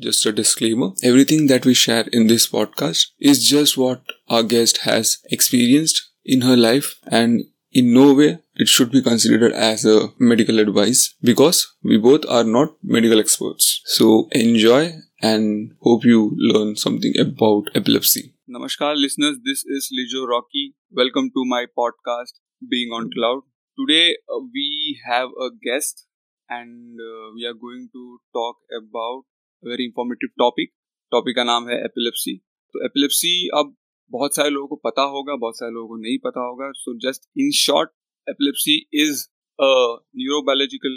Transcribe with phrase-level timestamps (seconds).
[0.00, 4.78] Just a disclaimer everything that we share in this podcast is just what our guest
[4.82, 10.10] has experienced in her life, and in no way it should be considered as a
[10.18, 13.80] medical advice because we both are not medical experts.
[13.86, 18.34] So enjoy and hope you learn something about epilepsy.
[18.48, 19.38] Namaskar, listeners.
[19.44, 20.76] This is Lijo Rocky.
[20.92, 22.34] Welcome to my podcast,
[22.70, 23.40] Being on Cloud.
[23.76, 26.06] Today uh, we have a guest
[26.48, 29.24] and uh, we are going to talk about
[29.62, 30.70] very informative topic
[31.12, 32.36] topic का नाम है epilepsy
[32.74, 33.74] तो epilepsy अब
[34.10, 36.70] बहुत सारे लोगों को पता होगा, बहुत सारे लोगों को नहीं पता होगा.
[36.74, 37.90] So just in short
[38.26, 39.24] epilepsy is
[39.58, 39.70] a
[40.16, 40.94] neurobiological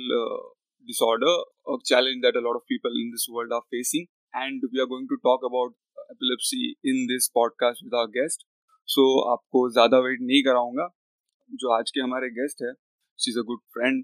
[0.87, 1.41] disorder
[1.71, 4.05] और challenge that a lot of people in this world are facing
[4.35, 5.75] and we are going to talk about
[6.11, 8.47] epilepsy in this podcast with our guest
[8.89, 10.87] so आपको ज़्यादा wait नहीं कराऊँगा.
[11.51, 12.73] जो आज के हमारे guest है
[13.19, 14.03] she is a good friend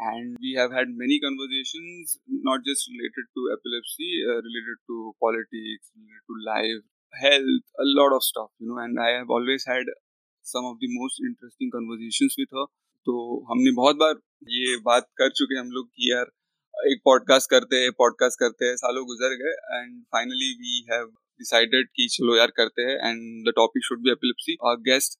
[0.00, 2.18] and we have had many conversations
[2.48, 6.82] not just related to epilepsy uh, related to politics related to life
[7.12, 9.92] health a lot of stuff you know and i have always had
[10.46, 12.68] some of the most interesting conversations with her
[13.06, 13.12] तो
[13.50, 14.18] हमने बहुत बार
[14.54, 16.26] ये बात कर चुके हैं हम लोग कि यार
[16.74, 21.06] एक पॉडकास्ट करते हैं पॉडकास्ट करते हैं सालों गुजर गए and finally we have
[21.40, 25.18] decided कि चलो यार करते हैं and the topic should be epilepsy our guest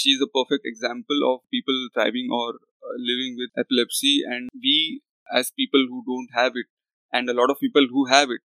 [0.00, 2.58] she is a perfect example of people thriving और
[3.09, 5.01] living with epilepsy and we
[5.39, 6.67] as people who don't have it
[7.13, 8.43] and a lot of people who have it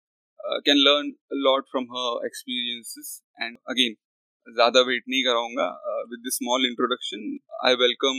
[0.40, 3.96] uh, can learn a lot from her experiences and again
[4.46, 5.66] ज़्यादा wait नहीं कराऊंगा
[6.10, 7.20] with this small introduction
[7.66, 8.16] I welcome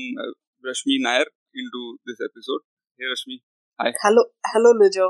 [0.67, 1.31] Rashmi Nair
[1.63, 2.61] into this episode
[3.01, 3.39] hey Rashmi
[3.79, 5.09] hi hello hello Lijo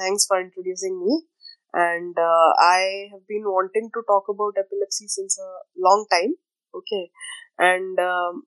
[0.00, 1.14] thanks for introducing me
[1.84, 5.48] and uh, i have been wanting to talk about epilepsy since a
[5.86, 6.34] long time
[6.74, 7.00] okay
[7.58, 8.42] and um,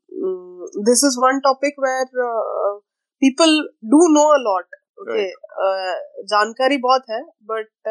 [0.89, 2.73] this is one topic where uh,
[3.21, 3.55] people
[3.95, 5.23] do know a lot okay
[6.29, 7.89] जानकारी बहुत है but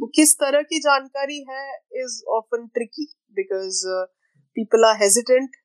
[0.00, 1.62] वो किस तरह की जानकारी है
[2.02, 3.06] is often tricky
[3.38, 3.82] because
[4.58, 5.60] people are hesitant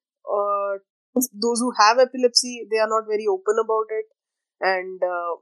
[1.43, 4.07] those who have epilepsy they are not very open about it
[4.61, 5.33] and uh,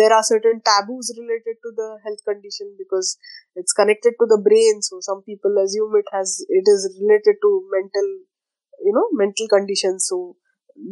[0.00, 3.10] there are certain taboos related to the health condition because
[3.62, 7.50] it's connected to the brain so some people assume it has it is related to
[7.76, 8.10] mental
[8.85, 10.07] you know mental conditions.
[10.11, 10.19] So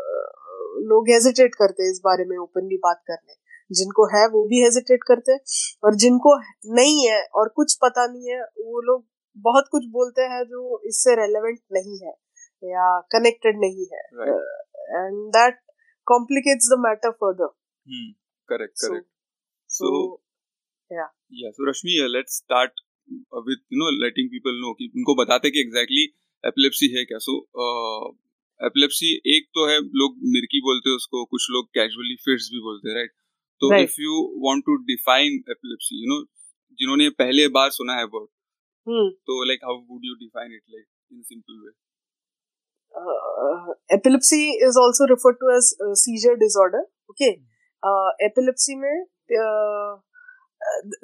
[0.91, 3.35] लोग hesitate करते हैं इस बारे में openly बात करने।
[3.73, 5.41] जिनको है वो भी हेजिटेट करते हैं।
[5.85, 6.37] और जिनको
[6.75, 9.07] नहीं है और कुछ पता नहीं है वो लोग
[9.37, 12.13] बहुत कुछ बोलते हैं जो इससे रेलेवेंट नहीं है
[12.65, 14.01] या कनेक्टेड नहीं है।
[14.99, 15.59] And that
[16.07, 17.47] complicates the matter further
[18.49, 19.07] correct correct
[19.69, 20.15] so
[20.93, 22.73] yeah yeah so Rashmi let's start
[23.49, 27.19] with you know letting people know कि उनको बताते कि एग्जैक्टली exactly एपिलेप्सी है क्या?
[27.19, 28.17] सो so,
[28.67, 32.89] एपिलेप्सी एक तो है लोग मिर्की बोलते हैं उसको कुछ लोग कैजुअली फिट्स भी बोलते
[32.89, 33.11] हैं राइट
[33.61, 36.21] तो if you want to define epilepsy you know
[36.73, 38.31] जिन्होंने पहले बार सुना है वर्ड
[38.87, 39.11] hmm.
[39.27, 41.71] तो like how would you define it like in simple way
[42.99, 46.81] Uh, epilepsy is also referred to as uh, seizure disorder.
[47.11, 47.43] Okay,
[47.83, 48.97] uh, epilepsy में
[49.41, 49.91] uh,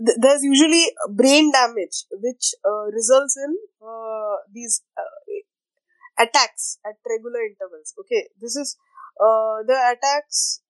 [0.06, 4.82] th- there's usually brain damage which uh, results in uh, these
[6.18, 7.94] attacks at regular intervals.
[8.00, 8.78] Okay, this is
[9.20, 10.62] uh, the attacks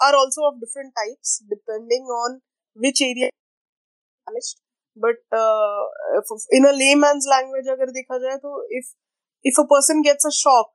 [0.00, 2.40] are also of different types depending on
[2.74, 3.30] which area
[4.26, 4.60] damaged.
[4.96, 5.84] But uh,
[6.50, 8.92] in a layman's language, अगर देखा जाए तो if
[9.50, 10.68] if a person gets a shock,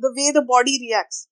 [0.00, 1.26] the way the body reacts,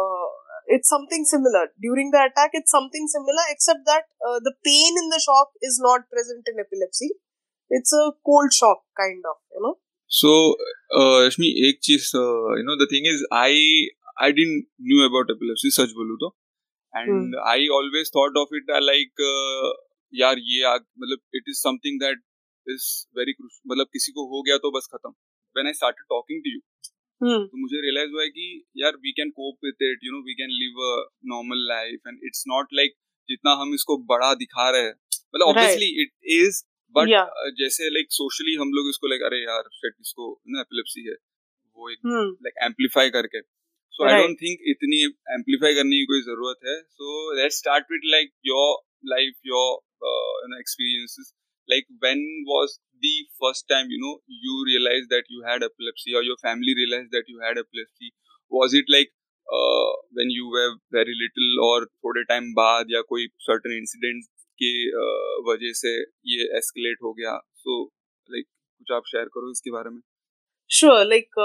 [0.00, 0.28] uh,
[0.66, 1.68] it's something similar.
[1.80, 5.78] During the attack, it's something similar, except that uh, the pain in the shock is
[5.82, 7.10] not present in epilepsy.
[7.70, 9.76] It's a cold shock, kind of, you know.
[10.10, 10.56] So,
[10.96, 13.52] uh, Rashmi, एक चीज you know the thing is I
[14.26, 16.30] I didn't knew about epilepsy सच बोलूँ तो
[17.00, 19.72] and I always thought of it like uh,
[20.20, 22.24] यार ये मतलब it is something that
[22.74, 22.86] is
[23.18, 25.12] very crucial मतलब किसी को हो गया तो बस खत्म
[25.58, 26.91] when I started talking to you hmm.
[27.23, 28.45] तो मुझे रियलाइज़ हुआ है कि
[28.77, 30.93] यार we can cope with it you know we can live a
[31.33, 32.95] normal life and it's not like
[33.29, 34.95] जितना हम इसको बड़ा दिखा रहे हैं।
[35.35, 36.63] मतलब ऑब्वियसली इट इज़
[36.95, 37.09] बट
[37.59, 41.15] जैसे लाइक सोशली हम लोग इसको लाइक अरे यार शेट इसको ना एपिलेप्सी है।
[41.77, 42.65] वो एक लाइक hmm.
[42.65, 43.41] एम्पलीफाई करके।
[43.93, 45.03] सो आई डोंट थिंक इतनी
[45.37, 48.75] एम्पलीफाई करने की कोई ज़रूरत है। So let's start with like your
[49.05, 49.71] life your
[50.03, 51.33] you know experiences
[51.69, 52.71] like when was
[53.05, 54.13] the first time you know
[54.45, 58.11] you realized that you had epilepsy or your family realized that you had epilepsy
[58.51, 59.11] was it like
[59.47, 64.71] uh, when you were very little or थोड़े time बाद या कोई certain incident के
[65.49, 65.93] वजह से
[66.31, 67.83] ये escalate हो गया सो
[68.33, 70.01] लाइक कुछ आप शेयर करो इसके बारे में
[70.79, 71.41] श्योर लाइक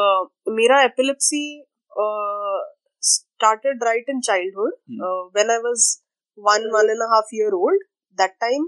[0.60, 1.44] मेरा epilepsy
[3.08, 5.00] started right in childhood hmm.
[5.06, 5.84] uh, when i was
[6.48, 7.84] one one and a half year old
[8.20, 8.64] that time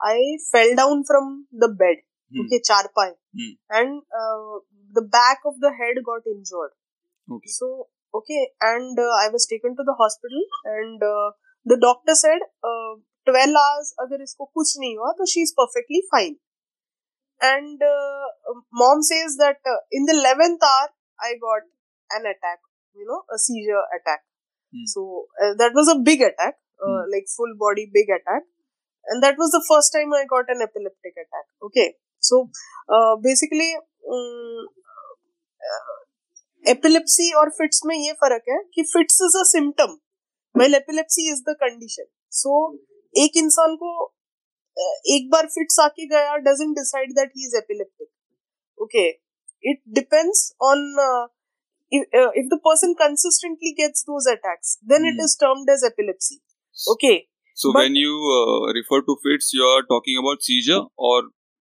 [0.00, 0.16] i
[0.50, 1.30] fell down from
[1.64, 2.40] the bed Hmm.
[2.42, 3.52] okay charpai Hmm.
[3.78, 4.54] and uh,
[4.98, 6.72] the back of the head got injured
[7.36, 7.52] Okay.
[7.58, 7.68] so
[8.20, 10.42] okay and uh, i was taken to the hospital
[10.76, 11.28] and uh,
[11.72, 12.92] the doctor said uh,
[13.30, 16.36] 12 hours agar isko kuch nahi hua to she is perfectly fine
[17.40, 18.26] and uh,
[18.72, 20.88] mom says that uh, in the 11th hour
[21.28, 21.62] i got
[22.18, 22.58] an attack
[22.94, 24.22] you know a seizure attack
[24.74, 24.84] Hmm.
[24.90, 25.02] so
[25.42, 26.54] uh, that was a big attack
[26.86, 27.06] uh, Hmm.
[27.12, 28.44] like full body big attack
[29.06, 31.86] and that was the first time i got an epileptic attack okay
[32.28, 32.42] so
[32.94, 33.70] uh, basically
[34.16, 34.68] um,
[36.72, 39.98] epilepsy और fits में ये फ़र्क है कि fits is a symptom
[40.60, 42.08] while epilepsy is the condition
[42.42, 42.56] so
[43.24, 48.10] एक इंसान को uh, एक बार fits आके गया doesn't decide that he is epileptic
[48.86, 49.08] okay
[49.72, 51.24] it depends on uh,
[51.90, 55.10] if, uh, if the person consistently gets those attacks then mm.
[55.12, 55.26] it Hmm.
[55.26, 56.40] is termed as epilepsy
[56.96, 57.16] okay
[57.60, 60.78] So But- when you uh, refer to fits, you are talking about seizure
[61.08, 61.16] or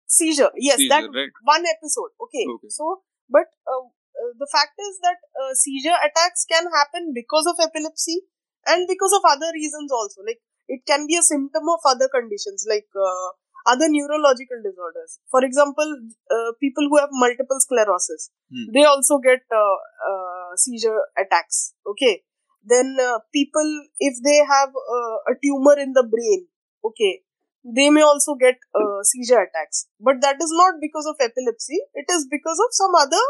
[0.07, 0.52] seizure.
[0.56, 1.34] Yes seizure, that right?
[1.44, 2.12] one episode.
[2.22, 2.69] Okay, Okay.
[2.69, 7.56] so but uh, uh, the fact is that uh, seizure attacks can happen because of
[7.60, 8.22] epilepsy
[8.68, 10.22] and because of other reasons also.
[10.25, 13.30] Like it can be a symptom of other conditions like uh,
[13.68, 15.19] other neurological disorders.
[15.31, 15.90] For example
[16.31, 18.72] uh, people who have multiple sclerosis Hmm.
[18.74, 19.78] they also get uh,
[20.10, 21.74] uh, seizure attacks.
[21.88, 22.24] Okay.
[22.63, 23.69] Then uh, people
[24.00, 26.48] if they have uh, a tumor in the brain
[26.84, 27.22] okay
[27.66, 29.88] they may also get uh, seizure attacks.
[30.00, 31.80] But that is not because of epilepsy.
[31.94, 33.26] It is because of some other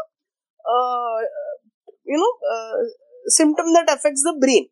[0.67, 1.19] uh,
[2.03, 2.83] you know uh,
[3.27, 4.67] symptom that affects the brain.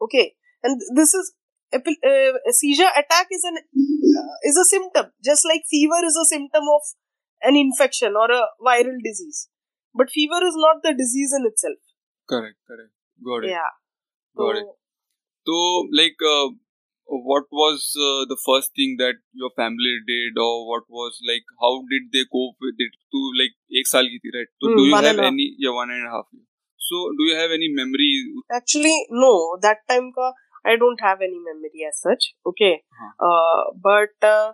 [0.00, 0.34] Okay?
[0.62, 1.32] And this is
[1.72, 5.06] epi- uh, a seizure attack is an uh, is a symptom.
[5.24, 6.82] Just like fever is a symptom of
[7.42, 9.48] an infection or a viral disease.
[9.94, 11.78] But fever is not the disease in itself.
[12.28, 12.90] Correct, correct.
[13.24, 13.50] Got it.
[13.50, 13.72] yeah.
[14.36, 14.64] Got it.
[14.64, 14.76] So,
[15.46, 16.48] So, like, uh,
[17.06, 21.72] what was uh, the first thing that your family did or what was like how
[21.90, 24.50] did they cope with it to like ek saal ki thi right?
[24.60, 26.26] so hmm, do you have any yeah one and a half
[26.88, 28.10] so do you have any memory?
[28.52, 29.58] Actually no.
[29.62, 30.34] That time ka
[30.70, 32.82] i don't have any memory as such okay?
[33.00, 33.10] Huh.
[33.26, 34.52] uh, but uh,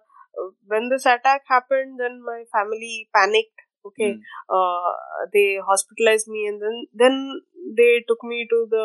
[0.67, 4.13] when this attack happened then my family panicked okay?
[4.13, 4.21] Hmm.
[4.57, 4.93] Uh,
[5.33, 7.17] they hospitalized me and then then
[7.79, 8.85] they took me to the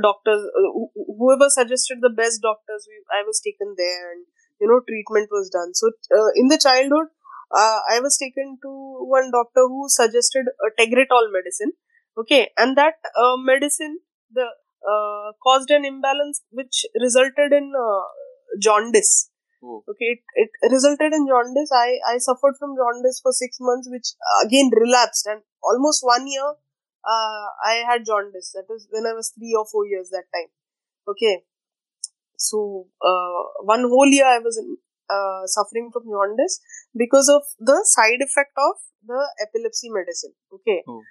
[0.00, 4.24] doctors uh, wh- whoever suggested the best doctors we, i was taken there and
[4.60, 5.74] you know treatment was done.
[5.74, 7.08] So uh, in the childhood
[7.54, 8.70] uh, i was taken to
[9.16, 11.72] one doctor who suggested a tegretol medicine
[12.18, 12.50] okay?
[12.58, 13.98] And that uh, medicine
[14.32, 14.46] the
[14.92, 18.02] uh, caused an imbalance which resulted in uh,
[18.60, 19.28] jaundice
[19.64, 20.18] Oh, okay?
[20.34, 21.70] It, it resulted in jaundice.
[21.72, 24.08] I i suffered from jaundice for 6 months which
[24.44, 25.24] again relapsed.
[25.30, 26.54] And almost one year
[27.04, 28.52] uh, i had jaundice.
[28.54, 30.50] That was when i was 3 or 4 years that time.
[31.08, 31.42] Okay.
[32.36, 34.76] So uh, one whole year i was in,
[35.10, 36.60] uh, suffering from jaundice
[36.96, 38.76] because of the side effect of
[39.06, 40.34] the epilepsy medicine.
[40.52, 40.82] Okay.
[40.88, 41.02] Oh.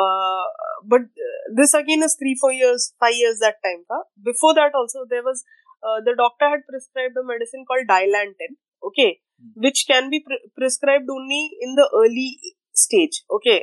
[0.00, 0.46] uh,
[0.92, 1.02] but
[1.56, 3.98] this again is 3 4 years 5 years that time ka.
[4.30, 5.44] before that also there was
[5.82, 8.56] uh, the doctor had prescribed a medicine called dilantin.
[8.88, 9.10] Okay.
[9.40, 9.60] Hmm.
[9.64, 12.38] which can be pre- prescribed only in the early
[12.74, 13.22] stage.
[13.38, 13.58] Okay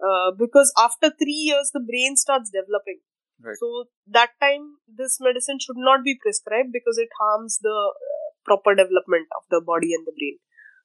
[0.00, 3.00] uh, because after 3 years the brain starts developing.
[3.38, 3.56] Right.
[3.60, 8.74] so that time this medicine should not be prescribed because it harms the uh, proper
[8.74, 10.38] development of the body and the brain.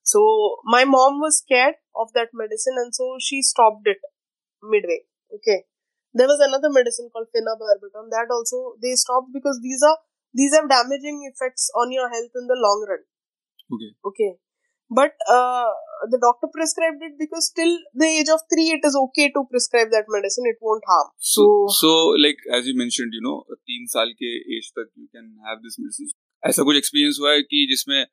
[0.03, 4.03] So my mom was scared of that medicine and so she stopped it
[4.61, 5.07] midway.
[5.33, 5.63] Okay.
[6.13, 8.11] There was another medicine called phenobarbital.
[8.11, 9.97] That also they stopped because these are
[10.33, 13.03] these have damaging effects on your health in the long run.
[13.71, 13.95] Okay.
[14.03, 14.31] okay
[14.90, 15.66] but uh,
[16.10, 19.88] the doctor prescribed it because till the age of 3 it is okay to prescribe
[19.90, 21.90] that medicine it won't harm So, so so
[22.26, 25.78] like as you mentioned, you know, तीन साल के as तक you can have this
[25.78, 26.12] medicine.
[26.46, 28.04] ऐसा कुछ experience हुआ है कि जिसमें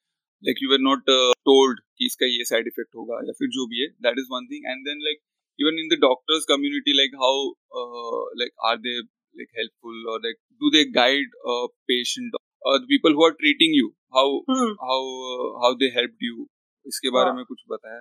[0.48, 3.68] like you were not uh, told कि इसका ये साइड इफेक्ट होगा या फिर जो
[3.74, 5.22] भी है that is one thing and then like
[5.64, 7.36] even in the doctors community like how
[7.82, 8.96] uh, like are they
[9.42, 11.60] like helpful or like do they guide a
[11.92, 12.42] patient
[12.72, 14.74] or the people who are treating you how hmm.
[14.90, 15.00] how
[15.34, 16.48] uh, how they helped you
[16.89, 18.01] इसके बारे में कुछ बताया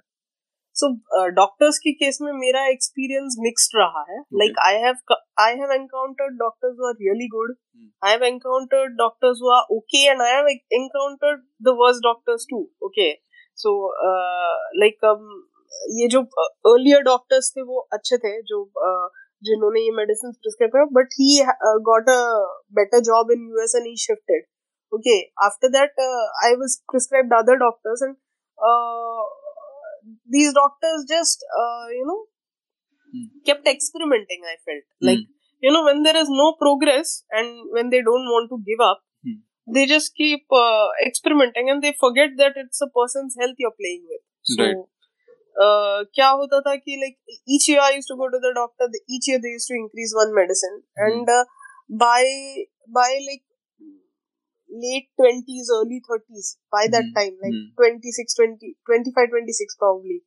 [0.75, 0.87] so
[1.35, 5.13] doctors के case में मेरा experience mixed रहा है। Like I have
[5.43, 7.55] I have encountered doctors are really good
[8.05, 12.59] I have encountered doctors who are okay and I have encountered the worst doctors too
[12.85, 13.11] okay
[13.57, 13.73] so
[14.81, 15.07] like
[15.99, 16.21] ये जो
[16.73, 18.63] earlier doctors थे वो अच्छे थे जो
[19.43, 22.21] जिन्होंने ये मेडिसिन प्रिस्क्राइब किया but he got a
[22.77, 24.45] better job in US and he shifted
[24.91, 25.99] okay after that
[26.45, 28.15] I was prescribed other doctors and
[28.70, 29.22] uh,
[30.28, 32.20] these doctors just uh, you know
[33.14, 33.24] Hmm.
[33.46, 35.22] kept experimenting i felt like
[35.64, 39.00] you know when there is no progress and when they don't want to give up
[39.26, 39.36] Hmm.
[39.76, 44.04] they just keep uh, experimenting and they forget that it's a person's health you're playing
[44.12, 44.22] with.
[44.54, 44.80] So, Right.
[45.64, 47.16] uh, क्या होता था कि like
[47.56, 48.88] each year I used to go to the doctor.
[48.96, 50.76] the- Each year they used to increase one medicine,
[51.08, 51.44] and uh,
[52.04, 52.24] by
[53.00, 53.44] by like
[54.70, 57.14] late twenties, early thirties, by that Mhm.
[57.16, 57.64] time, like Mhm.
[57.80, 60.18] 26, 20, 25, 26 probably.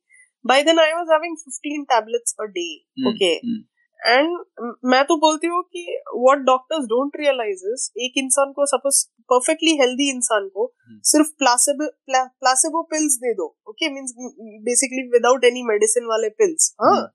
[0.44, 2.72] By then I was having 15 tablets a day.
[2.98, 3.34] Hmm, Okay.
[3.46, 3.64] hmm.
[4.00, 5.82] And मैं तो बोलती हूँ कि
[6.14, 9.02] what doctors don't realise is एक इंसान को suppose
[9.32, 10.98] perfectly healthy इंसान को Hmm.
[11.10, 14.12] सिर्फ प्लासेबो प्लासेबो पिल्स दे दो okay means
[14.68, 17.06] basically without any medicine वाले पिल्स हाँ Hmm.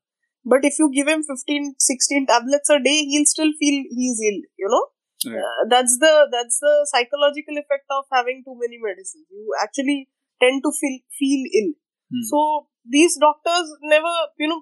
[0.46, 4.40] But if you give him 15 16 tablets a day he'll still feel he's ill
[4.64, 4.84] you know
[5.21, 5.41] Right.
[5.41, 10.09] Uh, that's the that's the psychological effect of having too many medicines you actually
[10.41, 11.75] tend to feel feel ill
[12.11, 12.23] Hmm.
[12.25, 12.41] So
[12.89, 14.57] these doctors never you know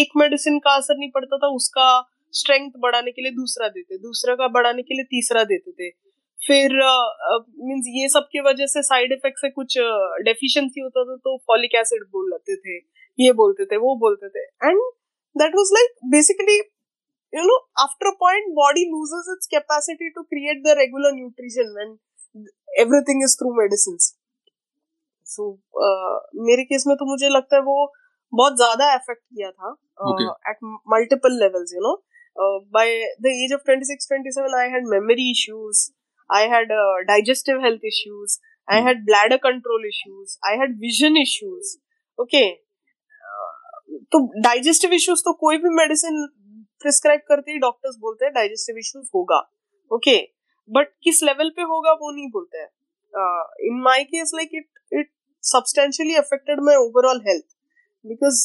[0.00, 1.86] एक medicine का असर नहीं पड़ता था उसका
[2.34, 5.88] strength बढ़ाने के लिए दूसरा देते दूसरा का बढ़ाने के लिए तीसरा देते थे
[6.40, 6.74] फिर
[7.68, 9.76] मींस ये सब की वजह से साइड इफ़ेक्ट से कुछ
[10.28, 12.78] डेफिशिएंसी होता था तो फॉलिक एसिड बोल लेते थे
[13.18, 14.80] ये बोलते थे वो बोलते थे and
[15.36, 16.58] that was like basically
[17.33, 21.95] you know after a point body loses its capacity to create the regular nutrition when
[22.83, 24.09] everything is through medicines
[25.27, 25.45] सो
[26.47, 27.75] मेरे केस में तो मुझे लगता है वो
[28.33, 29.75] बहुत ज्यादा अफेक्ट किया था
[30.09, 30.25] Okay.
[30.49, 30.57] At
[30.93, 31.93] multiple levels you know
[32.77, 35.81] by the age of 26 27 I had memory issues
[36.29, 36.71] I had
[37.11, 38.35] digestive health issues
[38.67, 38.85] i Hmm.
[38.87, 41.71] had bladder control issues i had vision issues
[42.19, 42.45] okay
[44.13, 46.21] तो digestive issues तो कोई भी medicine
[46.82, 49.38] prescribe करते ही doctors बोलते हैं digestive issues होगा।
[49.90, 50.16] Okay
[50.70, 52.68] but किस लेवल पे होगा वो नहीं बोलते हैं।
[53.68, 55.10] In my case like it it
[55.44, 57.44] substantially affected my overall health
[58.04, 58.44] because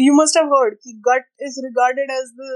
[0.00, 2.52] you must have heard कि gut is regarded as the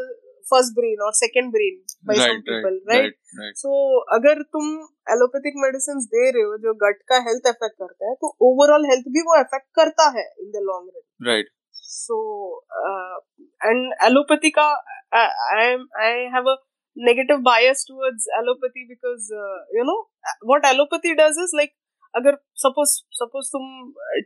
[0.46, 3.16] first brain और second brain by some people right
[3.56, 3.74] so
[4.16, 4.68] अगर तुम
[5.12, 9.08] एलोपैथिक मेडिसिन दे रहे हो जो gut का health effect करता है तो ओवरऑल हेल्थ
[9.16, 11.50] भी वो इफ़ेक्ट करता है in the long run right
[11.92, 12.18] so
[12.82, 13.16] uh,
[13.62, 14.66] and allopathy ka
[15.12, 16.56] I, I am I have a
[16.96, 19.98] negative bias towards allopathy because uh, you know
[20.44, 21.74] what allopathy does is like
[22.14, 23.62] अगर suppose suppose तुम
[24.10, 24.22] uh,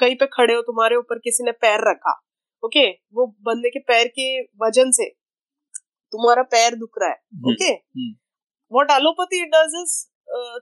[0.00, 2.12] कहीं पे खड़े हो तुम्हारे ऊपर किसी ने पैर रखा
[2.62, 4.26] ओके वो बंदे के पैर के
[4.64, 5.08] वज़न से
[6.12, 7.50] तुम्हारा पैर दुख रहा है Hmm.
[7.52, 8.10] Okay Hmm.
[8.72, 9.94] What allopathy does is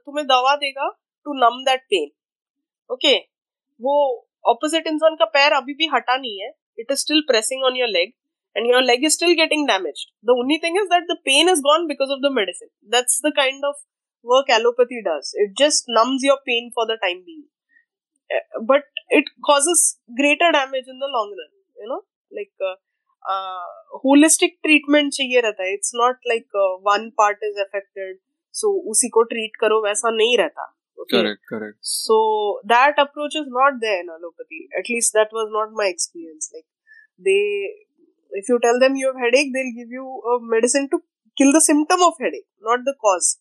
[0.04, 0.88] तुम्हें दवा देगा
[1.26, 2.10] to numb that pain
[2.90, 3.16] okay
[3.80, 3.94] वो
[4.54, 7.94] ऑपोजिट इंसान का पैर अभी भी हटा नहीं है it is still pressing on your
[7.98, 8.16] leg
[8.58, 11.60] and your leg is still getting damaged the only thing is that the pain is
[11.66, 13.76] gone because of the medicine that's the kind of
[14.24, 17.44] work allopathy does it just numbs your pain for the time being
[18.30, 22.76] Uh, but it causes greater damage in the long run you know like uh,
[23.24, 23.68] uh,
[24.04, 28.18] holistic treatment चाहिए रहता है it's not like uh, one part is affected
[28.54, 30.66] so उसी को treat करो वैसा नहीं रहता
[31.02, 31.76] okay Correct, correct.
[31.80, 32.16] so
[32.74, 36.66] that approach is not there in allopathy at least that was not my experience like
[37.28, 37.42] they
[38.42, 41.00] if you tell them you have headache they'll give you a medicine to
[41.36, 43.36] kill the symptom of headache not the cause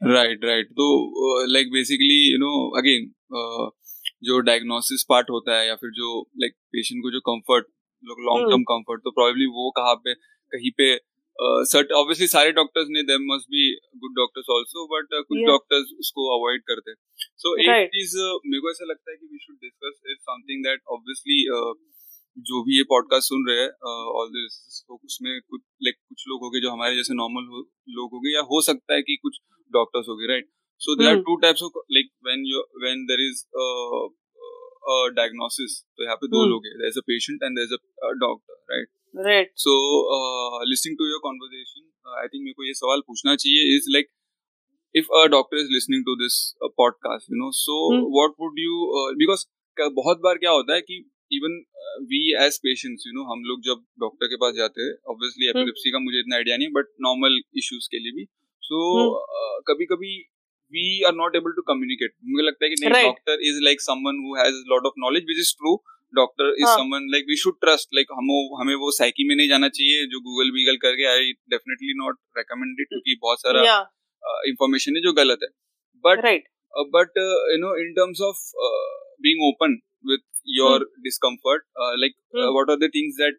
[0.00, 0.84] right right तो
[1.52, 3.06] like basically you know again
[4.24, 6.10] जो diagnosis part होता है या फिर जो
[6.42, 7.66] like like, patient को जो comfort
[8.28, 10.14] long term comfort तो प्रॉब्लली वो कहाँ पे
[10.54, 10.94] कहीं पे
[11.38, 13.64] सर्ट ऑब्वियसली सारे डॉक्टर्स ने them must be
[14.04, 16.96] good doctors also but कुछ डॉक्टर्स उसको अवॉइड करते हैं।
[17.42, 18.16] सो एक चीज़
[18.46, 21.38] मेरे को ऐसा लगता है कि we should discuss is something that obviously
[22.46, 26.42] जो भी ये पॉडकास्ट सुन रहे हैं ऑल दिस तो उसमें कुछ लाइक कुछ लोग
[26.42, 27.48] होंगे जो हमारे जैसे नॉर्मल
[27.94, 29.40] लोग होंगे या हो सकता है कि कुछ
[29.72, 30.48] डॉक्टर्स होंगे right
[30.80, 31.22] so there are.
[31.22, 33.44] Two types of like when you when there is
[35.16, 36.50] diagnosis तो यहाँ पे दो Hmm.
[36.50, 39.72] लोग हैं। There is a patient and there is a doctor right right so
[40.70, 44.14] listening to your conversation I think मेरे को ये सवाल पूछना चाहिए is like
[44.94, 48.04] if a doctor is listening to this uh, podcast you know so Hmm.
[48.12, 49.42] what would you uh, because
[49.76, 50.96] क- बहुत बार क्या होता है कि
[51.30, 51.58] even
[52.12, 55.90] we as patients you know हम लोग जब डॉक्टर के पास जाते हैं ऑब्वियसली एपिलेप्सी
[55.90, 58.24] का मुझे इतना आइडिया नहीं बट नॉर्मल इश्यूज़ के लिए भी
[58.62, 58.80] सो
[59.68, 60.14] कभी कभी
[60.72, 62.82] we are not able to communicate मुझे लगता है कि.
[63.04, 65.76] Doctor is like someone who has lot of knowledge which is true
[66.12, 66.66] doctor is.
[66.66, 70.20] Someone like we should trust like हम हमें वो साइकी में नहीं जाना चाहिए जो
[70.28, 73.62] गूगल वीगल करके आई डेफिनेटली नॉट रिकमेंडेड क्योंकि बहुत सारा
[74.52, 75.48] इंफॉर्मेशन है जो गलत है।
[76.04, 76.48] But right.
[76.96, 77.18] But
[77.52, 78.42] you know in terms of
[79.26, 79.78] being open
[80.10, 80.24] with
[80.58, 81.64] your discomfort
[82.02, 82.50] like Hmm.
[82.54, 83.38] What are the things that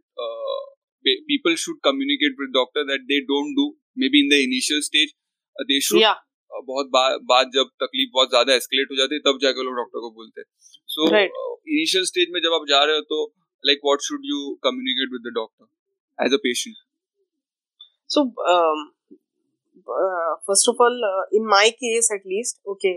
[1.29, 3.65] people should communicate with doctor that they don't do
[4.01, 6.17] maybe in the initial stage uh, they should yeah.
[6.17, 6.87] uh, बहुत
[7.31, 10.41] बाद जब तकलीफ़ बहुत ज़्यादा escalate हो जाती है तब जाकर लोग डॉक्टर को बोलते
[10.41, 10.47] हैं।
[10.89, 13.25] सो इनिशियल स्टेज में जब आप जा रहे हो तो
[13.63, 16.75] like what should you communicate with the doctor as a patient
[18.09, 18.23] so
[20.47, 20.97] first of all
[21.33, 22.93] in my case at least okay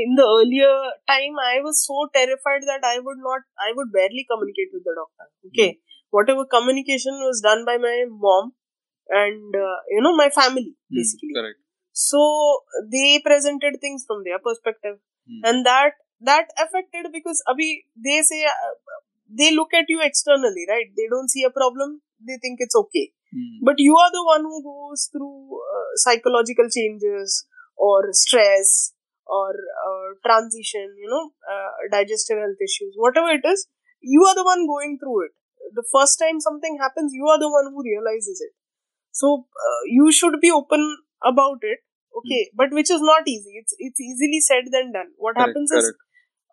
[0.00, 4.22] in the earlier time I was so terrified that I would not I would barely
[4.32, 5.68] communicate with the doctor okay
[6.12, 8.50] whatever communication was done by my mom
[9.08, 9.56] and
[9.94, 11.60] you know my family basically correct
[12.06, 12.22] So
[12.92, 14.98] they presented things from their perspective,
[15.30, 15.40] mm.
[15.50, 15.98] and that
[16.30, 17.70] that affected because abhi
[18.08, 18.74] they say uh,
[19.42, 20.90] they look at you externally, right?
[20.96, 22.00] They don't see a problem,
[22.30, 23.60] they think it's okay Mm.
[23.62, 28.94] But you are the one who goes through uh, psychological changes or stress
[29.26, 33.68] or uh, transition, you know, uh, digestive health issues, whatever it is,
[34.00, 35.32] you are the one going through it.
[35.74, 38.52] The first time something happens, you are the one who realizes it.
[39.12, 41.80] So uh, you should be open about it,
[42.18, 42.42] okay?
[42.48, 42.56] Mm.
[42.56, 43.54] But which is not easy.
[43.62, 45.10] It's it's easily said than done.
[45.16, 45.86] What correct, happens correct.
[45.86, 45.94] is,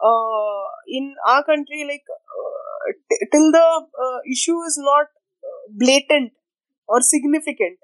[0.01, 3.67] uh, in our country, like uh, t- till the
[4.31, 5.07] issue is not
[5.69, 6.33] blatant
[6.87, 7.79] or significant,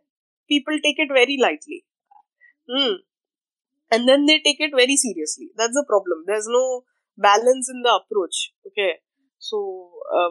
[0.47, 1.85] people take it very lightly.
[2.69, 2.93] Hmm.
[3.91, 5.49] And then they take it very seriously.
[5.57, 6.23] That's the problem.
[6.25, 6.83] There's no
[7.17, 8.53] balance in the approach.
[8.67, 8.99] Okay.
[9.37, 10.29] So, uh,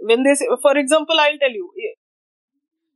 [0.00, 1.70] when they say, for example, I'll tell you,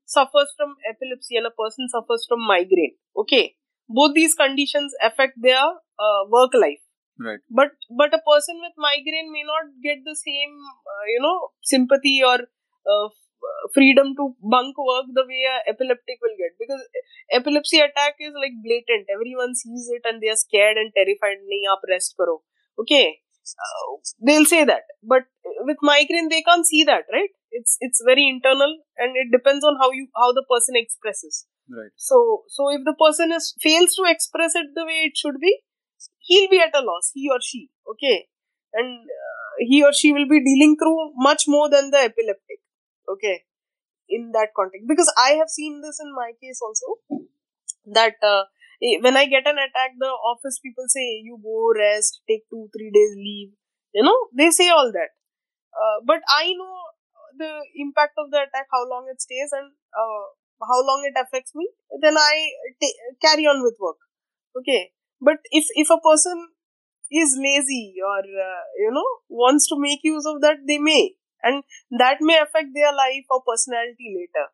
[0.04, 2.96] suffers from epilepsy and a person suffers from migraine.
[3.16, 3.54] Okay.
[3.88, 5.64] Both these conditions affect their
[5.98, 6.80] uh, work life.
[7.18, 7.40] Right.
[7.50, 10.54] But but a person with migraine may not get the same,
[10.92, 12.38] uh, you know, sympathy or
[12.88, 13.08] uh,
[13.74, 16.52] freedom to bunk work the way a epileptic will get.
[16.58, 16.82] Because
[17.30, 19.06] epilepsy attack is like blatant.
[19.12, 21.38] Everyone sees it and they are scared and terrified.
[21.52, 22.40] nahi aap rest karo
[22.78, 23.20] okay?
[23.66, 23.96] Uh,
[24.26, 24.84] they'll say that.
[25.02, 25.24] But
[25.68, 27.30] with migraine they can't see that right?
[27.50, 31.92] It's it's very internal and it depends on how you how the person expresses right.
[31.96, 35.52] So so if the person is fails to express it the way it should be
[36.20, 38.28] he'll be at a loss he or she okay?
[38.74, 42.60] And uh, he or she will be dealing through much more than the epileptic
[43.08, 43.44] okay?
[44.08, 44.86] In that context.
[44.88, 46.98] Because i have seen this in my case also
[47.86, 48.44] that uh,
[49.00, 52.90] when i get an attack the office people say you go rest take 2 3
[52.90, 53.50] days leave
[53.94, 54.16] you know?
[54.34, 55.10] They say all that.
[55.72, 56.76] Uh, but i know
[57.38, 60.24] the impact of the attack how long it stays and uh,
[60.70, 61.68] how long it affects me
[62.00, 62.34] then i
[62.80, 63.98] t- carry on with work.
[64.58, 64.92] Okay?
[65.20, 66.48] But if if a person
[67.10, 71.14] is lazy or uh, you know wants to make use of that they may.
[71.44, 71.64] And
[71.98, 74.46] that may affect their life or personality later.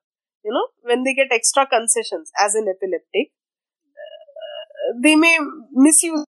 [0.44, 3.32] You know when they get extra concessions as an epileptic
[3.96, 5.38] uh, they may
[5.72, 6.24] misuse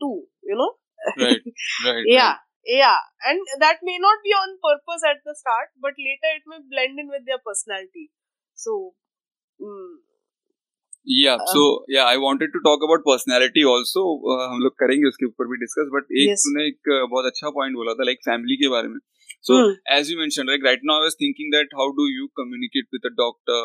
[0.00, 0.72] too you know?
[1.16, 1.42] Right
[1.86, 2.36] right yeah right.
[2.64, 2.98] yeah.
[3.26, 6.98] And that may not be on purpose at the start but later it may blend
[6.98, 8.10] in with their personality
[8.58, 8.74] so
[9.60, 9.94] mm,
[11.06, 11.64] yeah so
[11.94, 14.02] yeah I wanted to talk about personality also
[14.52, 16.46] हम लोग करेंगे उसके ऊपर भी discuss but एक yes.
[16.46, 18.98] तूने एक uh, बहुत अच्छा पॉइंट बोला था लाइक फैमिली के बारे में
[19.42, 22.88] So as you mentioned, like right now I was thinking that how do you communicate
[22.92, 23.58] with a doctor?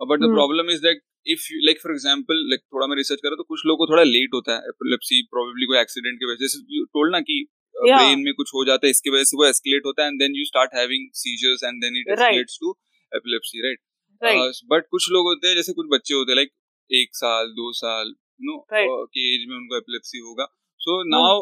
[0.00, 0.34] Uh, but the mm.
[0.34, 3.62] problem is that if you like for example like थोड़ा मैं research करा तो कुछ
[3.66, 7.12] लोगों को थोड़ा late होता है एपिलेप्सी प्रोबेबली कोई एक्सीडेंट की वजह से यू टोल्ड
[7.16, 7.36] ना कि
[7.76, 10.18] ब्रेन uh, में कुछ हो जाता है इसकी वजह से वो एस्केलेट होता है and
[10.22, 12.74] then you start having seizures and then it escalates to
[13.12, 13.80] epilepsy right
[14.24, 16.50] but uh, कुछ लोग होते हैं जैसे कुछ बच्चे होते हैं लाइक
[16.90, 20.44] एक साल दो साल नो uh, के एज में उनको एपिलेप्सी होगा।
[20.78, 21.40] So now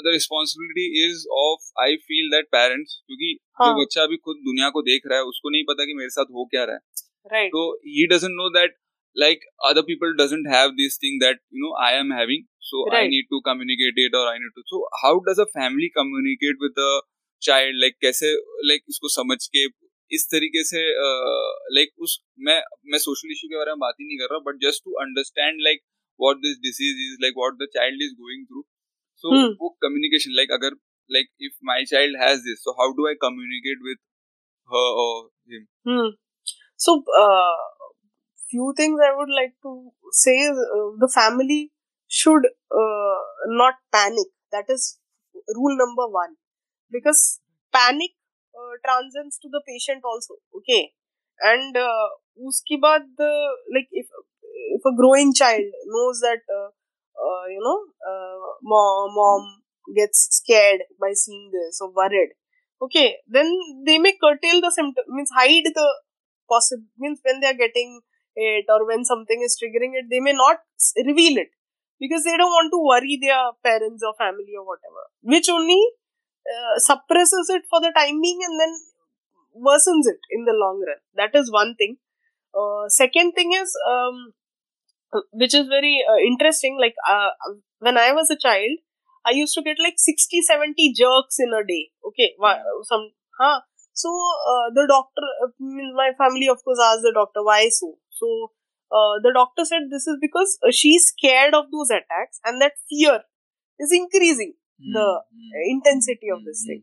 [0.00, 3.80] the responsibility is of I feel that parents क्योंकि जो हाँ.
[3.80, 6.44] बच्चा अभी खुद दुनिया को देख रहा है उसको नहीं पता कि मेरे साथ हो
[6.44, 6.80] क्या रहा है।
[7.32, 8.76] राइट तो he doesn't know that
[9.18, 13.08] like other people doesn't have this thing that you know I am having so I
[13.08, 16.72] need to communicate it और I need to so how does a family communicate with
[16.78, 17.00] a
[17.40, 19.68] child like कैसे like like, इसको समझ के
[20.10, 20.80] इस तरीके से
[21.74, 22.60] like उस मैं
[22.92, 25.60] मैं सोशल इशू के बारे में बात ही नहीं कर रहा but just to understand
[25.64, 25.82] like
[26.20, 28.64] what this disease is like what the child is going through
[29.24, 30.76] so वो कम्युनिकेशन लाइक अगर
[31.10, 34.02] like if my child has this so how do I communicate with
[36.84, 36.98] so
[38.50, 39.72] few things I would like to
[40.16, 40.36] say
[40.98, 41.60] the family
[42.10, 42.46] should
[43.54, 44.92] not panic that is
[45.50, 46.36] rule number one
[46.92, 47.22] because
[47.74, 48.14] panic
[48.60, 50.92] uh, transcends to the patient also okay?
[51.40, 52.08] And uh,
[52.48, 54.06] uski baad uh, like if
[54.76, 56.68] if a growing child knows that uh,
[57.24, 57.78] uh, you know
[58.62, 59.42] mom, mom
[59.94, 62.30] gets scared by seeing this or worried
[62.82, 63.16] okay?
[63.28, 63.48] Then
[63.86, 65.88] they may curtail the symptom means hide the
[66.48, 68.00] possible means when they are getting
[68.36, 70.58] it or when something is triggering it they may not
[71.06, 71.50] reveal it
[72.00, 75.80] because they don't want to worry their parents or family or whatever which only
[76.54, 78.74] uh, suppresses it for the time being and then
[79.66, 81.96] worsens it in the long run that is one thing
[82.54, 84.32] uh, second thing is um,
[85.32, 86.78] which is very uh, interesting.
[86.80, 87.30] Like uh,
[87.78, 88.78] when I was a child,
[89.24, 91.90] I used to get like 60, 70 jerks in a day.
[92.06, 92.34] Okay,
[92.84, 93.60] some huh.
[93.92, 97.94] So uh, the doctor, uh, my family of course asked the doctor why so.
[98.10, 98.52] So
[98.90, 103.20] uh, the doctor said this is because she's scared of those attacks and that fear
[103.78, 105.70] is increasing the Mm-hmm.
[105.76, 106.82] intensity of this thing.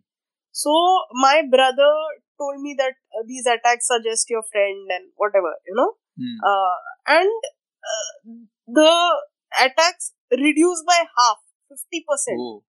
[0.52, 0.72] So
[1.14, 1.92] my brother
[2.38, 6.38] told me that uh, these attacks are just your friend and whatever, you know, Hmm.
[6.44, 6.78] uh,
[7.08, 7.32] and
[7.92, 8.32] uh,
[8.68, 8.92] the
[9.66, 12.40] attacks reduced by half, fifty percent.
[12.40, 12.64] Oh.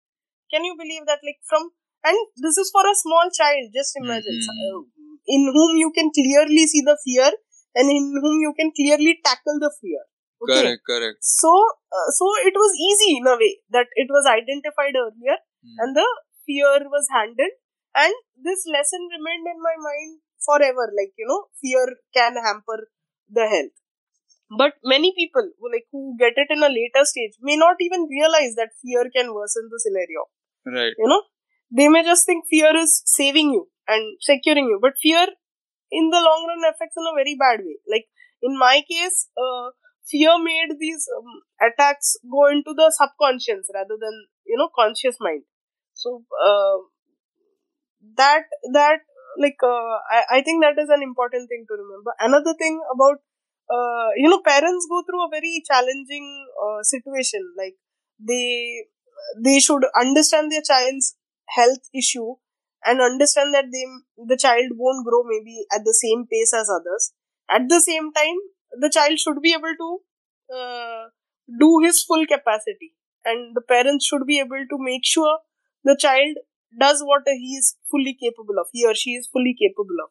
[0.53, 1.21] Can you believe that?
[1.25, 1.71] Like from
[2.05, 3.71] and this is for a small child.
[3.75, 4.81] Just imagine uh,
[5.27, 7.31] in whom you can clearly see the fear
[7.75, 10.03] and in whom you can clearly tackle the fear.
[10.43, 10.63] Okay.
[10.63, 11.19] Correct, correct.
[11.21, 11.51] So,
[11.93, 15.77] uh, so it was easy in a way that it was identified earlier Hmm.
[15.81, 16.07] and the
[16.47, 17.55] fear was handled,
[17.95, 18.15] and
[18.49, 20.87] this lesson remained in my mind forever.
[21.01, 21.87] Like you know, fear
[22.19, 22.79] can hamper
[23.31, 23.77] the health.
[24.59, 28.07] But many people who like who get it in a later stage may not even
[28.11, 30.27] realize that fear can worsen the scenario.
[30.67, 30.95] Right.
[30.99, 31.23] You know,
[31.71, 35.27] they may just think fear is saving you and securing you, but fear
[35.91, 37.79] in the long run affects in a very bad way.
[37.89, 38.07] Like
[38.43, 39.71] in my case, uh,
[40.11, 45.45] fear made these um, attacks go into the subconscious rather than you know conscious mind.
[45.95, 46.79] So uh,
[48.17, 49.01] that that
[49.39, 52.13] like uh, I, I think that is an important thing to remember.
[52.21, 53.19] Another thing about
[53.71, 57.41] uh, you know parents go through a very challenging uh, situation.
[57.57, 57.77] Like
[58.19, 58.85] they
[59.43, 61.17] they should understand their child's
[61.49, 62.35] health issue
[62.85, 63.85] and understand that they
[64.27, 67.13] the child won't grow maybe at the same pace as others.
[67.51, 68.37] At the same time,
[68.81, 70.01] the child should be able to
[70.57, 71.05] uh,
[71.59, 75.39] do his full capacity, and the parents should be able to make sure
[75.85, 76.37] the child
[76.79, 78.67] does what he is fully capable of.
[78.73, 80.11] He or she is fully capable of.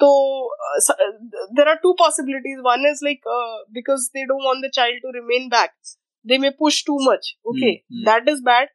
[0.00, 2.58] So, uh, so, uh, there are two possibilities.
[2.62, 5.72] One is like uh, because they don't want the child to remain back,
[6.24, 7.36] they may push too much.
[7.46, 8.04] Okay, Hmm, hmm.
[8.04, 8.68] that is bad.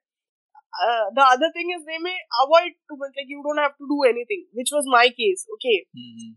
[0.86, 3.12] Uh, the other thing is they may avoid too much.
[3.18, 5.46] Like you don't have to do anything, which was my case.
[5.56, 6.34] Okay, Hmm.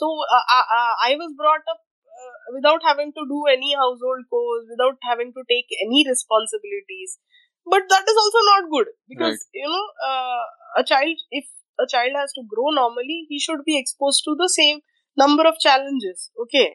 [0.00, 0.06] So
[0.36, 4.66] uh, I, I I was brought up uh, without having to do any household chores,
[4.70, 7.18] without having to take any responsibilities.
[7.66, 9.62] But that is also not good because Right.
[9.62, 10.44] you know uh,
[10.82, 11.46] a child if
[11.80, 14.80] a child has to grow normally, he should be exposed to the same
[15.16, 16.30] number of challenges.
[16.44, 16.68] Okay,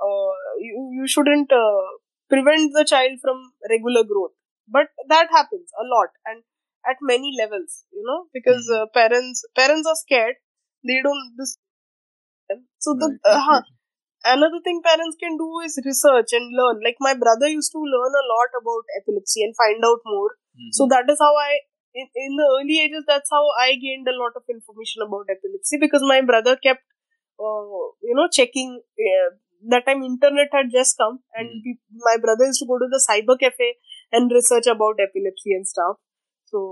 [0.00, 0.32] uh,
[0.68, 1.86] you you shouldn't uh,
[2.30, 3.38] prevent the child from
[3.70, 4.34] regular growth,
[4.68, 6.42] but that happens a lot and
[6.88, 7.84] at many levels.
[7.92, 8.80] You know because Mhm.
[8.80, 10.36] uh, parents parents are scared.
[10.90, 11.58] They don't this
[12.78, 13.62] so the uh, huh,
[14.24, 16.80] another thing parents can do is research and learn.
[16.84, 20.30] Like my brother used to learn a lot about epilepsy and find out more.
[20.58, 20.70] Hmm.
[20.76, 21.52] so that is how i
[22.00, 25.78] in, in the early ages that's how i gained a lot of information about epilepsy
[25.84, 26.84] because my brother kept
[27.46, 28.72] uh, you know checking
[29.10, 29.28] uh,
[29.74, 31.62] that time internet had just come and Mhm.
[31.66, 33.70] pe- my brother used to go to the cyber cafe
[34.12, 35.96] and research about epilepsy and stuff.
[36.54, 36.64] So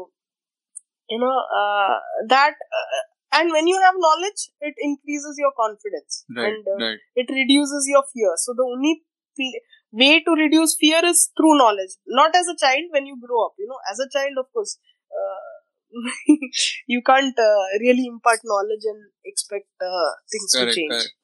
[1.09, 3.03] you know uh, that uh,
[3.34, 7.00] and when you have knowledge it increases your confidence right, and uh, right.
[7.15, 8.93] it reduces your fear so the only
[9.38, 9.62] pl-
[10.02, 13.54] way to reduce fear is through knowledge not as a child when you grow up
[13.58, 14.78] you know as a child of course
[15.22, 15.48] uh,
[16.88, 21.15] you can't uh, really impart knowledge and expect uh, things to Correct, change correct.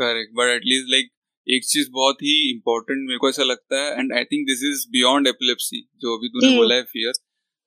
[0.00, 1.08] Correct but at least like
[1.54, 4.84] एक चीज बहुत ही important मेरे को ऐसा लगता है and I think this is
[4.92, 6.56] beyond epilepsy जो अभी तूने Hmm.
[6.60, 7.12] बोला है fear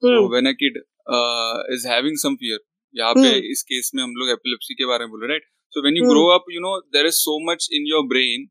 [0.05, 0.15] Hmm.
[0.15, 0.79] so when a kid
[1.17, 2.57] uh, is having some fear
[2.94, 5.48] यहाँ पे हम्म। इस केस में हम लोग एपिलेप्सी के बारे में बोल रहे right
[5.72, 8.46] so when you grow up you know there is so much in your brain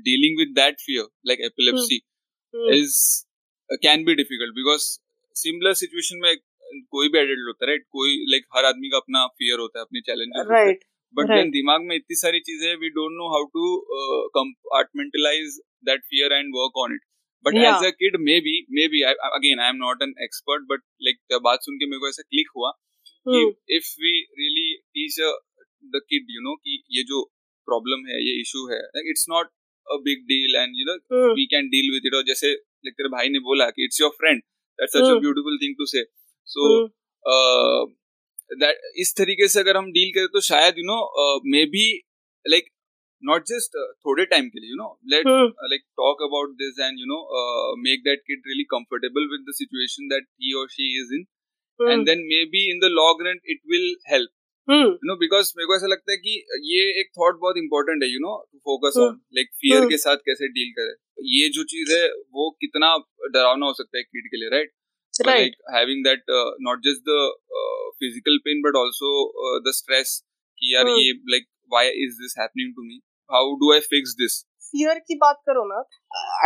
[0.00, 2.00] dealing with that fear like epilepsy
[2.74, 2.98] is
[3.82, 4.88] can be difficult because
[5.36, 6.34] similar situation में
[6.90, 9.84] कोई भी एडल्ट होता है राइट कोई लाइक हर आदमी का अपना फियर होता है
[9.84, 13.66] अपने चैलेंज राइट बट देन दिमाग में इतनी सारी चीज़ें we don't know how to
[14.36, 17.04] compartmentalize that fear and work on it
[17.44, 18.54] but as a kid maybe
[18.88, 22.22] maybe again I am not an expert but like बात सुन के मेरे को ऐसा
[22.24, 22.72] क्लिक हुआ
[23.76, 25.20] if we really teach
[25.94, 27.22] the kid you know कि ये जो
[27.68, 29.46] प्रॉब्लम है ये इशू है it's not
[29.86, 30.96] a big deal and you know.
[31.34, 32.52] We can deal with it और जैसे
[32.86, 34.42] like तेरे भाई ने बोला कि it's your friend
[34.78, 35.18] that's such a.
[35.20, 36.02] Beautiful thing to say
[36.48, 36.68] so.
[38.62, 40.98] That इस तरीके से अगर हम डील करें तो शायद you know
[41.76, 41.84] maybe
[42.44, 42.68] like
[43.22, 45.26] not just थोड़े टाइम के लिए you know let
[45.72, 49.54] like talk about this and you know uh, make that kid really comfortable with the
[49.60, 51.24] situation that he or she is in
[51.80, 54.30] and then maybe in the long run it will help
[54.68, 58.08] you know because मेरे को ऐसा लगता है कि ये एक thought बहुत important है
[58.12, 60.94] you know to focus on like fear के साथ कैसे डील करे।
[61.32, 62.06] ये जो चीज़ है
[62.38, 62.96] वो कितना
[63.34, 64.72] डरावना हो सकता है किड के लिए right
[65.14, 66.24] like having that
[66.68, 67.18] not just the
[67.98, 69.10] physical pain but also
[69.60, 70.22] the stress
[70.58, 70.98] कि यार hmm.
[70.98, 75.14] ये like why is this happening to me how do I fix this fear की
[75.16, 75.82] बात करो ना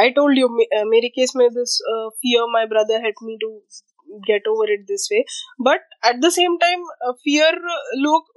[0.03, 0.49] आई टोल्ड यू
[0.89, 1.77] मेरे केस में this
[2.17, 3.51] fear my brother help me to
[4.30, 5.24] Get over it this way
[5.70, 6.86] but at the same time
[7.24, 7.62] fear
[8.06, 8.36] लोग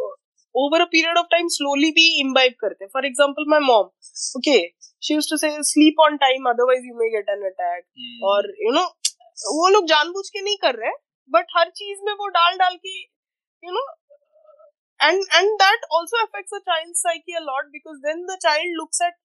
[0.61, 3.88] over a period of time slowly we imbibe karte for example my mom
[4.38, 4.61] okay
[5.07, 8.22] she used to say sleep on time otherwise you may get an attack hmm.
[8.31, 8.87] or you know
[9.57, 10.90] वो लोग जानबूझ के नहीं कर रहे
[11.35, 12.96] but हर चीज में वो डाल डाल के
[13.64, 13.85] you know
[15.01, 19.01] and and that also affects a child's psyche a lot because then the child looks
[19.07, 19.18] at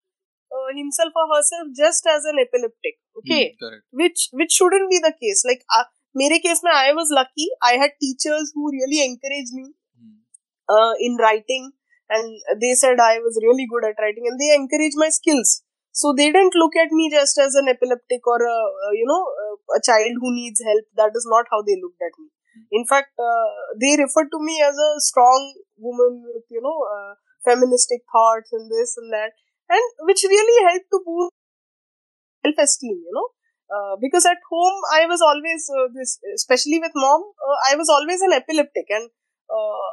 [0.51, 5.13] uh, himself or herself just as an epileptic okay mm, which which shouldn't be the
[5.21, 5.85] case like uh,
[6.21, 9.71] मेरे case में I was lucky I had teachers who really encourage me
[11.05, 11.63] in writing
[12.17, 15.63] and they said I was really good at writing and they encouraged my skills.
[15.93, 18.57] So they didn't look at me just as an epileptic or a,
[18.97, 19.23] you know
[19.75, 20.85] a child who needs help.
[20.95, 22.29] That is not how they looked at me.
[22.71, 27.13] In fact, uh, they referred to me as a strong woman with you know uh,
[27.43, 29.31] feministic thoughts and this and that,
[29.69, 31.35] and which really helped to boost
[32.45, 32.97] self-esteem.
[33.07, 33.27] You know,
[33.66, 37.88] uh, because at home I was always uh, this, especially with mom, uh, I was
[37.88, 39.10] always an epileptic, and
[39.50, 39.90] uh,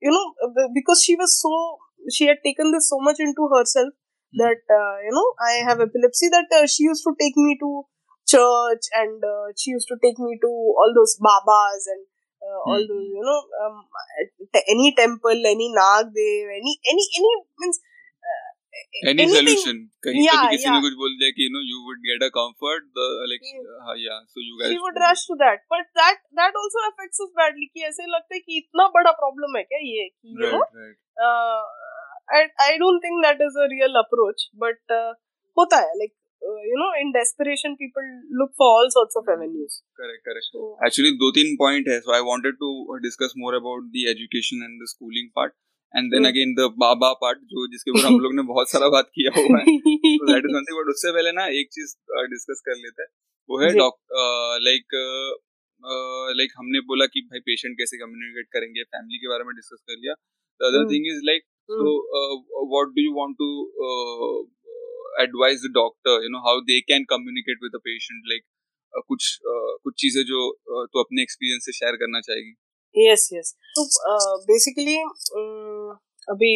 [0.00, 0.26] you know,
[0.74, 1.78] because she was so,
[2.10, 3.90] she had taken this so much into herself
[4.32, 4.38] hmm.
[4.38, 6.30] that uh, you know I have epilepsy.
[6.30, 7.82] That she used to take me to
[8.28, 9.22] church, and
[9.58, 12.06] she used to take me to all those babas and
[12.42, 13.86] uh, all those you know um,
[14.68, 17.78] any temple any nag dev any any any means
[19.10, 20.76] any solution कहीं yeah, कभी किसी yeah.
[20.76, 23.66] ने कुछ बोल दिया कि you know you would get a comfort the like yeah,
[23.88, 27.24] uh, yeah so you guys she would rush to that but that that also affects
[27.26, 30.42] us badly कि ऐसे लगता है कि इतना बड़ा problem है क्या ये कि you
[30.44, 30.96] right, know right.
[31.28, 31.60] uh,
[32.38, 35.12] I I don't think that is a real approach but uh,
[35.58, 36.14] होता है like
[36.50, 40.70] uh, you know in desperation people look for all sorts of avenues correct correct so,
[40.88, 42.70] actually दो तीन point है so I wanted to
[43.08, 45.58] discuss more about the education and the schooling part
[45.96, 49.10] and then again the Baba part जो जिसके ऊपर हम लोग ने बहुत सारा बात
[49.14, 51.94] किया हुआ है। तो दैट इज़ बट उससे पहले ना एक चीज़
[52.34, 53.10] डिस्कस कर लेते हैं।
[53.50, 54.98] वो है डॉक्टर लाइक
[56.40, 59.96] लाइक हमने बोला कि भाई पेशेंट कैसे कम्युनिकेट करेंगे फैमिली के बारे में डिस्कस कर
[60.02, 61.90] लिया। The other thing is like so
[62.70, 63.46] what do you want to
[63.88, 64.38] uh,
[65.24, 68.44] advise the doctor you know how they can communicate with the patient like
[68.94, 70.40] uh, कुछ uh, कुछ चीज़ें जो
[70.72, 72.52] uh, तो अपने एक्सपीरियंस से शेयर करना चाहेगी?
[72.94, 73.52] Yes yes.
[73.76, 74.34] So uh,
[76.28, 76.52] अभी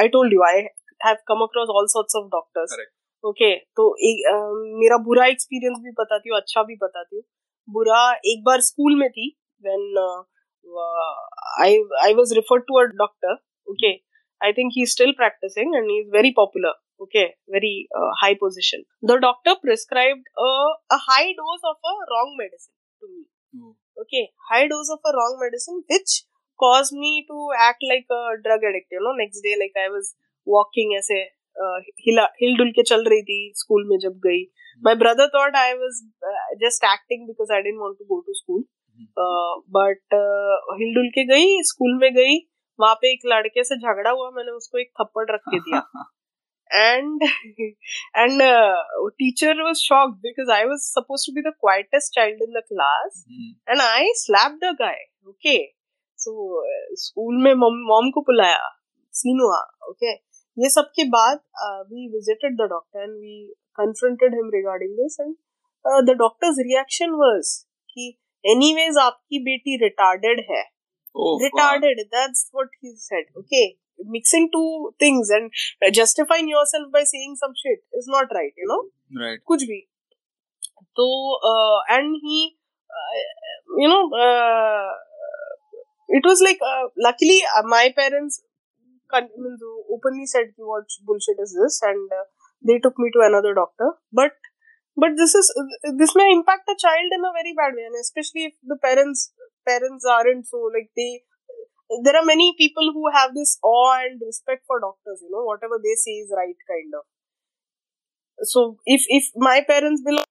[0.00, 0.60] I told you I
[1.00, 2.76] have come across all sorts of doctors
[3.24, 4.24] okay तो एक
[4.80, 7.22] मेरा बुरा एक्सपीरियंस भी बताती हूँ अच्छा भी बताती हूँ।
[7.68, 9.28] बुरा एक बार स्कूल में थी
[9.64, 9.98] when
[11.60, 13.32] I I was to a doctor
[13.68, 13.92] okay
[14.40, 17.74] I think he still practicing and he is very popular okay very
[18.20, 20.28] high position the doctor prescribed
[21.08, 25.78] high dose of a wrong medicine to me okay high dose of a wrong medicine
[25.90, 26.22] which
[26.62, 27.38] caused me to
[27.68, 30.12] act like a drug addict you know next day like i was
[30.46, 31.22] walking ऐसे
[32.06, 34.42] हिल हिल डुल के चल रही थी school में जब गई
[34.84, 36.00] my brother thought I was
[36.62, 38.64] just acting because I didn't want to go to school
[39.76, 40.16] but
[40.80, 42.36] हिल डुल के गई स्कूल में गई
[42.78, 45.82] वहाँ पे एक लड़के से झगड़ा हुआ मैंने उसको एक थप्पड़ रख के दिया
[46.70, 47.22] and
[48.14, 48.76] and uh,
[49.18, 53.24] teacher was shocked because I was supposed to be the quietest child in the class,
[53.30, 53.54] mm.
[53.66, 54.96] and I slapped the guy.
[55.28, 55.72] Okay,
[56.26, 56.62] तो
[57.02, 58.68] स्कूल में मॉम को बुलाया
[59.14, 59.60] सीन हुआ
[59.90, 60.12] ओके
[60.56, 61.40] ये सब के बाद
[61.92, 63.38] we visited the doctor and we
[63.78, 65.34] confronted him regarding this and
[66.08, 67.56] the doctor's reaction was
[67.90, 68.08] कि
[68.44, 70.62] एनीवेज आपकी बेटी रिटार्डेड है।
[71.42, 73.66] Retarded that's what he said okay
[74.12, 74.62] mixing two
[75.02, 75.50] things and
[75.94, 78.80] justifying yourself by saying some shit is not right you know
[79.20, 79.80] right कुछ भी।
[80.96, 81.06] तो
[81.90, 82.42] and he
[83.82, 84.00] you know
[86.08, 88.42] it was like uh, luckily uh, my parents
[89.92, 92.24] openly said what bullshit is this and uh,
[92.66, 93.92] they took me to another doctor.
[94.12, 94.32] But
[94.96, 95.52] but this is
[95.98, 99.32] this may impact a child in a very bad way and especially if the parents
[99.66, 101.22] parents aren't so like they
[102.02, 105.78] there are many people who have this awe and respect for doctors you know whatever
[105.82, 107.04] they say is right kind of.
[108.42, 110.24] So if if my parents belong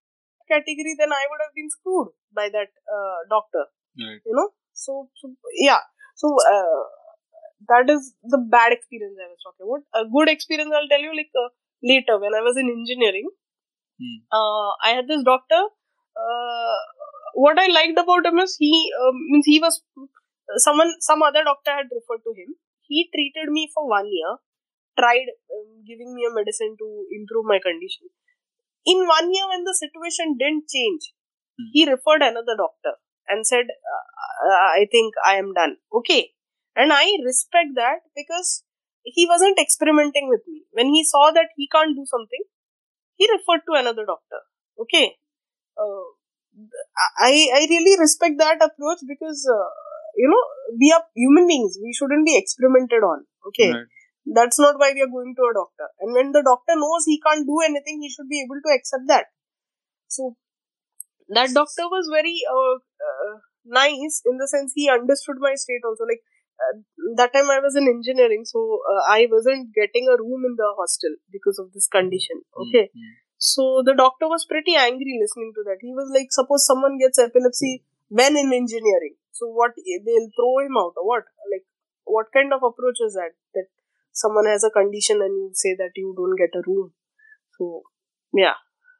[0.51, 3.63] category then i would have been screwed by that uh, doctor
[3.97, 4.19] right.
[4.25, 4.49] you know
[4.86, 5.36] so, so
[5.67, 5.82] yeah.
[6.15, 6.84] So uh,
[7.69, 9.84] that is the bad experience i was talking about.
[10.00, 11.50] A good experience i'll tell you like uh,
[11.91, 13.30] later when i was in engineering
[14.00, 14.17] hmm.
[14.32, 15.62] Uh, i had this doctor
[16.24, 16.78] uh,
[17.34, 19.82] what i liked about him is he um, means he was
[20.58, 22.56] someone some other doctor had referred to him.
[22.82, 24.38] He treated me for one year
[25.00, 28.10] tried um, giving me a medicine to improve my condition.
[28.86, 31.13] In one year when the situation didn't change
[31.58, 31.69] hmm.
[31.74, 32.93] he referred another doctor
[33.27, 35.77] and said uh, i think i am done.
[35.93, 36.31] Okay.
[36.75, 38.63] And i respect that because
[39.03, 40.63] he wasn't experimenting with me.
[40.71, 42.43] When he saw that he can't do something
[43.15, 44.41] he referred to another doctor.
[44.79, 45.15] Okay.
[45.77, 46.05] Uh,
[47.19, 49.69] I, I really respect that approach because uh,
[50.15, 50.43] you know
[50.79, 51.77] we are human beings.
[51.81, 53.25] We shouldn't be experimented on.
[53.47, 53.71] Okay.
[53.73, 53.89] Right.
[54.36, 55.88] that's not why we are going to a doctor.
[55.99, 59.03] And when the doctor knows he can't do anything he should be able to accept
[59.07, 59.25] that.
[60.07, 60.36] So
[61.29, 62.79] that doctor was very uh,
[63.10, 63.34] uh,
[63.66, 66.24] nice in the sense he understood my state also like
[66.63, 66.74] uh,
[67.20, 68.62] that time i was in engineering so
[68.92, 73.02] uh, i wasn't getting a room in the hostel because of this condition okay Mm,
[73.04, 73.13] mm.
[73.38, 75.80] so the doctor was pretty angry listening to that.
[75.82, 79.72] He was like, suppose someone gets epilepsy when in engineering, so what?
[80.06, 81.24] They'll throw him out or what?
[81.54, 81.66] Like,
[82.06, 83.32] what kind of approach is that?
[83.56, 83.66] That
[84.13, 86.94] someone has a condition and you say that you don't get a room.
[87.58, 87.84] So
[88.34, 88.56] yeah,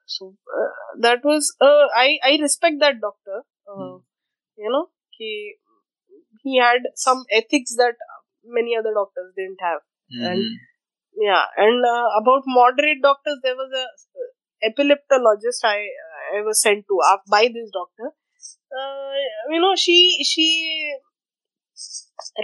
[0.06, 3.44] so uh, that was uh, I I respect that doctor.
[3.68, 3.98] Uh, Hmm.
[4.58, 5.56] You know, he
[6.44, 7.96] he had some ethics that
[8.44, 9.82] many other doctors didn't have.
[10.30, 10.60] And- Mhm.
[11.26, 13.86] Yeah, and uh, about moderate doctors, there was a
[14.22, 14.30] uh,
[14.70, 15.78] epileptologist I
[16.38, 18.10] I was sent to uh, by this doctor.
[18.82, 19.14] Uh,
[19.56, 19.98] you know, she
[20.32, 20.48] she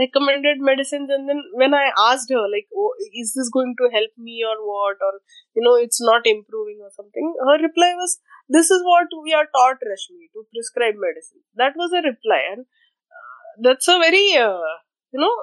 [0.01, 2.91] recommended medicines, and then when I asked her like, oh,
[3.23, 5.13] "Is this going to help me or what?" or
[5.55, 8.19] you know, it's not improving or something, her reply was,
[8.59, 12.65] "This is what we are taught, Rashmi, to prescribe medicine." That was a reply, and
[12.65, 14.75] uh, that's a very uh,
[15.13, 15.35] you know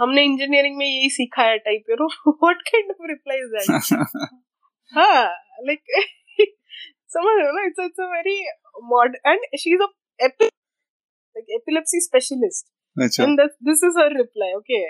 [0.00, 2.06] हमने engineering में यही सीखा है type you know
[2.42, 4.04] what kind of reply is that
[4.98, 5.24] हाँ
[5.68, 5.82] like
[7.16, 8.38] समझ रहे हो ना it's it's a very
[8.92, 10.48] mod and she is a
[11.36, 12.66] like epilepsy specialist
[13.03, 13.25] अच्छा
[13.69, 14.83] this is her reply okay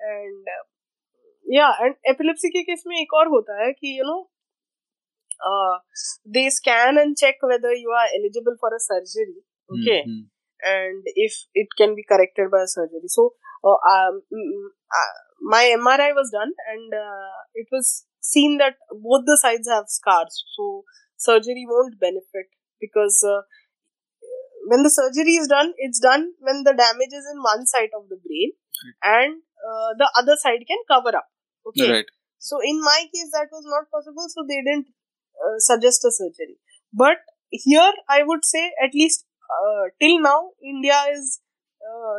[0.00, 0.64] and uh,
[1.58, 4.20] yeah and epilepsy के case में एक और होता है कि you know
[5.40, 5.78] uh,
[6.24, 9.38] they scan and check whether you are eligible for a surgery
[9.76, 10.22] okay Mhm.
[10.72, 13.08] and if it can be corrected by a surgery.
[13.14, 13.24] So,
[13.70, 14.64] uh, um, mm,
[14.98, 15.14] uh,
[15.54, 17.90] my MRI was done, and uh, it was
[18.28, 20.38] seen that both the sides have scars.
[20.56, 20.84] So,
[21.26, 22.48] surgery won't benefit
[22.86, 23.42] because uh,
[24.66, 28.08] when the surgery is done, it's done when the damage is in one side of
[28.08, 28.52] the brain,
[29.02, 31.28] and uh, the other side can cover up.
[31.68, 31.90] Okay.
[31.90, 32.06] Right.
[32.38, 34.88] So in my case, that was not possible, so they didn't
[35.44, 36.58] uh, suggest a surgery.
[36.92, 37.18] But
[37.50, 41.40] here, I would say at least uh, till now, India is
[41.82, 42.18] uh,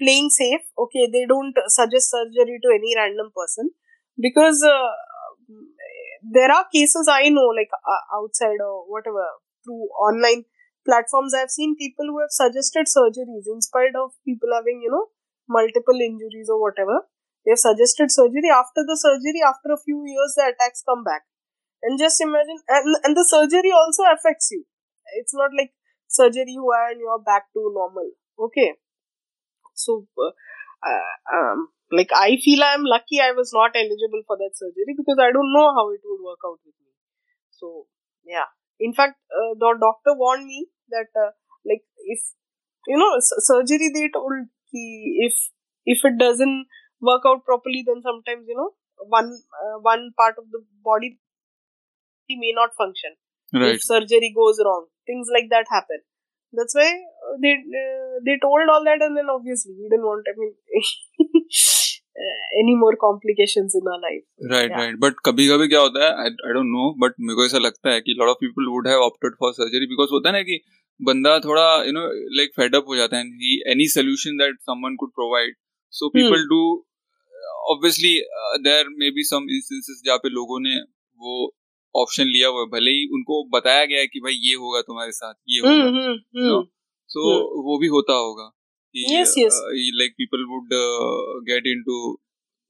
[0.00, 0.62] playing safe.
[0.78, 3.70] Okay, they don't suggest surgery to any random person
[4.20, 4.88] because uh,
[6.22, 9.24] there are cases I know, like uh, outside or whatever,
[9.64, 10.44] through online
[10.88, 11.34] platforms.
[11.36, 15.06] I've seen people who have suggested surgeries in spite of people having, you know,
[15.48, 17.04] multiple injuries or whatever.
[17.44, 18.50] They have suggested surgery.
[18.52, 21.22] After the surgery after a few years the attacks come back.
[21.82, 24.64] And just imagine and, and the surgery also affects you.
[25.16, 25.72] It's not like
[26.08, 28.10] surgery you are and you're back to normal.
[28.38, 28.74] Okay.
[29.74, 30.32] So uh,
[30.84, 35.18] uh, um, like i feel i'm lucky i was not eligible for that surgery because
[35.18, 36.92] i don't know how it would work out with me.
[37.50, 37.86] So
[38.24, 38.50] yeah.
[38.80, 41.30] In fact uh, the doctor warned me that uh,
[41.64, 41.84] like
[42.16, 42.20] if
[42.86, 44.84] you know s- surgery they told ki
[45.28, 45.34] if
[45.86, 46.66] if it doesn't
[47.10, 48.70] work out properly then sometimes you know
[49.18, 49.30] one
[49.62, 51.18] uh, one part of the body
[52.30, 53.14] may not function
[53.52, 53.74] Right.
[53.76, 56.00] if surgery goes wrong things like that happen
[56.52, 60.26] that's why uh, they uh, they told all that and then obviously we didn't want
[60.28, 60.54] i mean
[62.60, 64.70] any more complications in our life right.
[64.70, 67.90] Right but कभी कभी क्या होता है I don't know but मेरे को ऐसा लगता
[67.90, 70.60] है कि lot of people would have opted for surgery because होता है ना कि
[71.00, 73.24] बंदा थोड़ा you know like fed up हो जाता है
[73.70, 75.54] any solution that someone could provide
[75.92, 76.62] so people do
[77.70, 78.14] obviously
[78.62, 80.74] there may be some instances जहाँ पे लोगों ने
[81.20, 81.54] वो
[81.94, 85.34] ऑप्शन लिया हुआ भले ही उनको बताया गया है कि भाई ये होगा तुम्हारे साथ
[85.48, 86.50] ये hmm, होगा hmm, hmm.
[86.50, 86.58] No.
[87.10, 87.20] सो
[87.62, 88.50] वो भी होता होगा
[88.92, 89.54] Yes, yes.
[89.54, 92.18] Uh, he, like people would uh, get into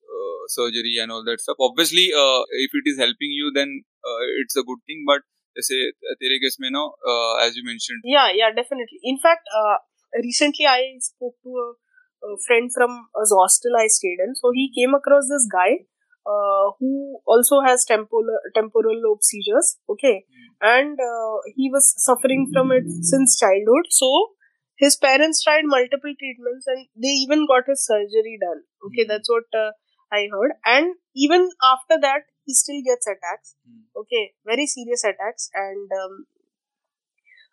[0.02, 1.56] uh, surgery and all that stuff.
[1.60, 5.04] Obviously, uh, if it is helping you, then uh, it's a good thing.
[5.06, 5.22] But
[5.60, 8.02] say, uh, as you mentioned.
[8.04, 9.00] Yeah, yeah, definitely.
[9.02, 9.48] In fact,
[10.22, 14.34] recently I spoke to a, a friend from a hostel I stayed in.
[14.34, 15.86] So he came across this guy.
[16.78, 16.88] who
[17.32, 18.26] also has temporal
[18.56, 20.48] temporal lobe seizures okay mm.
[20.72, 20.98] and
[21.58, 24.10] he was suffering from it since childhood so
[24.78, 28.62] his parents tried multiple treatments and they even got his surgery done.
[28.88, 29.08] Okay Mhm.
[29.12, 29.70] that's what uh,
[30.18, 30.52] i heard.
[30.76, 30.94] And
[31.26, 33.56] even after that he still gets attacks.
[33.66, 33.82] Hmm.
[34.02, 35.50] okay very serious attacks.
[35.66, 36.26] And um,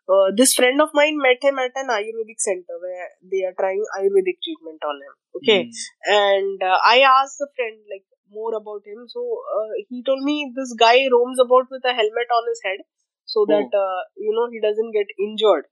[0.10, 3.84] uh, this friend of mine met him at an ayurvedic center where they are trying
[3.98, 5.14] ayurvedic treatment on him.
[5.38, 6.16] Okay Hmm.
[6.18, 9.08] and uh, i asked the friend like more about him.
[9.08, 9.22] So
[9.58, 12.80] uh, he told me this guy roams about with a helmet on his head
[13.26, 15.66] so that uh, you know he doesn't get injured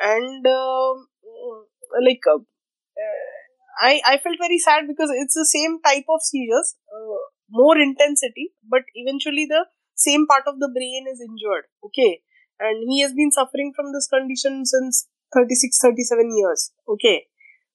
[0.00, 1.08] and um,
[2.02, 2.38] like uh,
[3.80, 7.18] I, I felt very sad because it's the same type of seizures, uh,
[7.50, 11.64] more intensity, but eventually the same part of the brain is injured.
[11.84, 12.22] Okay.
[12.60, 16.72] And he has been suffering from this condition since 36, 37 years.
[16.88, 17.26] Okay.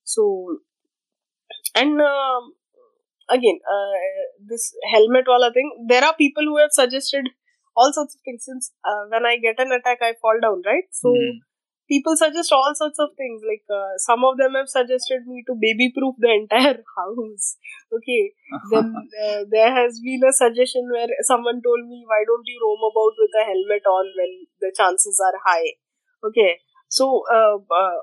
[0.03, 0.59] so
[1.75, 2.41] and uh,
[3.29, 3.93] again uh,
[4.51, 7.29] this helmet wala thing there are people who have suggested
[7.75, 10.89] all sorts of things since uh, when i get an attack i fall down right
[10.91, 11.37] so Hmm.
[11.89, 13.41] People suggest all sorts of things.
[13.41, 17.57] Like uh, some of them have suggested me to baby proof the entire house.
[17.91, 18.31] Okay?
[18.71, 22.85] Then uh, there has been a suggestion where someone told me why don't you roam
[22.85, 24.31] about with a helmet on when
[24.61, 25.81] the chances are high?
[26.23, 26.61] Okay?
[26.87, 27.99] So uh, uh,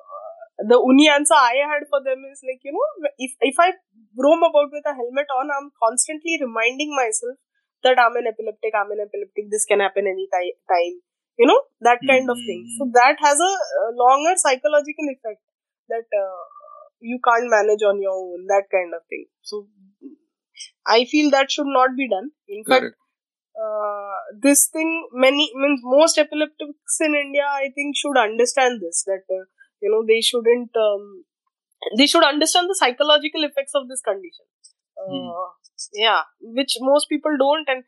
[0.64, 3.72] the only answer i had for them is like you know if if i
[4.16, 7.36] roam about with a helmet on i'm constantly reminding myself
[7.84, 10.96] that i'm an epileptic i'm an epileptic this can happen any time
[11.38, 12.66] you know that kind of thing.
[12.78, 13.52] So that has a,
[13.94, 15.40] longer psychological effect
[15.88, 16.42] that uh,
[17.00, 19.26] you can't manage on your own that kind of thing.
[19.42, 19.66] So
[20.86, 22.30] i feel that should not be done.
[22.48, 22.86] In fact
[23.64, 24.16] uh,
[24.46, 29.44] this thing many means most epileptics in india i think should understand this that uh,
[29.82, 31.24] you know they shouldn't um,
[31.98, 34.46] they should understand the psychological effects of this condition.
[34.98, 35.46] Uh,
[35.92, 37.84] yeah which most people don't and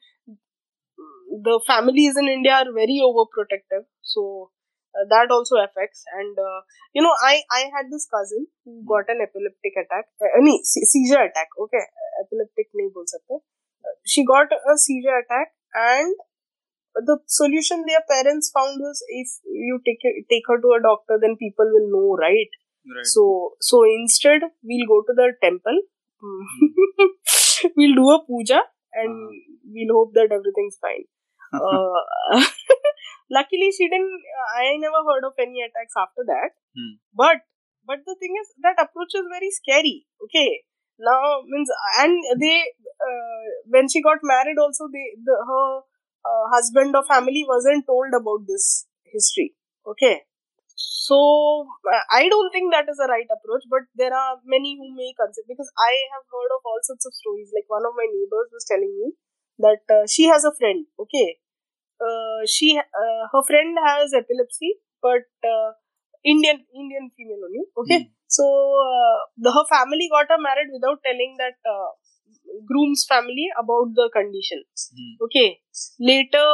[1.48, 3.84] the families in india are very overprotective.
[4.02, 4.50] So
[4.94, 6.04] uh, that also affects.
[6.18, 6.60] And uh,
[6.94, 11.48] you know i i had this cousin who got an epileptic attack uh, seizure attack
[11.66, 11.84] okay
[12.24, 13.38] epileptic nahi bol sakte
[14.14, 15.52] she got a seizure attack
[15.90, 16.24] and
[17.10, 19.34] the solution their parents found was if
[19.68, 22.56] you take her- take her to a doctor then people will know right?
[22.96, 23.06] Right.
[23.14, 23.22] so
[23.60, 25.80] so instead we'll go to the temple.
[27.76, 28.60] We'll do a puja
[28.92, 29.14] and
[29.74, 31.04] we'll hope that everything's fine
[33.30, 34.22] luckily she didn't
[34.56, 36.50] i never heard of any attacks after that.
[36.76, 36.94] Hmm.
[37.14, 37.38] but
[37.86, 40.62] but the thing is that approach is very scary okay?
[40.98, 41.70] Now means
[42.00, 42.56] and they
[43.08, 45.66] uh, when she got married also they the her
[46.28, 49.54] uh, husband or family wasn't told about this history
[49.86, 50.22] okay?
[50.76, 54.88] So uh, i don't think that is the right approach but there are many who
[54.94, 58.06] may consider because i have heard of all sorts of stories like one of my
[58.12, 59.14] neighbors was telling me
[59.66, 61.28] that uh, she has a friend okay
[62.06, 64.70] uh, she uh, her friend has epilepsy
[65.06, 65.70] but uh,
[66.34, 68.12] indian indian female only okay Hmm.
[68.38, 68.46] so
[68.88, 71.90] uh, the, her family got her married without telling that uh,
[72.70, 74.60] groom's family about the condition
[74.96, 75.12] Hmm.
[75.26, 75.48] okay
[76.12, 76.46] later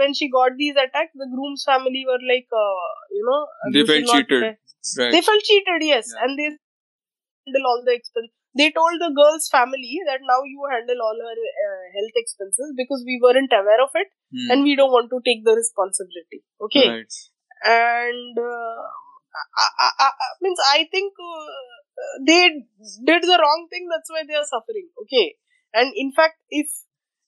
[0.00, 2.88] when she got these attacks the groom's family were like uh,
[3.18, 3.40] you know
[3.76, 4.42] They felt cheated.
[4.98, 5.12] Right.
[5.12, 6.22] they felt cheated yes Yeah.
[6.24, 6.48] and they
[7.70, 11.36] all the expense they told the girl's family that now you handle all her
[11.66, 14.50] uh, health expenses because we weren't aware of it Hmm.
[14.52, 16.44] and we don't want to take the responsibility.
[16.60, 16.86] Okay?
[16.88, 17.14] Right.
[17.64, 18.82] and uh,
[19.62, 20.10] I, I, I,
[20.42, 21.46] means i think uh,
[22.26, 22.42] they
[23.10, 24.88] did the wrong thing that's why they are suffering.
[25.02, 25.36] Okay?
[25.74, 26.68] And in fact if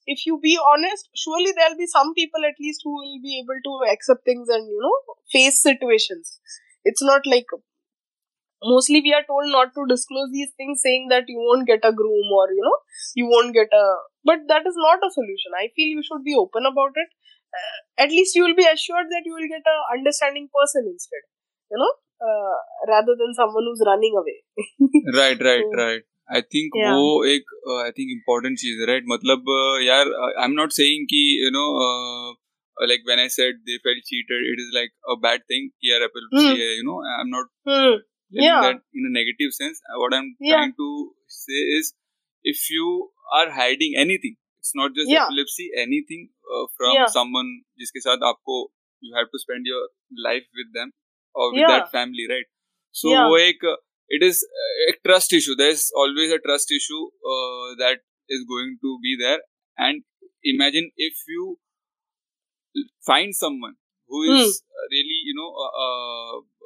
[0.07, 3.61] if you be honest surely there'll be some people at least who will be able
[3.69, 6.41] to accept things and you know face situations.
[6.85, 7.47] It's not like
[8.64, 11.92] mostly we are told not to disclose these things saying that you won't get a
[11.92, 12.78] groom or you know
[13.16, 13.86] you won't get a
[14.30, 17.10] but that is not a solution i feel you should be open about it
[17.60, 21.24] uh, at least you will be assured that you will get a understanding person instead
[21.72, 21.94] you know
[22.28, 22.58] uh,
[22.94, 24.38] rather than someone who's running away
[25.20, 26.06] right right So, right
[26.36, 26.94] I think yeah.
[26.98, 27.52] वो एक
[27.82, 31.52] I think important चीज है right मतलब uh, यार I am not saying कि you
[31.60, 31.68] know
[32.92, 35.70] like when I said they felt cheated, it is like a bad thing.
[35.82, 36.58] कि यार epilepsy Hmm.
[36.62, 36.98] है, you know.
[37.12, 37.94] I'm not hmm.
[38.34, 38.62] telling Yeah.
[38.66, 39.82] that in a negative sense.
[39.90, 40.56] Uh, What I'm Yeah.
[40.56, 40.90] trying to
[41.28, 41.94] say is,
[42.44, 42.88] if you
[43.40, 45.26] are hiding anything, it's not just Yeah.
[45.26, 47.08] epilepsy, anything uh, from Yeah.
[47.18, 47.52] someone
[47.84, 48.60] जिसके साथ आपको
[49.08, 49.82] you have to spend your
[50.28, 50.94] life with them
[51.34, 51.74] or with Yeah.
[51.74, 52.50] that family, right?
[53.02, 53.28] So Yeah.
[53.32, 53.66] वो एक
[54.18, 55.56] it is uh, a trust issue.
[55.62, 57.04] There is always a trust issue
[57.34, 58.04] uh, that
[58.38, 59.40] is going to be there.
[59.78, 60.04] And
[60.54, 61.58] imagine if you
[63.06, 63.76] find someone
[64.08, 64.38] who Hmm.
[64.38, 66.59] is uh, really, you know, uh, uh, uh,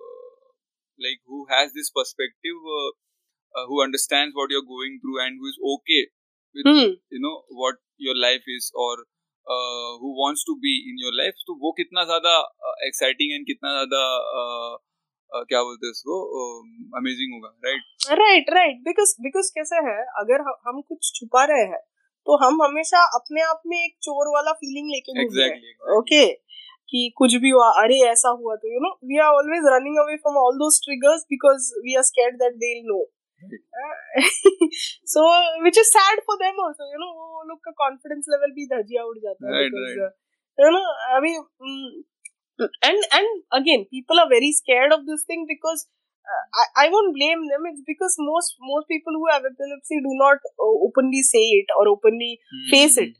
[1.06, 2.90] like who has this perspective, uh,
[3.54, 6.02] uh, who understands what you're going through, and who is okay
[6.54, 6.92] with, Hmm.
[7.10, 8.92] you know, what your life is, or
[9.46, 11.42] uh, who wants to be in your life.
[11.46, 12.36] तो वो कितना ज़्यादा
[12.86, 14.04] exciting and कितना ज़्यादा
[14.40, 14.72] uh,
[15.30, 16.20] uh, क्या बोलते हैं इसको
[17.00, 21.64] अमेजिंग होगा right right right because because कैसे है अगर ह- हम कुछ छुपा रहे
[21.72, 21.78] हैं
[22.26, 26.22] तो हम हमेशा अपने आप में एक चोर वाला फीलिंग लेके रहे हैं ओके
[26.91, 30.15] कि कुछ भी हुआ अरे ऐसा हुआ तो you know we are always running away
[30.25, 32.99] from all those triggers because we are scared that they know
[35.13, 35.25] so
[35.63, 39.03] which is sad for them also you know वो लोग का कॉन्फिडेंस लेवल भी धजिया
[39.11, 40.07] उड़ जाता है Right, because right.
[40.07, 40.85] uh, you know
[41.17, 41.37] I mean
[41.67, 45.85] mm, and and again people are very scared of this thing because
[46.27, 50.15] uh, I, I won't blame them it's because most most people who have epilepsy do
[50.23, 52.31] not uh, openly say it or openly
[52.73, 53.13] face it.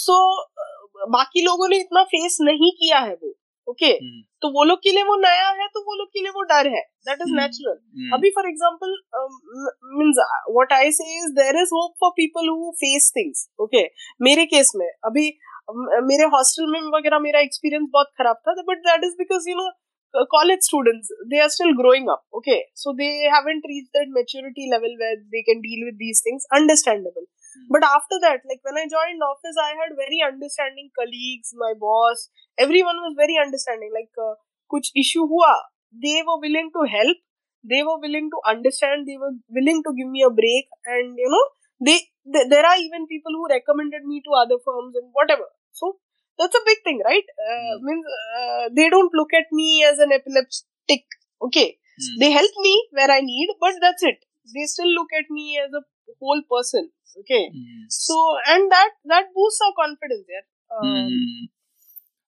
[0.00, 0.16] so
[0.64, 0.70] uh,
[1.09, 3.33] बाकी लोगों ने इतना face नहीं किया है वो
[3.67, 4.25] okay okay?
[4.41, 6.67] तो वो लोग के लिए वो नया है तो वो लोग के लिए वो डर
[6.67, 8.91] है। दैट इज़ नेचुरल अभी for example
[9.99, 10.17] means
[10.49, 13.83] what I say is there is hope for people who face things okay
[14.21, 15.37] मेरे केस में अभी
[16.11, 19.71] मेरे हॉस्टल में वगैरह मेरा एक्सपीरियंस बहुत खराब था but that is because you know
[20.33, 22.65] college students they are still growing up okay?
[22.73, 27.23] So they haven't reached that maturity level where they can deal with these things understandable.
[27.23, 27.34] mm.
[27.69, 32.29] But after that like when i joined office i had very understanding colleagues my boss
[32.57, 33.91] everyone was very understanding.
[33.93, 34.35] Like uh,
[34.71, 35.53] kuch issue hua
[36.05, 37.17] they were willing to help
[37.63, 41.29] they were willing to understand they were willing to give me a break and you
[41.33, 41.45] know
[41.87, 45.47] they, they there are even people who recommended me to other firms and whatever.
[45.71, 45.97] So
[46.37, 47.27] that's a big thing right?
[47.47, 47.81] Uh, mm.
[47.81, 48.05] means
[48.39, 51.05] uh, they don't look at me as an epileptic
[51.41, 51.77] okay?
[51.95, 52.19] Mm.
[52.19, 54.19] they help me where i need but that's it.
[54.53, 55.81] They still look at me as a
[56.21, 57.83] whole person okay mm.
[57.89, 58.17] so
[58.53, 61.13] and that that boosts our confidence there um,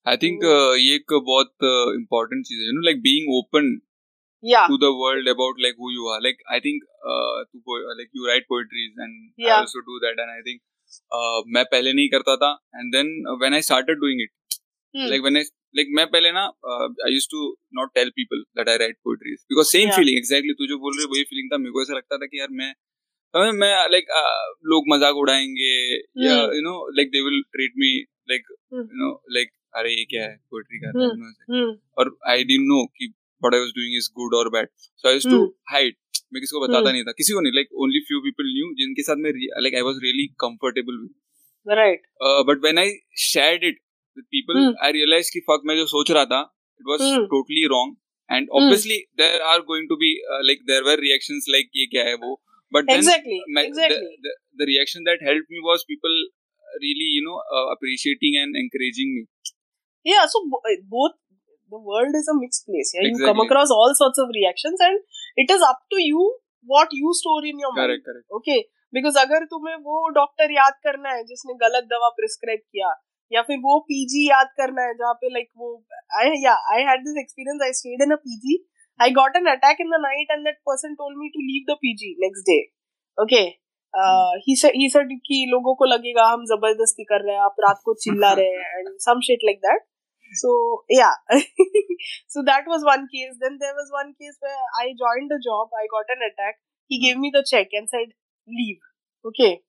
[0.05, 0.43] I think
[0.79, 1.63] ये एक बहुत
[1.95, 3.65] important चीज़ है you know like being open
[4.43, 8.09] yeah to the world about like who you are like i think uh to like
[8.13, 9.55] you write poetries and yeah.
[9.55, 10.61] i also do that and i think
[11.17, 13.09] uh, मैं पहले नहीं करता था and then
[13.41, 14.59] when I started doing it
[15.09, 15.43] like when I
[15.77, 16.45] like मैं पहले ना
[17.05, 17.49] I used to
[17.79, 21.05] not tell people that I write poetries because same feeling exactly तू जो बोल रही
[21.05, 22.73] है वही फीलिंग था मेरे को ऐसा लगता था कि यार मैं
[23.59, 24.05] मैं लाइक
[24.71, 25.73] लोग मज़ाक उड़ाएँगे
[26.25, 27.91] या you know like they will treat me
[28.29, 30.35] like you know like अरे ये क्या है?
[30.51, 31.65] पोएट्री कर रहा है।
[31.97, 35.13] और आई डिडंट नो कि what I was doing is good और bad so I
[35.13, 35.95] used to hide
[36.33, 39.03] मैं किसी को बताता नहीं था। किसी को नहीं like only few people knew जिनके
[39.03, 39.31] साथ मैं
[39.61, 42.01] like I was really comfortable with right
[42.49, 42.91] but when I
[43.25, 43.79] shared it
[44.17, 46.41] with people I realize कि फक मैं जो सोच रहा था
[46.81, 46.99] it was
[47.35, 47.95] totally wrong
[48.29, 50.11] and obviously there are going to be
[50.47, 52.41] like there were reactions like ये क्या है वो?
[52.70, 53.96] but then exactly, my, exactly.
[53.96, 56.14] The, the, the reaction that helped me was people
[56.80, 59.22] really you know uh, appreciating and encouraging me
[60.04, 60.40] yeah so
[60.88, 61.18] both
[61.70, 63.20] the world is a mixed place yeah exactly.
[63.20, 64.98] you come across all sorts of reactions and
[65.36, 66.22] it is up to you
[66.64, 68.26] what you store in your correct, mind correct.
[68.40, 68.60] okay
[68.92, 72.90] because अगर तुम्हें वो doctor याद करना है जिसने गलत दवा prescribe किया
[73.32, 75.70] या फिर वो पीजी याद करना है जहाँ पे लाइक वो
[76.20, 78.56] आई या I had this experience I stayed in a PG
[78.99, 81.77] I got an attack in the night and that person told me to leave the
[81.81, 82.59] PG next day
[83.17, 83.43] okay
[84.47, 84.55] he
[84.89, 88.57] said कि लोगों को लगेगा हम ज़बरदस्ती कर रहे हैं आप रात को चिल्ला रहे
[88.57, 89.85] हैं and some shit like that
[90.33, 91.13] so yeah
[92.27, 95.69] so that was one case then there was one case where i joined the job
[95.73, 96.57] i got an attack
[96.91, 98.11] he gave me the check and said
[98.47, 98.79] leave
[99.25, 99.66] okay okay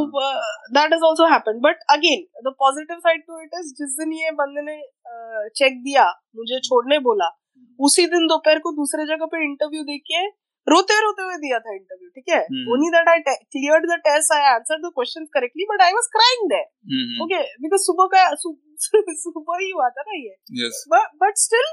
[0.00, 0.16] hmm.
[0.16, 0.40] uh,
[0.72, 1.62] that has also happened.
[1.62, 4.76] But again the positive side to it is जिस दिन ये बंदे ने
[5.60, 6.06] check दिया
[6.36, 7.28] मुझे छोड़ने बोला
[7.80, 10.26] उसी दिन दोपहर को दूसरे जगह पे इंटरव्यू देके
[10.66, 12.40] रोते रोते हुए दिया था इंटरव्यू ठीक है?
[12.74, 13.18] Only that I
[13.54, 17.82] cleared the test I answer the questions correctly but I was crying there okay because
[17.82, 18.22] सुबह का
[19.24, 20.34] सुबह ही हुआ था ना ये।
[20.94, 21.68] But but still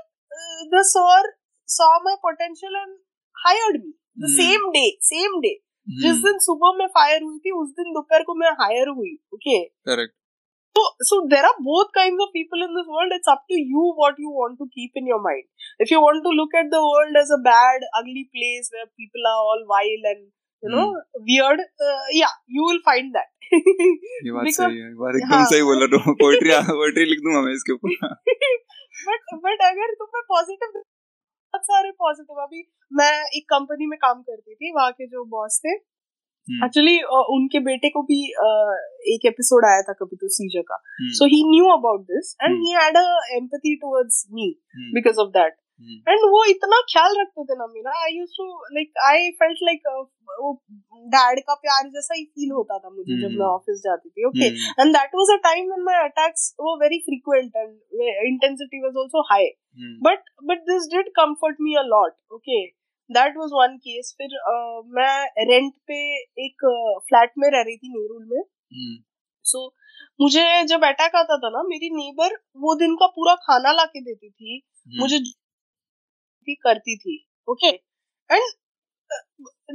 [0.73, 1.31] the sir
[1.69, 2.95] saw my potential and
[3.45, 5.53] hired me the same day same day
[6.01, 9.63] जिस दिन सुबह में फायर हुई थी उस दिन दोपहर को मैं हायर हुई okay
[9.89, 10.13] correct
[10.75, 13.11] So, so there are both kinds of people in this world.
[13.11, 15.43] It's up to you what you want to keep in your mind.
[15.79, 19.27] If you want to look at the world as a bad, ugly place where people
[19.31, 20.21] are all vile and
[20.63, 21.25] you know mm.
[21.27, 23.29] weird, uh, yeah, you will find that.
[23.51, 27.73] ये बात सही है बात एकदम सही बोला तो poetry poetry लिख दूँगा मैं इसके
[27.73, 27.95] ऊपर
[29.07, 30.77] बट बट अगर तुम्हें पॉजिटिव
[31.53, 35.61] बहुत सारे पॉजिटिव अभी मैं एक कंपनी में काम करती थी वहाँ के जो बॉस
[35.65, 35.73] थे।
[36.65, 37.07] Actually hmm.
[37.07, 38.75] uh, उनके बेटे को भी uh,
[39.13, 42.71] एक एपिसोड आया था कभी तो सीजर का। So he knew about this and he
[42.71, 44.47] had a empathy towards me
[44.93, 45.55] because of that
[46.07, 49.87] and वो इतना ख्याल रखते थे ना मेरा। I use to like I felt like
[50.41, 50.51] वो
[51.13, 53.83] डैड का प्यार जैसा ही फील होता था मुझे जब मैं ऑफ़िस hmm.
[53.83, 54.47] जाती थी okay
[54.81, 57.71] and that was a time when my attacks were very frequent and
[58.27, 59.49] intensity was also high
[60.03, 62.65] but but this did comfort me a lot okay
[63.09, 66.01] that was one case फिर uh, मैं rent पे
[66.45, 66.65] एक
[67.09, 68.41] flat uh, में रह रही थी नेरुल में।
[69.45, 69.73] सो so,
[70.21, 74.29] मुझे जब अटैक आता था ना मेरी नेबर वो दिन का पूरा खाना लाके देती
[74.29, 74.61] थी।
[74.99, 75.17] मुझे
[76.47, 77.15] भी करती थी
[77.47, 77.69] ओके
[78.29, 78.51] एंड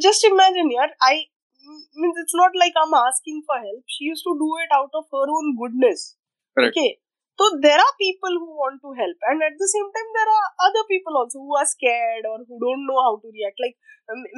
[0.03, 1.25] जस्ट इमेजिन यार I
[2.03, 4.97] means it's not like I am asking for help she used to do it out
[4.97, 6.07] of her own goodness
[6.57, 6.89] okay
[7.39, 10.69] तो there are people who want to help and at the same time there are
[10.69, 13.77] other people also who are scared और who don't know how to react like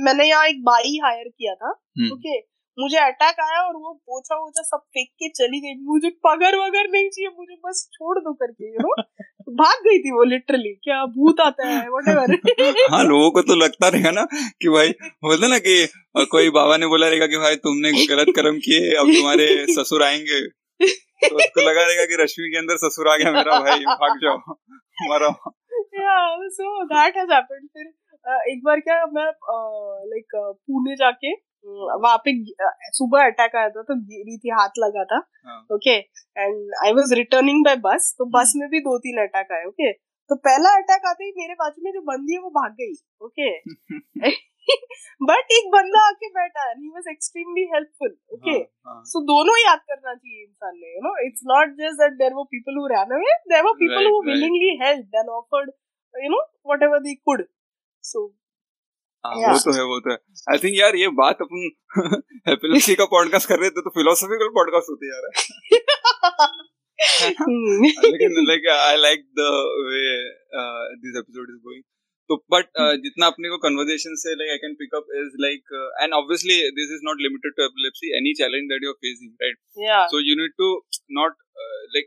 [0.05, 2.13] मैंने यहाँ एक बाई hire किया था hmm.
[2.13, 2.39] Okay
[2.79, 6.91] मुझे attack आया और वो पोछा वोचा सब फेंक के चली गई। मुझे पगर वगर
[6.91, 8.95] नहीं चाहिए मुझे बस छोड़ दो करके यू नो
[9.49, 13.89] भाग गई थी वो लिटरली क्या भूत आता है व्हाटएवर हाँ लोगों को तो लगता
[13.89, 14.89] रहेगा ना कि भाई
[15.25, 19.07] बोलते ना कि कोई बाबा ने बोला रहेगा कि भाई तुमने गलत कर्म किए अब
[19.07, 20.49] तुम्हारे ससुर आएँगे।
[21.29, 24.37] तो उसको लगा रहेगा कि रश्मि के अंदर ससुर आ गया मेरा भाई भाग जाओ
[25.11, 25.53] मरा।
[25.99, 27.69] Yeah so that has happened.
[27.69, 29.27] फिर uh, एक बार क्या मैं
[30.09, 32.33] लाइक uh, पुणे जाके वहाँ पे
[32.93, 35.19] सुबह अटैक आया था तो गिरी थी हाथ लगा था
[35.75, 39.65] okay and I was returning by bus तो बस में भी दो तीन अटैक आए
[39.65, 39.93] ओके
[40.31, 43.51] तो पहला अटैक आते ही मेरे बाजू में जो बंदी है वो भाग गई ओके
[45.21, 48.57] बट एक बंदा आके बैठा है was extremely helpful okay
[49.07, 52.45] so दोनों याद करना चाहिए इंसान ने you know it's not just that there were
[52.51, 55.71] people who ran away there were people who willingly helped and offered
[56.15, 57.47] you know whatever they could
[58.05, 58.27] so
[59.27, 60.17] वो तो है वो तो है।
[60.51, 61.63] आई थिंक यार ये बात अपन
[62.53, 65.29] एपिलेप्सी का पॉडकास्ट कर रहे थे तो फिलोसॉफिकल पॉडकास्ट होते यार।
[68.13, 69.49] लेकिन like I like the
[69.89, 70.03] way
[70.97, 71.83] this episode is going
[72.31, 75.75] तो बट uh, जितना अपने को कन्वर्सेशन से like I can pick up is like
[76.03, 79.59] and obviously this is not limited to epilepsy any challenge that you are facing right
[80.11, 80.71] so you need to
[81.11, 81.37] not
[81.97, 82.07] like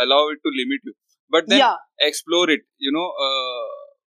[0.00, 0.92] allow it to limit you
[1.32, 3.06] but then explore it you know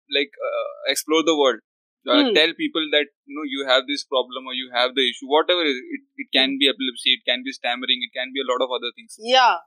[0.09, 1.59] like uh, explore the world.
[2.07, 2.33] Uh, mm.
[2.33, 5.61] tell people that you know you have this problem or you have the issue whatever
[5.61, 8.47] it is it, it can be epilepsy it can be stammering it can be a
[8.51, 9.57] lot of other things yeah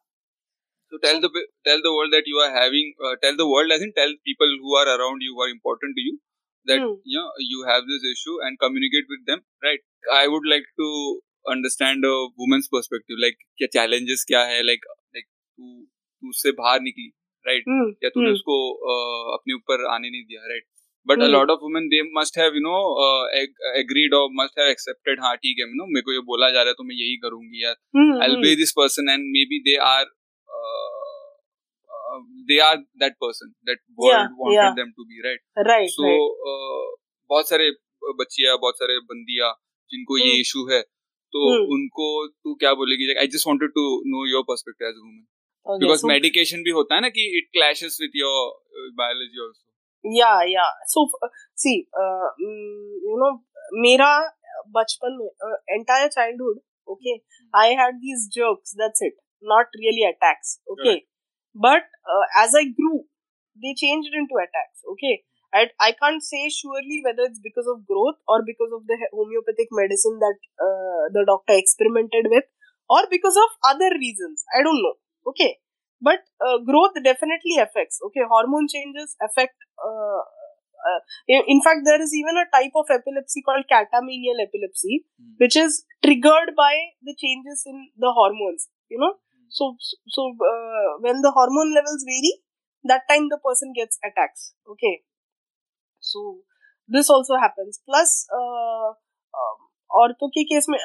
[0.91, 1.31] so tell the
[1.69, 4.59] tell the world that you are having uh, tell the world as in tell people
[4.63, 6.19] who are around you who are important to you
[6.65, 6.97] that mm.
[7.05, 9.85] you know you have this issue and communicate with them right
[10.23, 10.89] i would like to
[11.49, 15.71] understand a woman's perspective like क्या challenges क्या है like like तू
[16.21, 17.09] तू उससे बाहर निकली
[17.47, 17.65] right
[18.05, 18.57] या तूने उसको
[19.37, 20.65] अपने ऊपर आने नहीं दिया right
[21.07, 22.77] but a lot of women they must have you know
[23.81, 26.63] agreed और मस्ट हैव एक्सेप्टेड हाँ ठीक है यू नो मेरे को ये बोला जा
[26.63, 30.17] रहा है तो मैं यही करूँगी यार I be this person and maybe they are
[32.49, 34.75] they are that person that world yeah, wanted yeah.
[34.75, 36.39] them to be right right so right.
[36.51, 36.87] Uh,
[37.31, 37.71] बहुत सारे
[38.21, 39.51] बच्चियाँ बहुत सारे बंदियाँ
[39.91, 40.27] जिनको hmm.
[40.27, 41.69] ये इशू है तो hmm.
[41.75, 43.85] उनको तू क्या बोलेगी I just wanted to
[44.15, 47.99] know your perspective as a woman because medication भी होता है ना कि it clashes
[48.01, 49.70] with your biology also
[50.18, 51.06] या या सो
[51.64, 53.32] सी यू नो
[53.88, 54.12] मेरा
[54.76, 56.60] बचपन में entire childhood
[56.94, 57.16] okay
[57.62, 59.18] I had these jokes that's it
[59.54, 60.96] not really attacks okay
[61.56, 61.90] but
[62.44, 63.06] as I grew
[63.64, 65.24] they changed into attacks okay
[65.54, 69.70] I, I can't say surely whether it's because of growth or because of the homeopathic
[69.72, 72.44] medicine that uh, the doctor experimented with
[72.90, 75.58] or because of other reasons i don't know okay
[76.01, 80.21] but uh, growth definitely affects okay hormone changes affect uh,
[80.89, 85.35] uh, in fact there is even a type of epilepsy called catamenial epilepsy mm.
[85.39, 89.47] which is triggered by the changes in the hormones you know mm.
[89.49, 89.77] so
[90.09, 92.35] so uh, when the hormone levels vary
[92.85, 95.03] that time the person gets attacks okay
[96.01, 96.39] so
[96.89, 98.89] this also happens plus uh,
[99.41, 99.59] um,
[100.01, 100.79] औरतों के case में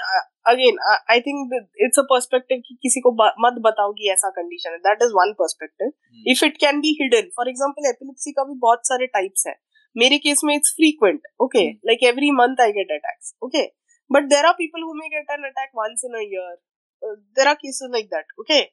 [0.51, 0.77] again
[1.11, 1.53] I think
[1.85, 3.11] it's a perspective कि किसी को
[3.45, 7.29] मत बताओ कि ऐसा कंडीशन है। That is one perspective if it can be hidden
[7.37, 9.55] for example epilepsy का भी बहुत सारे टाइप्स है।
[9.95, 13.65] मेरे केस में it's frequent okay like every month I get attacks okay
[14.11, 17.53] but there are people who may get an attack once in a year there are
[17.61, 18.63] cases like that okay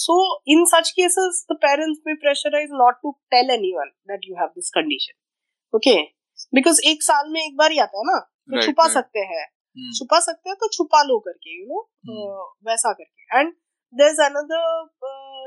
[0.00, 0.14] so
[0.54, 4.68] in such cases the parents may pressurize not to tell anyone that you have this
[4.76, 5.14] condition
[5.74, 5.94] okay?
[6.58, 8.18] Because एक साल में एक बार ही आता है ना।
[8.56, 8.94] Right, छुपा right.
[8.94, 9.44] सकते हैं।
[9.76, 9.92] Hmm.
[9.98, 11.80] छुपा सकते हैं तो छुपा लो करके यू नो
[12.10, 12.40] hmm.
[12.68, 13.52] वैसा करके। And
[13.94, 14.64] there is another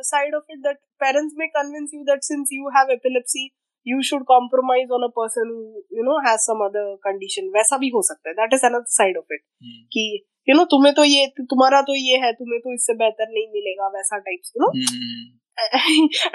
[0.10, 3.46] side of it that parents में convince you that since you have epilepsy
[3.88, 5.54] you should compromise on a person
[5.98, 9.18] you know has some other condition वैसा भी हो सकता है। That is another side
[9.18, 9.44] of it
[9.94, 10.06] कि
[10.50, 13.88] you know तुम्हें तो ये तुम्हारा तो ये है तुम्हें तो इससे बेहतर नहीं मिलेगा
[13.96, 14.72] वैसा types you know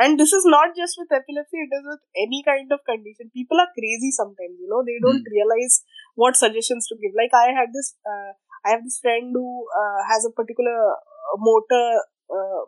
[0.02, 3.30] and this is not just with epilepsy it is with any kind of condition.
[3.38, 5.32] People are crazy sometimes you know they don't mm.
[5.32, 5.78] realize
[6.22, 8.30] what suggestions to give like i had this uh,
[8.66, 9.48] i have this friend who
[9.80, 11.84] uh, has a particular uh, motor
[12.36, 12.62] uh,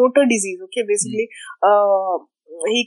[0.00, 1.28] motor disease okay basically
[1.64, 2.26] mm.
[2.74, 2.80] he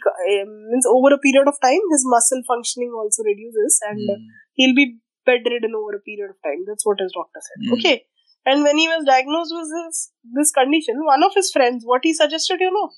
[0.72, 4.28] means over a period of time his muscle functioning also reduces and mm.
[4.54, 4.88] he'll be
[5.26, 7.74] bedridden over a period of time that's what his doctor said hmm.
[7.74, 7.98] okay
[8.46, 12.14] and when he was diagnosed with this, this condition, one of his friends, what he
[12.14, 12.90] suggested, you know,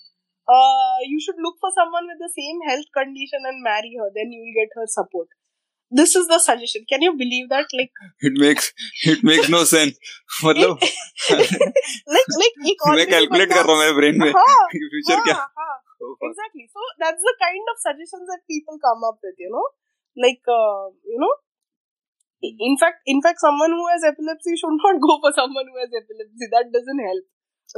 [0.48, 4.10] uh, you should look for someone with the same health condition and marry her.
[4.16, 5.28] Then you will get her support.
[6.00, 6.86] This is the suggestion.
[6.90, 7.74] Can you believe that?
[7.78, 7.92] Like
[8.30, 8.72] it makes
[9.14, 9.98] it makes no sense.
[10.44, 10.80] मतलब
[12.16, 15.38] like like एक मैं calculate कर रहा हूँ मेरे brain में future क्या
[16.30, 16.68] exactly.
[16.76, 19.36] So that's the kind of suggestions that people come up with.
[19.46, 19.66] You know,
[20.26, 21.34] like uh, you know,
[22.42, 25.90] in fact in fact someone who has epilepsy should not go for someone who has
[26.02, 27.26] epilepsy that doesn't help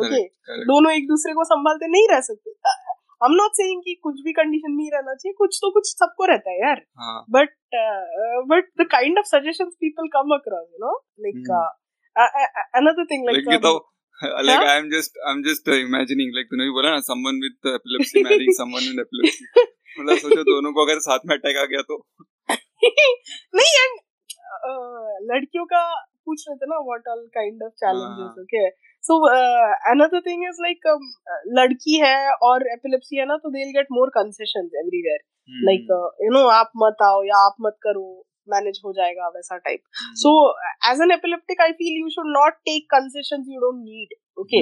[0.06, 0.24] okay
[0.70, 2.52] दोनों एक दूसरे को संभालते नहीं रह सकते
[3.24, 6.26] आई am not saying कि कुछ भी कंडीशन नहीं रहना चाहिए कुछ तो कुछ सबको
[6.26, 6.82] रहता है यार।
[7.30, 7.56] But
[8.52, 11.52] but the kind of suggestions people come across you know like
[12.82, 13.46] another thing like
[14.24, 14.68] like huh?
[14.74, 18.56] I'm just I'm just uh, imagining like तूने भी बोला ना someone with epilepsy marrying
[18.60, 19.48] someone with epilepsy.
[20.00, 21.98] मतलब सोचो दोनों को अगर साथ में अटैक आ गया तो।
[23.60, 24.00] नहीं एंड
[25.32, 25.82] लड़कियों का
[26.26, 28.64] पूछ रहे थे ना what all kind of challenges okay
[29.06, 29.20] so
[29.92, 30.88] another thing is like
[31.56, 35.92] लड़की है और एपिलेप्सी है ना तो they get more concessions everywhere like
[36.24, 38.06] you know आप मत आओ या आप मत करो
[38.48, 40.34] मैनेज हो जाएगा वैसा type so
[40.92, 44.62] as an epileptic I feel you should not take concession you don't need okay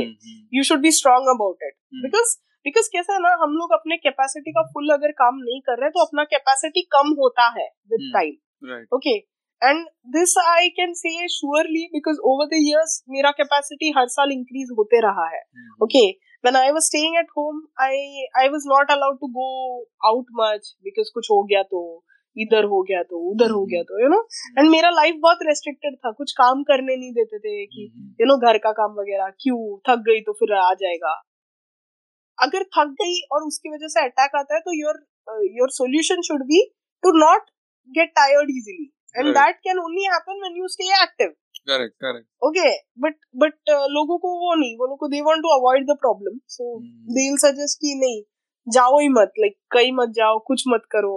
[0.53, 4.51] you should be strong about it because because कैसा है ना हम लोग अपने कैपेसिटी
[4.51, 8.83] का फुल अगर काम नहीं कर रहे तो अपना कैपेसिटी कम होता है with time
[8.91, 9.17] okay
[9.61, 14.75] and this I can say surely because over the years मेरा कैपेसिटी हर साल इंक्रीज
[14.77, 15.41] होते रहा है।
[15.83, 16.05] Okay
[16.43, 17.95] when I was staying at home, I
[18.39, 19.49] I was not allowed to go
[20.09, 21.81] out much because कुछ हो गया तो
[22.35, 24.19] इधर हो गया तो उधर हो गया तो यू नो
[24.57, 27.85] एंड मेरा लाइफ बहुत रेस्ट्रिक्टेड था कुछ काम करने नहीं देते थे कि
[28.21, 29.59] यू नो घर का काम वगैरह क्यों?
[29.89, 31.11] थक गई तो फिर आ जाएगा।
[32.37, 35.03] अगर थक गई और उसकी वजह से अटैक आता है तो your
[35.59, 36.63] your solution should be
[37.03, 37.51] to not
[37.89, 41.33] get tired easily and that can only happen when you stay active
[41.69, 42.69] correct correct okay
[43.01, 46.39] but but लोगों को वो नहीं वो लोगों को they want to avoid the problem
[46.49, 46.77] so
[47.09, 48.21] they will suggest कि नहीं
[48.67, 51.13] जाओ ही मत लाइक कहीं मत जाओ कुछ मत करो।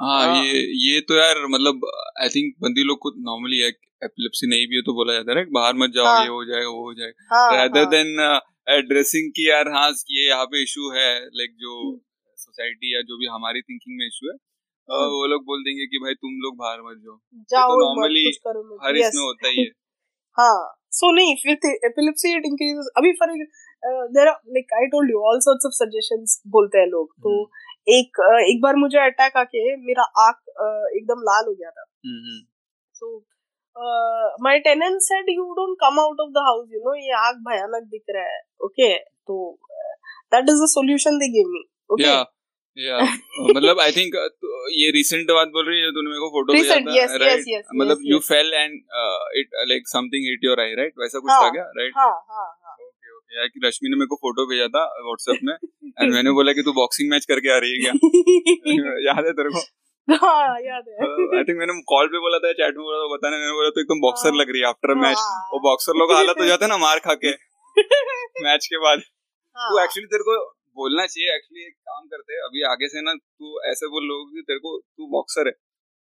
[0.00, 1.86] हाँ, हाँ। ये ये तो यार मतलब
[2.22, 3.62] आई थिंक बंदी लोग को नॉर्मली
[4.02, 6.68] एपिलेप्सी नहीं भी हो तो बोला जाता है बाहर मत जाओ हाँ, ये हो जाएगा
[6.68, 8.14] वो हो जाएगा। रादर देन
[8.68, 11.74] एड्रेसिंग की यार हाँ ये यहाँ पे इशू है लाइक जो
[12.38, 14.36] सोसाइटी हम्म। या जो भी हमारी थिंकिंग में इशू है
[14.92, 17.16] हम्म। वो लोग बोल देंगे कि भाई तुम लोग बाहर मत जाओ।
[17.50, 18.24] जाओ तो नॉर्मली
[18.84, 19.08] हर yes.
[19.08, 19.70] इसमें होता ही है।
[20.38, 20.60] हाँ
[20.92, 25.38] सो नहीं फिर एपिलेप्सी इट इंक्रीजेस अभी for there are like I told you all
[25.40, 30.02] sorts of suggestions बोलते हैं लोग। तो हम्म। एक एक बार मुझे अटैक आके मेरा
[30.24, 30.36] आँख
[30.96, 31.84] एकदम लाल हो गया था।
[32.94, 33.16] So
[34.44, 37.88] my tenant said you don't come out of the house you know ये आँख भयानक
[37.90, 39.38] दिख रहा है। ओके तो
[40.32, 42.12] that is the solution they give me okay
[42.76, 44.14] मतलब आई थिंक
[44.72, 48.52] ये रिसेंट बात बोल रही है तूने मेरे को फ़ोटो भेजा था मतलब you fell
[48.54, 48.74] and
[49.40, 52.46] it like something hit your eye right वैसा कुछ था क्या राइट हाँ हाँ
[53.32, 56.62] यार कि रश्मि ने मेरे को फ़ोटो भेजा था व्हाट्सएप में एंड मैंने बोला कि
[56.62, 57.92] तू बॉक्सिंग मैच करके आ रही है क्या?
[59.08, 59.60] याद है तेरे को?
[60.08, 63.36] हाँ, याद है। आई थिंक मैंने कॉल पे बोला था चैट में बोला था बताने
[63.36, 66.44] मैंने बोला तो एकदम बॉक्सर लग रही है आफ्टर मैच वो बॉक्सर लोग हालत हो
[66.44, 67.30] जाता है ना मार खा के
[68.46, 68.98] मैच के बाद।
[69.56, 70.36] तू एक्चुअली तेरे को
[70.76, 74.34] बोलना चाहिए एक्चुअली एक काम करते हैं अभी आगे से ना तू ऐसे बोल लोग
[74.34, 75.52] कि तेरे को तू बॉक्सर है।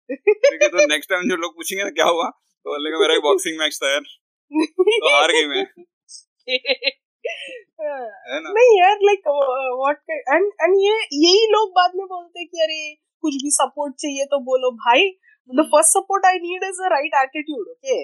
[0.10, 2.30] ठीक है तो नेक्स्ट टाइम जो लोग पूछेंगे ना क्या हुआ?
[2.30, 4.10] तो बोलेगा मेरा एक बॉक्सिंग मैच था यार।
[4.52, 5.66] तो हार गई मैं।
[7.82, 10.96] नहीं यार लाइक व्हाट एंड एंड ये
[11.26, 12.80] यही लोग बाद में बोलते हैं कि अरे
[13.24, 15.10] कुछ भी सपोर्ट चाहिए तो बोलो भाई
[15.50, 17.98] the first support I need is a right attitude okay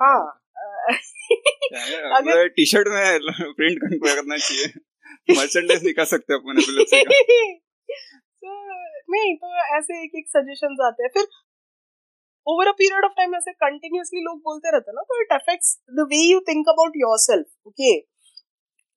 [0.00, 0.18] हाँ
[2.18, 3.18] अगर टी शर्ट में
[3.56, 4.85] प्रिंट करना चाहिए।
[5.38, 7.02] मर्चेंडाइज निकाल सकते हैं अपने तो
[9.14, 11.26] नहीं तो ऐसे एक एक सजेशंस आते हैं। फिर
[12.46, 16.06] over a period of time ऐसे कंटिन्यूअसली लोग बोलते रहते ना तो it affects the
[16.12, 17.94] way you think about yourself okay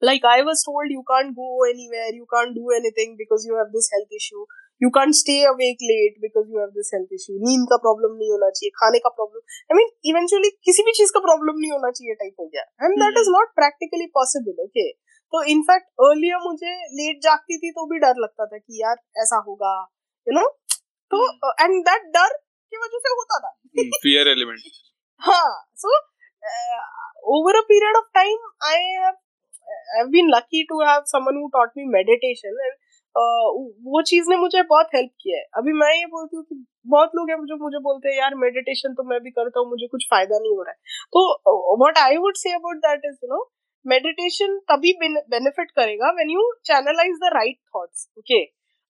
[0.02, 3.72] like i was told you can't go anywhere you can't do anything because you have
[3.72, 4.44] this health issue.
[4.82, 7.36] You can't stay awake late because you have this health issue.
[7.48, 9.42] नींद का problem नहीं होना चाहिए खाने का problem
[9.72, 12.96] I mean eventually किसी भी चीज़ का प्रॉब्लम नहीं होना चाहिए टाइप हो गया। And
[13.04, 14.88] that is not practically possible okay
[15.34, 19.44] तो इनफैक्ट अर्लियर मुझे लेट जागती थी तो भी डर लगता था कि यार ऐसा
[19.48, 19.74] होगा
[20.28, 20.48] यू नो
[21.12, 21.24] तो
[21.62, 23.52] एंड दैट डर की वजह से होता था।
[24.04, 24.60] फियर एलिमेंट
[25.30, 25.98] हाँ so
[27.38, 29.18] over a period of time I have
[29.98, 32.76] I've been lucky to have someone who taught me meditation and
[33.16, 33.50] uh,
[33.90, 36.56] वो चीज़ ने मुझे बहुत हेल्प किया है। अभी मैं ये बोलती हूँ कि
[36.88, 39.88] बहुत लोग हैं जो मुझे बोलते हैं यार मेडिटेशन तो मैं भी करता हूँ मुझे
[39.88, 43.30] कुछ फ़ायदा नहीं हो रहा है। तो what I would say about that is you
[43.34, 43.44] know
[43.86, 48.42] meditation तभी बेनिफिट करेगा when you channelize the right thoughts okay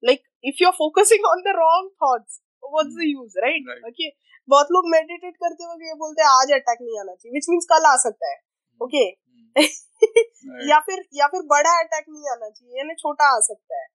[0.04, 4.10] like if you are focusing on the wrong thoughts what's the use right okay
[4.50, 7.66] बहुत लोग meditate करते हुए ये बोलते हैं आज अटैक नहीं आना चाहिए विच मीन्स
[7.70, 8.38] कल आ सकता है
[8.82, 9.18] ओके okay?
[10.70, 13.88] या फिर या फिर बड़ा अटैक नहीं आना चाहिए यानी छोटा आ सकता है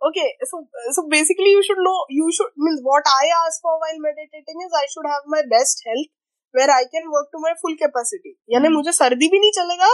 [0.00, 0.62] okay so
[0.94, 4.76] so basically you should know you should means what I ask for while meditating is
[4.78, 6.10] I should have my best health
[6.56, 8.76] where I can work to my full capacity यानी hmm.
[8.76, 9.90] मुझे सर्दी भी नहीं चलेगा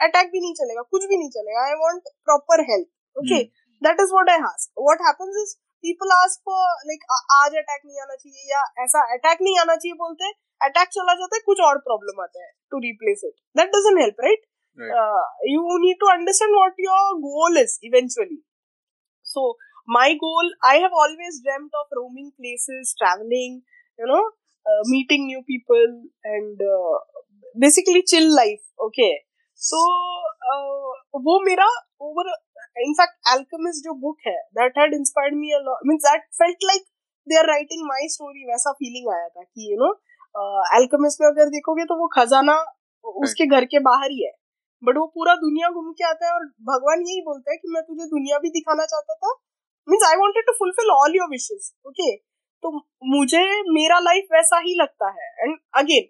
[0.00, 1.64] attack भी नहीं चलेगा कुछ भी नहीं चलेगा.
[1.64, 3.42] I want proper health okay
[3.82, 5.54] that is what I ask what happens is
[5.84, 7.04] people ask for like
[7.40, 10.34] आज अटैक नहीं आना चाहिए या ऐसा अटैक नहीं आना चाहिए बोलते हैं.
[10.60, 14.24] अटैक चला जाता है कुछ और प्रॉब्लम आता है to replace it that doesn't help
[14.24, 14.46] right
[15.48, 18.42] you need to understand what your goal is eventually
[19.26, 19.52] so
[19.88, 23.54] my goal i have always dreamt of roaming places traveling
[23.98, 24.20] you know
[24.66, 25.92] uh, meeting new people
[26.24, 26.96] and uh,
[27.56, 29.12] basically chill life okay
[29.60, 29.80] so
[30.50, 30.92] uh,
[31.26, 31.68] वो मेरा
[32.00, 32.26] over
[32.86, 36.68] in fact alchemist जो book है that had inspired me a lot means that felt
[36.70, 36.86] like
[37.26, 39.90] they are writing my story वैसा feeling आया था कि you know
[40.40, 42.56] uh, alchemist में अगर देखोगे तो वो खजाना
[43.24, 44.32] उसके घर के बाहर ही है
[44.82, 47.82] बट वो पूरा दुनिया घूम के आता है और भगवान यही बोलता है कि मैं
[47.82, 49.32] तुझे दुनिया भी दिखाना चाहता था
[49.88, 52.08] means I wanted to fulfil all your wishes okay
[52.62, 52.70] तो
[53.10, 56.08] मुझे मेरा लाइफ वैसा ही लगता है। And again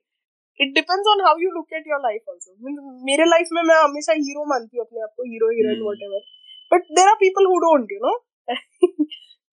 [0.61, 2.75] it depends on how you look at your life also
[3.07, 6.27] मेरे लाइफ में मैं हमेशा हीरो मानती हूँ अपने आप को hero heroine whatever
[6.71, 8.13] but there are people who don't you know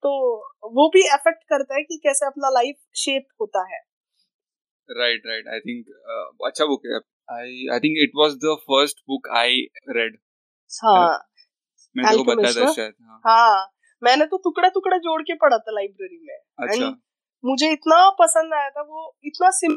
[0.04, 0.12] तो
[0.76, 3.80] वो भी अफेक्ट करता है कि कैसे अपना लाइफ शेप होता है।
[4.89, 9.28] राइट राइट आई थिंक अच्छा बुक है। I I think it was the first book
[9.38, 9.58] I
[9.97, 10.18] read
[10.72, 11.10] हाँ।
[11.95, 13.66] मैंने को बताया था शायद हाँ, हाँ।
[14.04, 17.02] मैंने तो टुकड़ा टुकड़ा जोड़ के पढ़ा था लाइब्रेरी में। अच्छा।
[17.45, 19.68] मुझे इतना पसंद आया था वो इतना से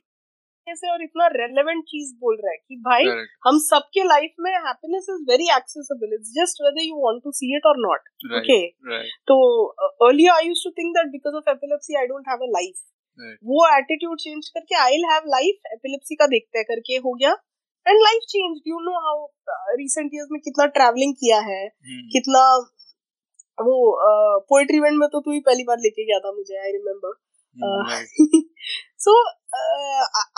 [0.92, 3.26] और इतना रेलेवेंट चीज़ बोल रहा है कि भाई Correct.
[3.46, 7.56] हम सबके लाइफ में happiness is very accessible it's just whether you want to see
[7.56, 8.00] it और नॉट
[8.38, 8.68] ओके
[9.10, 9.66] तो
[10.08, 12.74] earlier I used to think that because of epilepsy I don't have a life
[13.44, 17.30] वो एटीट्यूड चेंज करके I will have life epilepsy का देखते हैं करके हो गया।
[17.88, 19.26] And life change you know how
[19.70, 22.12] recent years में कितना ट्रैवलिंग किया है hmm.
[22.12, 22.72] कितना
[23.58, 23.74] वो
[24.48, 27.20] पोएट्री इवेंट में तो तू ही पहली बार लेके गया था मुझे I remember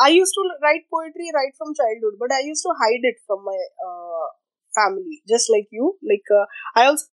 [0.08, 3.58] used to write poetry right from childhood, but I used to hide it from my
[3.86, 4.26] uh,
[4.74, 5.96] family, just like you.
[6.02, 6.46] Like uh,
[6.76, 7.10] I also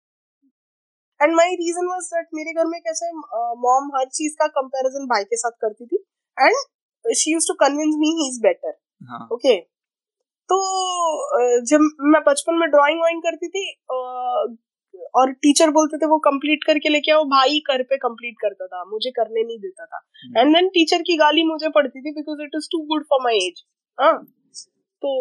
[1.19, 3.11] and my reason was that मेरे घर में कैसे
[3.59, 5.97] mom हर चीज़ का comparison भाई के साथ करती थी
[6.37, 8.73] and she use to convince me he is better
[9.33, 9.55] okay
[10.49, 10.57] तो
[11.69, 13.63] जब मैं बचपन में ड्राइंग वाइंग करती थी
[15.15, 18.83] और टीचर बोलते थे वो कंप्लीट करके लेके आओ भाई कर पे कंप्लीट करता था
[18.91, 19.99] मुझे करने नहीं देता था.
[20.39, 23.45] एंड देन टीचर की गाली मुझे पड़ती थी because it is too good for my
[23.47, 23.63] age
[23.97, 24.13] हाँ
[25.01, 25.11] तो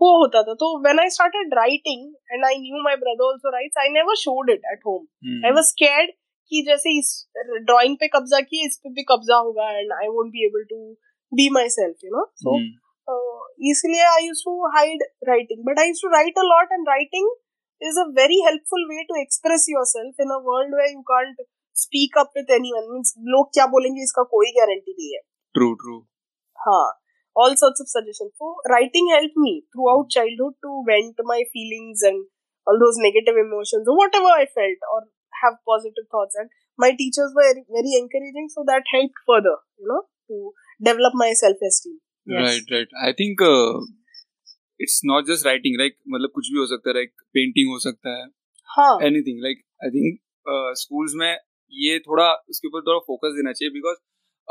[0.00, 2.02] वो होता था। तो when I started writing
[2.32, 5.64] and I knew my brother also writes I never showed it at home I was
[5.66, 6.10] scared
[6.52, 10.30] कि जैसे इस ड्राइंग पे कब्जा किए इस पे भी कब्जा होगा and I won't
[10.32, 10.78] be able to
[11.32, 12.56] be myself you know so
[13.70, 17.30] इसलिए I use to hide writing but I use to write a lot and writing
[17.89, 21.41] Is a very helpful way to express yourself in a world way you can't
[21.85, 25.21] speak up with anyone means लोग क्या बोलेंगे इसका कोई guarantee नहीं है
[25.57, 25.99] true true
[26.67, 26.87] हाँ
[27.41, 28.33] all sorts of suggestions.
[28.41, 32.25] So writing helped me throughout childhood to vent my feelings and
[32.67, 35.01] all those negative emotions or whatever I felt or
[35.43, 36.35] have positive thoughts.
[36.35, 40.51] And my teachers were very encouraging, so that helped further, you know, to
[40.83, 41.97] develop my self-esteem.
[42.25, 42.43] Yes.
[42.43, 42.91] Right, right.
[43.01, 43.79] I think uh,
[44.82, 48.10] it's not just writing like मतलब कुछ भी हो सकता है, like painting हो सकता
[48.10, 48.26] है,
[48.94, 49.38] anything.
[49.46, 50.12] Like I think
[50.50, 51.36] uh, में
[51.72, 53.96] ये थोड़ा उसके ऊपर थोड़ा फोकस देना चाहिए बिकॉज़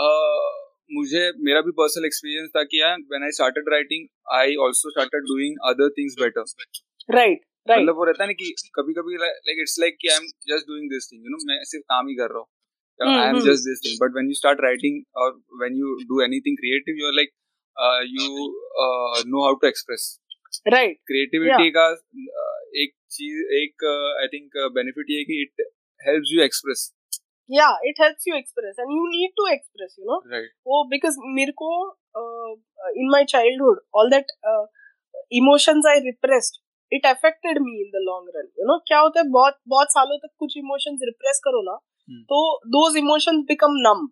[0.05, 4.89] uh, मुझे मेरा भी पर्सनल एक्सपीरियंस था कि यार when I started writing I also
[4.89, 6.43] started doing other things better
[7.15, 10.25] right मतलब वो रहता है ना कि कभी कभी लाइक इट्स लाइक कि I am
[10.25, 12.47] just doing this thing you know मैं सिर्फ़ काम ही कर रहा हूँ।
[13.19, 16.57] I am just this thing but when you start writing और when you do anything
[16.57, 17.29] creative you are like
[18.05, 18.53] you
[19.32, 20.20] know how to express
[20.68, 23.86] right creativity का uh, एक चीज़ एक
[24.22, 25.66] आई थिंक बेनिफिट ये कि इट
[26.02, 26.91] हेल्प्स यू एक्सप्रेस
[27.49, 30.20] या it helps you express and you need to express you know
[30.68, 31.72] वो because मेरे को
[32.97, 34.32] in my childhood all that
[35.34, 39.28] emotions I repressed it affected me in the long run you know क्या होता है
[39.32, 42.24] बहुत बहुत सालों तक कुछ इमोशंस रिप्रेस करो ना hmm.
[42.24, 42.39] तो
[42.70, 44.08] those emotions become numb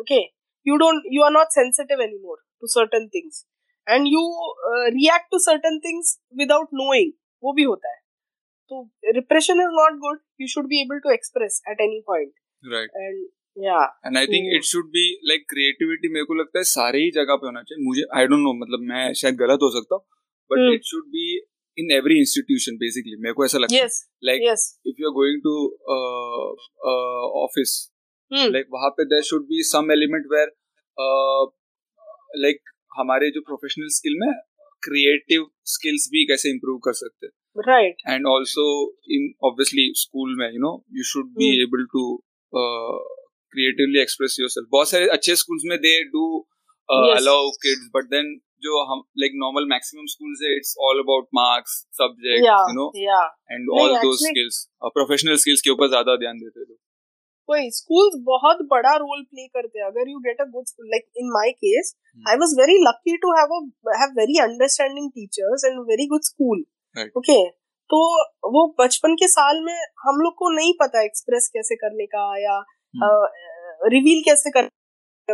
[0.00, 0.22] okay
[0.66, 3.44] you don't you are not sensitive any more to certain things
[3.88, 4.24] you
[4.70, 7.12] uh, react to certain things without knowing
[7.42, 8.00] वो भी होता है
[8.70, 8.82] तो
[9.16, 12.32] repression is not good you should be able to express at any point
[12.74, 13.26] right and
[13.66, 17.10] yeah and i think it should be like creativity मेरे को लगता है सारे ही
[17.18, 20.04] जगह पे होना चाहिए मुझे आई डोंट नो मतलब मैं शायद गलत हो सकता हूँ
[20.52, 21.28] but it should be
[21.80, 23.88] in every institution basically मेरे को ऐसा लगता है
[24.28, 24.62] like yes.
[24.90, 25.56] if you are going to
[25.94, 26.46] uh,
[26.92, 27.74] uh, office
[28.30, 28.46] hmm.
[28.54, 30.48] like वहाँ पे there should be some element where
[31.04, 31.42] uh,
[32.44, 34.32] like हमारे जो प्रोफेशनल स्किल में
[34.82, 38.66] क्रिएटिव स्किल्स भी कैसे इम्प्रूव कर सकते हैं। Right and also
[39.10, 42.04] in obviously school में you know you should be able to
[43.52, 46.26] creatively express yourself बहुत सारे अच्छे स्कूल्स में they do
[46.88, 51.76] allow kids but then जो हम लाइक नॉर्मल मैक्सिमम स्कूल्स है it's all about marks
[51.98, 56.76] subject you know and all those skills professional skills के ऊपर ज़्यादा ध्यान देते हैं
[57.50, 61.04] वही स्कूल्स बहुत बड़ा रोल प्ले करते हैं। अगर you get a good school like
[61.16, 61.94] in my case
[62.28, 66.64] I was very lucky to have a have very understanding teachers and very good school
[67.18, 67.38] okay
[67.90, 67.98] तो
[68.52, 72.64] वो बचपन के साल में हम लोग को नहीं पता एक्सप्रेस कैसे करने का या
[72.96, 74.24] रिवील hmm.
[74.24, 74.70] कैसे कर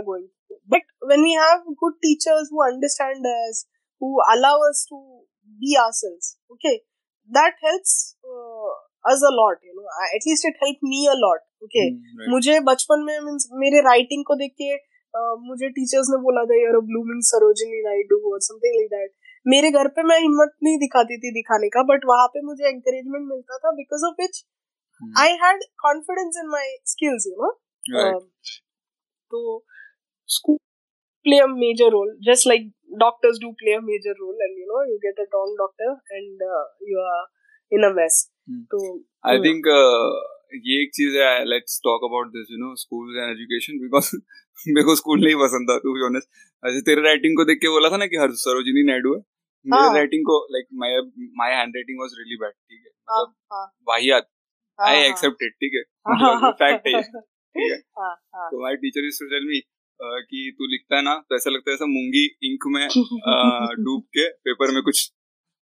[0.00, 3.66] going but when we have good teachers who understand us
[4.02, 5.22] who allow us to
[5.60, 6.82] be ourselves okay?
[7.30, 8.16] That helps
[9.04, 11.88] us a lot you know at least it help me a lot okay
[12.30, 16.60] मुझे बचपन में means मेरे writing को देख के uh, मुझे teachers ने बोला था
[16.60, 19.10] यार ब्लूमिंग सरोजिनी नायडू और समथिंग लाइक दैट
[19.46, 23.28] मेरे घर पे मैं हिम्मत नहीं दिखाती थी दिखाने का बट वहाँ पे मुझे एंकरेजमेंट
[23.28, 24.44] मिलता था because of which
[25.20, 27.50] I had confidence in my skills you know
[29.30, 29.42] तो
[30.28, 30.56] school
[31.26, 34.84] play a major role just like doctors do play a major role and you know
[34.84, 36.42] you get a wrong doctor and
[36.90, 37.24] you are
[37.72, 38.62] in a waste hmm.
[38.72, 38.78] so
[39.24, 39.44] i yeah.
[39.46, 40.12] think uh,
[40.54, 44.16] ये एक चीज़ है let's talk about this you know school and education because
[44.68, 46.28] मेरे को school नहीं पसंद था to be honest
[46.66, 49.20] ऐसे तेरे राइटिंग को देख के बोला था ना कि हर सरोजिनी नायडू है
[49.66, 52.92] मेरे राइटिंग को like my my handwriting was really bad ठीक है?
[53.00, 54.28] मतलब वाहियात।
[54.80, 55.82] आई एक्सेप्ट इट ठीक है?
[56.52, 57.78] फैक्ट है ठीक है?
[58.50, 59.60] तो my teacher to tell me
[60.02, 62.88] कि तू लिखता है ना तो ऐसा लगता है ऐसा मूँगी इंक में
[63.84, 65.12] डूब के पेपर में कुछ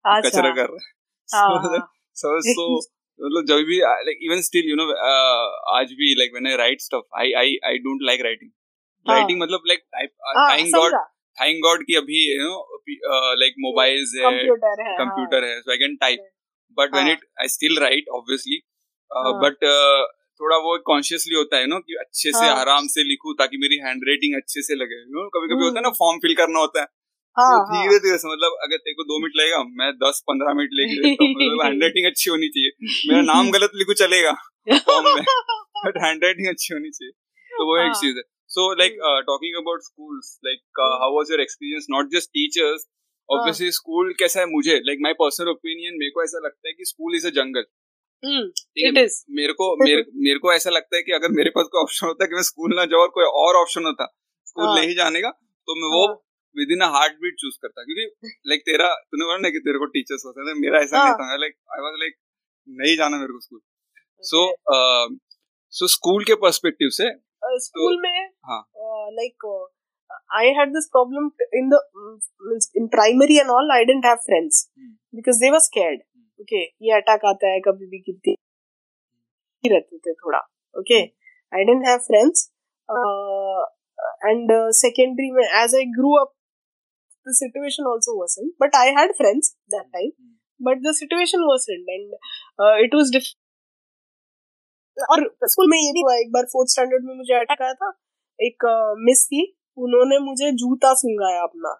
[0.06, 1.80] कचरा कर रहा है।
[2.22, 2.64] सो सो
[3.20, 4.84] मतलब जब भी like even still you know
[5.76, 8.50] आज भी like when I write stuff I I I don't like writing
[9.06, 10.96] writing मतलब like thank God
[11.38, 14.32] thank God कि अभी यू नो लाइक मोबाइल्स है
[14.98, 16.26] कंप्यूटर है so I can type
[16.78, 18.60] but when it I still write obviously
[19.44, 19.66] but
[20.40, 22.54] थोड़ा वो consciously होता है ना कि अच्छे से हाँ.
[22.56, 25.78] आराम से लिखूं ताकि मेरी हैंड राइटिंग अच्छे से लगे यू नो कभी कभी होता
[25.78, 26.86] है ना फॉर्म। फिल करना होता है।
[27.36, 31.12] धीरे धीरे से मतलब अगर तेरे को दो मिनट लगेगा मैं दस पंद्रह मिनट लेके
[31.12, 34.32] मतलब हैंड राइटिंग अच्छी होनी चाहिए। मेरा नाम गलत लिखू चलेगा
[34.68, 37.12] बट हैंड राइटिंग अच्छी होनी चाहिए।
[37.50, 41.40] तो वो एक हाँ। चीज़ है। So like talking about schools like how was your
[41.40, 42.86] experience not just teachers
[43.28, 46.84] obviously school कैसा है मुझे लाइक माय पर्सनल ओपिनियन मेरे को ऐसा लगता है कि
[46.84, 47.64] स्कूल इज़ अ जंगल
[48.24, 48.42] हम्म,
[49.30, 52.24] मेरे को मेरे मेरे को ऐसा लगता है कि अगर मेरे पास कोई ऑप्शन होता
[52.24, 54.06] है कि मैं स्कूल ना जाऊँ और कोई और ऑप्शन होता
[54.46, 55.30] स्कूल हाँ, नहीं जाने का
[55.68, 56.06] तो मैं वो
[56.56, 59.86] within heart beat choose करता क्योंकि लाइक तेरा तूने बोला ना कि तेरे को
[59.96, 62.16] टीचर्स होते थे मेरा ऐसा नहीं हाँ। था लाइक आई वाज लाइक
[62.68, 63.60] नहीं जाना मेरे को स्कूल
[64.22, 64.46] सो
[65.72, 67.10] सो स्कूल के पर्सपेक्टिव से
[67.66, 68.62] स्कूल तो, में हाँ
[69.18, 69.52] like
[70.38, 71.78] I had this problem in the
[72.74, 73.68] in primary and all.
[73.72, 74.92] I didn't have friends hmm.
[75.14, 76.06] because they were scared.
[76.40, 78.34] Okay ये अटैक आता है कभी भी गिरती
[79.64, 80.38] रहते थे थोड़ा
[80.74, 81.00] okay
[81.52, 82.44] I didn't have friends
[84.24, 86.32] and secondary में as I grew up
[87.26, 90.12] the situation also worsened but i had friends that time
[90.60, 92.16] but the situation worsened and
[92.58, 93.38] uh, it was different
[95.12, 97.90] और स्कूल में ये भी हुआ एक बार fourth standard में मुझे अटैक आया था
[98.38, 98.64] एक
[99.06, 99.40] मिस uh, थी
[99.84, 101.72] उन्होंने मुझे जूता सुंगाया अपना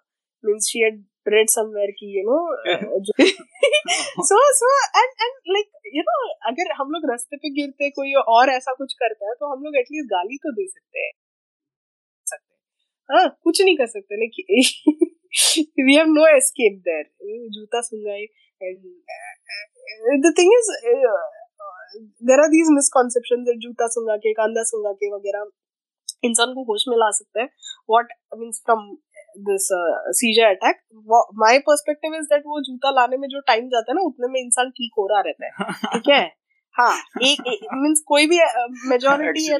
[0.43, 2.39] means she had read somewhere कि you know
[4.29, 4.69] so so
[5.01, 6.21] and and like you know
[6.51, 9.77] अगर हम लोग रास्ते पे गिरते कोई और ऐसा कुछ करता है तो हम लोग
[9.81, 11.11] एटलीस्ट गाली तो दे सकते हैं
[12.27, 14.21] सकते हाँ कुछ नहीं कर सकते
[15.33, 17.03] लेकिन we have no escape there
[17.55, 18.23] जूता सुंगाई
[18.61, 20.71] and the thing is
[22.25, 25.49] there are these misconception जूता सुंगा के कांदा सुंगा के वगैरह
[26.25, 27.47] इंसान को होश में ला सकता है।
[27.89, 28.89] What means from
[29.49, 29.67] this
[30.19, 30.81] seizure attack
[31.43, 34.39] my perspective is that वो जूता लाने में जो टाइम जाता है ना उतने में
[34.41, 36.21] इंसान ठीक हो रहा रहता है। ठीक है?
[36.73, 37.37] हाँ एक
[37.73, 38.37] मींस कोई भी
[38.89, 39.53] मेजोरिटी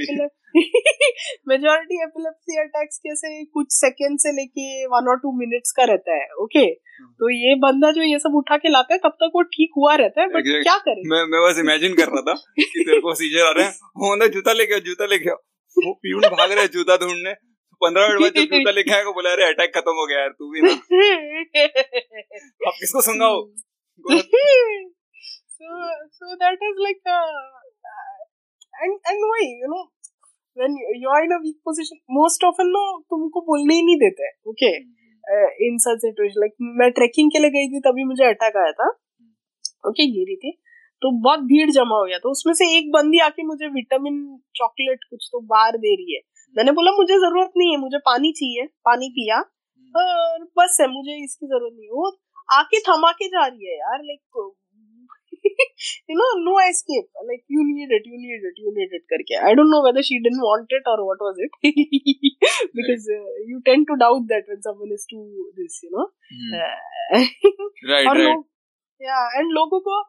[1.47, 6.27] मेजोरिटी एपिलेप्सी अटैक्स कैसे कुछ सेकंड से लेके वन और टू मिनट्स का रहता है
[6.41, 7.13] ओके hmm.
[7.19, 9.95] तो ये बंदा जो ये सब उठा के लाता है तब तक वो ठीक हुआ
[9.95, 11.09] रहता है बट क्या करे?
[11.09, 14.27] मैं मैं बस इमेजिन कर रहा था कि तेरे को सीजर आ रहे हैं। हो
[14.27, 17.33] जूता लेके जूता लेके वो पीयून भाग रहे जूता ढूँढने।
[17.73, 20.61] पंद्रह मिनट बाद जूता लेके आएगा बोला अरे अटैक खत्म हो गया यार तू भी
[20.61, 20.71] ना।
[22.67, 23.51] अब किसको सुनाओ?
[25.61, 25.71] so
[26.19, 27.25] so that is like uh,
[28.85, 29.83] and and why you know
[30.57, 32.81] when you are in a weak position most often no
[33.13, 34.71] तुमको बोलने ही नहीं देते okay
[35.67, 38.87] in such situation like मैं ट्रैकिंग के लिए गई थी तभी मुझे अटैक आया था
[38.89, 40.51] ओके okay, गिरी थी।
[41.01, 44.17] तो बहुत भीड़ जमा हो गया तो उसमें से एक बंदी आके मुझे विटामिन
[44.55, 46.21] चॉकलेट कुछ तो बाहर दे रही है।
[46.55, 50.87] मैंने बोला मुझे ज़रूरत नहीं है मुझे पानी चाहिए पानी पिया हम्म। और बस है
[50.93, 52.11] मुझे इसकी ज़रूरत नहीं वो
[52.57, 54.51] आके थमा के जा रही है यार like
[56.09, 59.33] you know no escape like you need it you need it you need it karke
[59.49, 61.57] i don't know whether she didn't want it or what was it
[62.79, 63.17] because right.
[63.17, 65.25] uh, you tend to doubt that when someone is too
[65.59, 66.53] this you know mm.
[66.59, 67.25] uh,
[67.91, 68.45] right right लोग,
[69.09, 69.99] yeah and लोगों को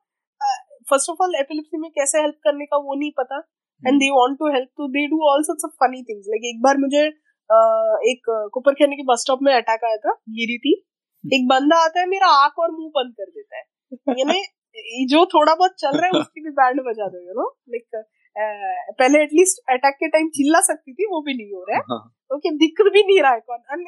[0.90, 3.36] first of all epilepsy में कैसे help करने का वो नहीं पता
[3.88, 6.62] and they want to help तो they do all sorts of funny things like एक
[6.62, 7.04] बार मुझे
[8.12, 11.34] एक कुपर खेलने के बस स्टॉप में अटैक आया था गिरी थी hmm.
[11.36, 14.42] एक बंदा आता है मेरा आँख और मुँह बंद कर देता है यानी
[15.10, 18.04] जो थोड़ा बहुत चल रहा है उसकी भी बैंड बजा दो यू नो लाइक
[18.98, 21.82] पहले एटलीस्ट अटैक के टाइम चिल्ला सकती थी वो भी नहीं हो रहा है।
[22.36, 23.84] ओके हाँ। दिख भी नहीं रहा है कौन।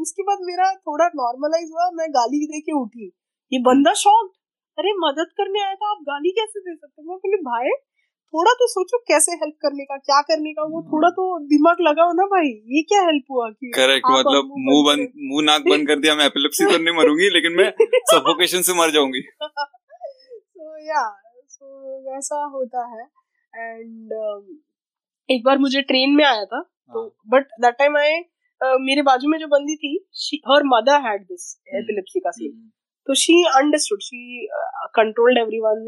[0.00, 3.06] उसके बाद मेरा थोड़ा नॉर्मलाइज हुआ मैं गाली दे के उठी।
[3.52, 4.30] ये बंदा शॉक्ड
[4.78, 7.70] अरे मदद करने आया था आप गाली कैसे दे सकते मैं बोली भाई
[8.34, 10.62] थोड़ा तो सोचो कैसे हेल्प करने का क्या करने का?
[10.62, 14.84] वो थोड़ा तो दिमाग लगाओ ना भाई ये क्या हेल्प हुआ कि करेक्ट मतलब मुँह
[14.88, 17.70] बंद मुँह नाक बंद कर दिया मैं एपिलेप्सी तो नहीं मरूँगी लेकिन मैं
[18.12, 19.22] सफोकेशन से मर जाऊँगी।
[20.86, 21.02] या
[21.48, 23.04] सो वैसा होता है।
[23.54, 24.12] एंड
[25.28, 28.20] एक बार मुझे ट्रेन में आया था तो बट दैट टाइम आई
[28.80, 32.70] मेरे बाजू में जो बंदी थी she her mother had this epilepsy का सीन
[33.08, 34.46] तो she understood she
[34.96, 35.84] controlled everyone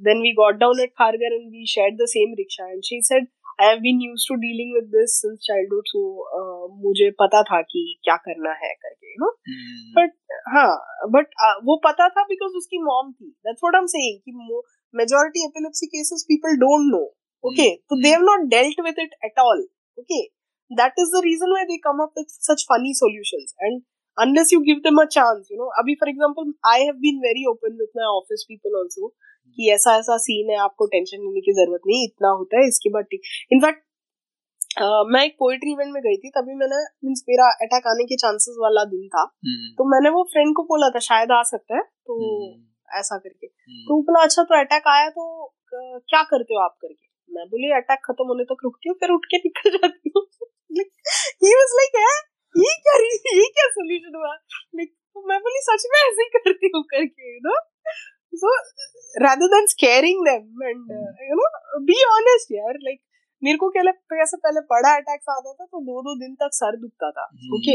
[0.00, 3.28] then we got down at फारगर and we shared the same rickshaw and she said
[3.60, 6.02] have been use to dealing with this since childhood so
[6.82, 9.30] मुझे पता था कि क्या करना है करके यू नो
[9.98, 10.12] बट
[10.54, 10.70] हाँ
[11.14, 14.32] but uh, वो पता था बिकॉज़ उसकी मॉम थी। That's what I am saying कि
[14.94, 17.02] majority epilepsy cases people don't know
[17.44, 19.66] okay तो they have not dealt with it at all
[19.98, 20.22] okay
[20.70, 23.82] that is the reason why they come up with such funny solutions and
[24.18, 25.70] unless you give them a chance you know?
[25.80, 29.10] Abhi for example i have been very open with my office people also
[29.56, 32.90] कि ऐसा ऐसा scene है आपको tension लेने की ज़रूरत नहीं इतना होता है इसके
[32.90, 33.20] बाद ठीक।
[33.52, 33.84] इनफैक्ट
[34.76, 38.16] Uh, मैं एक पोएट्री इवेंट में गई थी तभी मैंने मीन्स मेरा अटैक आने के
[38.16, 39.68] चांसेस वाला दिन था। hmm.
[39.78, 42.98] तो मैंने वो फ्रेंड को बोला था शायद आ सकता है। तो hmm.
[42.98, 43.84] ऐसा करके। hmm.
[43.88, 45.24] तो बोला अच्छा तो अटैक आया तो
[45.72, 47.06] क्या करते हो आप करके?
[47.30, 50.22] मैं बोली अटैक खत्म होने तक रुकती हूँ फिर उठ के निकल जाती हूँ।
[50.76, 51.96] लाइक
[52.56, 52.98] ये क्या
[53.36, 54.34] ये क्या सोल्यूशन हुआ?
[54.74, 54.94] लाइक
[55.28, 57.56] मैं बोली सच में ऐसे ही करती हूँ करके you know
[58.42, 58.52] so
[59.24, 61.50] rather than scaring them and uh, you know
[61.90, 63.02] be honest यार like
[63.42, 67.10] मेरे को कैसे पहले बड़ा अटैक्स आता था तो दो दो दिन तक सर दुखता
[67.16, 67.24] था
[67.56, 67.74] okay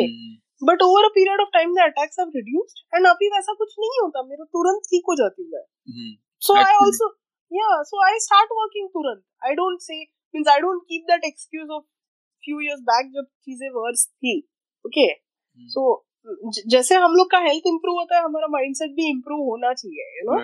[0.70, 4.00] but over a period of time the attacks have reduced and अभी वैसा कुछ नहीं
[4.02, 6.16] होता मेरा तुरंत ठीक हो जाती हूँ मैं।
[6.48, 7.10] सो आई आल्सो
[7.52, 10.02] या सो आई स्टार्ट वर्किंग तुरंत। I don't say
[10.36, 11.84] means I don't keep that excuse of
[12.44, 14.38] few years back जब चीज़ें वर्स थी
[14.86, 15.08] ओके
[15.76, 15.84] सो
[16.68, 20.26] जैसे हम लोग का हेल्थ इम्प्रूव होता है हमारा माइंडसेट भी इंप्रूव होना चाहिए यू
[20.28, 20.42] नो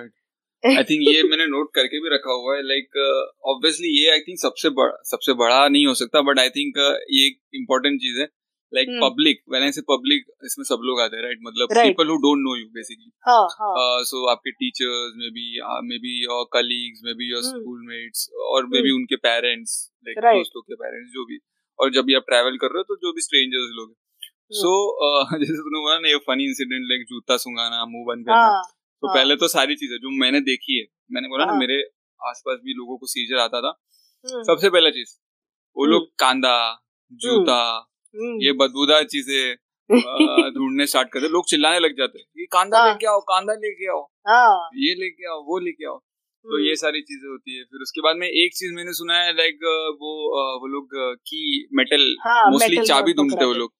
[0.77, 2.97] आई थिंक ये मैंने नोट करके भी रखा हुआ है लाइक
[3.45, 6.77] ऑब्वियसली uh, ये आई थिंक सबसे बड़ा सबसे बड़ा नहीं हो सकता बट आई थिंक
[7.11, 8.27] ये एक इम्पोर्टेंट चीज़ है।
[8.73, 12.15] Like public when I say public इसमें सब लोग आते हैं राइट मतलब people who
[12.15, 13.11] don't know you basically
[14.09, 15.45] so आपके teachers maybe
[15.97, 18.91] maybe your colleagues maybe your school mates और मे बी.
[18.91, 21.39] उनके पेरेंट्स लाइक दोस्तों के पेरेंट्स जो भी।
[21.79, 23.95] और जब भी आप ट्रैवल कर रहे हो तो जो भी स्ट्रेंजर्स लोग
[24.51, 28.41] सो uh, जैसे तुमने बोला ना ये फनी इंसिडेंट लाइक जूता सुंगाना मुँह बंद करना
[28.41, 28.61] हाँ,
[29.03, 29.15] तो हाँ.
[29.15, 31.53] पहले तो सारी चीज़ें जो मैंने देखी है मैंने बोला हाँ.
[31.53, 31.79] ना मेरे
[32.21, 33.73] आसपास भी लोगों को सीजर आता था
[34.25, 35.11] हम्म। सबसे पहला चीज़
[35.77, 36.55] वो लोग हम्म। कांदा
[37.21, 37.59] जूता।
[38.43, 39.55] ये बदबूदार चीज़ें
[40.55, 44.01] ढूँढने स्टार्ट करते लोग चिल्लाने लग जाते ये कांदा हाँ। लेके आओ कांदा लेके आओ
[44.27, 45.99] हाँ। ये लेके आओ वो लेके आओ
[46.45, 49.31] तो ये सारी चीज़ें होती है। फिर उसके बाद में एक चीज़ मैंने सुना है
[49.37, 49.63] लाइक
[50.01, 50.11] वो
[50.61, 51.41] वो लोग की
[51.73, 52.05] मेटल
[52.51, 53.71] मोस्टली चाबी ढूंढते वो लोग।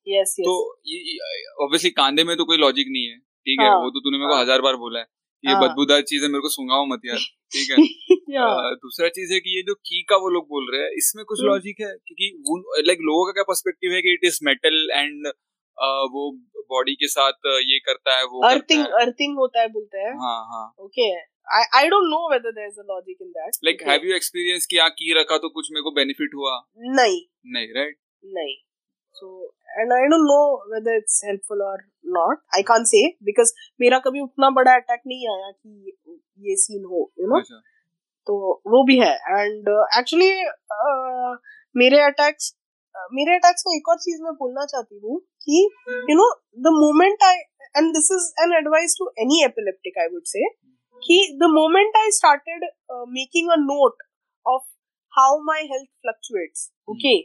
[0.41, 0.55] तो
[1.66, 3.68] ऑब्वियसली कांधे में तो कोई लॉजिक नहीं है ठीक है?
[3.68, 5.05] हाँ, वो तो तूने मेरे को हाँ। हज़ार बार बोला है
[5.43, 7.18] ये हाँ, बदबूदार चीज़ है मेरे को सुंगाओ मत यार
[7.51, 7.78] ठीक है?
[8.82, 11.43] दूसरा चीज़ है कि ये जो की का वो लोग बोल रहे हैं इसमें कुछ
[11.43, 11.97] लॉजिक हम्म। है?
[12.08, 15.28] क्योंकि लाइक लोगों का क्या पर्सपेक्टिव है कि इट इज़ मेटल एंड
[16.12, 16.30] वो
[16.70, 20.66] बॉडी के साथ ये करता है वो अर्थिंग अर्थिंग होता है बोलते हैं। हाँ हाँ।
[20.80, 21.10] Okay
[21.48, 23.60] I I don't know whether there's a logic in that.
[23.64, 23.91] Like okay.
[23.91, 26.56] have you experienced कि की रखा तो कुछ मेरे को benefit हुआ?
[26.98, 27.22] नहीं.
[27.54, 27.95] नहीं right?
[28.24, 28.56] नहीं.
[29.16, 29.30] So
[29.82, 30.43] and I don't know
[30.74, 31.78] whether it's helpful or
[32.18, 32.43] not.
[32.60, 35.98] I can't say because मेरा कभी उतना बड़ा अटैक नहीं आया कि
[36.50, 37.39] ये सीन हो you know.
[37.39, 37.62] अच्छा.
[38.28, 39.12] तो वो भी है
[39.99, 40.48] एक्चुअली uh,
[40.78, 41.36] uh,
[41.78, 42.48] मेरे uh,
[43.14, 45.61] मेरे अटैक्स में एक और चीज़ मैं बोलना चाहती हूँ कि
[46.10, 46.30] you know
[46.65, 47.36] the moment I
[47.78, 50.45] and this is an advice to any epileptic I would say
[51.03, 52.64] कि the moment I started
[53.10, 54.03] making a note
[54.45, 54.64] of
[55.14, 57.15] how my health fluctuates okay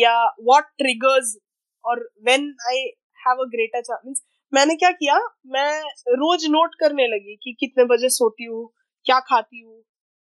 [0.00, 1.36] या व्हाट ट्रिगर्स
[1.84, 2.82] और when I
[3.26, 5.16] have a greater chance मैंने क्या किया?
[5.46, 5.80] मैं
[6.20, 8.68] रोज note करने लगी कि कितने बजे सोती हूँ
[9.06, 9.82] क्या खाती हूँ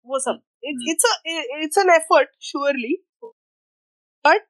[0.06, 1.04] वो सब। It's
[1.62, 2.94] it's an effort surely
[4.24, 4.42] but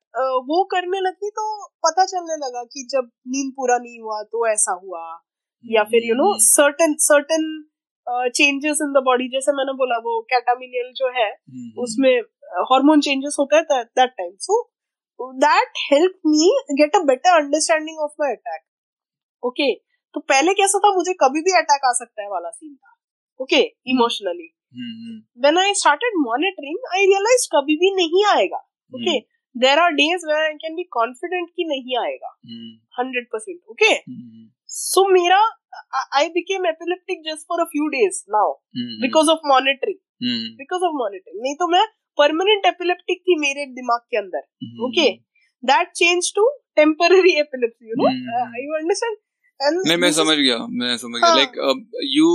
[0.48, 1.44] वो करने लगी तो
[1.86, 5.05] पता चलने लगा कि जब नींद पूरा नहीं हुआ तो ऐसा हुआ।
[5.64, 7.44] या फिर you know certain certain
[8.07, 12.12] changes in the body जैसे मैंने बोला वो कैटामिनियल जो है हम्म। उसमें
[12.70, 14.62] हार्मोन चेंजेस होता है that time so
[15.20, 16.51] that help me
[16.81, 18.62] get a better understanding of my attack
[19.43, 19.73] okay
[20.15, 22.97] तो पहले कैसा था मुझे कभी भी अटैक आ सकता है वाला सीन था.
[23.41, 23.61] Okay
[23.91, 24.49] emotionally
[25.43, 28.57] when I started monitoring I realise कभी भी नहीं आएगा.
[28.93, 29.19] Okay
[29.57, 32.35] there are days where I can be confident कि नहीं आएगा.
[32.99, 33.95] हंड्रेड परसेंट ओके
[34.77, 35.40] सो मेरा
[36.19, 38.47] I became epileptic just for a few days now
[38.78, 39.01] mm-hmm.
[39.01, 39.99] because of monitoring.
[40.23, 40.55] Mm-hmm.
[40.61, 41.39] Because of monitoring.
[41.44, 41.82] नहीं तो मैं
[42.20, 44.44] permanent epileptic थी मेरे दिमाग के अंदर.
[44.65, 44.86] Mm-hmm.
[44.89, 45.11] Okay,
[45.62, 46.47] that changed to
[46.82, 47.93] temporary epilepsy.
[47.93, 48.40] You know, mm-hmm.
[48.40, 49.20] uh, you understand?
[49.61, 51.53] नहीं मैं समझ गया मैं समझ गया like
[52.12, 52.31] you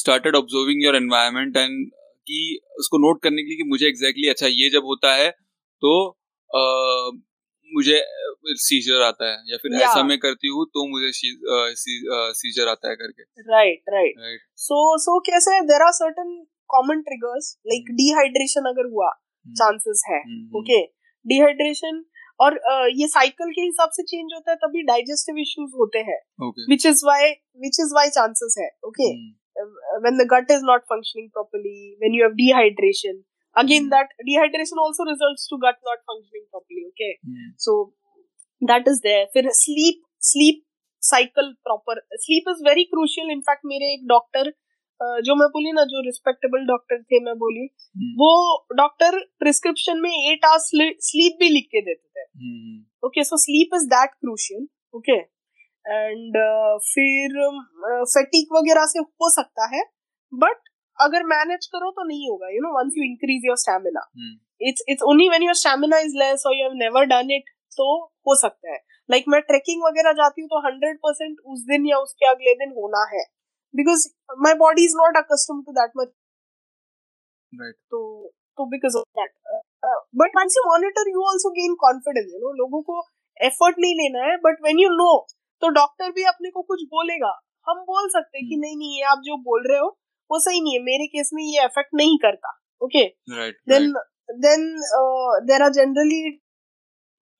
[0.00, 1.86] started observing your environment and
[2.28, 2.40] कि
[2.78, 5.30] उसको नोट करने के लिए कि मुझे एग्जैक्टली exactly, अच्छा ये जब होता है
[5.82, 5.94] तो
[6.60, 7.08] uh,
[7.72, 8.04] मुझे
[8.46, 9.90] सीजर आता है या फिर yeah.
[9.90, 11.10] ऐसा मैं करती हूँ तो मुझे
[12.40, 17.84] सीजर आता है करके। राइट राइट सो सो कैसे there are certain common triggers like
[17.90, 19.10] dehydration अगर हुआ
[19.48, 20.14] चांसेस hmm.
[20.14, 20.20] है
[20.58, 20.82] ओके
[21.26, 22.04] डिहाइड्रेशन
[22.40, 22.60] और
[22.96, 26.20] ये साइकिल के हिसाब से चेंज होता है तभी डाइजेस्टिव इश्यूज़ होते हैं
[26.70, 27.30] which is why
[27.60, 29.34] which is why chances है okay
[30.02, 33.22] when the gut is not functioning properly when you have dehydration
[33.56, 37.50] again that dehydration also results to gut not functioning properly okay mm.
[37.58, 37.76] so
[38.62, 40.62] that is there फिर sleep sleep
[41.02, 44.52] cycle proper sleep is very crucial in fact मेरे एक doctor
[45.26, 48.12] जो मैं बोली ना जो respectable doctor थे मैं बोली hmm.
[48.18, 48.30] वो
[48.76, 50.70] डॉक्टर प्रिस्क्रिप्शन में एट आवर्स
[51.08, 52.24] स्लीप भी लिख के देते थे
[53.06, 54.66] okay so sleep is that crucial
[54.96, 55.18] okay
[55.84, 56.36] and
[56.92, 57.34] फिर
[58.04, 59.82] फेटिक uh, वगैरह से हो सकता है
[60.32, 60.68] बट
[60.98, 64.02] अगर मैनेज करो तो नहीं होगा you know once you increase your stamina
[64.60, 67.86] it's it's only when your stamina is less और you have never done it तो
[68.26, 71.86] हो सकता है। लाइक like, मैं ट्रेकिंग वगैरह जाती हूँ तो हंड्रेड परसेंट उस दिन
[71.86, 73.24] या उसके अगले दिन होना है।
[73.74, 74.06] Because
[74.44, 76.08] my body is not accustomed to that much
[77.90, 78.00] तो
[78.58, 79.32] तो because of that
[80.20, 83.02] but once you monitor you also gain confidence you know लोगों को
[83.40, 85.10] एफर्ट नहीं लेना है बट वेन यू नो
[85.62, 87.32] तो डॉक्टर भी अपने को कुछ बोलेगा।
[87.66, 88.62] हम बोल सकते हैं कि hmm.
[88.62, 89.88] नहीं नहीं ये आप जो बोल रहे हो
[90.30, 92.52] वो सही नहीं है मेरे केस में ये अफेक्ट नहीं करता
[92.82, 93.04] okay
[93.72, 93.92] then
[94.44, 94.66] then
[95.48, 96.40] there are generally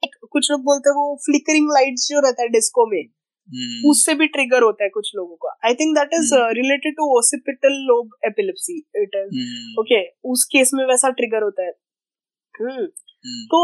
[0.02, 3.90] कुछ लोग बोलते हैं वो फ्लिकरिंग लाइट्स जो रहता है डिस्को में hmm.
[3.90, 7.78] उससे भी ट्रिगर होता है कुछ लोगों का। I think that is related to occipital
[7.86, 10.01] lobe epilepsy it is okay
[10.32, 11.73] उस केस में वैसा ट्रिगर होता है।
[12.55, 12.85] hmm.
[12.85, 13.44] Hmm.
[13.52, 13.61] तो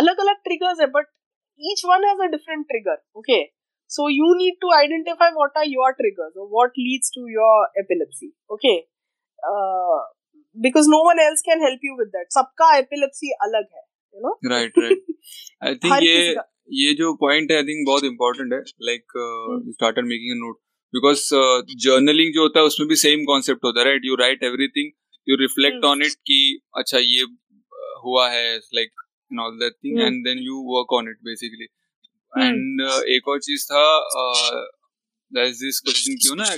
[0.00, 1.12] अलग अलग ट्रिगर्स है but
[1.60, 3.42] each one has a different trigger okay
[3.86, 8.32] So you need to identify what are your triggers or what leads to your epilepsy.
[8.50, 8.86] Okay.
[9.44, 10.00] Uh,
[10.60, 12.26] because no one else can help you with that.
[12.36, 13.84] सबका epilepsy अलग है,
[14.14, 14.34] you know.
[14.54, 14.98] Right, right.
[15.62, 16.34] I think ये
[16.80, 18.62] ये जो point है, I think बहुत important है.
[18.90, 19.66] Like uh, hmm.
[19.66, 20.60] you started making a note
[20.92, 24.10] because uh, journaling जो होता है उसमें भी same concept होता है, right?
[24.10, 24.92] You write everything,
[25.30, 25.90] you reflect hmm.
[25.92, 26.40] on it कि
[26.78, 27.26] अच्छा ये
[28.04, 28.92] हुआ है, like
[29.30, 30.06] and all that thing, hmm.
[30.06, 31.68] and then you work on it basically.
[32.38, 33.82] And uh, एक और चीज़ था
[35.32, 36.56] दिस क्वेश्चन क्यों ना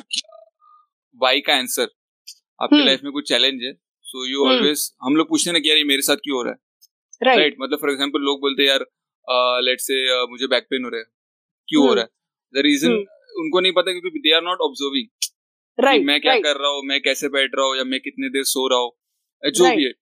[1.16, 1.88] वाई का आंसर
[2.62, 3.72] आपके लाइफ में कुछ चैलेंज है
[4.02, 6.52] सो यू ऑलवेज हम लोग पूछते ना कि यार ये मेरे साथ क्यों हो रहा
[6.52, 6.58] है?
[7.22, 7.60] Right right.
[7.60, 8.86] मतलब फॉर एग्जांपल लोग बोलते हैं यार
[9.62, 11.04] लेट से मुझे बैक पेन हो रहा है
[11.68, 12.10] क्यों हो रहा है?
[12.54, 12.92] द रीजन
[13.36, 15.30] उनको नहीं पता क्योंकि they are not observing
[15.80, 18.44] right मैं क्या कर रहा हूँ मैं कैसे बैठ रहा हूँ या मैं कितने देर
[18.44, 18.92] सो रहा हूँ
[19.50, 19.92] जो भी है।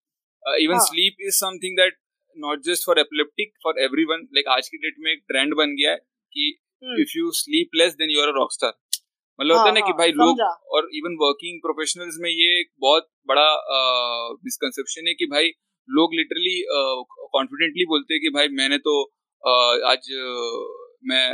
[0.64, 1.98] Even sleep is something that
[2.38, 5.90] not just for epileptic for everyone like आज की डेट में एक ट्रेंड बन गया
[5.90, 5.98] है
[6.32, 6.48] कि
[7.02, 8.72] if you sleep less then you are a rockstar
[9.38, 10.40] मतलब होता है ना कि हाँ, भाई लोग
[10.74, 13.46] और इवन वर्किंग प्रोफेशनल्स में ये एक बहुत बड़ा
[14.44, 15.48] मिसकंसेप्शन है कि भाई
[15.88, 16.60] लोग लिटरली
[17.32, 18.94] कॉन्फिडेंटली बोलते हैं कि भाई मैंने तो
[19.90, 20.12] आज
[21.04, 21.24] मैं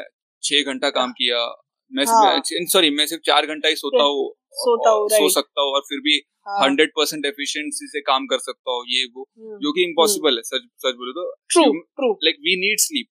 [0.42, 1.44] छह घंटा काम हाँ। किया
[1.92, 2.40] मैं हाँ.
[2.68, 6.00] सॉरी। मैं सिर्फ़ चार घंटा ही सोता हूँ सोता हूँ सो सकता हूँ और फिर
[6.00, 6.16] भी
[6.54, 10.42] हंड्रेड परसेंट एफिशिएंसी से काम कर सकता हूँ ये वो हम्म, जो कि इम्पॉसिबल है
[10.44, 13.08] सच सच बोले तो true true like we need sleep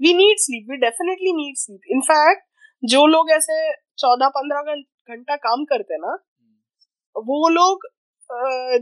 [0.00, 2.44] we need sleep we definitely need sleep in fact
[2.82, 3.58] जो लोग ऐसे
[3.98, 4.74] चौदह पंद्रह
[5.08, 7.86] घंटा काम करते हैं ना हम्म। वो लोग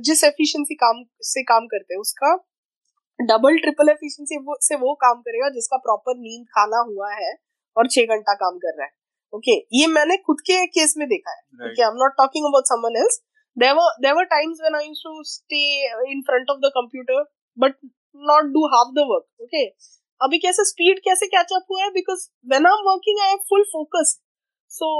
[0.04, 2.36] जिस एफिशिएंसी काम से काम करते हैं उसका
[3.18, 7.32] डबल ट्रिपल एफिशिएंसी से वो काम करेगा जिसका प्रॉपर नींद खाना हुआ है
[7.76, 8.98] और छह घंटा काम कर रहा है
[9.32, 12.64] ओके ये मैंने खुद के केस में देखा है। Okay I am not talking about
[12.68, 13.20] someone else
[13.56, 15.62] there were there were times when I used to stay
[16.12, 17.24] in front of the computer
[17.58, 17.76] but
[18.32, 19.64] not do half the work okay
[20.20, 21.90] अभी कैसे speed कैसे catch up हुआ है?
[21.90, 24.18] Because when I am working I have full focus
[24.72, 24.90] so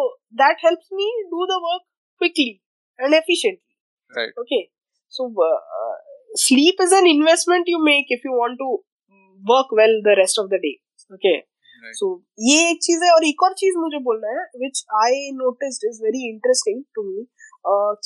[0.42, 1.82] that helps me do the work
[2.20, 2.50] quickly
[2.98, 4.62] and efficiently right okay
[5.12, 5.28] so
[6.40, 8.74] sleep is an investment you make if you want to
[9.42, 10.72] work well the rest of the day
[11.14, 11.38] okay
[12.00, 12.08] so
[12.48, 16.00] ये एक चीज़ है और एक और चीज़ मुझे बोलना है which I noticed is
[16.06, 17.26] very interesting to me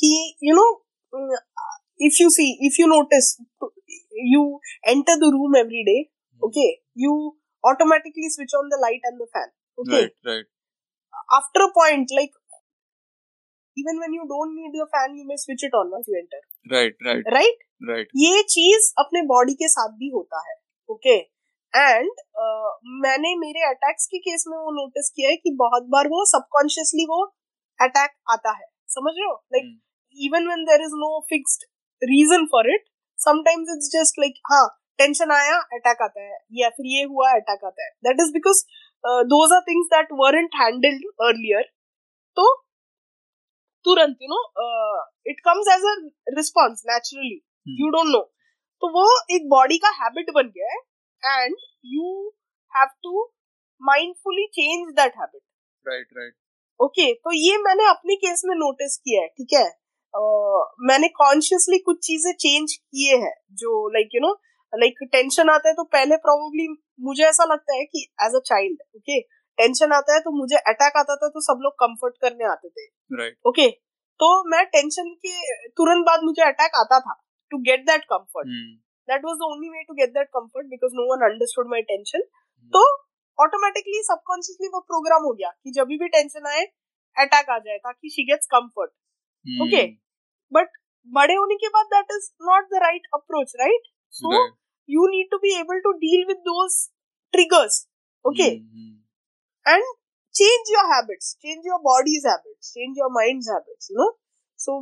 [0.01, 0.13] कि
[0.45, 0.67] you know
[2.07, 3.29] if you see if you notice
[4.31, 4.61] you
[4.93, 5.99] enter the room every day
[6.41, 7.13] okay you
[7.65, 10.47] automatically switch on the light and the fan okay right right
[11.39, 12.35] after a point like
[13.77, 16.43] even when you don't need the fan you may switch it on once you enter
[16.75, 20.55] right right right right ये चीज़ अपने body के साथ भी होता है
[20.89, 21.17] okay
[21.75, 22.11] and
[22.43, 22.71] uh,
[23.03, 27.05] मैंने मेरे attacks के केस में वो नोटिस किया है कि बहुत बार वो सबकॉन्शियसली
[27.07, 27.25] वो
[27.79, 29.35] अटैक आता है। समझ रहे हो?
[29.53, 29.65] Like
[30.19, 31.65] even when there is no fixed
[32.03, 32.85] reason for it
[33.19, 34.67] sometimes it's just like हाँ
[34.99, 38.63] टेंशन आया अटैक आता है या फिर ये हुआ अटैक आता है। That is because
[39.35, 41.69] those are things that weren't handled earlier
[42.37, 42.47] तो
[43.85, 44.41] तुरंत you know
[45.31, 45.95] it comes as a
[46.37, 47.35] response naturally
[47.81, 48.21] you don't know
[48.83, 50.81] तो वो एक बॉडी का हैबिट बन गया है
[51.27, 52.33] and you
[52.77, 53.33] have to
[53.83, 55.43] mindfully change that habit
[55.89, 56.35] right right
[56.81, 59.65] okay तो ये मैंने अपने केस में नोटिस किया है ठीक है?
[60.15, 64.33] uh, मैंने कॉन्शियसली कुछ चीज़ें चेंज किए हैं जो like you know
[64.79, 68.83] like tension आता है तो पहले प्रोबेबली मुझे ऐसा लगता है कि as a child
[68.97, 69.21] okay
[69.59, 72.87] tension आता है तो मुझे अटैक आता था तो सब लोग कंफर्ट करने आते थे।
[73.49, 73.69] ओके
[74.21, 78.49] तो मैं टेंशन के तुरंत बाद मुझे अटैक आता था to get that comfort
[79.09, 82.23] that was the only way to get that comfort because no one understood my tension
[82.73, 82.85] तो
[83.39, 86.65] ऑटोमेटिकली सबकॉन्शियसली वो प्रोग्राम हो गया कि जब भी टेंशन आए
[87.17, 89.85] अटैक आ जाए ताकि she gets comfort okay
[90.53, 90.79] but
[91.09, 94.45] बड़े होने के बाद that is not the right approach right so
[94.89, 96.79] you need to be able to deal with those
[97.35, 97.87] triggers
[98.25, 98.49] okay
[99.67, 99.85] and
[100.35, 104.11] change your habits change your body's habits change your mind habits you know
[104.59, 104.81] so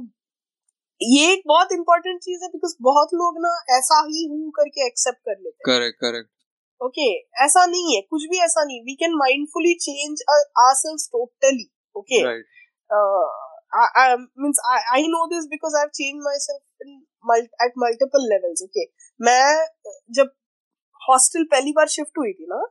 [1.11, 5.19] ये एक बहुत important चीज़ है because बहुत लोग ना ऐसा ही हूँ करके एक्सेप्ट
[5.19, 6.29] कर लेते हैं। करेक्ट करेक्ट
[6.85, 7.09] ओके
[7.45, 10.25] ऐसा नहीं है कुछ भी ऐसा नहीं। We can mindfully change
[13.75, 18.27] I, I means I, I know this because I've changed myself in mul- at multiple
[18.33, 18.87] levels okay?
[19.21, 19.67] मैं
[20.11, 20.31] जब
[21.09, 22.67] हॉस्टल पहली बार शिफ्ट हुई थी ना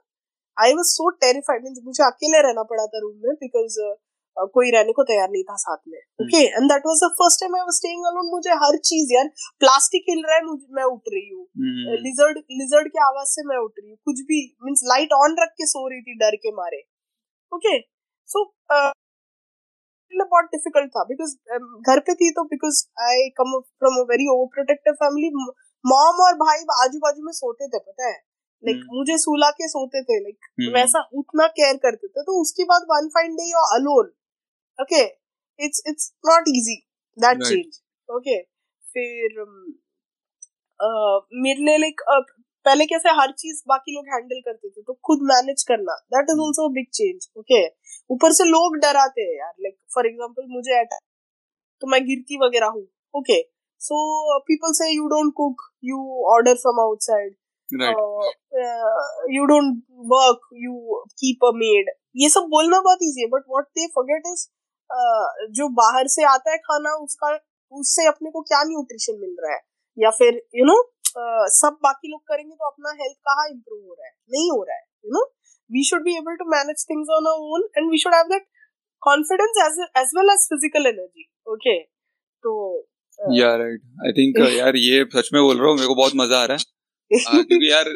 [0.58, 3.96] I was so terrified mean मुझे अकेले रहना पड़ा था रूम में बिकॉज़ uh,
[4.38, 7.56] कोई रहने को तैयार नहीं था साथ में। Okay and that was the first time
[7.56, 9.28] I was staying alone मुझे हर चीज़ यार
[9.60, 11.44] प्लास्टिक हिल रहा है मुझे मैं उठ रही हूँ।
[12.06, 15.54] लिजर्ड लिजर्ड की आवाज़ से मैं उठ रही हूँ। कुछ भी मींस लाइट ऑन रख
[15.58, 16.82] के सो रही थी डर के मारे।
[17.52, 17.78] ओके
[18.30, 18.46] सो
[20.12, 21.32] बहुत डिफ़िकल्ट था बिकॉज़
[21.86, 25.30] घर पे थी तो because I come from a very over protective family
[25.86, 28.18] mom और भाई आजू बाजू में सोते थे पता है?
[28.64, 32.42] लाइक like, मुझे सुला के सोते थे लाइक like, वैसा उतना केयर करते थे। तो
[32.42, 34.12] उसके बाद one fine day you alone
[34.82, 35.04] okay
[35.60, 36.76] it's it's not easy
[37.18, 38.42] that change okay
[38.86, 39.44] फिर
[41.44, 42.02] मेरे लिए लाइक
[42.66, 46.40] पहले कैसे हर चीज़ बाकी लोग हैंडल करते थे तो खुद मैनेज करना। That is
[46.42, 47.62] also big change okay
[48.10, 51.00] ऊपर से लोग डराते हैं यार लाइक फॉर एग्ज़ाम्पल मुझे अटैक
[51.82, 53.42] तो मैं गिरती वगैरह हूँ। Okay
[53.82, 55.98] so people say you don't cook you
[56.34, 57.36] order from outside
[59.36, 59.82] you don't
[60.14, 64.32] work you keep a maid ये सब बोलना बहुत इजी है but what they forget
[64.32, 64.48] is
[65.58, 67.34] जो बाहर से आता है खाना उसका
[67.74, 69.60] उससे अपने को क्या न्यूट्रिशन मिल रहा है?
[69.98, 70.88] या फिर यू you नो know,
[71.58, 74.14] सब बाकी लोग करेंगे तो अपना हेल्थ कहाँ इम्प्रूव हो रहा है?
[74.32, 75.24] नहीं हो रहा है you know
[75.70, 78.46] we should be able to manage things on our own and we should have that
[79.04, 81.78] confidence as as well as physical energy okay
[82.44, 82.54] तो
[83.20, 86.42] या राइट आई थिंक यार ये सच में बोल रहा हूँ मेरे को बहुत मज़ा
[86.42, 86.70] आ रहा है।
[87.44, 87.90] क्योंकि यार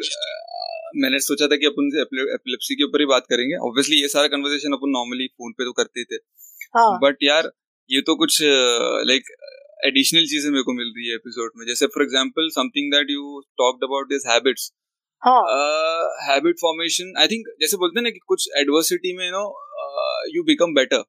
[0.96, 1.88] मैंने सोचा था कि अपन
[2.30, 5.72] एपिलेप्सी के ऊपर ही बात करेंगे। ऑब्वियसली ये सारा कन्वर्सेशन अपन नॉर्मली फ़ोन पे तो
[5.74, 7.16] करते थे। बट हाँ.
[7.22, 7.50] यार
[7.90, 9.34] ये तो कुछ लाइक
[9.86, 13.40] एडिशनल चीज़ें मेरे को मिल रही है एपिसोड में। जैसे for example something that you
[13.58, 14.70] talked about this habits
[16.24, 19.44] habit formation I think जैसे बोलते हैं ना कि कुछ एडवर्सिटी में no
[20.34, 21.04] you become better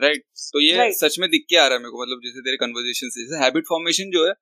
[0.00, 0.22] right
[0.52, 0.94] तो ये right.
[0.94, 3.42] सच में दिख के आ रहा है मेरे को मतलब जैसे तेरे कन्वर्सेशन से। जैसे
[3.42, 4.32] हैबिट फॉर्मेशन जो है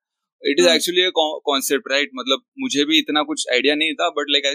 [0.45, 1.09] it is actually
[1.49, 4.45] concept right मतलब मुझे भी इतना कुछ आइडिया नहीं था but like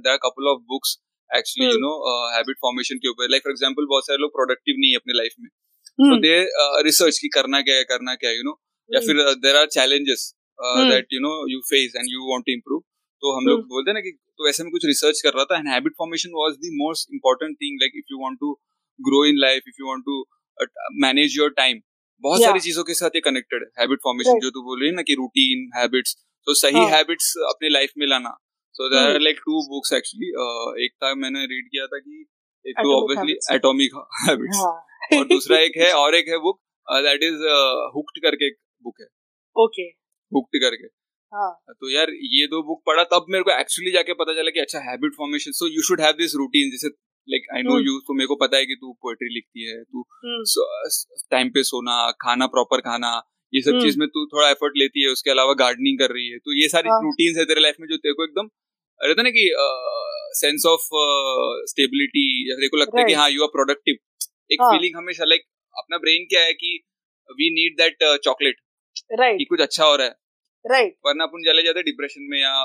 [0.00, 0.98] there couple of books
[1.30, 1.92] actually you know
[2.34, 3.30] habit formation के ऊपर.
[3.30, 5.48] लाइक फॉर एग्जांपल बहुत सारे लोग प्रोडक्टिव नहीं है अपने लाइफ में.
[5.98, 6.34] तो दे
[6.84, 10.32] रिसर्च की करना क्या है करना क्या है यू नो या फिर there are challenges
[10.90, 12.80] that you know you face and you want to improve
[13.22, 15.58] तो हम लोग बोलते हैं ना कि तो ऐसे में कुछ रिसर्च कर रहा था
[15.58, 18.52] and habit formation was the most important thing like if you want to
[19.00, 20.16] grow in life if you want to
[21.02, 21.80] manage your time
[22.24, 24.94] बहुत सारी चीज़ों के साथ ये कनेक्टेड है। हैबिट फॉर्मेशन जो तू बोल रही है
[24.94, 26.16] ना कि रूटीन हैबिट्स
[26.46, 28.36] तो सही हैबिट्स अपने लाइफ में लाना।
[28.74, 30.28] So there are like two books actually
[30.84, 32.24] एक था मैंने रीड किया था कि
[32.64, 34.60] एक तो ऑब्वियसली एटॉमिक हैबिट्स
[35.18, 36.60] और दूसरा एक है और एक है बुक
[37.04, 37.44] दैट इज़
[37.94, 39.06] हुक्ड करके एक बुक है।
[39.56, 39.82] ओके
[40.32, 40.86] हुक्ड करके।
[41.32, 41.50] हाँ.
[41.70, 44.78] तो यार ये दो बुक पढ़ा तब मेरे को एक्चुअली जाके पता चला कि अच्छा
[44.88, 46.88] habit formation so you should have this routine जैसे
[47.28, 50.04] लाइक आई नो यू तो मेरे को पता है कि तू पोएट्री लिखती है तू
[51.30, 51.54] टाइम hmm.
[51.54, 53.22] पे सोना खाना प्रॉपर खाना
[53.54, 53.82] ये सब hmm.
[53.82, 56.68] चीज़ में तू थोड़ा एफर्ट लेती है उसके अलावा गार्डनिंग कर रही है तो ये
[56.68, 57.42] सारी रूटीन्स हाँ.
[57.42, 58.48] है तेरे लाइफ में जो तेरे को एकदम
[59.02, 59.54] रहता ना कि
[60.36, 60.88] सेंस ऑफ़
[61.70, 63.94] स्टेबिलिटी या तेरे को लगता है कि हाँ यू आर प्रोडक्टिव
[64.52, 65.42] एक फीलिंग हाँ। हमेशा लाइक
[65.78, 66.80] अपना ब्रेन क्या है कि
[67.30, 68.56] we need that chocolate
[69.12, 70.14] right कुछ अच्छा हो रहा है।
[70.66, 72.64] राइट वरना अपन चले जाते डिप्रेशन में या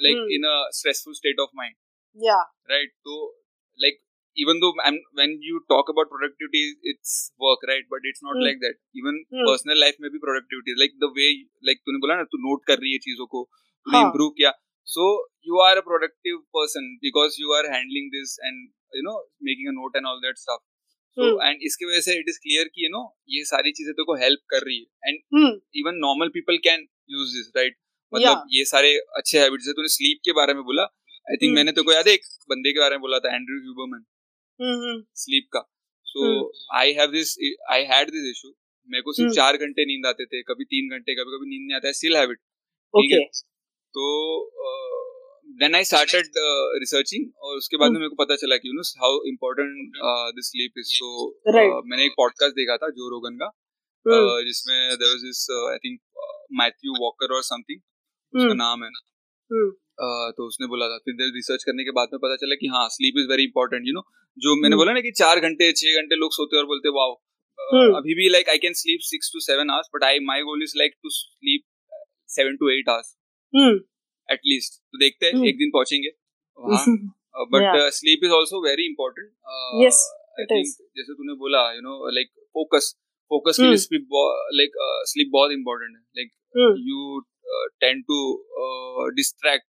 [0.00, 1.74] like in a stressful state of mind
[2.16, 3.41] या राइट तो
[3.84, 4.00] like
[4.42, 6.60] even though I'm, when you talk about productivity
[6.90, 7.10] it's
[7.46, 8.44] work right but it's not mm.
[8.46, 9.42] like that even mm.
[9.48, 11.30] personal life में भी productivity like the way
[11.70, 13.42] like तूने बोला ना तू note कर रही है चीज़ों को
[13.86, 14.52] तूने improve किया
[14.88, 15.08] so
[15.48, 19.18] you are a productive person because you are handling this and you know
[19.50, 20.62] making a note and all that stuff
[21.16, 21.44] so Hmm.
[21.46, 23.04] and इसके वजह से it is clear कि you know
[23.36, 25.54] ये सारी चीज़ें तेरे को help कर रही है and Hmm.
[25.82, 26.90] even normal people can
[27.20, 27.80] use this right
[28.12, 28.18] Yeah.
[28.18, 28.88] मतलब ये सारे
[29.18, 30.82] अच्छे हैबिट्स है तूने स्लीप के बारे में बोला
[31.26, 31.56] आई थिंक Hmm.
[31.56, 34.02] मैंने तेरे को याद है एक बंदे के बारे में बोला था एंड्रयू ह्यूबरमैन.
[35.22, 35.60] स्लीप का
[36.06, 36.24] so.
[36.78, 37.34] I have this
[37.72, 38.48] I had this issue
[38.90, 39.36] मेरे को सिर्फ़ Hmm.
[39.36, 42.16] चार घंटे नींद आते थे कभी तीन घंटे कभी कभी नींद नहीं आता है स्टिल
[42.16, 42.38] हैव इट
[42.94, 43.20] ठीक है
[43.94, 44.06] तो
[45.60, 46.38] देन आई स्टार्टेड
[46.80, 48.02] रिसर्चिंग और उसके बाद में Hmm.
[48.02, 50.00] मेरे को पता चला कि you know how important
[50.38, 51.10] this sleep is so
[51.84, 53.48] मैंने एक पॉडकास्ट देखा था जो रोगन का
[54.06, 55.98] uh, जिसमें there was this I think
[56.60, 58.54] Matthew Walker और समथिंग उसका.
[58.56, 58.90] नाम है
[59.50, 59.70] Hmm.
[59.98, 63.18] तो उसने बोला था फिर रिसर्च करने के बाद में पता चला कि हाँ sleep
[63.18, 64.02] is very important you know
[64.38, 64.80] जो मैंने Hmm.
[64.80, 67.12] बोला ना कि चार घंटे छह घंटे लोग सोते और बोलते वाओ
[67.58, 67.96] Hmm.
[67.96, 70.72] अभी भी like I can sleep six to seven hours but I my goal is
[70.78, 71.64] like to sleep
[72.36, 73.14] seven to eight hours.
[74.28, 75.46] At least तो देखते हैं Hmm.
[75.48, 76.10] एक दिन पहुँचेंगे
[77.54, 79.28] but sleep is also very important
[80.40, 80.66] I think
[80.96, 82.94] जैसे तूने बोला you know like focus
[83.30, 83.66] focus के.
[83.66, 84.16] लिए स्लीप
[84.60, 84.80] लाइक
[85.12, 86.30] स्लीप बहुत इंपॉर्टेंट है like.
[86.88, 87.20] You
[87.80, 88.18] tend to
[89.16, 89.66] distract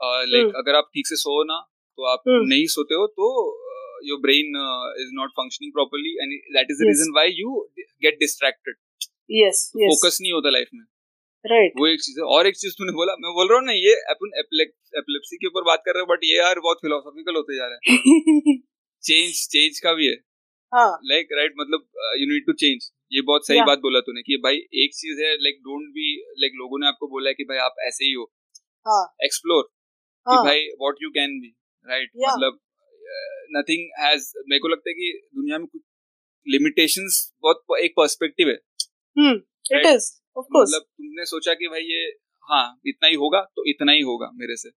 [0.00, 0.56] like Hmm.
[0.56, 1.58] अगर आप ठीक से सो ना
[1.98, 2.48] तो आप Hmm.
[2.48, 3.28] नहीं सोते हो तो
[4.04, 4.56] your brain
[5.02, 7.54] is not functioning properly and that is the reason why you
[8.02, 8.74] get distracted.
[9.34, 9.60] Yes.
[9.76, 10.84] Focus नहीं होता लाइफ में
[11.44, 11.72] Right.
[11.78, 13.94] वो एक चीज़ है और एक चीज़ तूने बोला मैं बोल रहा हूँ ना ये
[14.12, 17.66] अपन एपिलेप्सी के ऊपर बात कर रहे हैं बट ये यार बहुत फिलोसॉफिकल होते जा
[17.66, 18.56] रहा है
[19.02, 20.14] चेंज चेंज का भी है
[20.72, 20.90] हाँ.
[21.04, 21.84] लाइक राइट मतलब
[22.20, 23.60] यू नीड टू चेंज ये बहुत सही.
[23.66, 26.06] बात बोला तूने कि भाई एक चीज़ है लाइक डोंट बी
[26.38, 28.24] लाइक लोगों ने आपको बोला है कि भाई आप ऐसे ही हो
[28.86, 29.04] हाँ.
[29.24, 29.68] एक्सप्लोर
[30.26, 30.44] कि हाँ.
[30.44, 31.54] भाई what you can be
[31.86, 32.58] right मतलब
[33.56, 35.82] नथिंग हैज़ मेरे को लगता है कि दुनिया में कुछ
[36.46, 38.56] लिमिटेशंस बहुत एक पर्सपेक्टिव है.
[39.16, 39.86] It Right.
[39.90, 40.06] is.
[40.36, 40.68] Of course.
[40.68, 42.00] मतलब तुमने सोचा कि भाई ये
[42.48, 44.70] हाँ इतना ही होगा तो इतना ही होगा मेरे से.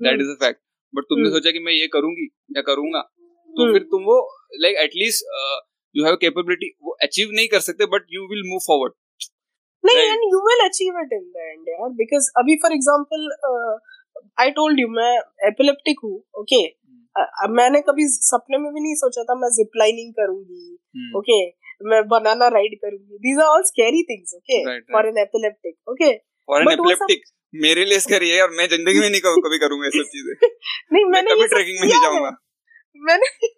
[0.00, 0.60] That is a fact
[0.94, 1.34] but तुमने Hmm.
[1.36, 2.26] सोचा कि मैं ये करूँगी
[2.56, 3.72] या करूँगा तो Hmm.
[3.72, 4.18] फिर तुम वो
[4.62, 5.24] like at least
[5.94, 8.92] you have capability वो अचीव नहीं कर सकते but you will move forward
[9.84, 13.26] नहीं and you will achieve it in the end यार because अभी for example
[14.40, 15.18] I told you मैं
[15.50, 16.64] epileptic हूँ okay?
[17.20, 21.18] Uh, मैंने कभी सपने में भी नहीं सोचा था मैं जिप लाइनिंग करूँगी Hmm.
[21.18, 21.42] okay?
[21.82, 24.60] मैं बनाना राइड करूँगी। These are all scary things okay?
[24.66, 25.10] Right, for right.
[25.10, 26.14] an epileptic okay?
[26.48, 27.20] और एन एपिलेप्टिक
[27.54, 30.48] मेरे लिए स्कैरी है और मैं ज़िंदगी में नहीं कभी करूँगा ये सब चीज़ें।
[30.92, 32.30] नहीं मैंने कभी ये ट्रैकिंग में नहीं जाऊँगा।
[32.96, 33.48] मैंने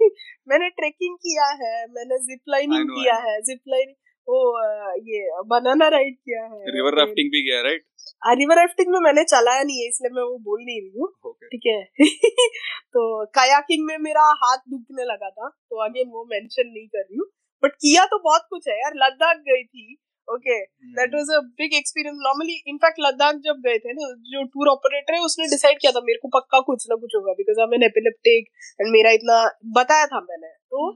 [0.49, 3.97] मैंने ट्रेकिंग किया है मैंने जिप लाइनिंग किया है जिप लाइनिंग
[4.31, 7.85] uh, ये बनाना राइड किया है रिवर राफ्टिंग भी गया राइट
[8.23, 11.67] रिवर राफ्टिंग में मैंने चलाया नहीं है इसलिए मैं वो बोल नहीं रही हूँ। ठीक
[11.67, 11.79] है?
[12.95, 17.17] तो कायाकिंग में मेरा हाथ दुखने लगा था तो अगेन वो मेंशन नहीं कर रही
[17.17, 17.27] हूँ।
[17.63, 19.97] बट किया तो बहुत कुछ है यार लद्दाख गई थी
[20.29, 20.91] okay Hmm.
[20.97, 25.15] That was a big experience normally in fact Ladakh जब गए थे ना जो टूर ऑपरेटर
[25.15, 27.85] है उसने डिसाइड किया था मेरे को पक्का कुछ ना कुछ होगा because I am
[27.85, 28.49] epileptic
[28.81, 29.39] and मेरा इतना
[29.75, 30.89] बताया था मैंने। तो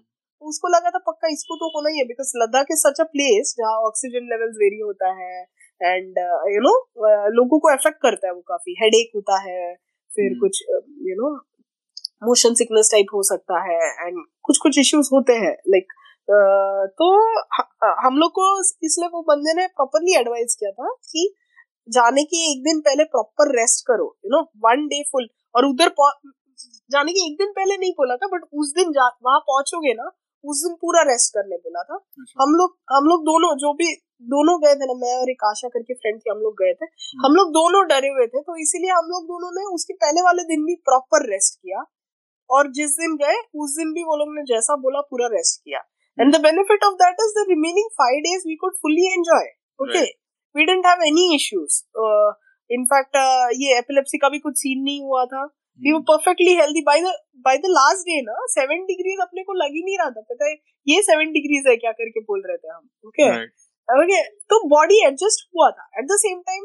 [0.43, 3.55] उसको लगा था पक्का इसको तो होना ही है because Ladakh is such a place
[3.59, 5.45] जहाँ ऑक्सीजन लेवल्स वेरी होता है
[5.83, 6.19] एंड
[6.55, 6.75] यू नो
[7.29, 9.75] लोगों को अफेक्ट करता है वो काफ़ी हेडेक होता है
[10.13, 10.41] फिर Hmm.
[10.41, 10.63] कुछ
[11.03, 11.35] you know
[12.29, 16.87] motion sickness type हो सकता है एंड कुछ कुछ इश्यूज़ होते हैं लाइक like, Uh,
[16.91, 17.07] तो
[17.37, 21.35] ह- हम लोग को इसलिए वो बंदे ने प्रॉपरली एडवाइस किया था कि
[21.89, 25.89] जाने के एक दिन पहले प्रॉपर रेस्ट करो you know one day full और उधर
[26.91, 30.11] जाने के एक दिन पहले नहीं बोला था बट उस दिन जा वहाँ पहुंचोगे ना
[30.45, 33.95] उस दिन पूरा रेस्ट करने बोला था अच्छा। हम लोग हम लोग दोनों जो भी
[34.27, 36.87] दोनों गए थे ना मैं और एक आशा करके फ्रेंड थी हम लोग गए थे।
[37.25, 40.45] हम लोग दोनों डरे हुए थे तो इसीलिए हम लोग दोनों ने उसके पहले वाले
[40.47, 41.85] दिन भी प्रॉपर रेस्ट किया
[42.51, 45.81] और जिस दिन गए उस दिन भी वो लोग ने जैसा बोला पूरा रेस्ट किया।
[46.19, 50.03] And the benefit of that is the remaining five days we could fully enjoy okay
[50.55, 51.83] we didn't have any issues
[52.71, 53.17] in fact
[53.57, 55.45] ये एपिलेप्सी का भी कुछ सीन नहीं हुआ था।
[55.81, 57.13] We were perfectly healthy by the
[57.45, 60.49] by the last day ना seven degrees अपने को लग ही नहीं रहा था। पता
[60.49, 60.55] है
[60.87, 63.31] ये सेवन डिग्रीज है क्या करके बोल रहे थे हम ओके okay?
[63.33, 63.64] Right.
[63.93, 66.65] ओके तो बॉडी एडजस्ट हुआ था। At the same time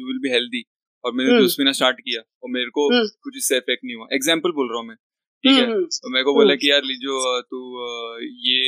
[0.00, 0.62] you will be healthy
[1.04, 2.88] और मैंने जूस पीना स्टार्ट किया और मेरे को
[3.22, 4.96] कुछ इससे इफ़ेक्ट नहीं हुआ। एग्ज़ाम्पल बोल रहा हूँ मैं
[5.44, 5.66] ठीक है?
[5.66, 7.58] तो मेरे को बोला कि यार लीजो तू
[8.46, 8.58] ये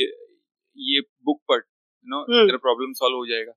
[0.77, 3.53] ये बुक पढ़ यू नो तेरा प्रॉब्लम सॉल्व हो जाएगा।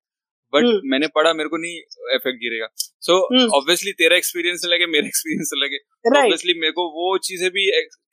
[0.53, 1.77] बट मैंने पढ़ा मेरे को नहीं
[2.15, 2.67] इफ़ेक्ट गिरेगा।
[3.03, 3.15] सो
[3.59, 5.79] ऑब्वियसली तेरा एक्सपीरियंस लगे मेरा एक्सपीरियंस लगे।
[6.11, 7.65] ऑब्वियसली मेरे को वो चीज़ें भी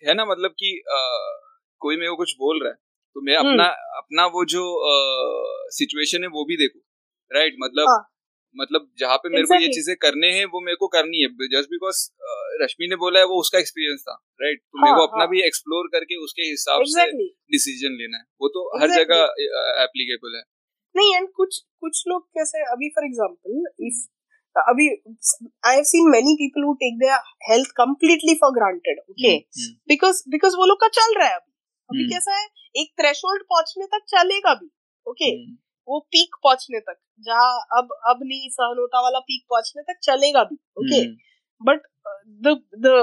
[0.03, 0.71] है ना मतलब कि
[1.81, 2.75] कोई मेरे को कुछ बोल रहा है
[3.15, 3.65] तो मैं अपना
[3.97, 4.63] अपना वो जो
[5.73, 6.79] सिचुएशन है वो भी देखू।
[7.31, 8.01] राइट मतलब हाँ.
[8.55, 9.59] मतलब जहाँ पे मेरे exactly.
[9.59, 11.99] को ये चीज़ें करने हैं वो मेरे को करनी है जस्ट बिकॉज़
[12.61, 15.29] रश्मि ने बोला है वो उसका एक्सपीरियंस था राइट तो हाँ, मेरे को अपना हाँ.
[15.29, 17.27] भी एक्सप्लोर करके उसके हिसाब exactly.
[17.27, 18.81] से डिसीज़न लेना है वो तो exactly.
[18.83, 20.43] हर जगह एप्लीकेबल है
[20.95, 24.01] नहीं एंड कुछ कुछ लोग कैसे अभी फॉर एग्जांपल इफ़
[24.55, 29.37] अभी I have seen many people who take their health completely for granted okay
[29.87, 31.51] because because वो लोग का चल रहा है अभी
[31.89, 32.13] अभी hmm.
[32.13, 34.69] कैसा है एक थ्रेशोल्ड पहुँचने तक चलेगा भी
[35.05, 35.31] ओके okay?
[35.39, 35.59] hmm.
[35.87, 40.43] वो पीक पहुँचने तक जहाँ अब अब नहीं सहन होता वाला पीक पहुँचने तक चलेगा
[40.43, 41.01] भी okay
[41.61, 41.81] but
[42.45, 42.93] the the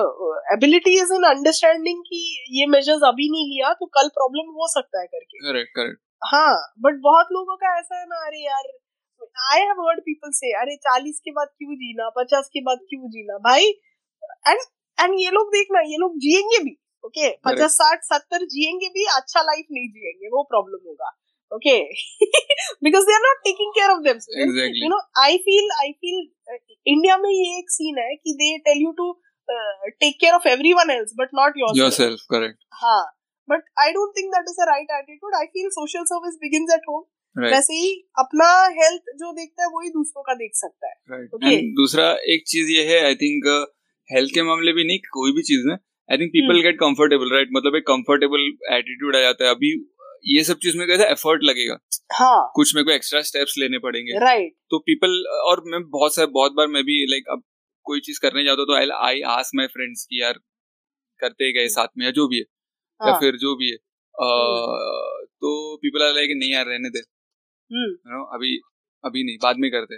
[0.53, 2.21] ability is in understanding कि
[2.51, 6.55] ये मेजर्स अभी नहीं लिया तो कल प्रॉब्लम हो सकता है करके। करेक्ट करेक्ट हाँ
[6.81, 8.73] बट बहुत लोगों का ऐसा है ना अरे यार
[9.53, 13.09] आई हैव हर्ड पीपल से अरे चालीस के बाद क्यों जीना पचास के बाद क्यों
[13.11, 13.39] जीना?
[13.39, 13.69] भाई
[14.49, 14.61] एंड
[14.99, 19.43] एंड ये लोग देखना ये लोग जिएँगे भी ओके पचास साठ सत्तर जिएँगे भी अच्छा
[19.43, 21.11] लाइफ नहीं जिएँगे वो प्रॉब्लम होगा।
[21.53, 21.77] Okay
[22.85, 24.19] because they are not taking care of them
[24.77, 26.27] you know I feel I feel
[26.87, 29.13] India में ये एक सीन है कि they tell you to
[29.51, 33.05] take care of everyone else but not yourself correct हाँ
[33.49, 36.89] but I don't think that is a right attitude I feel social service begins at
[36.89, 37.05] home
[37.37, 38.47] वैसे ही अपना
[38.77, 41.29] health जो देखता है वही दूसरों का देख सकता है। Right.
[41.35, 41.59] okay?
[41.81, 43.47] दूसरा एक चीज़ ये है आई थिंक
[44.11, 47.49] हेल्थ के मामले भी नहीं कोई भी चीज़ में I think people get comfortable right
[47.53, 48.47] मतलब एक कंफर्टेबल
[48.77, 49.73] एटीट्यूड आ जाता है। अभी
[50.25, 51.79] ये सब चीज़ में कैसे एफर्ट लगेगा।
[52.15, 56.27] हाँ। कुछ मेरे को एक्स्ट्रा स्टेप्स लेने पड़ेंगे। राइट तो पीपल और मैं बहुत सारे
[56.33, 57.43] बहुत बार मैं भी लाइक अब
[57.87, 60.39] कोई चीज़ करने जाता तो I I ask my friends कि यार
[61.21, 62.45] करते गए साथ में या जो भी है?
[63.01, 63.11] हाँ.
[63.11, 66.99] या फिर जो भी है। uh, तो पीपल आर लाइक नहीं यार रहने दे।
[67.71, 68.59] हम्म। नो अभी
[69.05, 69.97] अभी नहीं बाद में करते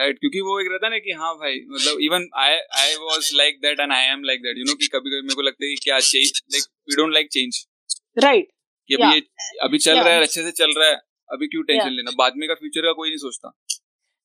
[0.00, 3.60] राइट क्योंकि वो एक रहता ना कि हाँ भाई मतलब even I I was like
[3.62, 5.70] that and I am like that you know कि कभी कभी मेरे को लगता है
[5.70, 7.64] कि क्या change like we don't like change
[8.18, 8.48] right
[8.88, 9.20] कि अभी ये
[9.64, 10.96] अभी चल रहा है अच्छे से चल रहा है
[11.28, 12.10] अभी क्यों टेंशन लेना?
[12.18, 13.52] बाद में का फ्यूचर का कोई नहीं सोचता।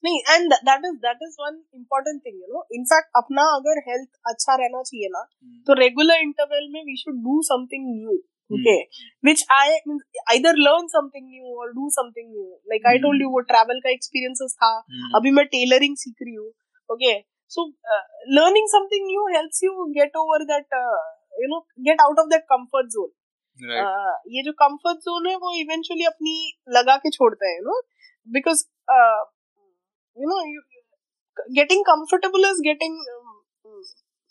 [0.03, 4.09] नहीं and that is that is one important thing you know in fact अपना अगर हेल्थ
[4.27, 8.17] अच्छा रहना चाहिए ना हम्म। तो रेगुलर इंटरवल में we should do something new
[8.51, 8.75] okay
[9.23, 9.99] which I mean
[10.31, 13.91] either learn something new और do something new like I told you वो ट्रैवल का
[13.91, 16.49] एक्सपीरियंसेस था। हम्म। अभी मैं टेलरिंग सीख रही हूँ
[16.89, 17.13] okay
[17.51, 17.67] so
[18.35, 20.79] learning something new helps you get over that
[21.33, 23.09] you know get out of that comfort zone
[23.61, 23.85] right.
[23.85, 26.35] uh, ये जो comfort जोन है वो eventually अपनी
[26.77, 27.59] लगा के छोड़ता है
[28.89, 29.21] uh,
[30.17, 30.61] you know you,
[31.53, 33.35] getting comfortable is getting um,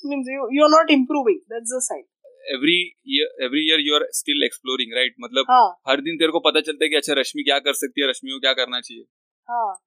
[0.02, 2.08] means you you're not improving that's the sign
[2.48, 2.76] every
[3.14, 5.66] year every year you are still exploring right मतलब हाँ.
[5.88, 8.30] हर दिन तेरे को पता चलता है कि अच्छा रश्मि क्या कर सकती है रश्मि
[8.30, 9.04] को क्या करना चाहिए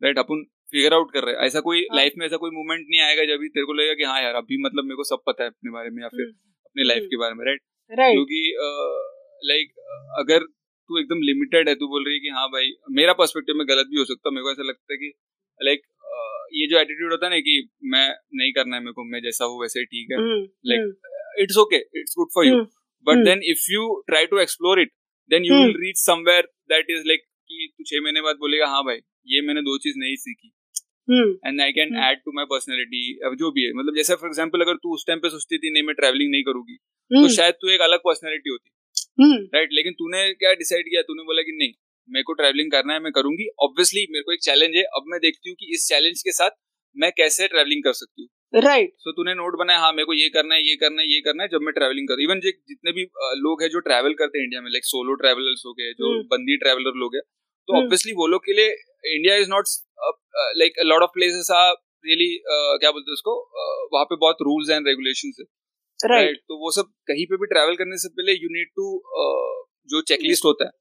[0.03, 0.23] राइट हाँ.
[0.23, 0.43] अपन
[0.73, 1.97] फिगर आउट कर रहे हैं ऐसा कोई हाँ.
[1.97, 4.61] लाइफ में ऐसा कोई मोमेंट नहीं आएगा जब तेरे को लगेगा कि हाँ यार अभी
[4.65, 7.17] मतलब मेरे को सब पता है अपने बारे में या फिर हम्म। अपने लाइफ के
[7.23, 7.61] बारे में राइट
[7.91, 8.41] क्योंकि
[9.43, 9.73] लाइक
[10.19, 13.65] अगर तू एकदम लिमिटेड है तू बोल रही है कि हाँ भाई मेरा पर्सपेक्टिव में
[13.67, 15.11] गलत भी हो सकता है। मेरे को ऐसा लगता है कि
[15.59, 15.81] लाइक
[16.53, 17.57] ये जो एटीट्यूड होता है ना कि
[17.91, 18.07] मैं
[18.39, 20.17] नहीं करना है मेरे को मैं जैसा हूँ वैसे ही ठीक है।
[20.69, 21.11] Like hmm,
[21.43, 22.57] it's okay it's good for you.
[22.57, 22.65] mm.
[23.07, 23.25] but mm.
[23.27, 24.91] then if you try to explore it
[25.31, 25.61] then you mm.
[25.61, 26.43] will reach somewhere
[26.73, 29.97] that is like कि तू छह महीने बाद बोलेगा हाँ भाई ये मैंने दो चीज़
[29.99, 30.51] नहीं सीखी।
[31.47, 33.01] And I can add to my personality
[33.39, 35.83] जो भी है। मतलब जैसे फॉर एग्ज़ाम्पल अगर तू उस टाइम पे सोचती थी नहीं
[35.83, 36.75] मैं ट्रैवलिंग नहीं करूँगी।
[37.11, 38.69] तो शायद तू एक अलग पर्सनैलिटी होती।
[39.55, 41.01] राइट लेकिन तूने क्या डिसाइड किया?
[41.03, 41.73] तूने बोला कि नहीं
[42.09, 45.19] मेरे को ट्रैवलिंग करना है मैं करूँगी। ऑब्वियसली मेरे को एक चैलेंज है। अब मैं
[45.21, 46.57] देखती हूँ कि इस चैलेंज के साथ
[46.95, 50.27] मैं कैसे ट्रैवलिंग कर सकती हूँ। राइट सो तूने नोट बनाया हाँ मेरे को ये
[50.29, 53.03] करना है ये करना है ये करना है जब मैं ट्रैवलिंग कर इवन जितने भी
[53.39, 56.27] लोग हैं जो ट्रैवल करते हैं इंडिया में लाइक सोलो ट्रैवलर्स हो गए जो हम्म।
[56.33, 57.21] बंदी ट्रैवलर लोग हैं
[57.67, 58.69] तो ऑब्वियसली हम्म। वो लोग के लिए
[59.15, 59.73] India is not
[60.59, 61.73] like lot of places are
[62.05, 62.29] really
[62.83, 63.35] क्या बोलते हैं उसको
[63.93, 65.45] वहाँ पे बहुत रूल्स एंड रेगुलेशन है।
[66.05, 68.87] राइट तो वो सब कहीं पे भी ट्रैवल करने से पहले यू नीड टू
[69.89, 70.71] जो चेकलिस्ट होता है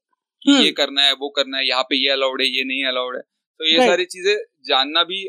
[0.41, 2.85] कि ये हम्म। करना है वो करना है यहाँ पे ये अलाउड है ये नहीं
[2.87, 4.35] अलाउड है। तो ये सारी चीज़ें
[4.67, 5.23] जानना भी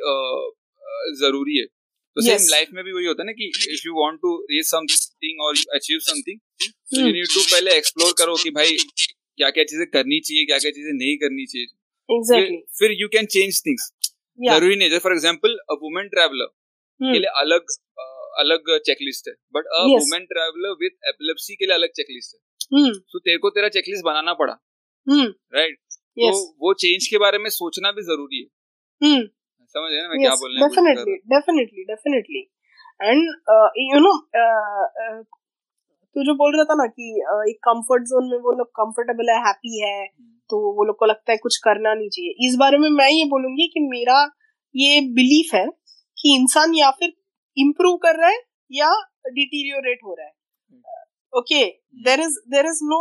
[1.18, 4.18] ज़रूरी है। तो सेम लाइफ में भी वही होता है ना कि if you want
[4.22, 6.38] to reach something और achieve something
[6.94, 10.70] you need to पहले एक्सप्लोर करो कि भाई क्या क्या चीज़ें करनी चाहिए क्या क्या
[10.70, 11.66] चीज़ें नहीं करनी चाहिए।
[12.08, 12.60] exactly.
[12.78, 13.90] फिर यू कैन चेंज थिंग्स
[14.38, 16.52] ज़रूरी नहीं for example a women traveller
[17.00, 17.74] के लिए अलग
[18.36, 22.40] अलग चेकलिस्ट है but a women traveller with epilepsy के लिए अलग चेकलिस्ट है।
[23.04, 24.52] तो तेरे को तेरा चेकलिस्ट बनाना पड़ा।
[25.06, 25.78] राइट
[26.16, 26.30] तो
[26.60, 28.48] वो चेंज के बारे में सोचना भी ज़रूरी है।
[29.74, 32.42] समझ रहे मैं क्या बोलने definitely definitely definitely
[33.00, 33.22] and
[33.84, 34.12] you know
[36.16, 37.08] तू जो बोल रहा था ना कि
[37.50, 40.06] एक कंफर्ट जोन में वो लोग कंफर्टेबल है हैप्पी है
[40.50, 43.24] तो वो लोग को लगता है कुछ करना नहीं चाहिए। इस बारे में मैं ये
[43.28, 44.18] बोलूँगी कि मेरा
[44.74, 45.64] ये बिलीफ है
[46.16, 47.12] कि इंसान या फिर
[47.56, 48.40] इम्प्रूव कर रहा है
[48.70, 48.90] या
[49.28, 50.32] डिटीरियोरेट हो रहा है?
[51.32, 51.64] Okay
[52.04, 53.00] there is there is no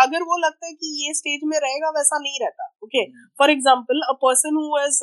[0.00, 3.04] अगर वो लगता है कि ये स्टेज में रहेगा वैसा नहीं रहता okay
[3.38, 5.02] for example a person who has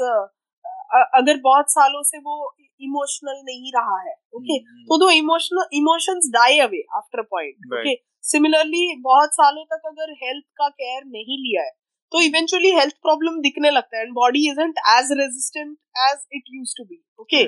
[1.15, 4.85] अगर बहुत सालों से वो इमोशनल नहीं रहा है ओके mm-hmm.
[4.89, 10.45] तो दो emotional emotions die away after point okay similarly बहुत सालों तक अगर हेल्थ
[10.57, 11.71] का केयर नहीं लिया है
[12.11, 16.73] तो इवेंचुअली हेल्थ प्रॉब्लम दिखने लगता है and body isn't as resistant as it used
[16.77, 17.43] to be okay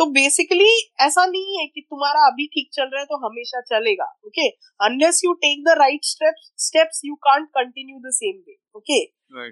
[0.00, 0.70] तो बेसिकली
[1.00, 4.48] ऐसा नहीं है कि तुम्हारा अभी ठीक चल रहा है तो हमेशा चलेगा okay
[4.80, 9.00] unless you take the right steps steps you can't continue the same way okay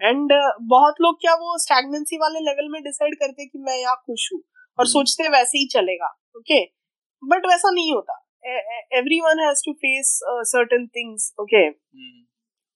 [0.08, 0.32] and
[0.70, 4.28] बहुत लोग क्या वो स्टैगनेंसी वाले लेवल में डिसाइड करते हैं कि मैं यहाँ खुश
[4.32, 4.40] हूँ
[4.78, 4.92] और hmm.
[4.92, 6.06] सोचते वैसे ही चलेगा
[6.36, 6.74] ओके okay?
[7.22, 8.24] बट वैसा नहीं होता।
[8.98, 11.68] Everyone has to face certain things okay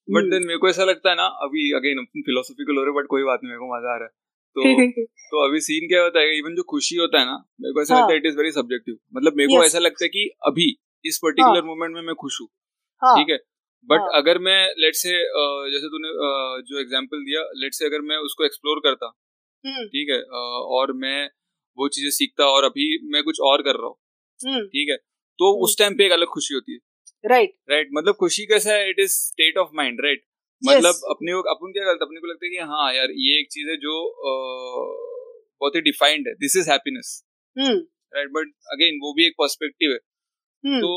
[0.09, 3.23] but then मेरे को ऐसा लगता है ना अभी अगेन फिलोसॉफिकल हो रहे बट कोई
[3.23, 4.22] बात नहीं मेरे को मज़ा आ रहा है।
[4.57, 4.63] तो
[5.33, 6.39] तो अभी सीन क्या होता है?
[6.39, 8.97] इवन जो खुशी होता है ना मेरे को ऐसा लगता है इट इज़ वेरी सब्जेक्टिव
[9.15, 10.67] मतलब मेरे को ऐसा लगता है कि अभी
[11.05, 12.49] इस पर्टिकुलर हाँ। मोमेंट में मैं खुश हूँ।
[13.03, 13.39] हाँ। ठीक है?
[13.89, 14.11] बट हाँ.
[14.15, 15.13] अगर मैं लेट से
[15.73, 16.11] जैसे तूने
[16.63, 19.07] जो एग्जांपल दिया लेट से अगर मैं उसको एक्सप्लोर करता
[19.65, 20.21] हम्म। ठीक है?
[20.77, 21.19] और मैं
[21.79, 23.97] वो चीज़ें सीखता और अभी मैं कुछ और कर रहा हूँ
[24.41, 24.97] हम्म। ठीक है?
[25.39, 26.79] तो उस टाइम पे एक अलग खुशी होती है।
[27.25, 28.89] राइट राइट मतलब खुशी कैसा है?
[28.91, 30.25] It is state of mind right
[30.63, 33.69] मतलब अपने अपन क्या करते अपने को लगता है कि हाँ यार ये एक चीज़
[33.71, 33.95] है जो
[35.61, 37.23] बहुत ही डिफाइंड है। This is happiness
[37.59, 39.99] right but again वो भी एक पर्सपेक्टिव है।
[40.65, 40.91] हम्म। तो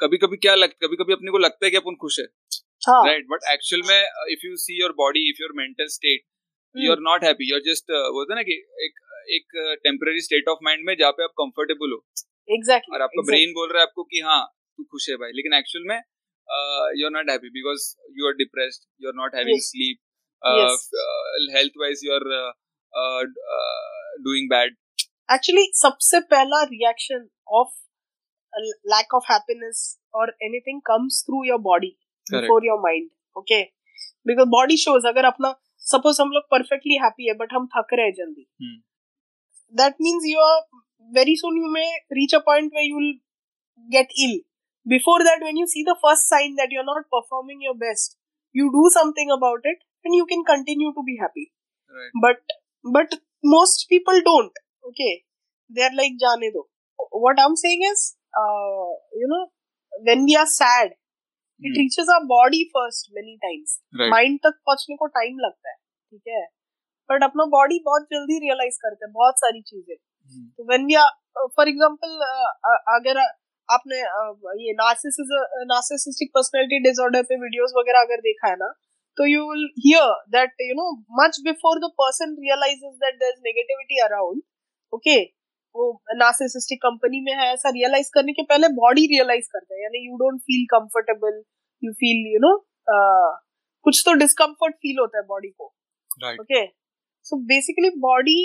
[0.00, 2.26] कभी कभी क्या लगता कभी कभी अपने को लगता है कि अपन खुश है।
[2.88, 4.00] राइट बट एक्चुअल में
[4.32, 6.20] if you see your body if your mental state
[6.74, 8.56] you are not happy you are just बोलते ना कि
[8.86, 9.00] एक
[9.30, 13.22] एक टेम्पररी स्टेट ऑफ़ माइंड में जहाँ पे आप कंफर्टेबल हो। एग्जैक्टली exactly, और आपका
[13.22, 14.42] ब्रेन बोल रहा है आपको कि हाँ
[14.78, 16.00] तू खुश है भाई। लेकिन एक्चुअल में
[16.47, 19.69] uh, you're not happy because you are depressed you're not having yes.
[19.71, 19.99] sleep
[20.41, 20.89] uh, yes.
[21.03, 22.51] uh, health wise you're uh,
[22.93, 23.23] uh,
[23.57, 24.77] uh, doing bad
[25.29, 27.27] actually सबसे पहला reaction
[27.59, 27.67] of
[28.93, 29.83] lack of happiness
[30.13, 32.43] or anything comes through your body Correct.
[32.43, 33.61] before your mind okay
[34.25, 35.55] because body shows अगर अपना
[35.91, 38.45] suppose हम लोग perfectly happy है but हम थक रहे हैं जल्दी
[39.73, 40.61] that means you are
[41.17, 41.85] very soon you may
[42.19, 43.13] reach a point way you will
[43.95, 44.39] get ill
[44.85, 48.17] before that when you see the first sign that you're not performing your best
[48.53, 51.51] you do something about it and you can continue to be happy
[51.89, 52.15] right.
[52.21, 55.23] but but most people don't okay
[55.69, 56.63] they're like jane do
[57.25, 58.89] what i'm saying is uh,
[59.21, 59.43] you know
[60.09, 60.97] when we are sad
[61.59, 61.79] it hmm.
[61.79, 64.13] reaches our body first many times right.
[64.15, 65.77] mind tak पहुंचने को time लगता है
[66.11, 66.45] ठीक है
[67.09, 70.47] but अपना body बहुत जल्दी realise करता है बहुत सारी चीजें hmm.
[70.57, 72.17] तो when we are for example
[72.95, 73.21] अगर
[73.68, 73.98] आपने
[74.60, 78.68] ये नार्सिसिस्टिक पर्सनालिटी डिसऑर्डर पे वीडियोस वगैरह अगर देखा है ना
[79.18, 80.90] तो you will hear that you know
[81.20, 84.42] much before the person realizes that there is negativity around
[84.92, 85.16] okay
[85.74, 85.86] वो
[86.16, 90.16] नार्सिसिस्टिक कंपनी में है ऐसा रियलाइज़ करने के पहले बॉडी रियलाइज़ करता है यानी you
[90.16, 91.42] don't feel comfortable
[91.82, 92.52] you feel you know
[93.86, 95.72] कुछ तो डिस्कम्फर्ट फील होता है बॉडी को
[96.40, 96.66] okay
[97.26, 98.38] so basically body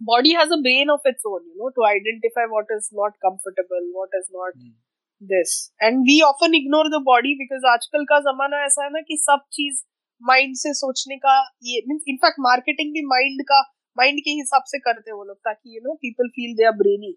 [0.00, 3.84] body has a brain of its own, you know, to identify what is not comfortable,
[3.92, 4.72] what is not mm.
[5.20, 5.72] this.
[5.80, 9.44] And we often ignore the body because आजकल का जमाना ऐसा है ना कि सब
[9.58, 9.82] चीज
[10.22, 11.38] mind से सोचने का
[11.70, 13.60] ये मीन्स इनफैक्ट मार्केटिंग भी माइंड का
[13.98, 16.76] माइंड के हिसाब से करते हैं वो लोग ताकि you know people feel they are
[16.82, 17.16] brainy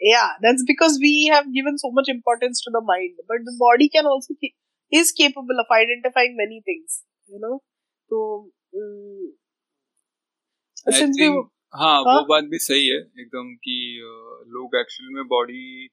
[0.00, 3.88] yeah that's because we have given so much importance to the mind but the body
[3.94, 4.34] can also
[4.98, 6.98] is capable of identifying many things
[7.32, 7.54] you know
[8.10, 8.20] so
[8.80, 9.32] um,
[10.87, 12.25] think, हाँ वो हाँ?
[12.29, 13.75] बात भी सही है एकदम कि
[14.47, 15.87] लोग एक्चुअली में बॉडी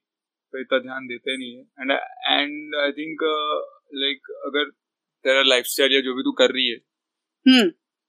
[0.53, 3.23] पे इतना ध्यान देते नहीं है। And and I think
[3.93, 4.69] like अगर
[5.25, 6.77] तेरा लाइफस्टाइल या जो भी तू कर रही है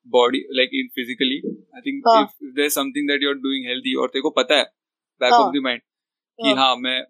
[0.06, 1.36] body like in physically
[1.76, 4.64] I think if there something that you are doing healthy और तेरे को पता है
[5.20, 7.02] बैक ऑफ़ द माइंड कि हाँ।, हाँ मैं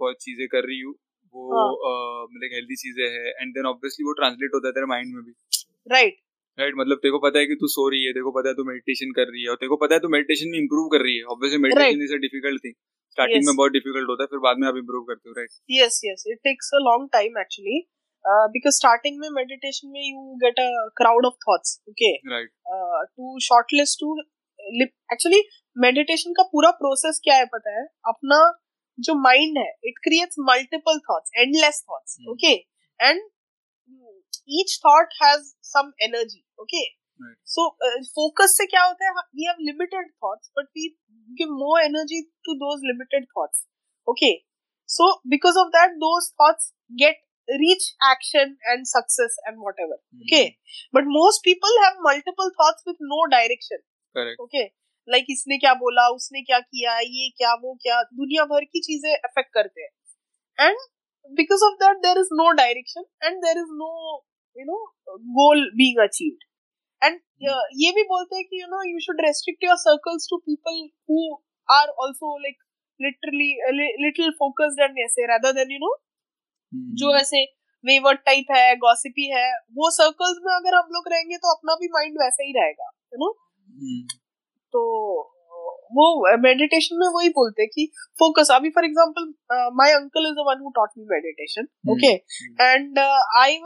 [0.00, 0.94] बहुत चीज़ें कर रही हूँ
[1.34, 5.24] वो मतलब हेल्दी चीज़ें है। एंड देन ऑब्वियसली वो ट्रांसलेट होता है तेरे माइंड में
[5.24, 5.32] भी।
[5.90, 6.16] राइट
[6.58, 8.54] राइट मतलब तेरे को पता है कि तू सो रही है तेरे को पता है
[8.54, 11.02] तू मेडिटेशन कर रही है और तेरे को पता है तू मेडिटेशन में इंप्रूव कर
[11.06, 12.74] रही है। Obviously meditation is a difficult thing
[13.18, 16.00] starting में बहुत डिफ़िकल्ट होता है फिर बाद में आप इंप्रूव करते हो right yes
[16.04, 17.78] yes it takes a long time actually
[18.54, 22.50] because starting में मेडिटेशन में you get a crowd of thoughts okay right
[23.12, 24.16] to shortlist to
[25.12, 25.42] actually
[25.76, 27.84] meditation का पूरा प्रोसेस क्या है पता है?
[28.08, 28.38] अपना
[28.98, 32.52] जो माइंड है it creates multiple thoughts endless thoughts okay
[33.00, 33.20] and
[34.59, 36.85] Each thought has some energy okay
[37.47, 37.67] so
[38.15, 40.87] focus से क्या होता है we have limited thoughts but we
[41.39, 43.65] give more energy to those limited thoughts
[44.07, 44.31] okay
[44.89, 50.23] so because of that those thoughts get reach action and success and whatever mm-hmm.
[50.23, 50.57] okay
[50.93, 53.83] but most people have multiple thoughts with no direction
[54.15, 54.67] correct okay
[55.07, 58.79] like like, इसने क्या बोला उसने क्या किया ये क्या वो क्या दुनिया भर की
[58.81, 60.77] चीजें अफेक्ट करते हैं and
[61.31, 63.71] because of that there is no direction and there is
[64.56, 64.78] you know
[65.36, 66.44] goal being achieved
[67.02, 67.20] and
[67.80, 70.80] ये भी बोलते हैं कि you know you should restrict your circles to people
[71.10, 71.20] who
[71.68, 72.56] are also like
[73.00, 73.50] literally
[74.02, 75.94] little focused and ऐसे rather than you know
[76.94, 77.44] जो ऐसे
[77.84, 81.88] wayward type है gossipy है वो सर्कल्स में अगर हम लोग रहेंगे तो अपना भी
[81.90, 83.32] माइंड वैसा ही रहेगा यू नो
[84.74, 84.82] तो
[85.96, 86.06] वो
[86.38, 87.86] मेडिटेशन में वही बोलते हैं कि
[88.18, 89.28] फोकस अभी for example
[89.74, 92.12] my uncle is the one who taught me meditation okay
[92.64, 93.60] and I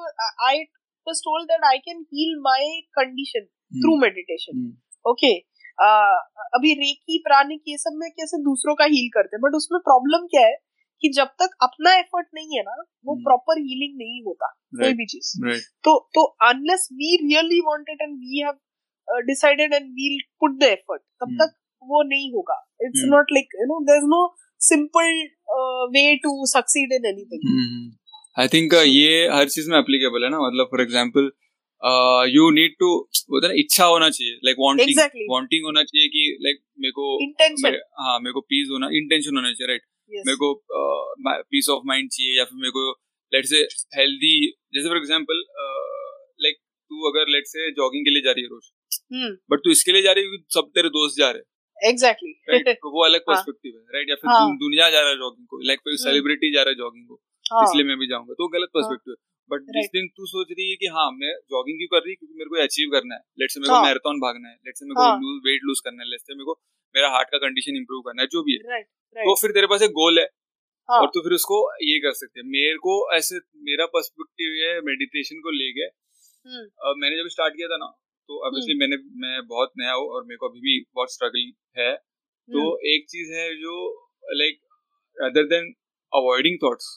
[0.47, 0.65] I
[1.07, 2.63] was told that I can heal my
[2.97, 3.81] condition hmm.
[3.81, 4.55] through meditation.
[4.57, 4.73] Hmm.
[5.05, 5.35] Okay.
[5.79, 6.17] Uh,
[6.57, 10.27] अभी reiki प्राणिक ये सब में कैसे दूसरों का heal करते हैं but उसमें प्रॉब्लम
[10.33, 10.57] क्या है
[11.03, 12.75] कि जब तक अपना एफर्ट नहीं है ना
[13.07, 13.69] वो प्रॉपर hmm.
[13.69, 14.83] हीलिंग नहीं होता right.
[14.83, 15.63] कोई भी चीज़ right.
[15.85, 21.03] तो तो unless we really wanted and we have decided and we'll put the effort
[21.23, 24.23] तब तक वो नहीं होगा it's not like you know there is no
[24.61, 25.23] simple
[25.95, 27.49] way to succeed in anything
[28.37, 30.41] I think ये हर चीज़ में एप्लीकेबल है ना?
[30.41, 31.31] मतलब for example
[32.35, 32.89] you need to
[33.33, 34.99] होता है इच्छा होना चाहिए लाइक वांटिंग
[35.31, 39.53] वांटिंग होना चाहिए कि लाइक मेरे को इंटेंशन हाँ मेरे को पीस होना इंटेंशन होना
[39.53, 39.87] चाहिए राइट
[40.27, 40.53] मेरे को
[41.51, 42.91] पीस ऑफ़ माइंड चाहिए या फिर मेरे को
[43.33, 43.63] लेट से
[43.97, 44.35] हेल्दी
[44.75, 45.43] जैसे फॉर एग्जांपल
[46.41, 48.71] लाइक तू अगर लेट से जॉगिंग के लिए जा रही है रोज
[49.13, 52.33] बट हम्म। तू इसके लिए जा रही है सब तेरे दोस्त जा रहे हैं। एग्जैक्टली
[52.51, 54.57] राइट तो वो अलग पर्सपेक्टिव हाँ। है राइट या फिर हाँ.
[54.59, 57.21] दुनिया जा रहा है जॉगिंग को लाइक कोई सेलिब्रिटी हम्म। जा रहा है जॉगिंग को।
[57.51, 57.63] हाँ.
[57.65, 59.19] इसलिए मैं भी जाऊँगा तो गलत पर्सपेक्टिव है।
[59.51, 62.35] बट जिस दिन तू सोच रही है कि हाँ मैं जॉगिंग क्यों कर रही क्योंकि
[62.41, 64.99] मेरे को अचीव करना है। लेट से मेरे को मैराथन भागना है। लेट से मेरे
[64.99, 66.55] को वेट लूज करना है। लेट से मेरे को
[66.95, 68.83] मेरा हार्ट का कंडीशन इंप्रूव करना है जो भी है।
[69.17, 70.29] तो फिर तेरे पास एक गोल है।
[70.89, 75.41] और तू फिर उसको ये कर सकते हैं। मेरे को ऐसे मेरा पर्सपेक्टिव है मेडिटेशन
[75.41, 75.91] को ले गए
[76.47, 77.91] हम्म। मैंने जब स्टार्ट किया था ना
[78.29, 81.53] तो ऑब्वियसली हम्म। मैंने मैं बहुत नया हूँ और मेरे को अभी भी बहुत स्ट्रगल
[81.79, 83.75] है। तो हम्म। एक चीज़ है जो
[84.35, 84.59] like
[85.17, 85.73] other than
[86.13, 86.89] avoiding thoughts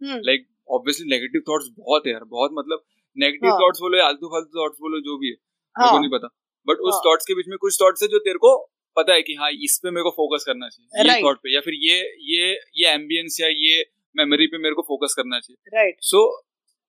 [0.00, 2.82] like obviously negative thoughts बहुत है यार बहुत मतलब
[3.16, 6.10] नेगेटिव थॉट्स हाँ। बोलो आलतू फालतू थॉट्स बोलो जो भी है मेरे को हाँ। नहीं
[6.10, 6.28] पता।
[6.66, 8.56] बट उस थॉट्स हाँ। के बीच में कुछ थॉट्स है जो तेरे को
[8.96, 11.60] पता है कि हाँ इस पे मेरे को फोकस करना चाहिए ये थॉट पे या
[11.60, 11.96] फिर ये
[12.30, 13.84] ये ये एम्बियंस या ये
[14.14, 16.22] मेमोरी पे मेरे को फोकस करना चाहिए। Right so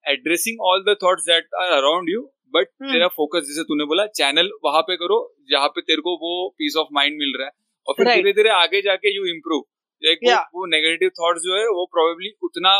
[0.05, 2.21] addressing all the thoughts that are around you
[2.53, 5.17] but तेरा फोकस जैसे तूने बोला चैनल वहाँ पे करो
[5.49, 7.53] जहाँ पे तेरे को वो पीस ऑफ़ माइंड मिल रहा है।
[7.87, 9.63] और फिर धीरे धीरे आगे जाके यू इम्प्रूव
[10.01, 10.43] लाइक yeah.
[10.53, 12.73] वो, वो नेगेटिव थॉट्स जो है वो प्रोबेबली उतना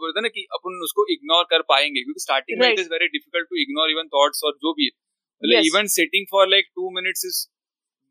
[0.00, 3.48] बोलते ना कि अपन उसको इग्नोर कर पाएँगे क्योंकि स्टार्टिंग में it is very difficult
[3.50, 4.90] to ignore even thoughts और जो भी
[5.42, 7.38] है। Even sitting for like two minutes is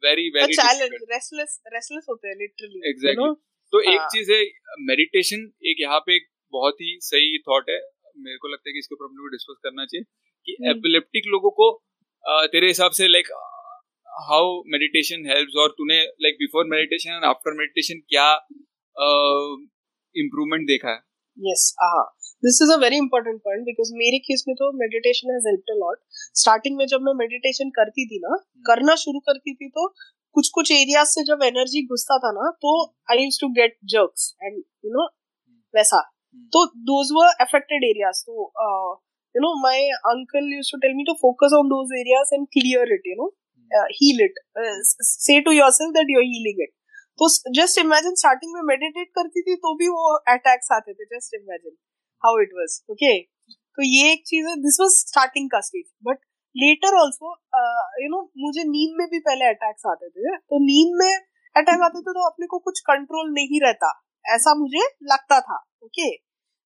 [0.03, 3.33] very very challenge restless restless होते हैं लिटरली एग्जैक्टली
[3.73, 4.41] तो एक हाँ। चीज़ है
[4.87, 7.79] मेडिटेशन एक यहाँ पे एक बहुत ही सही थॉट है।
[8.17, 10.03] मेरे को लगता है कि इसके ऊपर अपने को डिस्कस करना चाहिए
[10.47, 11.67] कि एपिलेप्टिक हम्म। लोगों को
[12.53, 13.27] तेरे हिसाब से लाइक
[14.19, 18.33] हाउ मेडिटेशन हेल्प्स और तूने like before meditation and after meditation क्या
[20.15, 20.99] इम्प्रूवमेंट देखा है?
[21.39, 22.15] यस हाँ
[22.45, 25.75] this is a very important point because मेरे केस में तो meditation has helped a
[25.77, 28.61] lot starting में जब मैं मेडिटेशन करती थी ना hmm.
[28.67, 29.87] करना शुरू करती थी तो
[30.31, 34.35] कुछ कुछ एरियाज़ से जब एनर्जी घुसता था ना तो I used to get jerks
[34.43, 35.07] and you know
[35.75, 36.47] वैसा। Hmm.
[36.47, 38.53] तो दोज वर अफेक्टेड एरियाज़ तो
[39.35, 39.79] you know my
[40.09, 43.27] uncle used to tell me to focus on those areas and clear it you know.
[43.27, 43.46] uh,
[43.91, 44.31] heal it.
[44.55, 46.73] Uh, say to yourself that you're healing it.
[47.19, 51.35] तो just imagine starting में meditate करती थी तो भी वो attacks आते थे just
[51.35, 51.75] imagine
[52.23, 53.13] how it was okay
[53.77, 56.19] तो ये एक चीज़ है दिस वाज स्टार्टिंग का stage but
[56.55, 57.31] later also
[58.03, 61.11] you know मुझे नींद में भी पहले अटैक्स आते थे तो नींद में
[61.55, 63.91] अटैक आते थे तो अपने को कुछ कंट्रोल नहीं रहता
[64.25, 66.15] ऐसा मुझे लगता था okay okay?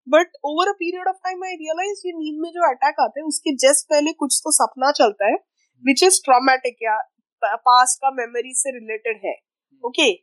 [0.08, 3.28] But over a period of time I realize ये नींद में जो अटैक आते हैं
[3.28, 5.38] उसके जस्ट पहले कुछ तो सपना चलता है
[5.84, 6.98] विच इज़ ट्रामेटिक या
[7.44, 9.36] पास्ट का मेमोरी से रिलेटेड है।
[9.84, 10.16] Okay okay?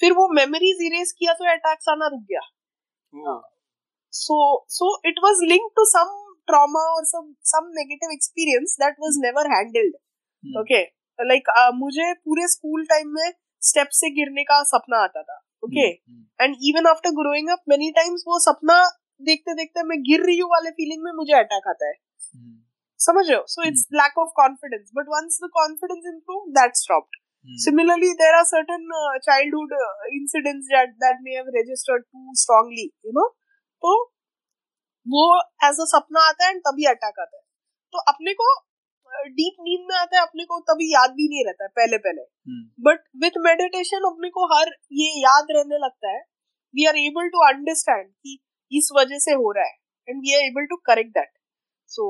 [0.00, 2.40] फिर वो मेमोरीज इरेज किया तो अटैक्स आना रुक गया।
[4.12, 6.22] So so it was link to some
[7.08, 9.94] some some negative experience that was never handled
[10.44, 10.58] Hmm.
[10.60, 10.82] okay?
[11.18, 13.32] Like uh, मुझे पूरे स्कूल टाइम में
[13.62, 16.20] स्टेप से गिरने का सपना आता था। Okay Hmm.
[16.40, 18.78] And even after growing up many times वो सपना
[19.20, 22.54] देखते देखते मैं गिर रही हूँ वाले फीलिंग में मुझे अटैक आता है। Hmm.
[23.00, 23.44] समझ रहे हो?
[23.48, 27.22] So it's lack of confidence but once the confidence improve that stopped.
[27.62, 32.86] Similarly, there are certain uh, childhood uh, incidents that that may have registered too strongly,
[33.08, 33.26] you know.
[33.82, 33.92] तो
[35.06, 35.26] वो
[35.68, 37.42] as a सपना आता है and तभी attack आता है।
[37.92, 38.48] तो अपने को
[39.36, 42.26] डीप नींद में आता है अपने को तभी याद भी नहीं रहता है पहले पहले.
[42.88, 46.20] बट विथ मेडिटेशन अपने को हर ये याद रहने लगता है।
[46.74, 48.38] We are able to understand कि
[48.72, 49.76] इस वजह से हो रहा है
[50.08, 51.32] and we are able to correct that
[51.88, 52.08] so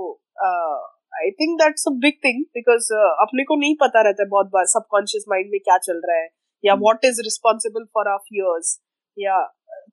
[1.21, 2.93] I think that's a big thing because
[3.27, 6.29] अपने को नहीं पता रहता है बहुत बार सबकॉन्शियस माइंड में क्या चल रहा है
[6.65, 6.75] या.
[6.75, 8.79] What is responsible for our fears
[9.17, 9.43] या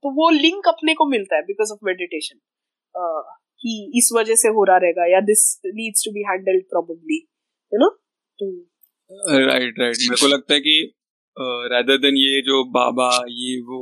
[0.04, 2.40] तो वो लिंक अपने को मिलता है बिकॉज़ ऑफ़ मेडिटेशन
[3.62, 7.18] कि इस वजह से हो रहा रहेगा या this needs to be handled probably
[7.72, 7.90] you know
[9.48, 10.94] right right मेरे को लगता है कि
[11.74, 13.80] रादर देन ये जो बाबा ये वो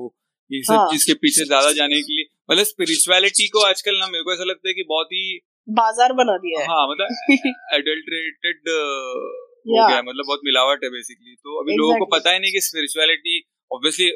[0.52, 0.88] ये सब हाँ.
[0.92, 4.44] चीज़ के पीछे ज़्यादा जाने के लिए मतलब स्पिरिचुअलिटी को आजकल ना मेरे को ऐसा
[4.44, 5.24] लगता है कि बहुत ही
[5.68, 7.10] बाज़ार बना दिया है। हाँ मतलब
[7.80, 9.88] एडल्ट्रेटेड हो Yeah.
[9.90, 13.34] गया मतलब बहुत मिलावट है बेसिकली तो अभी लोगों को पता ही नहीं कि स्पिरिचुअलिटी
[13.72, 14.08] ऑब्वियसली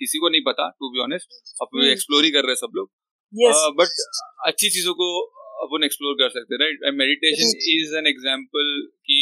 [0.00, 1.88] किसी को नहीं पता टू बी ऑनेस्ट अब Hmm.
[1.88, 2.88] एक्सप्लोर ही कर रहे हैं सब लोग।
[3.32, 4.00] यस बट
[4.46, 5.08] अच्छी चीज़ों को
[5.64, 8.70] अपन एक्सप्लोर कर सकते हैं right meditation is an example
[9.10, 9.18] कि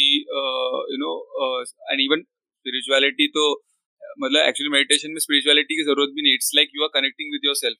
[0.93, 1.11] you know
[1.91, 3.49] and even spirituality तो
[4.19, 7.45] मतलब एक्चुअली मेडिटेशन में स्पिरिचुअलिटी की ज़रूरत भी नहीं। It's like you are connecting with
[7.45, 7.77] yourself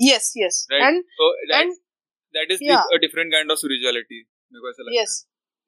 [0.00, 1.00] yes yes Right.
[1.54, 1.72] And
[2.34, 2.64] that is.
[2.72, 5.18] A different kind of spirituality मेरे को ऐसा लगता yes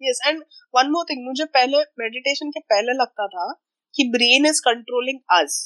[0.00, 0.42] yes and
[0.74, 3.52] one more thing मुझे पहले मेडिटेशन के पहले लगता था
[3.94, 5.56] कि ब्रेन इज़ कंट्रोलिंग अस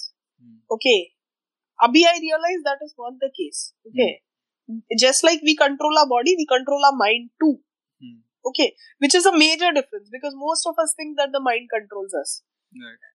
[0.43, 0.97] है ओके
[1.79, 4.15] अभी I realize that is not the case okay
[5.01, 7.51] just like we control our body we control our mind too
[8.03, 8.15] Hmm.
[8.45, 8.65] okay
[9.03, 12.33] which is a major difference because most of us think that the mind controls us
[12.73, 13.07] Right.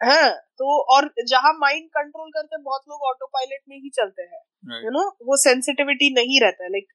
[0.00, 4.42] हाँ तो और जहाँ mind control करते बहुत लोग auto pilot में ही चलते हैं।
[4.84, 6.92] यू नो वो सेंसिटिविटी नहीं रहता like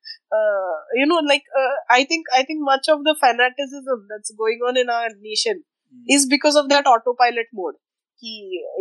[1.00, 1.50] you know like
[1.92, 5.64] I think I think much of the fanaticism that's going on in our nation
[5.94, 6.02] Hmm.
[6.08, 7.78] is because of that autopilot mode
[8.24, 8.32] कि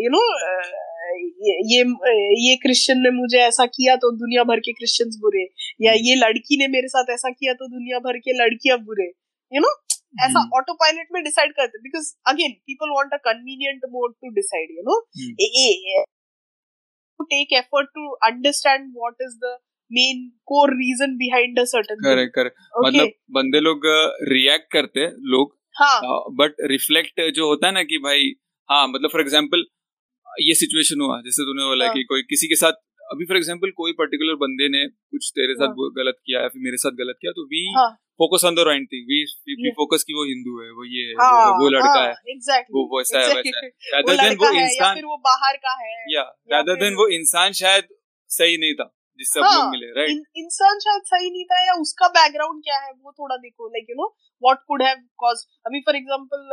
[0.02, 0.24] you know
[1.44, 1.82] ये ये
[2.46, 5.44] ये क्रिश्चियन ने मुझे ऐसा किया तो दुनिया भर के क्रिश्चियंस बुरे
[5.80, 9.06] या ये लड़की ने मेरे साथ ऐसा किया तो दुनिया भर के लड़कियाँ बुरे
[9.52, 9.72] यू नो
[10.14, 10.40] ऐसा.
[10.58, 14.82] ऑटो पायलट में डिसाइड करते because again people want a convenient mode to decide you
[14.82, 15.00] know
[17.94, 19.52] to understand what is the
[19.90, 23.86] main core reason behind a correct correct मतलब बंदे लोग
[24.32, 26.24] रिएक्ट करते हैं लोग हाँ.
[26.40, 28.32] बट रिफ्लेक्ट जो होता है ना कि भाई
[28.68, 29.64] हाँ मतलब फॉर एग्ज़ाम्पल
[30.46, 31.94] ये सिचुएशन हुआ जैसे तूने बोला हाँ.
[31.94, 32.82] कि कोई किसी के साथ
[33.12, 35.74] अभी फॉर एग्ज़ाम्पल कोई पर्टिकुलर बंदे ने कुछ तेरे साथ हाँ.
[35.74, 37.90] वो गलत किया या फिर मेरे साथ गलत किया तो वी हाँ.
[38.20, 39.18] Focus on the right thing we
[39.62, 42.34] we focus कि वो हिंदू है वो ये है वो, हाँ है, वो लड़का है
[42.34, 45.96] एग्जैक्टली वो वैसा है वैसा है। than लड़का वो इंसान फिर वो बाहर का है
[46.14, 47.88] या फिर- than वो इंसान शायद
[48.28, 51.72] सही नहीं था जिससे हाँ, लोग मिले राइट इन, इंसान शायद सही नहीं था या
[51.80, 55.80] उसका बैकग्राउंड क्या है वो थोड़ा देखो like you know what could have cause अभी
[55.80, 56.50] for example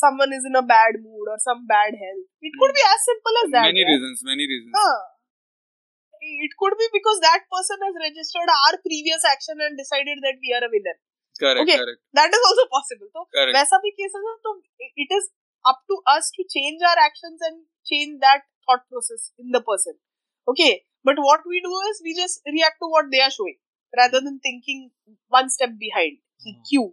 [0.00, 3.40] someone is in a bad mood or some bad health it could be as simple
[3.40, 3.90] as that many yeah.
[3.90, 4.72] reasons many reasons.
[4.76, 5.11] हाँ.
[6.21, 10.53] it could be because that person has registered our previous action and decided that we
[10.57, 10.97] are a villain
[11.39, 11.77] correct okay.
[11.77, 14.55] correct that is also possible तो correct वैसा भी cases है तो
[15.05, 15.29] it is
[15.65, 19.97] up to us to change our actions and change that thought process in the person
[20.47, 20.71] okay
[21.09, 23.59] but what we do is we just react to what they are showing
[23.93, 24.81] rather than thinking
[25.39, 26.63] one step behind कि हाँ.
[26.69, 26.87] क्यों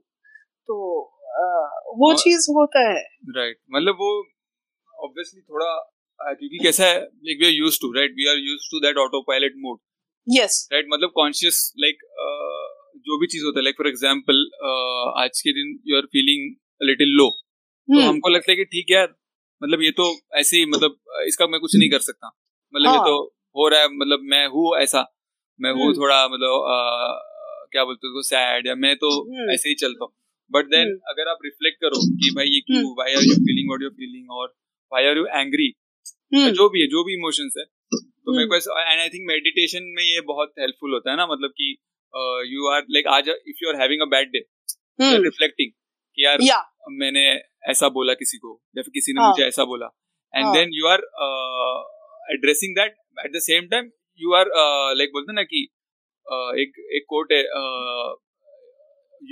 [0.68, 0.76] तो
[1.40, 1.66] uh,
[2.00, 3.02] वो और- चीज होता है
[3.38, 4.12] right मतलब वो
[5.06, 5.82] ऑब्वियसली थोड़ा uh,
[6.21, 9.21] क्योंकि कैसा है like we are used to right we are used to that auto
[9.21, 9.79] pilot mode
[10.27, 12.03] yes right मतलब कॉन्शियस लाइक
[13.05, 14.49] जो भी चीज़ होता है लाइक फॉर एग्जांपल
[15.17, 17.29] आज के दिन you are feeling little low
[17.89, 19.15] तो हमको लगता है कि ठीक है यार
[19.63, 22.27] मतलब ये तो ऐसे ही मतलब uh, इसका मैं कुछ नहीं कर सकता।
[22.73, 25.15] मतलब ये हाँ। तो हो रहा है मतलब मैं हूँ ऐसा।
[25.59, 29.69] मैं हूँ हम्म। थोड़ा मतलब uh, क्या बोलते हैं सैड या मैं तो हम्म। ऐसे
[29.69, 30.13] ही चलता हूँ।
[30.51, 30.99] But then.
[31.09, 34.31] अगर आप रिफ्लेक्ट करो कि भाई ये क्यों why are you feeling what you feeling
[34.31, 34.47] और
[34.91, 35.69] व्हाई आर यू एंग्री
[36.33, 37.63] जो भी है जो भी इमोशंस है
[37.99, 41.49] तो मेरे को एंड आई थिंक मेडिटेशन में ये बहुत हेल्पफुल होता है ना मतलब
[41.49, 41.77] कि
[42.55, 44.39] यू आर लाइक आज if you are having a bad day
[45.01, 45.71] reflecting
[46.15, 46.37] कि यार
[46.91, 49.29] मैंने ऐसा बोला किसी को या फिर किसी ने हाँ.
[49.29, 49.85] मुझे ऐसा बोला।
[50.35, 50.53] एंड हाँ.
[50.55, 50.99] Then you are
[52.33, 52.95] addressing that
[53.25, 53.91] at the same time
[54.21, 54.45] you are
[54.97, 55.67] like बोलते ना कि
[56.25, 57.39] uh, एक एक कोट है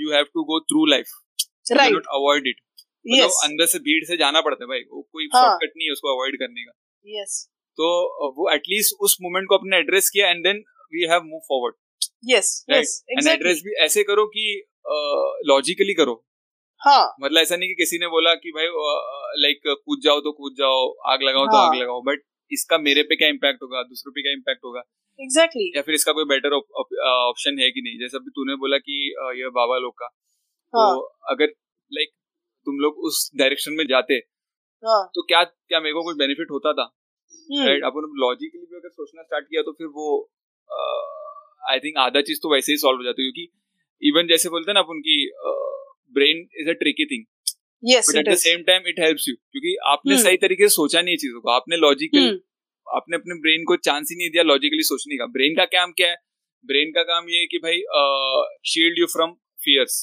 [0.02, 1.06] you have to go through life
[1.72, 2.60] not avoid it
[3.44, 5.42] अंदर से भीड़ से जाना पड़ता है भाई वो कोई हाँ.
[5.42, 6.72] शॉर्टकट नहीं है उसको अवॉइड करने का।
[7.06, 7.48] यस
[7.78, 7.88] तो
[8.32, 10.62] वो एटलीस्ट उस मोमेंट को अपने एड्रेस किया and then
[10.92, 11.74] we have move forward
[12.30, 14.64] yes yes and address भी ऐसे करो कि
[15.46, 16.24] लॉजिकली uh, करो।
[16.80, 18.66] हाँ। मतलब ऐसा नहीं कि किसी ने बोला कि भाई
[19.42, 21.52] लाइक uh, कूद जाओ तो कूद जाओ आग लगाओ हाँ.
[21.52, 22.22] तो आग लगाओ बट
[22.52, 24.82] इसका मेरे पे क्या इम्पैक्ट होगा दूसरों पे क्या इम्पैक्ट होगा?
[25.20, 25.76] Exactly exactly.
[25.76, 27.98] या फिर इसका कोई बेटर ऑप्शन है कि नहीं?
[27.98, 28.98] जैसे अभी तूने बोला कि
[29.40, 30.94] ये बाबा लोग का तो हाँ.
[30.94, 31.00] तो
[31.34, 31.46] अगर
[31.92, 34.14] लाइक like, तुम लोग उस डायरेक्शन में जाते
[34.82, 35.02] हाँ.
[35.14, 36.84] तो क्या क्या मेरे को कोई बेनिफिट होता था?
[37.50, 40.08] Right hmm. अपन लॉजिकली भी अगर सोचना स्टार्ट किया तो फिर वो
[41.70, 44.70] आई थिंक आधा चीज़ तो वैसे ही सॉल्व हो जाती है क्योंकि इवन जैसे बोलते
[44.70, 45.16] हैं ना अपन की
[46.12, 47.24] brain is a tricky thing
[47.82, 50.24] yes, but at the same time it helps you क्योंकि आपने hmm.
[50.24, 52.38] सही तरीके से सोचा नहीं है चीज़ों को। आपने लॉजिकल hmm.
[52.86, 56.08] आपने अपने ब्रेन को चांस ही नहीं दिया लॉजिकली सोचने का। ब्रेन का काम क्या
[56.08, 56.16] है?
[56.64, 57.82] ब्रेन का काम ये है कि भाई
[58.64, 59.32] shield you from
[59.64, 59.98] fears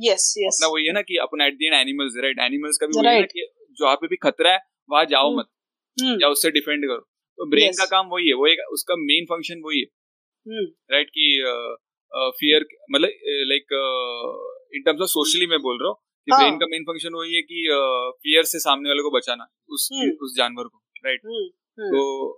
[0.00, 2.86] yes yes अपना वही है ना कि अपन at the end animals right animals का
[2.86, 3.46] भी वही है ना कि
[3.78, 4.58] जहाँ पे भी खतरा है
[4.90, 5.38] वहाँ जाओ hmm.
[5.38, 5.48] मत
[6.02, 6.22] hmm.
[6.22, 7.00] या उससे डिफेंड करो
[7.38, 7.78] तो ब्रेन yes.
[7.78, 9.86] का काम वही है वो एक उसका मेन फ़ंक्शन वही है
[10.66, 11.14] राइट hmm.
[11.14, 11.26] कि
[12.38, 13.66] फियर मतलब like
[14.74, 15.96] in terms of socially मैं बोल रहा हूँ
[16.26, 16.40] कि हाँ.
[16.40, 17.68] ब्रेन का मेन फ़ंक्शन वही है कि
[18.22, 19.88] फियर से सामने वाले को बचाना उस.
[20.22, 21.20] उस जानवर को राइट.
[21.80, 22.32] तो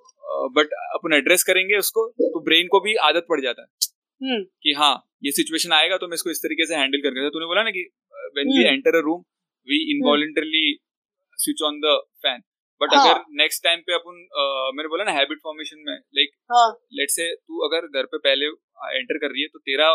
[0.48, 3.68] बट अपन एड्रेस करेंगे उसको तो ब्रेन को भी आदत पड़ जाता है.
[4.44, 7.62] कि हाँ ये सिचुएशन आएगा तो मैं इसको इस तरीके से हैंडल करके तूने बोला
[7.62, 7.90] ना कि
[8.34, 9.20] when we enter a room
[9.68, 10.78] we involuntarily
[11.38, 12.42] switch on the fan
[12.80, 13.04] but हाँ.
[13.04, 14.18] अगर नेक्स्ट टाइम पे अपन
[14.76, 16.34] मैंने बोला ना हैबिट फॉर्मेशन में लाइक.
[16.92, 18.46] लेट से तू अगर घर पे पहले
[18.94, 19.88] एंटर कर रही है तो तेरा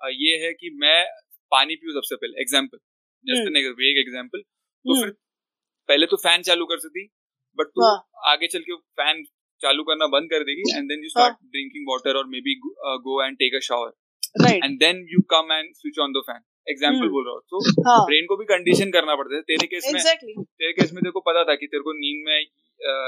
[0.00, 0.98] ये है कि मैं
[1.52, 2.78] पानी पीऊ सबसे पहले एग्ज़ाम्पल
[3.24, 5.10] जस्ट एक एग्ज़ाम्पल तो हम्म। फिर
[5.88, 7.06] पहले तो फ़ैन चालू कर सकती
[7.58, 7.96] बट तू हाँ.
[8.26, 9.24] आगे चल के फ़ैन
[9.60, 12.54] चालू करना बंद कर देगी and then you start drinking water और maybe
[13.06, 17.08] go and take a shower and then you come and switch on the fan example
[17.10, 17.98] बोल रहा हूँ। तो हाँ.
[18.06, 20.34] ब्रेन को भी कंडीशन करना पड़ता है। तेरे केस में exactly.
[20.38, 22.38] तेरे केस में तेरे को पता था कि तेरे को नींद में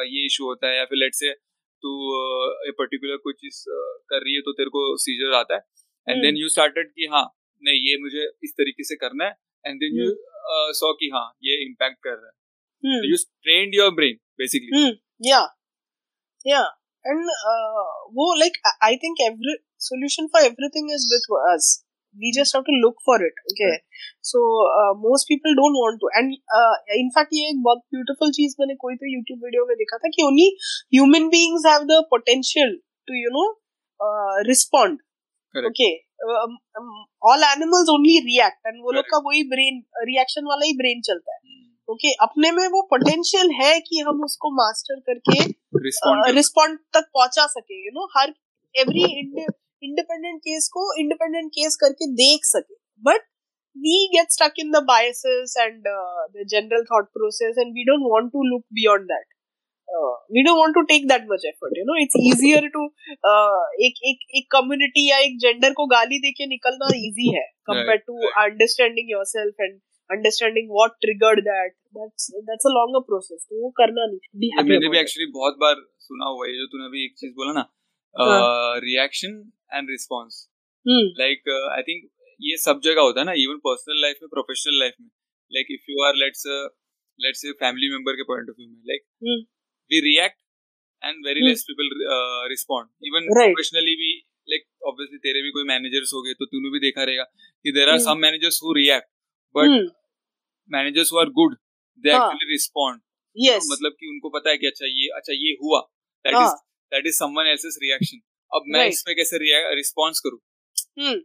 [0.09, 1.33] ये इशू होता है या फिर लेट से
[1.83, 1.91] तू
[2.79, 3.59] पर्टिकुलर कोई चीज़
[4.11, 5.61] कर रही है तो तेरे को सीजर आता है।
[6.07, 7.27] एंड देन यू स्टार्टेड कि हाँ
[7.63, 10.09] नहीं ये मुझे इस तरीके से करना है। एंड देन यू
[10.77, 12.35] सॉ कि हाँ ये इम्पैक्ट कर रहा है।
[13.11, 14.83] You trained your brain basically
[15.23, 15.41] yeah
[16.47, 16.61] yeah
[17.05, 17.25] and
[18.15, 21.69] वो like I think every solution for everything is with us
[22.17, 23.75] we just have to look for it okay
[24.21, 24.41] so
[24.81, 28.55] uh, most people don't want to and uh, in fact ये एक बहुत beautiful चीज़
[28.61, 30.49] मैंने कोई तो YouTube video में देखा था कि only
[30.99, 32.75] human beings have the potential
[33.09, 33.47] to you know
[34.01, 35.05] uh, respond
[35.55, 35.69] Correct.
[35.71, 35.93] okay
[36.29, 39.81] um, um, all animals only react and वो लोग का वही brain
[40.11, 41.57] reaction वाला ही brain चलता है
[41.91, 45.39] ओके okay, अपने में वो पोटेंशियल है कि हम उसको मास्टर करके
[46.37, 48.35] रिस्पॉन्ड uh, तक पहुँचा सके यू नो हर
[48.75, 49.05] एवरी
[49.83, 52.75] इंडिपेंडेंट केस को इंडिपेंडेंट केस करके देख सके
[53.11, 53.27] but
[53.77, 58.07] we get stuck in the biases and uh, the general thought process and we don't
[58.13, 59.27] want to look beyond that
[59.89, 62.87] uh, we don't want to take that much effort you know it's easier to
[63.33, 68.05] uh, एक एक एक community या एक gender को गाली देके निकलना easy है compared
[68.11, 69.79] to understanding yourself and
[70.11, 74.89] understanding what triggered that that's that's a longer process तो वो करना नहीं be मैंने
[74.97, 77.69] भी actually बहुत बार सुना हुआ है जो तूने अभी एक चीज़ बोला ना
[78.89, 79.41] reaction
[79.73, 80.49] and response
[81.19, 82.09] like I think
[82.41, 85.09] ये सब जगह होता है ना इवन पर्सनल लाइफ में प्रोफेशनल लाइफ में.
[85.53, 86.47] Like if you are let's
[87.21, 89.03] let's say family member के पॉइंट ऑफ़ व्यू में like
[89.91, 90.39] we react
[91.03, 91.91] and very less people
[92.51, 94.13] respond even professionally भी
[94.49, 97.25] लाइक ऑब्वियसली तेरे भी कोई मैनेजर्स हो गए तो तूने भी देखा रहेगा
[97.65, 99.09] कि there are some managers who react
[99.55, 99.75] but
[100.71, 101.57] managers who are good
[102.05, 103.01] they actually respond
[103.73, 105.81] मतलब कि उनको पता है कि अच्छा ये अच्छा ये हुआ.
[106.25, 106.55] That is
[106.93, 108.21] that is someone else's reaction
[108.53, 109.39] अब मैं इसमें कैसे
[109.75, 110.39] रिस्पॉन्स करूँ
[110.99, 111.19] हम्म।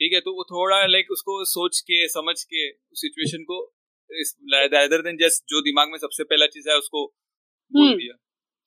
[0.00, 3.60] ठीक है तो वो थोड़ा लाइक उसको सोच के समझ के सिचुएशन को
[4.10, 7.06] देन जस्ट जो दिमाग में सबसे पहला चीज़ है उसको
[7.72, 8.14] बोल हम्म। दिया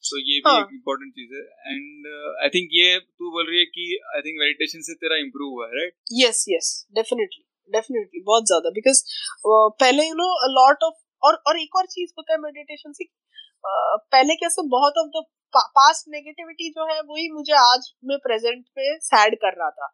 [0.04, 0.62] तो ये भी हाँ.
[0.62, 2.08] एक इम्पोर्टेंट चीज़ है एंड
[2.44, 3.86] आई थिंक ये तू बोल रही है कि
[4.16, 8.70] आई थिंक मेडिटेशन से तेरा इम्प्रूव हुआ है right yes yes definitely definitely बहुत ज़्यादा
[8.72, 9.04] बिकॉज़
[9.44, 13.06] uh, पहले यू नो लॉट ऑफ़ और और एक और चीज़ होता है मेडिटेशन से
[13.06, 15.24] uh, पहले कैसे बहुत ऑफ़ द
[15.58, 19.88] पास्ट नेगेटिविटी जो है वही मुझे आज में प्रेजेंट पे सैड कर रहा था।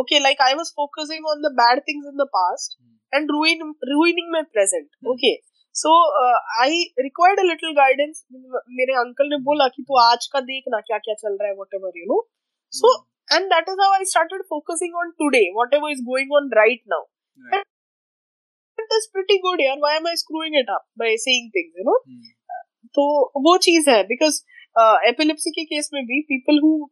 [0.00, 2.78] Okay like I was focusing on the bad things in the past
[3.14, 5.36] and ruin ruining my present okay
[5.74, 6.20] so
[6.62, 8.24] I required a little guidance
[8.70, 11.98] मेरे अंकल ने बोला कि तू आज का देखना क्या क्या चल रहा है whatever
[11.98, 12.28] you know
[12.72, 13.04] so
[13.36, 17.06] and that is how I started focusing on today whatever is going on right now
[18.78, 21.84] it is pretty good यार why am I screwing it up by saying things you
[21.84, 22.00] know?
[22.08, 22.24] Hmm.
[22.86, 23.04] तो
[23.40, 24.42] वो चीज़ है because
[24.78, 26.88] epilepsy के case में भी people who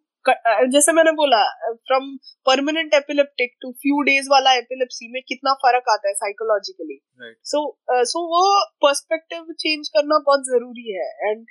[0.73, 1.39] जैसे मैंने बोला
[1.73, 2.17] from
[2.47, 6.99] permanent epileptic to few days वाला एपिलेप्सी में कितना फ़र्क आता है साइकोलॉजिकली
[7.45, 7.61] सो
[8.05, 11.47] सो वो पर्सपेक्टिव चेंज करना बहुत ज़रूरी है। And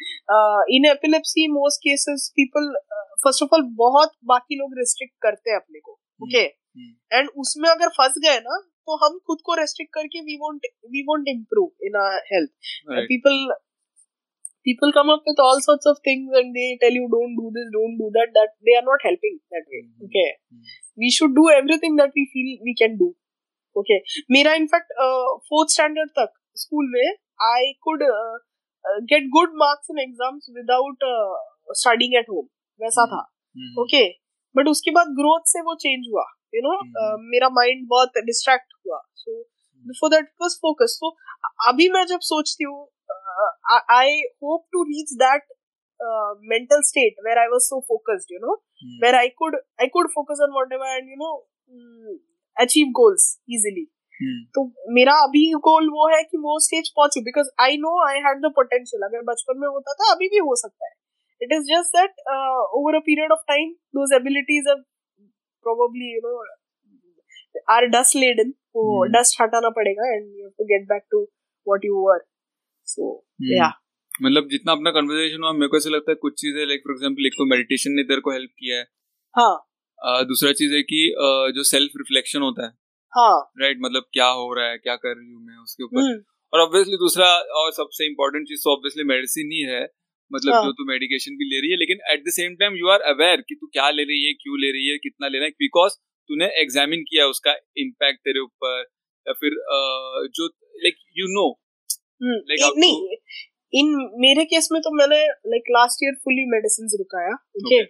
[0.70, 2.74] in epilepsy most cases people
[3.24, 5.92] first of all बहुत बाकी लोग रिस्ट्रिक्ट करते हैं अपने को
[6.22, 6.44] ओके
[7.18, 11.02] एंड उसमें अगर फंस गए ना तो हम खुद को रेस्ट्रिक्ट करके we won't we
[11.02, 12.52] won't improve in our health
[13.08, 13.54] people
[14.66, 17.68] people come up with all sorts of things and they tell you don't do this
[17.76, 20.08] don't do that that they are not helping that way mm-hmm.
[20.08, 20.80] okay mm-hmm.
[20.98, 23.12] we should do everything that we feel we can do
[23.76, 24.00] okay
[24.32, 24.92] मेरा in fact
[25.50, 26.34] fourth standard तक
[26.64, 27.08] school में
[27.46, 28.04] I could
[29.12, 31.06] get good marks in exams without
[31.80, 32.46] studying at home
[32.82, 33.22] वैसा था
[33.82, 34.04] okay
[34.56, 36.26] but उसके बाद growth से वो change हुआ
[36.56, 36.78] यू नो
[37.32, 39.42] मेरा माइंड बहुत डिस्ट्रैक्ट हुआ so
[39.86, 41.16] before that was focus so
[41.70, 42.82] अभी मैं जब सोचती हूँ
[43.96, 45.42] I hope to reach that
[46.00, 49.02] uh, mental state where I was so focused, you know, mm.
[49.02, 51.34] where I could I could focus on whatever and you know
[51.70, 52.16] mm,
[52.58, 53.90] achieve goals easily.
[54.56, 54.64] तो
[54.96, 58.52] मेरा अभी गोल वो है कि वो stage पहुंचू because I know I had the
[58.56, 60.94] potential अगर बचपन में होता था अभी भी हो सकता है.
[61.42, 62.22] It is just that
[62.80, 64.76] over a period of time those abilities are
[65.66, 66.38] probably you know
[67.76, 71.22] are dust laden वो डस्ट हटाना पड़ेगा and you have to get back to
[71.68, 72.24] what you were
[72.86, 73.72] so yeah
[74.22, 77.26] मतलब जितना अपना conversation हुआ मेरे को ऐसा लगता है कुछ चीज़ें लाइक फॉर एग्जांपल
[77.26, 78.86] एक तो मेडिटेशन ने तेरे को हेल्प किया है।
[79.36, 79.54] हाँ।
[80.00, 82.72] uh, दूसरा चीज़ है कि uh, जो सेल्फ रिफ्लेक्शन होता है।
[83.14, 86.22] हाँ। राइट मतलब क्या हो रहा है क्या कर रही हूँ मैं उसके ऊपर। हम्म।
[86.54, 87.28] और ऑब्वियसली दूसरा
[87.60, 89.82] और सबसे इम्पोर्टेंट चीज़ तो ऑब्वियसली मेडिसिन ही है।
[90.32, 90.64] मतलब हाँ.
[90.64, 93.42] जो तू मेडिकेशन भी ले रही है लेकिन at the same time you are aware
[93.42, 95.94] कि तू क्या ले रही है क्यों ले रही है कितना ले रहा है। बिकॉज़
[96.30, 98.80] तूने एग्जामिन किया उसका इम्पैक्ट तेरे ऊपर।
[99.28, 100.48] या फिर uh, जो
[100.84, 101.50] लाइक यू नो
[102.24, 103.18] नहीं
[103.74, 103.88] इन
[104.18, 105.20] मेरे केस में तो मैंने
[105.52, 107.84] like last year fully medicine रुकाया okay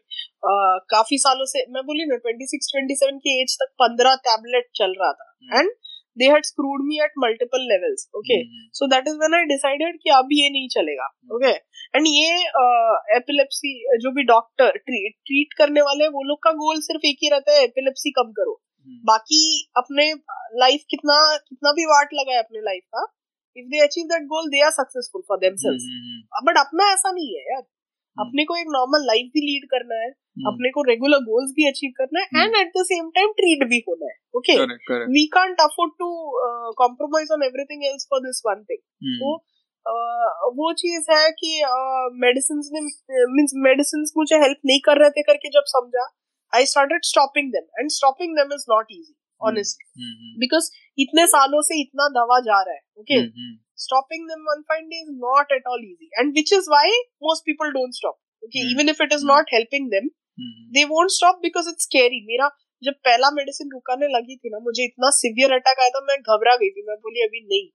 [0.94, 4.70] काफ़ी सालों से मैं बोली ना ट्वेंटी सिक्स ट्वेंटी सेवन की एज तक पंद्रह टैबलेट
[4.76, 5.70] चल रहा था and
[6.18, 8.38] they had screwed me at multiple levels okay
[8.80, 11.96] so that is when I decided कि अब ये नहीं चलेगा ओके hmm.
[11.96, 12.36] एंड ये
[13.18, 17.30] एपिलेप्सी जो भी डॉक्टर ट्रीट ट्रीट करने वाले वो लोग का गोल सिर्फ़ एक ही
[17.30, 19.02] रहता है एपिलेप्सी कम करो। Hmm.
[19.06, 19.42] बाकी
[19.78, 20.08] अपने
[20.60, 23.06] लाइफ कितना कितना भी वाट लगा है अपने लाइफ का
[23.58, 25.88] if they achieve that goal they are successful for themselves
[26.46, 27.64] but अपना ऐसा नहीं है यार।
[28.18, 31.54] हम्म। अपने को एक नॉर्मल लाइफ भी लीड करना है हम्म। अपने को रेगुलर गोल्स
[31.56, 34.58] भी अचीव करना है and at the same time treat भी होना है okay
[35.14, 36.10] we can't afford to
[36.78, 39.34] compromise on everything else for this one thing तो
[40.58, 41.50] वो चीज़ है कि
[42.18, 46.08] मेडिसिन uh, ने मींस मेडिसिन मुझे हेल्प नहीं कर रहे थे करके जब समझा
[46.54, 51.80] I started stopping them and stopping them is not easy honestly because इतने सालों से
[51.82, 53.20] इतना दवा जा रहा है okay
[53.84, 57.46] stopping them one fine day is not at all easy and which is why most
[57.46, 60.10] people don't stop okay even if it is not helping them
[60.78, 62.50] they won't stop because it's scary मेरा
[62.84, 66.56] जब पहला medicine रुकाने लगी थी ना मुझे इतना severe attack आया था मैं घबरा
[66.56, 67.68] गई थी। मैं बोली अभी नहीं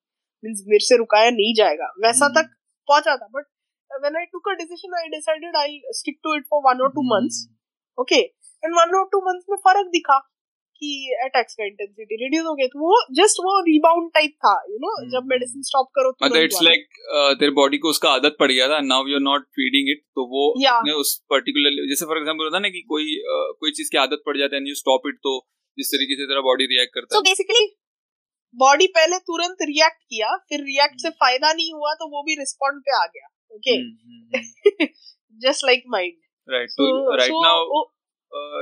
[0.44, 2.34] मीन्स मेरे से रुकाया नहीं जाएगा। वैसा hmm.
[2.36, 2.50] तक
[2.88, 3.44] पहुँचा था but
[3.90, 7.04] when I took a decision, I decided I'll stick to it for one or two
[7.04, 7.12] mm.
[7.12, 7.48] months.
[7.98, 8.20] Okay,
[8.62, 10.18] and one or two months में फ़र्क दिखा।
[10.80, 10.90] कि
[11.24, 14.92] अटैक्स का इंटेंसिटी रिड्यूस हो गया तो वो जस्ट वो रिबाउंड टाइप था यू नो
[15.14, 15.68] जब मेडिसिन hmm.
[15.70, 17.00] स्टॉप करो तो मतलब इट्स लाइक
[17.40, 20.26] तेरे बॉडी को उसका आदत पड़ गया था now you are not feeding it तो
[20.34, 21.00] वो yeah.
[21.00, 24.22] उस पर्टिकुलर जैसे फॉर एग्जांपल होता है ना कि कोई uh, कोई चीज़ की आदत
[24.26, 25.34] पड़ जाती है एंड यू स्टॉप इट तो
[25.78, 27.66] जिस तरीके से तेरा बॉडी रिएक्ट करता है सो बेसिकली
[28.54, 31.18] बॉडी पहले तुरंत रिएक्ट किया फिर रिएक्ट से hmm.
[31.18, 33.76] फ़ायदा नहीं हुआ तो वो भी रिस्पॉन्ड पे आ गया okay
[35.40, 36.82] just like mind right
[37.20, 37.84] right now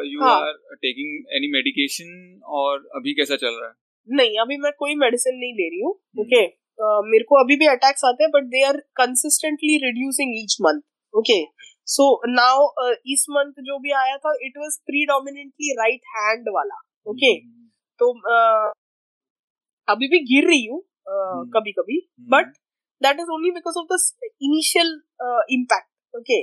[0.07, 2.13] you are taking any medication
[2.59, 3.75] और अभी कैसा चल रहा है
[4.09, 6.55] नहीं अभी मैं कोई मेडिसिन नहीं ले रही हूँ ओके hmm.
[6.79, 10.81] uh, मेरे को अभी भी अटैक्स आते हैं but they are consistently reducing each month
[11.15, 11.43] okay
[11.87, 12.69] so now
[13.09, 17.35] इस मंथ जो भी आया था it was predominantly right hand वाला ओके okay?
[17.37, 17.67] hmm.
[18.01, 18.73] तो uh,
[19.89, 22.55] अभी भी गिर रही हूँ uh, कभी कभी but
[23.03, 23.99] that is only because of the
[24.43, 24.95] initial
[25.51, 26.41] impact okay.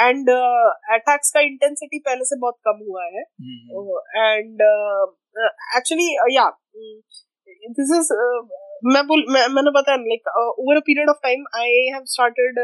[0.00, 3.22] And attacks का इंटेंसिटी पहले से बहुत कम हुआ है।
[4.16, 4.62] And
[5.76, 6.48] actually yeah
[7.80, 8.12] this is
[8.94, 12.58] मैं बोल मैं, मैंने बताया like over a period of time I have started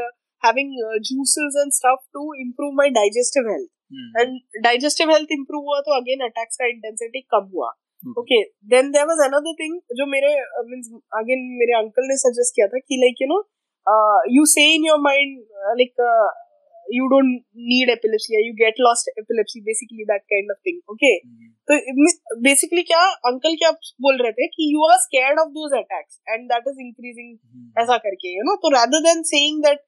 [0.45, 0.73] having
[1.09, 3.71] juices and stuff to improve my digestive health.
[3.93, 4.21] mm-hmm.
[4.21, 4.31] and
[4.67, 7.69] digestive health improve हुआ तो अगेन अटैक्स का इंटेंसिटी कम हुआ।
[8.19, 8.43] Okay.
[8.45, 10.31] Then there was another thing जो मेरे
[10.71, 12.97] means again मेरे uncle ने suggest किया था कि
[13.89, 15.39] like you know you say in your mind
[15.81, 16.09] like
[16.87, 21.15] you don't need epilepsy you get lost epilepsy basically that kind of thing okay?
[21.27, 21.53] Mm-hmm.
[21.69, 21.77] तो
[22.43, 23.01] basically क्या
[23.31, 23.71] uncle क्या
[24.07, 27.97] बोल रहे थे कि you are scared of those attacks and that is increasing ऐसा
[28.07, 29.85] करके you know तो rather than saying that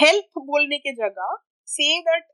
[0.00, 1.36] help बोलने के जगह
[1.68, 2.24] से that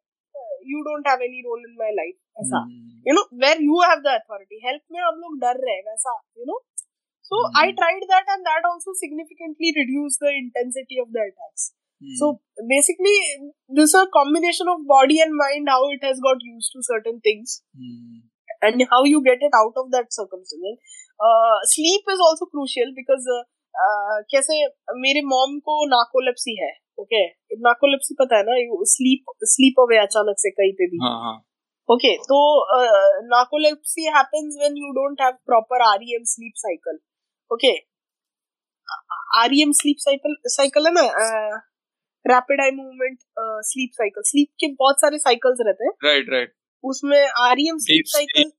[0.67, 2.63] you don't have any role in my life ऐसा
[3.09, 6.45] you know where you have the authority help में हम लोग डर रहे वैसा you
[6.45, 6.61] know
[7.33, 7.61] so mm-hmm.
[7.61, 11.71] i tried that and that also significantly reduced the intensity of the attacks
[12.03, 12.19] Mm-hmm.
[12.19, 13.15] So basically,
[13.71, 17.21] this is a combination of body and mind how it has got used to certain
[17.21, 17.63] things.
[17.79, 18.27] mm-hmm.
[18.63, 20.79] and how you get it out of that circumstance
[21.21, 23.43] uh, sleep is also crucial because uh,
[23.85, 24.59] uh, कैसे
[25.05, 27.61] मेरे mom को नाकोलेप्सी है okay okay?
[27.69, 28.59] नाकोलेप्सी पता है ना
[28.95, 31.37] sleep sleep away अचानक से कहीं पे भी हाँ हाँ
[31.89, 32.39] ओके okay, तो
[33.35, 36.99] narcolepsy happens when you don't have proper REM sleep cycle
[37.53, 37.73] okay
[39.39, 41.03] REM sleep cycle cycle है ना?
[42.25, 43.19] Rapid eye movement
[43.69, 46.55] sleep cycle sleep के बहुत सारे साइकिल्स रहते हैं। राइट राइट
[46.85, 48.51] उसमें REM sleep cycle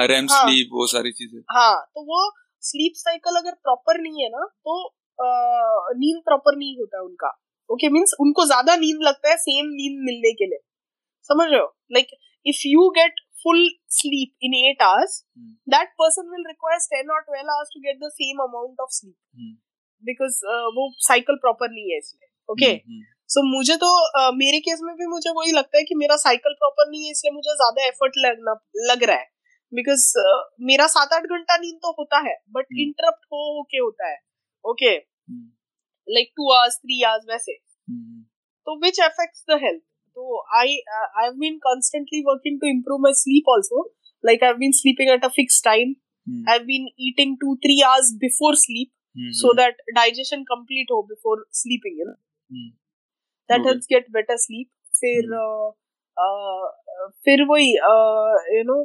[0.00, 2.30] REM sleep वो सारी चीज़ें। हाँ तो वो
[2.62, 4.80] स्लीप साइकिल अगर प्रॉपर नहीं है ना तो
[5.98, 7.28] नींद प्रॉपर नहीं होता उनका।
[7.70, 10.58] ओके okay, मीन्स उनको ज़्यादा नींद लगता है सेम नींद मिलने के लिए।
[11.30, 11.66] समझ रहे हो?
[11.92, 12.06] Like
[12.46, 15.50] if you get full sleep in 8 hours mm.
[15.74, 19.18] that person will require 10 or 12 hours to get the same amount of sleep.
[19.34, 19.58] Mm.
[20.02, 23.00] because uh, वो cycle proper नहीं है इसमें ओके okay?
[23.32, 23.88] सो so, मुझे तो
[24.20, 27.10] uh, मेरे case में भी मुझे वही लगता है कि मेरा साइकिल प्रॉपर नहीं है
[27.10, 28.54] इसलिए मुझे ज़्यादा एफर्ट लगना
[28.92, 29.28] लग रहा है।
[29.72, 30.38] बिकॉज़ uh,
[30.70, 34.18] मेरा सात आठ घंटा नींद तो होता है बट इंटरप्ट हो के होता है
[34.64, 34.96] okay
[36.08, 37.54] like two hours three hours वैसे।
[38.66, 39.82] तो विच अफेक्ट्स द हेल्थ
[40.20, 43.84] तो I I have been constantly working to improve my sleep also
[44.24, 45.92] like i've been sleeping at a fixed time
[46.26, 46.40] mm.
[46.54, 49.36] i've been eating 2 3 hours before sleep mm-hmm.
[49.38, 52.18] so that digestion complete ho before sleeping you know
[52.50, 52.68] mm.
[53.50, 53.70] that okay.
[53.70, 54.70] helps get better sleep
[55.02, 55.36] फिर mm.
[55.42, 55.68] uh,
[56.16, 56.66] uh,
[57.26, 57.68] फिर वही
[58.56, 58.80] you know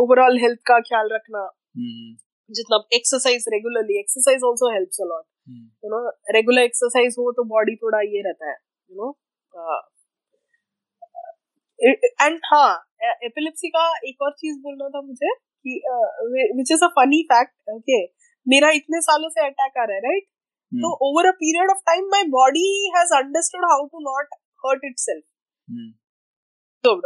[0.00, 1.44] overall health का ख्याल रखना
[1.82, 2.10] mm.
[2.50, 5.24] जितना exercise regularly exercise also helps a lot
[5.84, 6.00] you know
[6.36, 9.10] regular exercise हो तो body थोड़ा ये रहता है यू नो
[11.82, 12.86] एंड हाँ
[13.24, 15.80] एपिलिप्सी का एक और चीज़ बोलना था मुझे कि
[16.58, 18.02] which is a funny fact okay
[18.46, 20.24] मेरा इतने सालों से अटैक आ रहा है राइट
[20.72, 24.34] तो over a period of time my body has understood how to not
[24.66, 25.24] hurt itself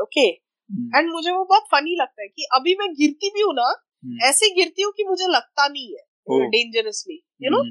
[0.01, 0.29] okay
[0.97, 4.29] and मुझे वो बहुत फनी लगता है कि अभी मैं गिरती भी हूँ ना hmm.
[4.29, 7.63] ऐसे गिरती हूँ कि मुझे लगता नहीं है। डेंजरसली यू नो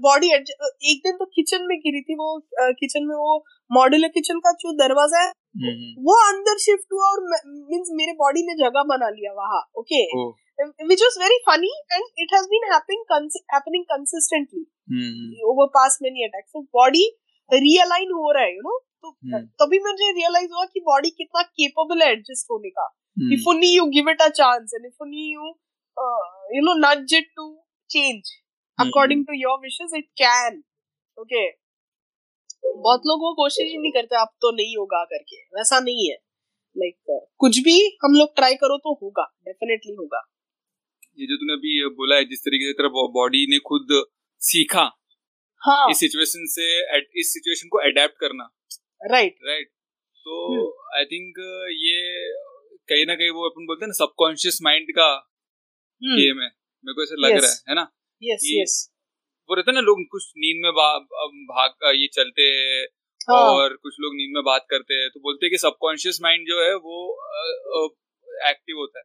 [0.00, 4.38] बॉडी एक दिन तो किचन में गिरी थी वो किचन uh, में वो मॉड्यूलर किचन
[4.38, 6.04] का जो दरवाज़ा है mm-hmm.
[6.04, 10.02] वो अंदर शिफ्ट हुआ और मींस मेरे बॉडी ने जगह बना लिया वहाँ okay
[10.62, 14.64] which was very funny and it has been happening consistently
[15.44, 17.18] over past many attack so body
[17.52, 19.46] realign हो रहा है यू नो तो mm.
[19.62, 22.84] तभी मुझे रियलाइज़ हुआ कि बॉडी कितना केपेबल है एडजस्ट होने का.
[23.34, 25.42] If only you give it a chance and if only you
[26.56, 27.63] you know nudge it to
[27.96, 28.84] change mm-hmm.
[28.84, 30.62] according to your wishes it can
[31.18, 31.46] okay
[32.76, 36.16] बहुत लोग वो कोशिश ही नहीं करते अब तो नहीं होगा करके वैसा नहीं है
[36.76, 40.22] लाइक like, कुछ भी हम लोग ट्राई करो तो होगा डेफिनेटली होगा
[41.18, 42.88] ये जो तूने अभी बोला है जिस तरीके से तेरा
[43.18, 43.94] बॉडी ने खुद
[44.40, 44.84] सीखा
[45.62, 46.66] हाँ इस सिचुएशन से
[47.20, 48.48] इस सिचुएशन को अडेप्ट करना
[49.10, 49.46] राइट right.
[49.48, 49.74] Right right.
[50.18, 50.66] तो
[50.96, 51.12] आई hmm.
[51.12, 51.38] थिंक
[51.78, 52.00] ये
[52.88, 55.08] कहीं ना कहीं वो अपन बोलते हैं ना सबकॉन्शियस माइंड का
[56.02, 56.42] गेम hmm.
[56.42, 57.84] है मेरे को ऐसा लग रहा है है ना
[58.22, 58.74] यस यस
[59.48, 60.72] वो रहता है ना लोग कुछ नींद में
[61.52, 62.86] भाग ये चलते हैं
[63.28, 63.42] हाँ.
[63.50, 66.64] और कुछ लोग नींद में बात करते हैं तो बोलते हैं कि सबकॉन्शियस माइंड जो
[66.64, 66.98] है वो
[68.48, 69.04] एक्टिव होता है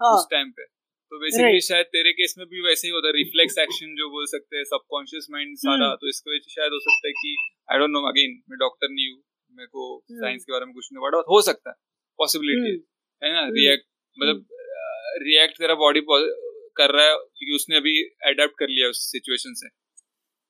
[0.00, 0.14] हाँ.
[0.14, 0.66] उस टाइम पे
[1.12, 4.26] तो बेसिकली शायद तेरे केस में भी वैसे ही होता है रिफ्लेक्स एक्शन जो बोल
[4.26, 6.00] सकते हैं सबकॉन्शियस माइंड सारा hmm.
[6.00, 7.36] तो इसको शायद हो सकता है कि
[7.72, 9.22] आई डोंट नो अगेन मैं डॉक्टर नहीं हूँ
[9.52, 10.46] मेरे को साइंस hmm.
[10.46, 11.76] के बारे में कुछ नहीं पढ़ा हो सकता है
[12.18, 12.84] पॉसिबिलिटी hmm.
[13.24, 13.86] है ना रिएक्ट
[14.18, 14.46] मतलब
[15.22, 16.00] रिएक्ट तेरा बॉडी
[16.80, 17.98] कर रहा है क्योंकि उसने अभी
[18.30, 19.68] एडेप्ट कर लिया उस सिचुएशन से।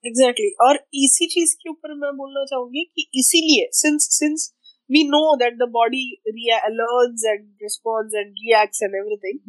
[0.05, 0.69] Exactly exactly.
[0.69, 4.53] और इसी चीज़ के ऊपर मैं बोलना चाहूँगी कि इसीलिए since since
[4.91, 9.41] we know that the body realerts and responds and reacts and everything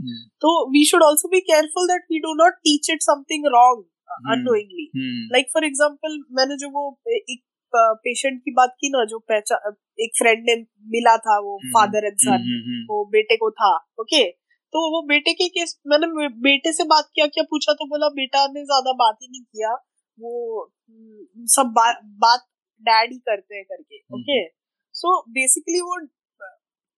[0.41, 3.85] तो we should also be careful that we do not teach it something wrong
[4.33, 4.89] unknowingly
[5.33, 6.85] like for example मैंने जो वो
[7.15, 7.41] एक
[7.75, 10.55] patient की बात की ना जो पहचान एक फ्रेंड ने
[10.93, 14.38] मिला था वो फादर एंड सन वो बेटे को था ओके okay?
[14.73, 18.45] तो वो बेटे के केस मैंने बेटे से बात किया क्या पूछा तो बोला बेटा
[18.47, 19.73] ने ज़्यादा बात ही नहीं किया।
[20.17, 22.45] वो हम्म, सब बा, बात
[22.83, 24.39] डैड ही करते हैं करके hmm, okay?
[24.39, 24.49] Hmm.
[24.95, 25.99] So basically वो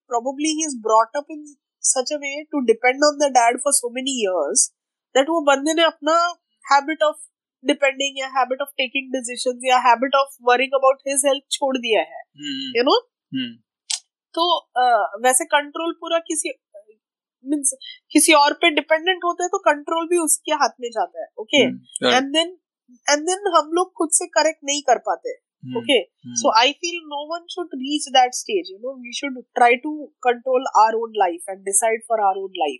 [0.09, 1.43] probably he is brought up in
[1.83, 4.69] such a way to depend on the dad for so many years
[5.15, 6.15] that वो बंदे ने अपना
[6.65, 7.17] हैबिट ऑफ़
[7.63, 12.01] डिपेंडिंग या हैबिट ऑफ़ टेकिंग डिसीज़न या habit of worrying about his health छोड़ दिया
[12.01, 12.23] है
[12.77, 12.99] you know
[14.35, 14.43] तो
[15.23, 16.51] वैसे कंट्रोल पूरा किसी
[17.45, 17.73] मीन्स
[18.11, 21.63] किसी और पे डिपेंडेंट होते हैं तो कंट्रोल भी उसके हाथ में जाता है okay
[22.17, 22.57] and then
[23.09, 27.33] and then हम लोग खुद से करेक्ट नहीं कर पाते okay so I feel no
[27.33, 31.43] one should reach that stage you know we should try to control our own life
[31.49, 32.79] and decide for our own life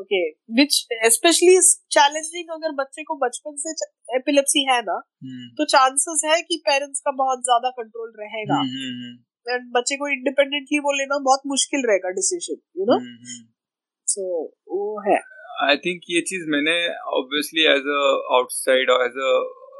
[0.00, 1.60] okay which specially
[1.90, 3.70] challenging अगर बच्चे को बचपन से
[4.16, 5.58] epilepsy है ना hmm.
[5.58, 10.08] तो chances है कि पेरेंट्स का बहुत ज़्यादा कंट्रोल रहेगा। एंड hmm, hmm, बच्चे को
[10.08, 12.98] इंडिपेंडेंटली वो लेना बहुत मुश्किल रहेगा डिसीज़न यू नो
[14.18, 14.28] सो
[14.70, 15.16] वो है।
[15.64, 16.74] आई थिंक ये चीज़ मैंने
[17.18, 18.02] ऑब्वियसली एज अ
[18.36, 19.32] आउटसाइड और एज अ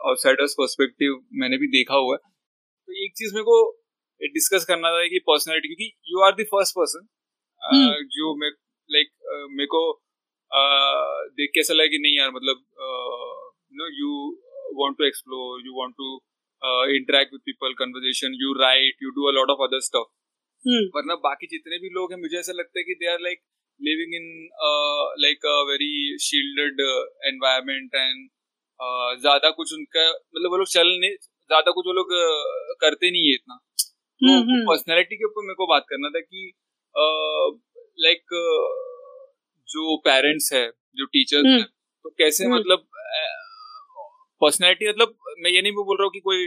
[0.08, 2.20] आउटसाइडर्स पर्सपेक्टिव मैंने भी देखा हुआ है।
[2.88, 3.56] तो एक चीज़ मेरे को
[4.20, 7.06] डिस्कस करना था कि पर्सनालिटी क्योंकि you are the first person
[8.16, 8.50] जो मैं
[8.90, 9.10] लाइक
[9.50, 9.82] मेरे को
[11.40, 12.62] देख के ऐसा लगा कि नहीं यार मतलब
[13.80, 14.12] no you
[14.80, 16.14] want to explore you want to
[16.96, 20.16] interact with people conversation you right you do a lot of other stuff
[20.96, 23.40] वरना बाकी जितने भी लोग हैं मुझे ऐसा लगता है कि they are like
[23.80, 24.26] living in
[25.22, 26.80] like a very shielded
[27.26, 28.28] environment and
[29.20, 31.10] ज़्यादा कुछ उनका मतलब वो लोग चल नहीं
[31.50, 33.56] ज़्यादा कुछ वो लोग uh, करते नहीं है इतना।
[34.20, 36.52] तो पर्सनैलिटी के ऊपर मेरे को बात करना था कि
[37.98, 38.34] लाइक
[39.68, 42.86] जो पेरेंट्स है जो टीचर्स है तो कैसे मतलब
[44.42, 46.46] पर्सनैलिटी मतलब मैं ये नहीं बोल रहा हूँ कि कोई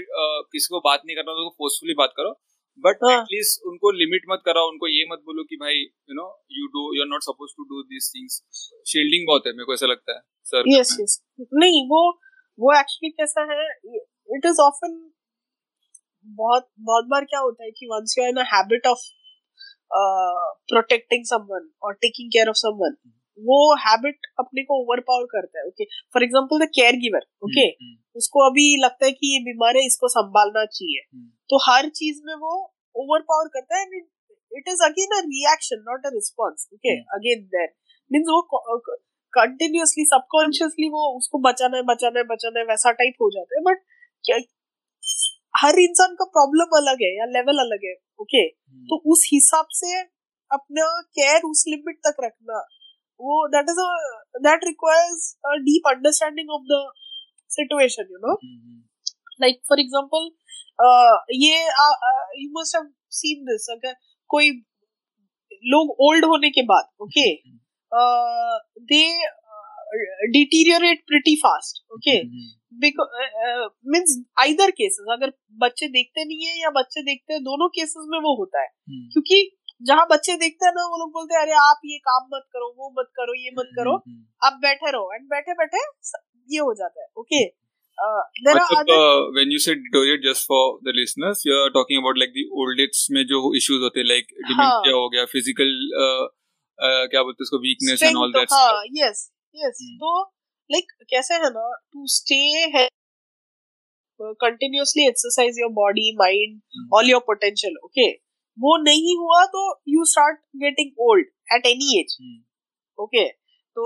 [0.52, 2.32] किसी को बात नहीं करना तो फोर्सफुली बात करो।
[2.80, 6.68] बट एटलीस्ट उनको लिमिट मत कराओ उनको ये मत बोलो कि भाई you know you
[6.76, 8.42] do you are not suppose to do this things
[8.86, 11.22] shielding बहुत है मेरे को ऐसा लगता है सर यस यस
[11.56, 12.02] नहीं वो
[12.60, 13.66] वो एक्चुअली कैसा है
[14.30, 15.00] इट इज़ ऑफन
[16.38, 19.08] बहुत बहुत बार क्या होता है कि once you are in a habit of
[20.72, 22.96] protecting someone और टेकिंग केयर ऑफ़ समवन
[23.40, 27.68] वो हैबिट अपने को ओवर पावर करता है okay for example the caregiver okay
[28.16, 31.30] उसको अभी लगता है कि ये बीमार है इसको संभालना चाहिए। Hmm.
[31.52, 32.56] तो हर चीज़ में वो
[32.96, 34.02] ओवर पावर करता है and
[34.52, 37.74] it is again a reaction not a response okay again there
[38.12, 38.42] means वो
[39.34, 43.64] कंटिन्यूसली सबकॉन्शियसली वो उसको बचाना है बचाना है बचाना है वैसा टाइप हो जाता है
[43.64, 44.50] बट
[45.56, 48.84] हर इंसान का प्रॉब्लम अलग है या लेवल अलग है ओके hmm.
[48.90, 50.02] तो उस हिसाब से
[50.52, 50.86] अपना
[51.18, 52.60] केयर उस लिमिट तक रखना
[53.20, 53.82] वो that is
[54.46, 56.82] that requires a deep understanding of the
[57.52, 58.36] situation you know
[59.42, 60.30] like for example
[61.36, 61.62] ये
[62.42, 63.96] you must have seen this अगर
[64.30, 64.50] कोई
[65.66, 67.30] लोग ओल्ड होने के बाद okay
[68.92, 69.04] they
[70.32, 72.18] deteriorate pretty fast okay
[73.92, 78.20] means either cases अगर बच्चे देखते नहीं है या बच्चे देखते हैं दोनों केसेस में
[78.20, 79.12] वो होता है। hmm.
[79.14, 82.44] क्योंकि जहाँ बच्चे देखते हैं ना वो लोग बोलते हैं अरे आप ये काम मत
[82.54, 85.84] करो वो मत करो ये मत करो हम्म। आप बैठे रहो। एंड बैठे बैठे
[86.50, 87.44] ये हो जाता है okay
[89.38, 92.80] when you say deteriorate just for the listeners you are talking about like the old
[92.86, 96.24] age में जो issues होते like dementia हो गया physical uh,
[96.86, 99.28] uh, क्या बोलते हैं उसको weakness and all that हाँ yes
[99.64, 100.16] yes तो
[100.76, 102.88] like कैसे है ना to stay
[104.46, 106.90] continuously exercise your body mind hmm.
[106.98, 108.12] all your potential okay
[108.60, 112.16] वो नहीं हुआ तो you start getting old at any age
[113.00, 113.28] okay
[113.78, 113.86] तो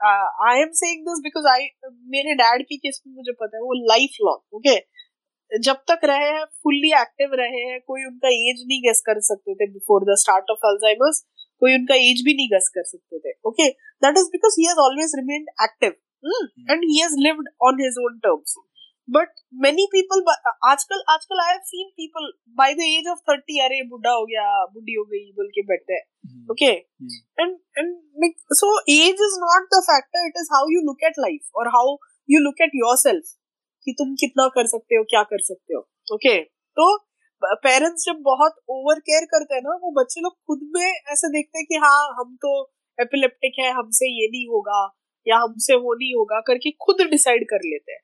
[0.00, 1.68] I am saying this because I
[2.10, 4.76] मेरे डैड की केस में मुझे पता है वो लाइफ लॉन्ग ओके
[5.52, 9.54] जब तक रहे हैं फुल्ली एक्टिव रहे हैं कोई उनका एज नहीं गेस कर सकते
[9.54, 11.24] थे before the start of Alzheimer's
[11.62, 13.68] कोई उनका एज भी नहीं गेस कर सकते थे okay
[14.02, 15.96] that is because he has always remained active
[16.70, 18.56] and he has lived on his own terms
[19.08, 20.22] but many people
[20.70, 24.44] आजकल आजकल I have seen people by the age of thirty अरे बुढ़ा हो गया
[24.74, 26.02] बुढ़ी हो गई बोल के बैठते हैं।
[26.50, 26.70] Okay
[27.40, 31.60] and and so age is not the factor it is how you look at life
[31.60, 31.96] और how
[32.28, 33.34] you look at yourself
[33.86, 35.80] कि तुम कितना कर सकते हो क्या कर सकते हो।
[36.14, 36.44] Okay okay?
[36.76, 36.96] तो
[37.62, 41.58] पेरेंट्स जब बहुत ओवर केयर करते हैं ना वो बच्चे लोग खुद में ऐसे देखते
[41.58, 42.52] हैं कि हाँ हम तो
[42.98, 44.80] एपिलेप्टिक है हमसे ये नहीं होगा
[45.26, 48.00] या हमसे वो नहीं होगा करके खुद डिसाइड कर लेते हैं।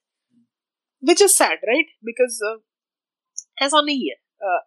[1.09, 1.95] Which is sad, right?
[2.11, 2.57] Because uh,
[3.67, 4.17] ऐसा नहीं है.
[4.51, 4.61] Uh,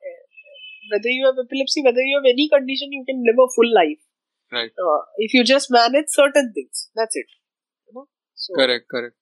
[0.92, 4.04] whether you have epilepsy, whether you have any condition, you can live a full life.
[4.52, 4.84] Right.
[4.84, 7.34] Uh, if you just manage certain things, that's it.
[7.88, 8.06] You know?
[8.46, 9.16] So, correct, correct.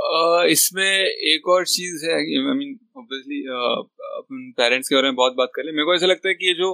[0.00, 0.90] Uh, इसमें
[1.32, 3.40] एक और चीज़ है I mean obviously
[4.18, 6.46] अपन parents के बारे में बहुत बात कर ले मेरे को ऐसा लगता है कि
[6.48, 6.70] ये जो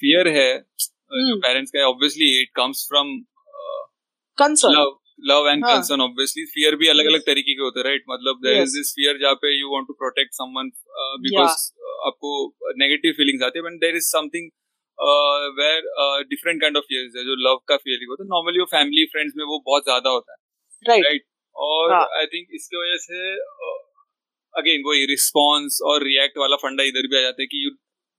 [0.00, 1.40] फियर uh, है hmm.
[1.46, 3.12] पेरेंट्स का obviously it comes from
[4.42, 4.74] concern
[5.18, 8.62] love and concern obviously fear भी अलग अलग तरीके के होते हैं राइट मतलब देयर
[8.62, 10.70] इज़ दिस फियर जहाँ पे you want to protect someone
[11.22, 11.64] because
[12.08, 12.32] आपको
[12.76, 14.50] नेगेटिव फीलिंग्स आते हैं but there is something
[15.58, 15.88] where
[16.28, 19.34] different kind of fears है जो लव का फीलिंग होता है। नॉर्मली वो फैमिली फ्रेंड्स
[19.36, 20.44] में वो बहुत ज़्यादा होता है
[20.84, 21.26] राइट right.
[21.56, 22.26] और आई हाँ.
[22.26, 23.32] थिंक इसके वजह से
[24.54, 27.70] अगेन uh, वही रिस्पॉन्स और रिएक्ट वाला फंडा इधर भी आ जाता है कि you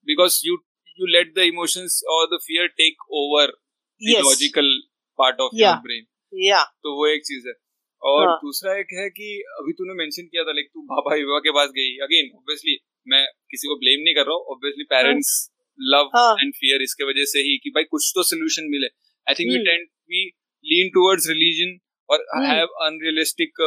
[0.08, 0.58] because you
[1.00, 3.54] you let the emotions और the fear take over
[4.02, 4.78] logical
[5.20, 7.54] part of your brain या तो वो एक चीज़ है।
[8.02, 8.36] और हाँ.
[8.38, 11.70] दूसरा एक है कि अभी तूने मेंशन किया था लाइक तू बाबा विवाह के पास
[11.72, 12.78] गई। अगेन ऑब्वियसली
[13.08, 15.32] मैं किसी को ब्लेम नहीं कर रहा हूँ। Obviously parents
[15.80, 16.10] love
[16.42, 18.88] and fear इसके वजह से ही कि भाई कुछ तो सोल्यूशन मिले।
[19.28, 20.24] I think we tend we
[20.66, 21.78] lean towards religion
[22.10, 23.62] और have unrealistic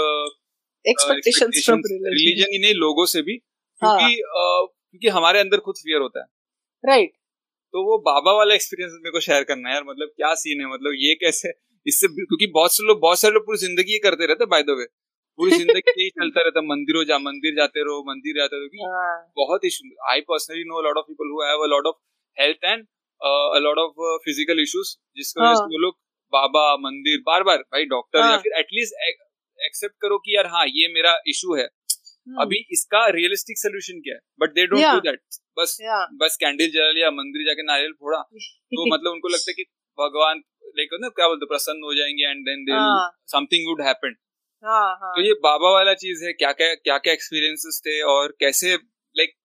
[0.84, 4.12] expectations from religion ही नहीं लोगों से भी। क्योंकि हाँ.
[4.40, 6.26] uh, क्योंकि हमारे अंदर खुद फियर होता है।
[6.84, 7.12] राइट
[7.74, 10.66] तो वो बाबा वाला एक्सपीरियंस मेरे को शेयर करना है यार। मतलब क्या सीन है?
[10.72, 11.48] मतलब ये कैसे
[11.86, 14.76] इससे क्योंकि बहुत से लोग बहुत सारे लोग पूरी ज़िंदगी ये करते रहते बाय द
[14.78, 14.86] वे
[15.38, 19.64] पूरी ज़िंदगी यही चलता रहता मंदिरों जा मंदिर जाते रहो मंदिर जाते रहो हाँ। बहुत
[19.64, 21.96] issue I personally know lot of people who have a lot of
[22.36, 22.84] health and
[23.20, 25.96] a lot of physical issues जिसकी वजह से हाँ। वो लोग
[26.32, 28.94] बाबा मंदिर बार बार भाई डॉक्टर या हाँ। फिर एटलीस्ट
[29.58, 34.14] एक्सेप्ट करो कि यार हाँ ये मेरा इशू है हम्म, अभी इसका रियलिस्टिक सोल्यूशन क्या
[34.14, 35.20] है but they don't do that
[35.58, 36.04] बस yeah.
[36.20, 39.64] बस कैंडल जला लिया मंदिर जाके नारियल फोड़ा तो मतलब उनको लगता है कि
[39.98, 40.42] भगवान
[40.76, 42.78] लाइक ना क्या बोलते प्रसन्न हो जाएँगे and then they
[43.32, 44.14] something would happen
[44.64, 45.12] हाँ, हाँ.
[45.16, 49.36] तो ये बाबा वाला चीज़ है क्या क्या क्या क्या एक्सपीरियंसेस थे और कैसे लाइक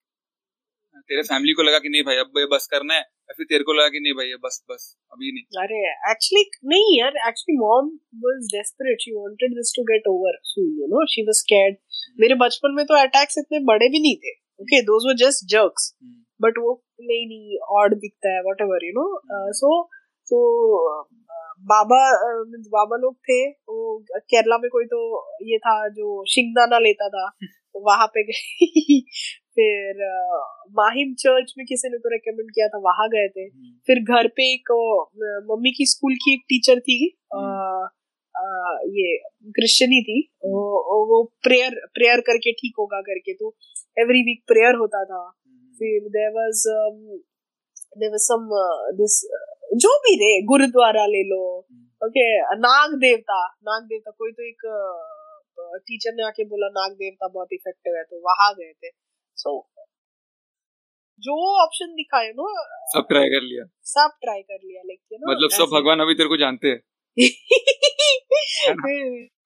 [1.10, 3.64] तेरे फैमिली को लगा कि नहीं भाई अब ये बस करना है या फिर तेरे
[3.64, 5.80] को लगा कि नहीं भाई ये बस बस अभी नहीं। अरे
[6.12, 7.90] एक्चुअली नहीं यार actually mom
[8.26, 11.78] was desperate she wanted this to get over soon you know she was scared
[12.20, 15.92] मेरे बचपन में तो अटैक्स इतने बड़े भी नहीं थे okay those were just jerks
[16.40, 16.72] but वो
[17.02, 19.08] नहीं नहीं ऑड दिखता है whatever you know
[19.60, 19.72] so
[20.28, 20.40] so
[21.68, 22.00] Baba
[22.44, 23.38] means बाबा लोग थे
[23.70, 23.98] वो
[24.30, 25.00] केरला में कोई तो
[25.44, 27.30] ये था जो शिंगदाना लेता था
[27.74, 29.00] तो वहाँ पे गए
[29.58, 30.04] फिर
[30.72, 33.48] माहिम चर्च में किसी ने तो रेकमेंड किया था वहाँ गए थे।
[33.88, 34.72] फिर घर पे एक
[35.52, 36.98] मम्मी की स्कूल की एक टीचर थी
[37.34, 37.38] अ,
[38.36, 38.44] अ,
[38.86, 39.18] ये
[39.52, 43.56] क्रिश्चियन ही थी वो वो प्रेयर प्रेयर करके ठीक होगा करके तो
[43.98, 45.24] एवरी वीक प्रेयर होता था।
[45.80, 46.64] फिर there was
[47.96, 48.48] there was some
[48.98, 49.20] this
[49.84, 51.42] जो भी रे गुरुद्वारा ले लो
[52.02, 52.26] ओके
[52.64, 53.38] नाग देवता
[53.70, 54.66] नाग देवता कोई तो एक
[55.88, 58.92] टीचर ने आके बोला नाग देवता बहुत इफ़ेक्टिव है तो वहाँ गए थे
[59.38, 59.54] सो
[61.24, 62.48] जो ऑप्शन दिखाए नो
[62.94, 66.38] सब ट्राई कर लिया सब ट्राई कर लिया लेकिन मतलब सब भगवान अभी तेरे को
[66.38, 66.82] जानते हैं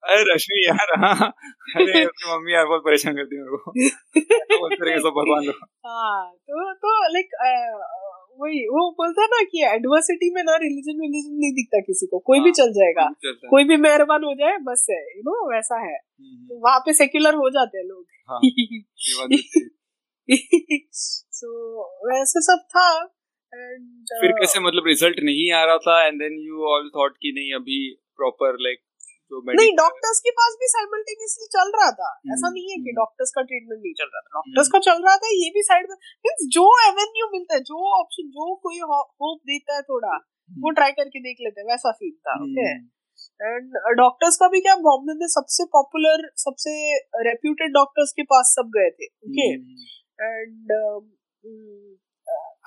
[0.03, 1.27] अरे रश्मि यार हाँ
[1.75, 6.73] अरे मम्मी यार बहुत परेशान करती है मेरे को। रहे सब भगवान लोग हाँ तो
[6.85, 7.35] तो लाइक
[8.39, 12.19] वही वो बोलता है ना कि एडवर्सिटी में ना रिलीजन रिलीजन नहीं दिखता किसी को
[12.19, 13.07] कोई भी हाँ, चल जाएगा।
[13.49, 16.93] कोई भी मेहरबान हो जाए बस है यू नो वैसा है। हम्म, तो वहाँ पे
[16.93, 18.39] सेक्युलर हो जाते हैं लोग। हाँ।
[20.99, 21.49] सो
[22.11, 22.89] वैसे सब था
[23.53, 27.31] एंड फिर कैसे मतलब रिज़ल्ट नहीं आ रहा था and then you all thought कि
[27.35, 27.79] नहीं अभी
[28.17, 28.79] प्रॉपर लाइक
[29.31, 32.81] जो नहीं डॉक्टर्स के पास भी साइमल्टेनियसली चल रहा था। ऐसा हम्म, नहीं है कि
[32.83, 35.63] हम्म। डॉक्टर्स का ट्रीटमेंट नहीं चल रहा था। डॉक्टर्स का चल रहा था ये भी
[35.67, 35.97] साइड में
[36.27, 40.15] मींस जो एवेन्यू मिलता है जो ऑप्शन जो कोई होप देता है थोड़ा
[40.51, 42.89] वो ट्राई करके देख लेते हैं वैसा फील था ओके हम्म,
[43.41, 46.75] एंड डॉक्टर्स का भी क्या बॉम्बे में सबसे पॉपुलर सबसे
[47.27, 49.87] रेप्यूटेड डॉक्टर्स के पास सब गए थे ओके हम्म,
[50.29, 50.77] एंड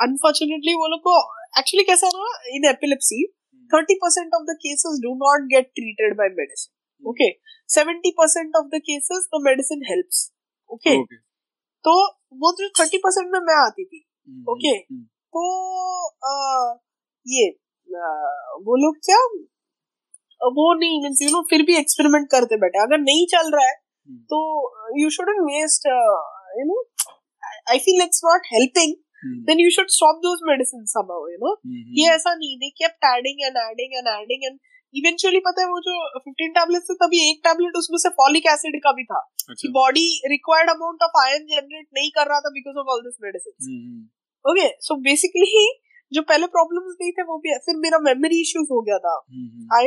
[0.01, 1.21] अनफॉर्चुनेटली वो लोग को
[1.59, 3.25] एक्चुअली कैसा है ना in epilepsy
[3.73, 7.31] thirty percent of the cases do not get treated by medicine okay
[7.71, 10.31] seventy percent of the cases the medicine helps
[10.71, 11.17] okay Okay.
[11.85, 11.93] तो
[12.43, 14.77] वो जो थर्टी परसेंट में मैं आती थी हम्म, Okay.
[14.91, 15.05] हम्म,
[15.35, 15.43] तो
[17.27, 17.49] ये
[18.67, 19.19] वो लोग क्या
[20.41, 23.75] वो नहीं मीन्स यू नो फिर भी एक्सपेरिमेंट करते बैठे। अगर नहीं चल रहा है
[24.33, 24.39] तो
[25.01, 25.87] you shouldn't waste
[26.59, 26.79] you know
[27.71, 28.95] I feel it's not helping
[29.25, 31.55] then you should stop those medicine somehow you know?
[31.67, 34.59] Hmm, ये ऐसा नहीं they kept adding and adding and adding and
[34.95, 38.75] eventually पता है वो जो 15 टैबलेट थे तभी एक टैबलेट उसमें से फॉलिक एसिड
[38.85, 39.21] का भी था।
[39.51, 43.15] कि body required amount of iron generate नहीं कर रहा था because of all this
[43.23, 43.55] medicine
[44.45, 45.65] okay so basically
[46.13, 49.47] जो पहले प्रॉब्लम्स नहीं थे वो भी फिर मेरा मेमोरी इश्यूज़ हो गया था। हम्म,
[49.47, 49.87] हम्म, आई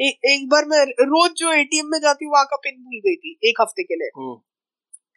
[0.00, 3.16] ए, एक बार मैं रोज जो एटीएम में जाती हूँ वहाँ का पिन भूल गई
[3.16, 4.10] थी एक हफ़्ते के लिए।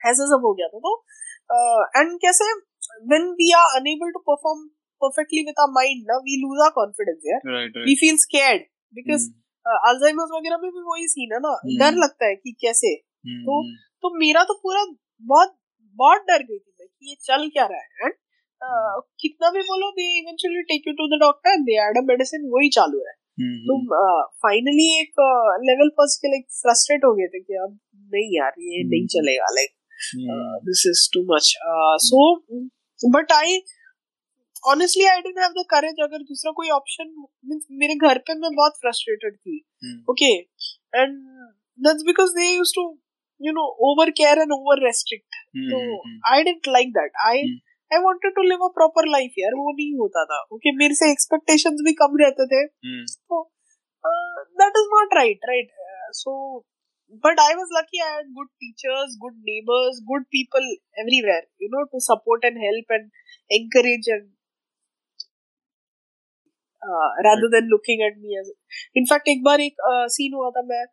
[0.01, 2.53] ऐसा सब हो गया था तो एंड कैसे
[3.11, 4.67] when we are unable to perform
[5.01, 7.85] perfectly with our mind ना we lose our confidence यार right, right.
[7.89, 8.63] we feel scared
[8.93, 12.51] because hmm, Alzheimer's वगैरह में भी वही सीन है ना हम्म। डर लगता है कि
[12.61, 12.87] कैसे?
[12.87, 14.83] हम्म, तो- हम्म, तो मेरा तो पूरा
[15.23, 15.55] बहुत
[15.99, 18.13] बहुत डर गई थी मैं कि ये चल क्या रहा है एंड
[19.19, 22.69] कितना भी बोलो they eventually take you to the doctor they add a medicine वही
[22.69, 23.13] चालू है।
[23.67, 23.77] तो
[24.43, 25.21] फाइनली एक
[25.69, 27.79] लेवल पर के लाइक फ्रस्ट्रेट हो गए थे कि अब
[28.13, 29.75] नहीं यार ये नहीं। चलेगा like
[30.65, 31.53] this is too much
[32.09, 32.25] so
[33.03, 33.59] but I
[34.69, 37.13] honestly I didn't have the courage अगर दूसरा कोई ऑप्शन
[37.81, 39.57] मेरे घर पे मैं बहुत फ्रस्ट्रेटेड थी।
[40.11, 41.13] Okay and
[42.07, 42.83] because they use to
[43.41, 45.35] you know over care and over restrict
[46.31, 47.37] I didn't like that I
[47.91, 50.41] I wanted to live a proper life यार वो नहीं होता था.
[50.53, 52.65] ओके मेरे से एक्सपेक्टेशन भी कम रहते थे.
[52.65, 53.43] तो
[54.61, 55.71] that is not right right
[56.15, 56.33] so
[57.23, 60.67] but i was lucky i had good teachers good neighbors good people
[60.97, 63.09] everywhere you know to support and help and
[63.49, 64.27] encourage and
[66.81, 68.51] uh, rather than looking at me as
[68.95, 69.83] in fact एक बार एक
[70.17, 70.85] scene हुआ था मैं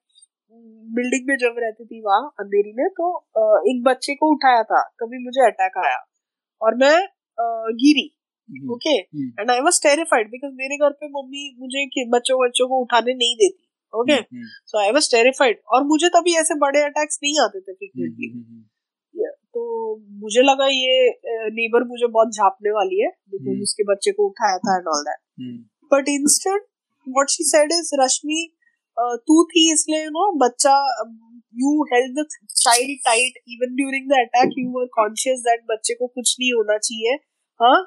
[0.97, 4.82] building में जब रहती थी वहाँ अंधेरी में तो uh, एक बच्चे को उठाया था
[5.02, 6.05] तभी मुझे अटैक आया
[6.60, 8.09] और मैं uh, Giri
[8.72, 8.97] okay
[9.40, 13.34] and I was terrified because मेरे घर पे मम्मी मुझे बच्चों बच्चों को उठाने नहीं
[13.36, 13.65] देती
[14.01, 14.20] okay
[14.66, 18.31] so I was terrified और मुझे तभी ऐसे बड़े अटैक्स नहीं आते थे फ्रीक्वेंटली
[19.55, 19.62] तो
[20.23, 20.97] मुझे लगा ये
[21.52, 25.20] नेबर मुझे बहुत झापने वाली है बिकॉज़ उसके बच्चे को उठाया था and all that
[25.93, 26.66] but instead
[27.06, 28.40] what she said is Rashmi
[28.98, 30.74] तू थी इसलिए यू नो बच्चा
[31.62, 32.24] you held the
[32.56, 36.78] child tight even during the attack you were conscious that बच्चे को कुछ नहीं होना
[36.78, 37.14] चाहिए।
[37.60, 37.78] हाँ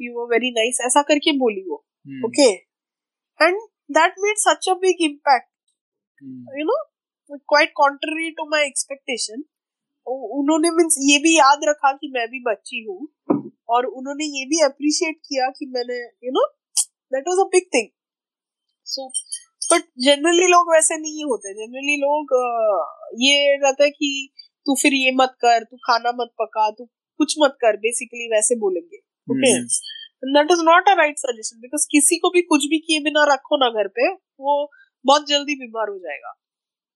[0.00, 1.76] यू वर वेरी नाइस ऐसा करके बोली वो।
[2.26, 2.50] Okay
[3.40, 5.47] and that made such a big impact
[6.22, 6.76] you know
[7.36, 9.44] quite contrary to my expectation
[10.06, 13.08] उन्होंने मीन्स ये भी याद रखा कि मैं भी बच्ची हूँ
[13.68, 16.46] और उन्होंने ये भी अप्रिशिएट किया कि मैंने you know
[17.12, 17.88] that was a big thing
[18.86, 19.08] so
[19.72, 21.52] but generally लोग वैसे नहीं होते.
[21.54, 22.34] जनरली लोग
[23.22, 24.28] ये रहता है कि
[24.66, 26.84] तू फिर ये मत कर तू खाना मत पका तू
[27.20, 28.96] कुछ मत कर बेसिकली वैसे बोलेंगे.
[29.28, 29.52] Okay
[30.34, 33.56] that is not a right suggestion because किसी को भी कुछ भी किए बिना रखो
[33.56, 34.08] ना घर पे
[34.40, 34.54] वो
[35.04, 36.32] बहुत जल्दी बीमार हो जाएगा।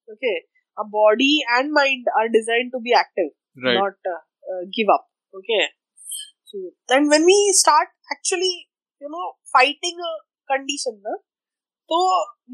[0.08, 0.38] Okay
[0.78, 3.30] body and mind are design to be active
[3.68, 4.08] not
[4.76, 8.52] give up okay and when we start actually
[9.02, 10.00] you know fighting
[10.50, 11.16] condition ना
[11.90, 11.98] तो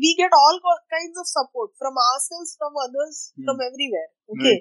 [0.03, 4.55] we get all kind of support from ourselves from others from everywhere okay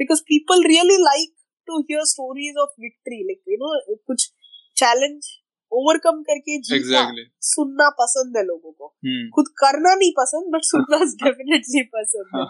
[0.00, 1.34] because people really like
[1.68, 4.30] to hear stories of victory like you know कुछ
[4.76, 5.28] challenge
[5.72, 7.24] overcome करके जीतना exactly.
[7.46, 9.24] सुनना पसंद है लोगों को hmm.
[9.34, 12.46] खुद करना नहीं पसंद बट सुनना डेफिनेटली पसंद है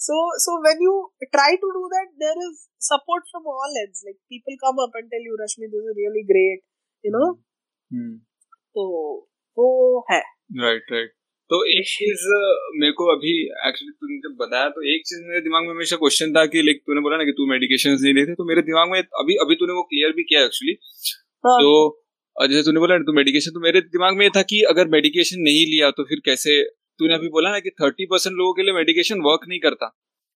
[0.00, 0.94] so so when you
[1.36, 2.58] try to do that there is
[2.88, 6.24] support from all ends like people come up and tell you rashmi this is really
[6.32, 6.64] great
[7.04, 7.28] you know
[7.90, 8.16] hmm.
[8.76, 8.84] तो
[9.58, 9.68] वो
[10.10, 10.18] है
[10.62, 11.14] right right
[11.50, 12.24] तो एक चीज़
[12.80, 13.32] मेरे को अभी
[13.68, 16.82] actually तूने जब बताया तो एक चीज़ मेरे दिमाग में हमेशा क्वेश्चन था कि लाइक
[16.86, 19.78] तूने बोला ना कि तू मेडिकेशन नहीं लेते तो मेरे दिमाग में अभी अभी तूने
[19.78, 20.76] वो क्लियर भी किया एक्चुअली
[21.46, 21.56] हाँ.
[22.38, 24.88] तो जैसे तूने बोला ना तो मेडिकेशन तो मेरे दिमाग में ये था कि अगर
[24.88, 26.62] मेडिकेशन नहीं लिया तो फिर कैसे?
[27.00, 29.88] तूने अभी बोला ना कि थर्टी परसेंट लोगों के लिए मेडिकेशन वर्क नहीं करता।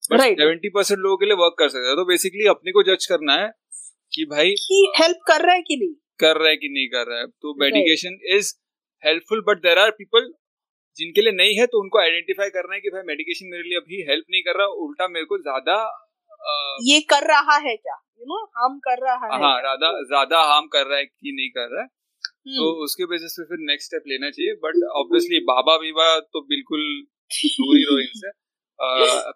[0.03, 3.33] सेवेंटी परसेंट लोगों के लिए वर्क कर सकता है। तो बेसिकली अपने को जज करना
[3.33, 3.49] है
[4.13, 4.55] कि भाई
[4.99, 5.93] हेल्प कर रहा है कि नहीं?
[6.19, 8.53] कर रहा है कि नहीं कर रहा है। तो medication is
[9.03, 10.31] helpful but there are people
[10.97, 14.01] जिनके लिए नहीं है तो उनको आइडेंटिफाई करना है कि भाई मेडिकेशन मेरे लिए अभी
[14.09, 15.75] हेल्प नहीं कर रहा उल्टा मेरे को ज़्यादा
[16.83, 17.95] ये कर रहा है क्या?
[18.19, 21.49] यू नो हार्म कर रहा है। हाँ ज़्यादा ज़्यादा हार्म कर रहा है कि नहीं
[21.49, 25.39] कर रहा है। तो हम्म। उसके बेसिस पे फिर नेक्स्ट स्टेप लेना चाहिए बट ऑब्वियसली
[25.45, 26.83] बाबा बीबा तो बिल्कुल
[27.31, 28.31] दूर रहो इनसे।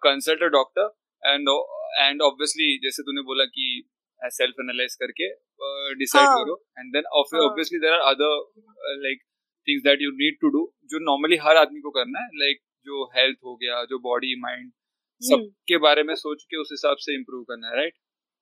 [0.04, 0.92] Consult a doctor
[1.22, 1.48] and
[2.00, 3.66] and obviously जैसे तूने बोला कि
[4.20, 5.28] सेल्फ एनालाइज करके
[5.94, 9.22] डिसाइड uh, करो and then obviously there are other like
[9.68, 12.64] things that you need to do जो नॉर्मली हर आदमी को करना है लाइक like,
[12.86, 14.70] जो हेल्थ हो गया जो बॉडी माइंड
[15.22, 17.94] सबके बारे में सोच के उस हिसाब से इम्प्रूव करना है right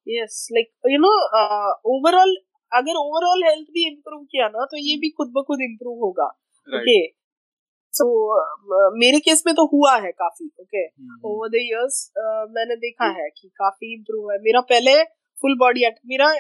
[0.06, 1.10] yes like you know
[1.94, 2.36] overall
[2.72, 6.26] अगर ओवरऑल हेल्थ भी इम्प्रूव किया ना तो ये भी खुद ब खुद इम्प्रूव होगा
[6.68, 7.06] ओके
[7.94, 8.04] सो
[8.98, 10.84] मेरे केस में तो हुआ है काफ़ी ओके
[11.28, 12.12] ओवर द इयर्स
[12.50, 15.02] मैंने देखा है कि काफ़ी इम्प्रूव है। मेरा पहले
[15.42, 16.32] फुल बॉडी मेरा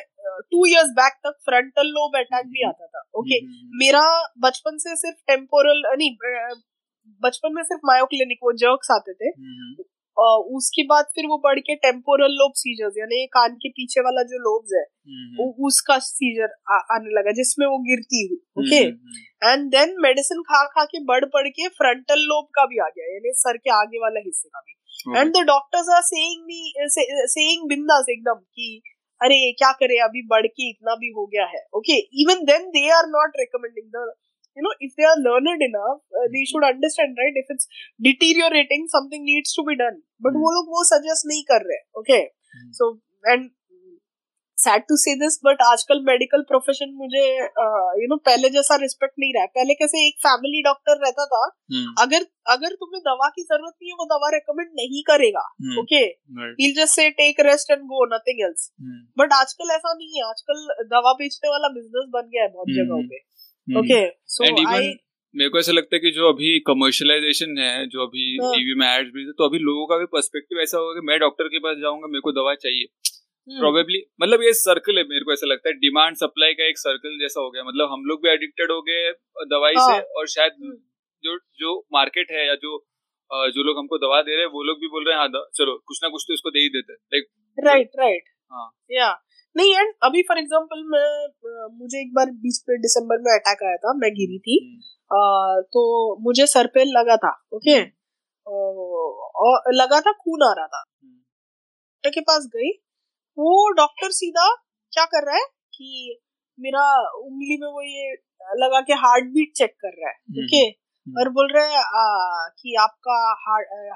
[0.50, 3.50] टू इयर्स बैक तक फ्रंटल लोब अटैक भी आता था ओके okay?
[3.74, 4.04] मेरा
[4.38, 6.10] बचपन से सिर्फ़ टेम्पोरल नहीं
[7.22, 9.30] बचपन में सिर्फ़ मायो क्लिनिक वो जर्क्स आते थे।
[10.16, 14.38] उसके बाद फिर वो बढ़ के टेम्पोरल लोब सीजर्स यानी कान के पीछे वाला जो
[14.40, 14.82] लोब्स है
[15.38, 18.82] वो उसका सीजर आने लगा जिसमें वो गिरती हुई ओके
[19.42, 23.12] एंड देन मेडिसिन खा खा के बढ़ बढ़ के फ्रंटल लोब का भी आ गया
[23.12, 27.68] यानी सर के आगे वाला हिस्से का भी। And the doctors are saying me saying
[27.68, 28.80] बिंदास एकदम कि
[29.20, 32.88] अरे क्या करे अभी बढ़ के इतना भी हो गया है okay even then they
[32.92, 34.12] are not recommending the
[34.56, 37.40] you know if they are learned enough uh, they should understand right?
[37.42, 37.66] If it's
[38.08, 39.98] deteriorating something needs to be done.
[40.20, 42.22] But वो लोग वो suggest नहीं कर रहे okay?
[42.78, 42.92] So
[43.24, 43.50] and
[44.58, 47.22] sad to say this but आजकल medical profession मुझे
[48.02, 51.40] you know पहले जैसा रिस्पेक्ट नहीं रहा पहले कैसे एक फैमिली डॉक्टर रहता था
[52.04, 55.44] अगर अगर तुम्हें दवा की ज़रूरत नहीं है वो दवा रेकमेंड नहीं करेगा
[55.82, 56.02] okay
[56.62, 58.70] he just say take rest and go nothing else
[59.18, 60.64] but आजकल ऐसा नहीं है आजकल
[60.94, 63.22] दवा बेचने वाला बिज़नेस बन गया है बहुत जगहों पे।
[63.68, 64.92] ओके सो आई
[65.34, 68.86] मेरे को ऐसा लगता है कि जो अभी कमर्शियलाइजेशन है जो अभी टीवी हाँ। में
[68.88, 71.76] एड्स भी तो अभी लोगों का भी पर्सपेक्टिव ऐसा होगा कि मैं डॉक्टर के पास
[71.78, 72.86] जाऊँगा मेरे को दवा चाहिए
[73.48, 76.78] प्रोबेबली हम्म। मतलब ये सर्कल है मेरे को ऐसा लगता है डिमांड सप्लाई का एक
[76.78, 79.10] सर्कल जैसा हो गया मतलब हम लोग भी एडिक्टेड हो गए
[79.48, 80.76] दवाई से हाँ। और शायद हम्म।
[81.24, 82.78] जो जो मार्केट है या जो
[83.52, 85.76] जो लोग हमको दवा दे रहे हैं वो लोग भी बोल रहे हैं हाँ चलो
[85.86, 87.28] कुछ ना कुछ तो इसको दे ही देते लाइक
[87.58, 89.10] राइट राइट हाँ या
[89.56, 93.76] नहीं एंड अभी फॉर एग्जांपल मैं मुझे एक बार बीच में दिसंबर में अटैक आया
[93.76, 94.56] था मैं गिरी थी।
[95.12, 95.82] आ, हम्म। तो
[96.20, 97.80] मुझे सर पे लगा था ओके
[98.46, 102.70] और लगा था खून आ रहा था। डॉक्टर के पास गई
[103.38, 104.54] वो डॉक्टर सीधा
[104.92, 106.20] क्या कर रहा है कि
[106.60, 108.12] मेरा उंगली में वो ये
[108.56, 113.14] लगा के हार्ट बीट चेक कर रहा है ओके और बोल रहे हैं कि आपका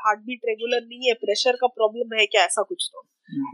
[0.05, 2.45] हार्ट बीट रेगुलर नहीं है प्रेशर का प्रॉब्लम है क्या?
[2.45, 3.03] ऐसा कुछ तो।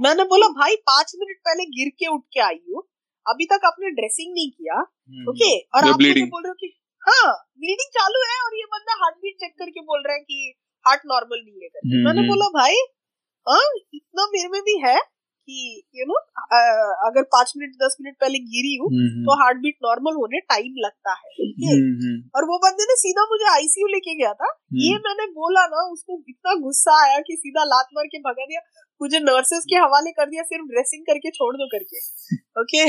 [0.02, 2.82] मैंने बोला भाई पाँच मिनट पहले गिर के उठ के आई हूँ।
[3.26, 4.80] अभी तक आपने ड्रेसिंग नहीं किया
[5.30, 5.50] ओके?
[5.58, 6.72] और आप मुझे बोल रहे हो कि
[7.02, 10.54] हाँ ब्लीडिंग चालू है और ये बंदा हार्ट बीट चेक करके बोल रहा है कि
[10.86, 12.82] हार्ट नॉर्मल नहीं है मैंने बोला भाई
[13.46, 13.64] हाँ
[13.94, 14.96] इतना मेरे में भी है
[15.48, 16.14] कि यू नो
[17.08, 18.88] अगर पाँच मिनट दस मिनट पहले गिरी हूँ
[19.24, 21.32] तो हार्ट बीट नॉर्मल होने टाइम लगता है
[22.36, 24.50] और वो बंदे ने सीधा मुझे आईसीयू लेके गया था।
[24.82, 28.60] ये मैंने बोला ना उसको इतना गुस्सा आया कि सीधा लात मार के भगा दिया।
[29.00, 32.02] मुझे नर्सेस के हवाले कर दिया सिर्फ़ ड्रेसिंग करके छोड़ दो करके
[32.60, 32.82] ओके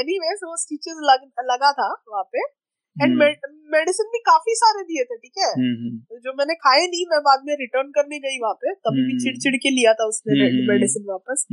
[0.00, 2.59] एनीवेज वो स्टिचेस लग, लगा था वहाँ पे।
[2.96, 3.12] एंड
[3.72, 5.50] मेडिसिन भी काफ़ी सारे दिए थे ठीक है?
[6.20, 9.56] जो मैंने खाए नहीं मैं बाद में रिटर्न करने गई वहाँ पे तभी भी चिड़चिड़
[9.56, 10.38] के लिया था उसने
[10.70, 11.46] मेडिसिन वापस।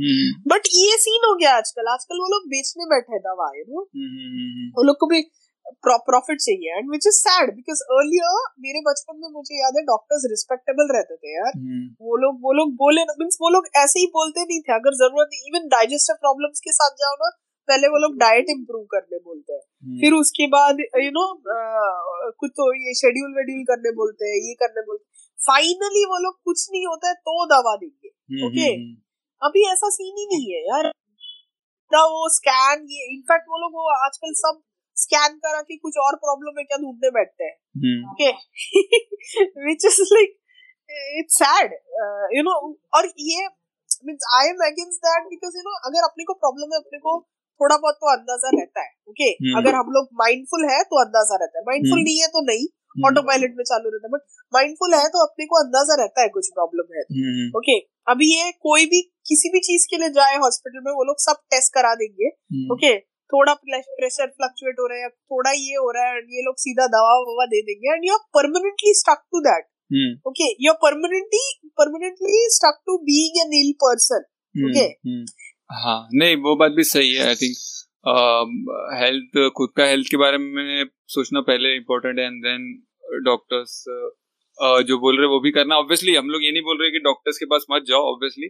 [0.52, 3.84] बट ये सीन हो गया आजकल। आजकल वो लोग बेचने बैठे दवा है वो
[4.76, 5.22] वो लोग को भी
[5.84, 10.22] प्रॉफिट चाहिए। And which is sad because earlier मेरे बचपन में मुझे याद है डॉक्टर्स
[10.30, 11.50] रिस्पेक्टेबल रहते थे यार।
[12.02, 15.36] वो लोग वो लोग बोले मीन्स वो लोग ऐसे ही बोलते नहीं थे। अगर ज़रूरत
[15.42, 17.30] इवन डाइजेस्टिव प्रॉब्लम्स के साथ जाओ ना
[17.68, 21.24] पहले वो लोग डाइट इम्प्रूव करने बोलते हैं। फिर उसके बाद यू नो
[22.40, 26.38] कुछ तो ये शेड्यूल वेड्यूल करने बोलते हैं ये करने बोलते हैं। फाइनली वो लोग
[26.44, 28.70] कुछ नहीं होता है तो दवा देंगे ओके
[29.42, 30.86] अभी ऐसा सीन ही नहीं है यार।
[31.92, 34.62] ना वो स्कैन ये इनफैक्ट वो लोग वो आजकल सब
[34.96, 38.30] स्कैन करा कि कुछ और प्रॉब्लम है क्या ढूँढने बैठते हैं okay
[39.66, 40.34] which is like
[41.18, 41.72] it's sad
[42.36, 42.54] you know
[42.98, 43.46] और ये
[44.06, 47.18] means I am against that because you know अगर अपने को प्रॉब्लम है अपने को
[47.60, 49.58] थोड़ा बहुत तो अंदाज़ा रहता है ओके okay?
[49.60, 52.66] अगर हम लोग माइंडफुल है तो अंदाज़ा रहता है। माइंडफुल नहीं है तो नहीं
[53.06, 54.22] ऑटो पायलट में चालू रहता है बट
[54.52, 57.20] माइंडफुल है तो अपने को अंदाज़ा रहता है कुछ प्रॉब्लम है ओके
[57.50, 57.78] तो। okay?
[58.08, 61.44] अभी ये कोई भी किसी भी चीज़ के लिए जाए हॉस्पिटल में वो लोग सब
[61.50, 62.98] टेस्ट करा देंगे ओके okay?
[63.32, 67.16] थोड़ा प्रेशर फ्लक्चुएट हो रहा है थोड़ा ये हो रहा है ये लोग सीधा दवा
[67.22, 69.66] ववा दे देंगे and you are permanently stuck to that
[70.28, 71.42] okay you are permanently
[71.78, 74.24] permanently stuck to being an ill person
[74.54, 74.86] okay
[75.72, 77.56] हाँ नहीं वो बात भी सही है आई थिंक
[79.02, 82.84] हेल्थ खुद का हेल्थ के बारे में सोचना पहले इम्पोर्टेंट है एंड देन
[83.24, 83.84] डॉक्टर्स
[84.88, 87.38] जो बोल रहे वो भी करना। ऑब्वियसली हम लोग ये नहीं बोल रहे कि डॉक्टर्स
[87.38, 88.48] के पास मत जाओ obviously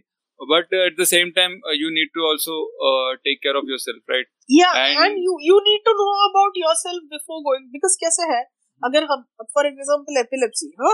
[0.49, 2.57] but at the same time uh, you need to also
[2.89, 4.27] uh, take care of yourself right?
[4.47, 8.39] Yeah and, and you you need to know about yourself before going because कैसे है?
[8.85, 10.93] अगर हम for example epilepsy हाँ?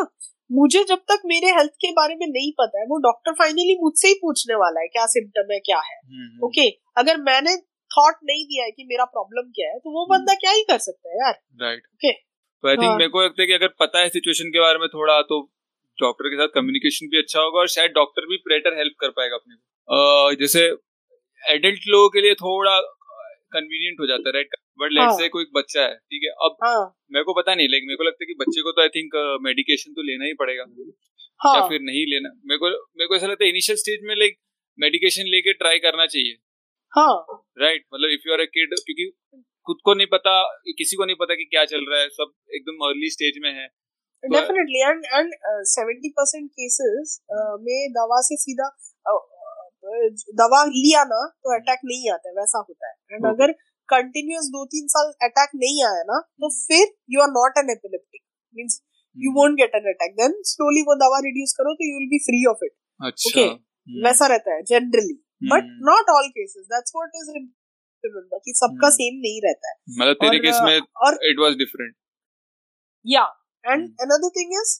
[0.49, 4.07] मुझे जब तक मेरे health के बारे में नहीं पता है वो डॉक्टर फाइनली मुझसे
[4.07, 7.01] ही पूछने वाला है क्या सिम्टम है क्या है। Okay hmm, okay, hmm.
[7.01, 7.55] अगर मैंने
[7.91, 10.63] थॉट नहीं दिया है कि मेरा प्रॉब्लम क्या है तो वो बंदा हम्म। क्या ही
[10.63, 13.73] कर सकता है यार। राइट ओके तो आई थिंक मेरे को लगता है कि अगर
[13.79, 15.39] पता है सिचुएशन के बारे में थोड़ा तो
[15.97, 19.35] डॉक्टर के साथ कम्युनिकेशन भी अच्छा होगा और शायद डॉक्टर भी बेटर हेल्प कर पाएगा
[19.35, 20.63] अपने को। जैसे
[21.41, 22.79] एडल्ट लोगों के लिए थोड़ा
[23.53, 26.31] कन्वीनियंट हो जाता है राइट बट लेट से कोई बच्चा है ठीक है?
[26.45, 26.83] अब हाँ.
[27.11, 29.15] मेरे को पता नहीं लेकिन मेरे को लगता है कि बच्चे को तो आई थिंक
[29.43, 30.65] मेडिकेशन तो लेना ही पड़ेगा।
[31.41, 31.55] हाँ.
[31.55, 34.37] या फिर नहीं लेना। मेरे को मेरे को ऐसा लगता है इनिशियल स्टेज में लाइक
[34.79, 36.37] मेडिकेशन लेके ट्राई करना चाहिए।
[36.93, 37.15] हाँ।
[37.59, 39.05] राइट मतलब if you are a kid क्योंकि
[39.67, 40.33] खुद को नहीं पता
[40.77, 43.67] किसी को नहीं पता कि क्या चल रहा है सब एकदम अर्ली स्टेज में है।
[44.23, 45.31] Definitely and and
[45.69, 47.15] seventy percent cases
[47.63, 48.67] में दवा से सीधा
[49.05, 50.09] uh, uh,
[50.41, 53.53] दवा लिया ना तो अटैक नहीं आता है वैसा होता है। एंड अगर
[53.89, 56.49] कंटिन्यूस दो तीन साल अटैक नहीं आया ना तो.
[56.67, 58.21] फिर you are not an epileptic
[58.55, 58.81] means
[59.17, 62.23] you won't get an attack then slowly वो दवा रिड्यूस करो तो you will be
[62.25, 62.75] free of it
[63.09, 63.45] okay
[63.87, 65.15] वैसा रहता है generally
[65.51, 69.21] but not all cases that's what is remember कि सबका सेम hmm.
[69.21, 69.75] नहीं रहता है.
[69.99, 71.93] मतलब तेरे केस में और इट वाज डिफरेंट
[73.05, 73.23] या
[73.63, 74.73] एंड अनदर थिंग इज़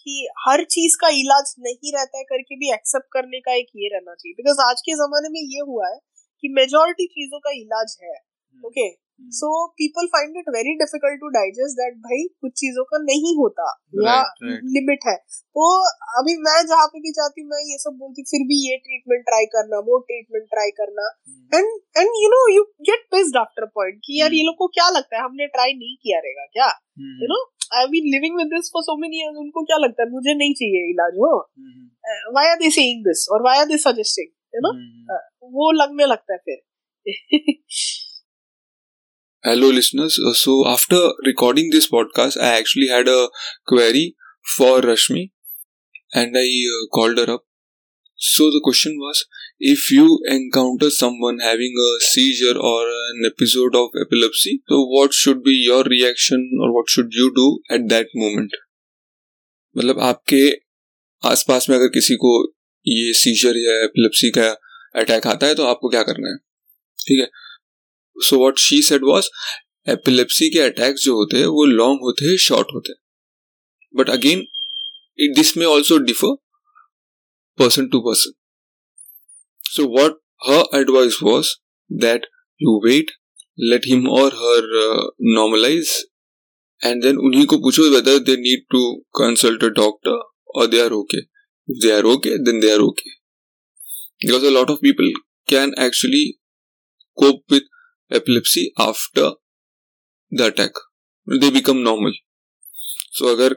[0.00, 0.14] कि
[0.46, 4.14] हर चीज़ का इलाज नहीं रहता है करके भी एक्सेप्ट करने का एक ये रहना
[4.14, 4.34] चाहिए.
[4.34, 5.98] बिकॉज़ आज के जमाने में ये हुआ है
[6.42, 8.14] कि मेजोरिटी चीज़ों का इलाज है
[8.64, 8.86] okay
[9.36, 13.68] so people find it very difficult to digest that भाई कुछ चीज़ों का नहीं होता
[14.00, 14.16] या
[14.74, 15.14] लिमिट है।
[15.56, 15.68] तो
[16.20, 19.24] अभी मैं जहाँ पे भी जाती हूँ मैं ये सब बोलती फिर भी ये ट्रीटमेंट
[19.24, 21.08] ट्राई करना वो ट्रीटमेंट ट्राई करना।
[21.54, 24.46] And and you know you get pissed after point कि यार ये hmm.
[24.46, 26.70] लोग को क्या लगता है हमने ट्राई नहीं किया रहेगा क्या?
[27.22, 27.42] You know
[27.74, 30.54] I been living with this for so many years उनको क्या लगता है मुझे नहीं
[30.54, 31.34] चाहिए इलाज हो
[32.32, 34.72] why are they saying this और why are they suggesting you know?
[34.72, 35.52] Hmm, hmm.
[35.54, 36.58] वो लगने लगता है फिर।
[39.44, 43.26] Hello listeners so after recording this podcast I actually had a
[43.68, 44.06] query
[44.56, 45.28] for Rashmi
[46.16, 46.62] and I
[46.92, 47.44] called up
[48.18, 49.22] so the question was
[49.70, 55.42] if you encounter someone having a seizure और an episode of epilepsy तो what should
[55.44, 58.56] be your reaction और what should you do at that moment
[59.76, 60.44] मतलब आपके
[61.22, 62.36] आसपास में अगर किसी को
[62.86, 64.48] ये सीजर या एपिलेप्सी का
[64.94, 66.36] अटैक आता है तो आपको क्या करना है?
[66.98, 67.28] ठीक है?
[68.16, 69.28] So what she said was
[69.86, 72.98] epilepsy के अटैक्स जो होते हैं, वो लॉन्ग होते हैं शॉर्ट होते हैं.
[73.94, 74.46] बट अगेन
[75.18, 76.34] इट दिस में also differ
[77.58, 78.32] person to person
[79.70, 81.54] so what her advice was
[81.90, 82.26] that
[82.60, 83.10] you wait
[83.58, 84.68] let him और हर
[85.34, 85.90] नॉर्मलाइज
[86.82, 88.80] एंड देन उन्हीं को पूछो whether they need to
[89.20, 90.22] consult a doctor
[90.56, 91.20] और they are okay
[91.67, 93.11] if they are okay then they are okay
[94.21, 95.09] because a lot of people
[95.47, 96.25] can actually
[97.17, 97.63] cope with
[98.11, 99.31] epilepsy after
[100.31, 100.71] the attack
[101.27, 102.13] they become normal
[103.13, 103.53] so अगर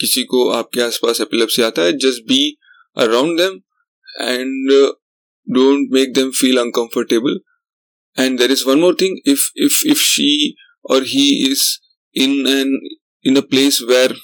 [0.00, 2.40] किसी को आपके आसपास epilepsy आता है just be
[2.96, 3.54] around them
[4.22, 4.70] and
[5.46, 7.38] don't make them feel uncomfortable
[8.16, 10.32] and there is one more thing if if if she
[10.90, 11.62] और he is
[12.16, 12.78] in an
[13.24, 14.16] in a place where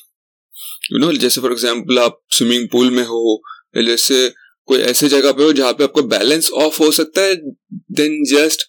[0.84, 3.42] you know जैसे for example आप swimming pool में हो
[3.78, 4.28] या जैसे
[4.68, 7.36] कोई ऐसे जगह पे हो जहाँ पे आपका बैलेंस ऑफ़ हो सकता है
[8.00, 8.68] then just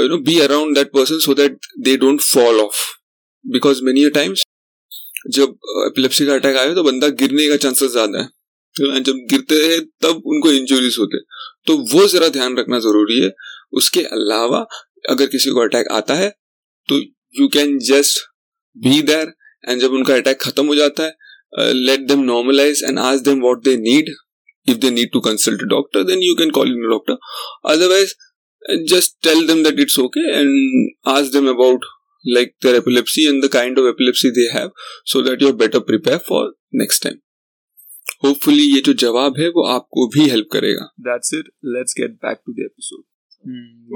[0.00, 2.84] you know be around that person so that they don't fall off
[3.44, 4.44] because many times
[5.34, 5.56] जब
[5.86, 10.22] एपिलेप्सी का अटैक आए तो बंदा गिरने का चांसेस ज़्यादा है। जब गिरते हैं, तब
[10.26, 11.18] उनको इंजुरीज होते
[11.66, 13.30] तो वो जरा ध्यान रखना ज़रूरी है।
[13.72, 14.58] उसके अलावा,
[15.10, 16.28] अगर किसी को अटैक आता है
[16.88, 16.98] तो
[17.34, 18.18] you can just
[18.76, 19.32] be there
[19.64, 21.14] and जब उनका अटैक खत्म हो जाता है
[21.52, 24.08] uh, let them normalize and ask them what they need.
[24.66, 27.18] If they need to consult a doctor, then you can call in a doctor.
[27.64, 28.14] Otherwise,
[28.68, 31.80] uh, just tell them that it's okay and ask them about
[32.24, 34.72] like their epilepsy and the kind of epilepsy they have
[35.04, 37.20] so that you're better prepared for next time.
[38.24, 42.38] Hopefully ये जो जवाब है वो आपको भी help करेगा that's it let's get back
[42.46, 43.02] to the episode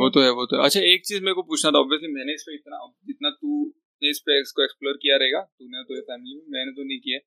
[0.00, 2.34] वो तो है वो तो है अच्छा एक चीज़ मेरे को पूछना था ऑब्वियसली मैंने
[2.34, 3.64] इस पे इतना जितना तू
[4.02, 7.00] ने इस पे इसको एक्सप्लोर किया रहेगा। तूने तो ये फैमिली में मैंने तो नहीं
[7.00, 7.18] किया।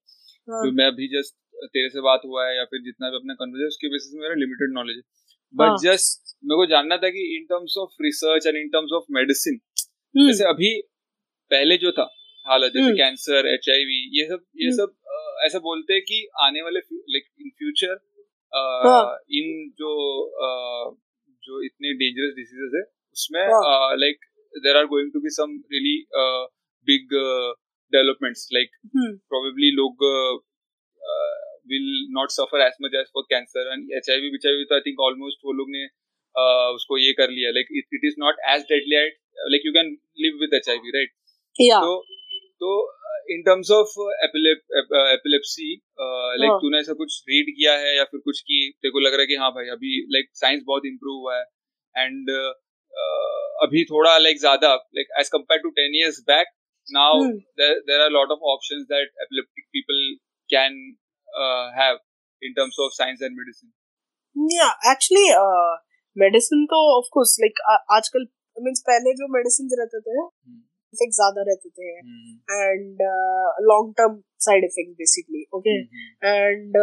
[0.47, 0.61] हाँ.
[0.61, 1.35] तो मैं अभी जस्ट
[1.73, 4.39] तेरे से बात हुआ है या फिर जितना भी अपना कन्वर्सेशन उसके बेसिस में मेरा
[4.39, 5.03] लिमिटेड नॉलेज है।
[5.53, 9.05] बट जस्ट मेरे को जानना था कि in terms of research and in terms of
[9.17, 9.59] medicine
[10.15, 10.71] जैसे अभी
[11.51, 12.07] पहले जो था
[12.45, 14.95] हालत जैसे कैंसर एच ये सब ये हम्म। सब
[15.45, 17.93] ऐसा बोलते हैं कि आने वाले लाइक इन फ्यूचर
[19.37, 19.47] इन
[19.79, 19.93] जो
[21.43, 22.83] जो इतने डेंजरस डिसीजेस है
[23.15, 23.41] उसमें
[24.01, 25.95] like there are going to be some really
[26.85, 27.49] big uh,
[27.91, 29.11] developments like hmm.
[29.29, 30.35] probably log uh,
[31.01, 31.33] uh,
[31.67, 35.03] will not suffer as much as for cancer and HIV which I तो I think
[35.09, 35.85] almost वो लोग ने
[36.35, 39.21] uh, उसको ये कर लिया like it, it is not as deadly at,
[39.53, 39.95] like you can
[40.25, 41.15] live with HIV right
[41.55, 42.01] yeah so
[42.63, 42.73] तो
[43.33, 43.93] in terms of
[44.25, 45.69] epilepsy
[46.41, 49.21] like तूने ऐसा कुछ रीड किया है या फिर कुछ की तेरे को लग रहा
[49.21, 52.51] है कि हाँ भाई अभी लाइक like, साइंस बहुत इम्प्रूव हुआ है एंड uh,
[53.65, 56.53] अभी थोड़ा लाइक like, ज़्यादा like as compare to ten years back
[56.89, 57.37] now hmm.
[57.57, 60.01] there, there are a lot of options that epileptic people
[60.49, 60.97] can
[61.27, 61.97] uh, have
[62.41, 63.71] in terms of science and medicine
[64.35, 65.73] yeah actually uh,
[66.15, 70.27] medicine तो of course like uh, आजकल means पहले जो medicines रहते थे
[70.93, 71.91] effect ज़्यादा रहते थे
[72.63, 73.01] and
[73.69, 75.75] long term side effect basically okay
[76.25, 76.77] and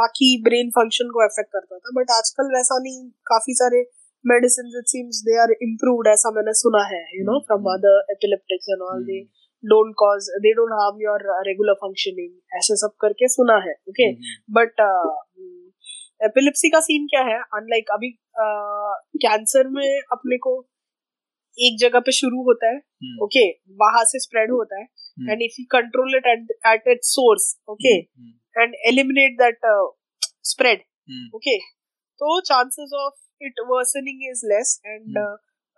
[0.00, 3.82] बाकी ब्रेन फ़ंक्शन को अफेक्ट करता था बट आजकल वैसा नहीं काफ़ी सारे
[4.24, 8.72] medicines it seems they are improved ऐसा मैंने सुना है you know from other epileptics
[8.74, 9.20] and all they
[9.64, 11.18] don't cause they don't harm your
[11.50, 14.10] regular functioning ऐसे सब करके सुना है okay
[14.58, 15.14] but uh,
[16.20, 18.10] एपिलिप्सी का सीन क्या है अनलाइक अभी
[19.24, 20.52] कैंसर uh, में अपने को
[21.58, 25.60] एक जगह पे शुरू होता है ओके okay, वहाँ से स्प्रेड होता है and if
[25.60, 26.26] you control it
[26.66, 27.96] at its source okay
[28.56, 29.66] and eliminate that
[30.52, 30.82] spread
[31.36, 31.58] okay
[32.20, 35.34] तो chances of it worsening is less and mm.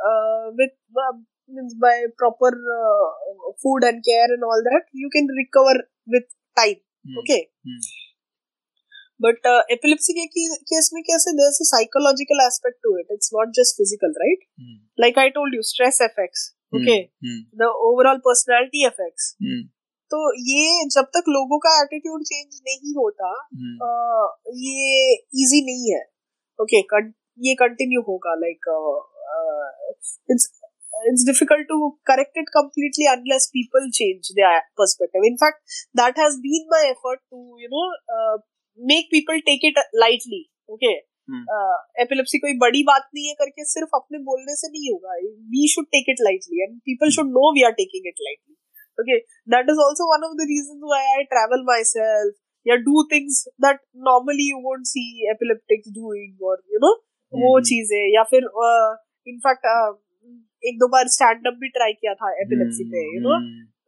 [0.09, 0.75] uh, with
[1.07, 1.15] uh,
[1.49, 3.09] means by proper uh,
[3.63, 5.75] food and care and all that you can recover
[6.07, 6.25] with
[6.61, 7.19] time mm.
[7.23, 7.83] okay mm.
[9.19, 10.15] but uh, epilepsy
[10.73, 14.49] case mein kaise there's a psychological aspect to it it's not just physical right
[15.05, 16.49] like i told you stress effects
[16.81, 17.01] okay
[17.63, 19.31] the overall personality effects
[20.15, 23.29] तो ये जब तक लोगों का attitude change नहीं होता
[23.87, 23.91] आ,
[24.65, 26.01] ये easy नहीं है
[26.61, 27.13] ओके okay,
[27.47, 28.69] ये कंटिन्यू होगा like
[30.31, 30.51] it's
[31.11, 31.77] it's difficult to
[32.09, 37.21] correct it completely unless people change their perspective in fact that has been my effort
[37.33, 37.87] to you know
[38.17, 38.37] uh,
[38.79, 40.43] make people take it lightly
[40.77, 40.93] okay
[42.03, 45.15] epilepsy कोई बड़ी बात नहीं है करके सिर्फ़ अपने बोलने से नहीं होगा
[45.53, 48.55] we should take it lightly and people should know we are taking it lightly
[49.01, 49.17] okay
[49.53, 52.35] that is also one of the reasons why i travel myself
[52.67, 53.79] yeah do things that
[54.09, 56.93] normally you won't see epileptics doing or you know
[57.35, 58.49] वो हम्म। चीज़ है या फिर
[59.27, 59.67] in fact
[60.63, 63.41] एक दो बार stand up भी try किया था एपिलेप्सी पे you know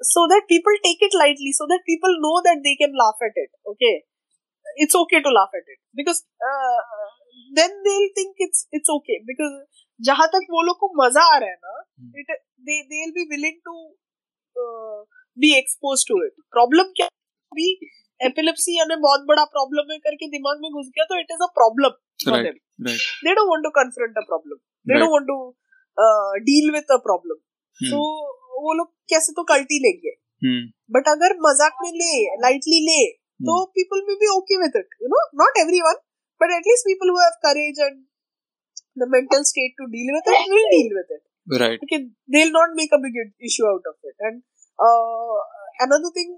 [0.07, 3.39] so that people take it lightly so that people know that they can laugh at
[3.39, 3.93] it okay
[4.77, 6.79] it's okay to laugh at it because uh,
[7.53, 9.55] then they'll think it's it's okay because
[10.01, 11.75] जहाँ तक वो लोग को मज़ा आ रहा है ना
[12.21, 12.31] it
[12.67, 13.75] they they'll be willing to
[14.57, 15.03] uh,
[15.37, 16.33] be exposed to it.
[16.57, 17.07] Problem क्या
[17.53, 17.69] भी
[18.21, 21.51] एपिलेप्सी यानी बहुत बड़ा प्रॉब्लम है करके दिमाग में घुस गया तो it is a
[21.55, 22.57] problem for them
[22.89, 24.61] they don't want to confront a problem
[24.93, 25.39] they don't want to
[26.49, 27.43] deal with a problem
[27.81, 28.01] तो
[28.65, 30.15] वो लोग कैसे तो कल्टी लेंगे।
[30.95, 31.13] But hmm.
[31.13, 33.03] अगर मज़ाक में ले लाइटली ले
[33.49, 36.03] तो people will be okay with it you know not everyone
[36.41, 38.03] but at least people who have courage and
[39.03, 41.23] the mental state to deal with it will deal with it.
[41.61, 41.81] Right.
[41.85, 41.99] Okay
[42.35, 43.17] they'll not make a big
[43.49, 44.15] issue out of it.
[44.29, 44.37] And
[44.79, 45.39] uh,
[45.87, 46.35] another thing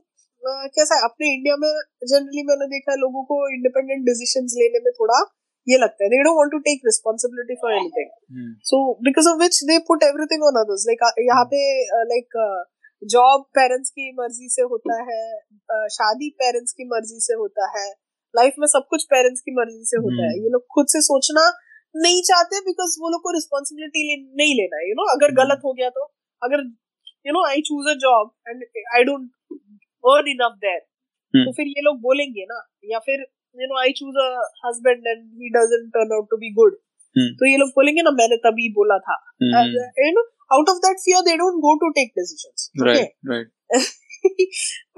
[0.77, 1.71] कैसा है अपने India में
[2.11, 5.17] generally मैंने देखा है लोगों को independent decisions लेने में थोड़ा
[5.67, 8.11] ये लगता है। They don't want to take responsibility for anything
[8.65, 11.61] so because of which they put everything on others like यहाँ पे
[12.11, 12.41] लाइक
[13.03, 15.23] जॉब पेरेंट्स की मर्ज़ी से होता है
[15.97, 17.87] शादी पेरेंट्स की मर्ज़ी से होता है
[18.35, 20.43] लाइफ में सब कुछ पेरेंट्स की मर्ज़ी से होता है। Hmm.
[20.45, 21.45] ये लोग खुद से सोचना
[21.95, 24.03] नहीं चाहते बिकॉज़ वो लोग को रिस्पॉन्सिबिलिटी
[24.37, 25.39] नहीं लेना है यू नो अगर hmm.
[25.39, 26.05] गलत हो गया तो।
[26.43, 26.65] अगर
[27.27, 28.65] you know I choose a job and
[28.97, 29.31] I don't
[30.05, 30.81] earn enough there
[31.35, 32.59] तो फिर ये लोग बोलेंगे ना?
[32.85, 33.25] या फिर
[33.63, 34.29] you know I choose a
[34.65, 36.79] husband and he doesn't turn out to be good
[37.41, 39.15] तो ये लोग बोलेंगे ना मैंने तभी बोला था।
[40.07, 40.25] You know
[40.57, 43.53] out of that fear they don't go to take decisions right right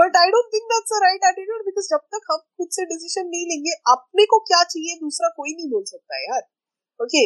[0.01, 3.29] but I don't think that's a right attitude because जब तक हम खुद से डिसीज़न
[3.35, 6.43] नहीं लेंगे अपने को क्या चाहिए दूसरा कोई नहीं बोल सकता यार
[7.01, 7.23] okay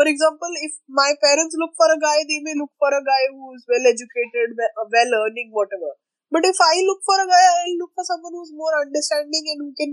[0.00, 3.26] for example if my parents look for a guy they may look for a guy
[3.32, 4.60] who is well educated
[4.96, 5.96] well earning whatever
[6.32, 9.62] But if I look for a guy, I'll look for someone who's more understanding and
[9.62, 9.92] who can,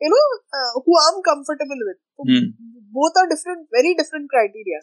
[0.00, 0.24] you know,
[0.58, 1.98] uh, who I'm comfortable with.
[2.18, 2.52] Hmm.
[2.92, 4.80] Both are different, very different criteria.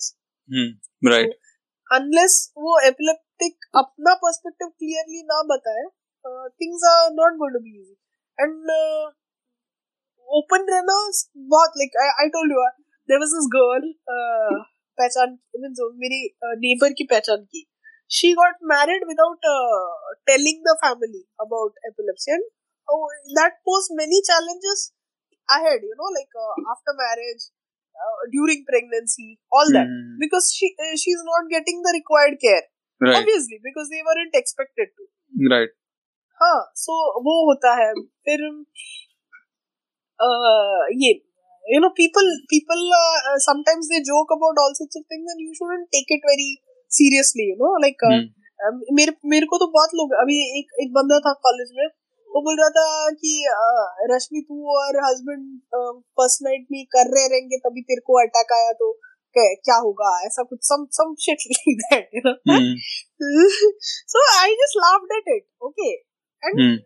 [0.49, 0.69] Hmm.
[1.03, 1.29] Right.
[1.29, 5.85] So, unless वो epileptic अपना perspective clearly ना बताए,
[6.25, 7.97] uh, things are not going to be easy.
[8.37, 9.11] And uh,
[10.39, 10.97] open रहना
[11.53, 12.75] बहुत like I, I told you, uh,
[13.07, 14.59] there was this girl uh,
[15.01, 15.37] पहचान
[16.03, 16.21] मेरी
[16.63, 17.65] neighbour की पहचान की
[18.17, 19.97] she got married without uh,
[20.29, 22.45] telling the family about epilepsy and
[22.89, 24.85] oh, that posed many challenges
[25.50, 27.44] Ahead you know like uh, after marriage
[27.94, 30.16] uh, during pregnancy all that mm.
[30.18, 32.64] because she uh, she's not getting the required care
[33.00, 33.16] right.
[33.20, 35.08] obviously because they weren't expected to
[35.54, 35.74] right
[36.40, 37.92] हाँ so वो होता है
[38.28, 38.40] फिर
[40.20, 41.10] uh, ये
[41.72, 45.52] you know people people uh, sometimes they joke about all sorts of things and you
[45.58, 46.48] shouldn't take it very
[46.96, 48.02] seriously you know like
[48.98, 51.86] मेरे मेरे को तो बहुत लोग अभी एक एक बंदा था कॉलेज में
[52.34, 53.46] वो बोल रहा था कि
[54.14, 55.60] रश्मि तू और हस्बैंड
[55.96, 59.00] फ़र्स्ट नाइट में कर रहे रहेंगे तभी तेरे को अटैक आया तो
[59.38, 60.26] क्या होगा?
[60.26, 62.34] ऐसा कुछ some some shit like that you know
[63.84, 65.92] so I just laughed at it okay
[66.48, 66.80] and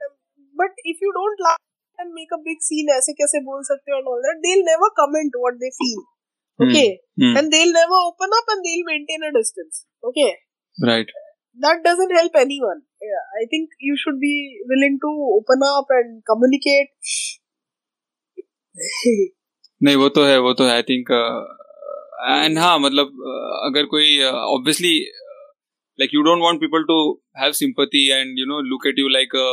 [0.54, 1.56] but if you don't laugh
[2.00, 4.64] and make a big scene ऐसे कैसे बोल सकते हो and all that they will
[4.64, 6.04] never comment what they feel
[6.64, 6.98] okay?
[7.20, 7.38] mm.
[7.38, 10.34] and they'll never open up and they'll maintain a distance okay?
[10.86, 11.06] Right.
[11.58, 12.82] That doesn't help anyone.
[12.82, 12.87] yeah,
[13.40, 14.34] i think you should be
[14.70, 16.90] willing to open up and communicate
[19.82, 24.20] नहीं वो तो है वो तो है I think and हाँ मतलब uh, अगर कोई
[24.24, 24.94] obviously
[25.98, 26.98] like you don't want people to
[27.42, 29.46] have sympathy and you know look at you like a,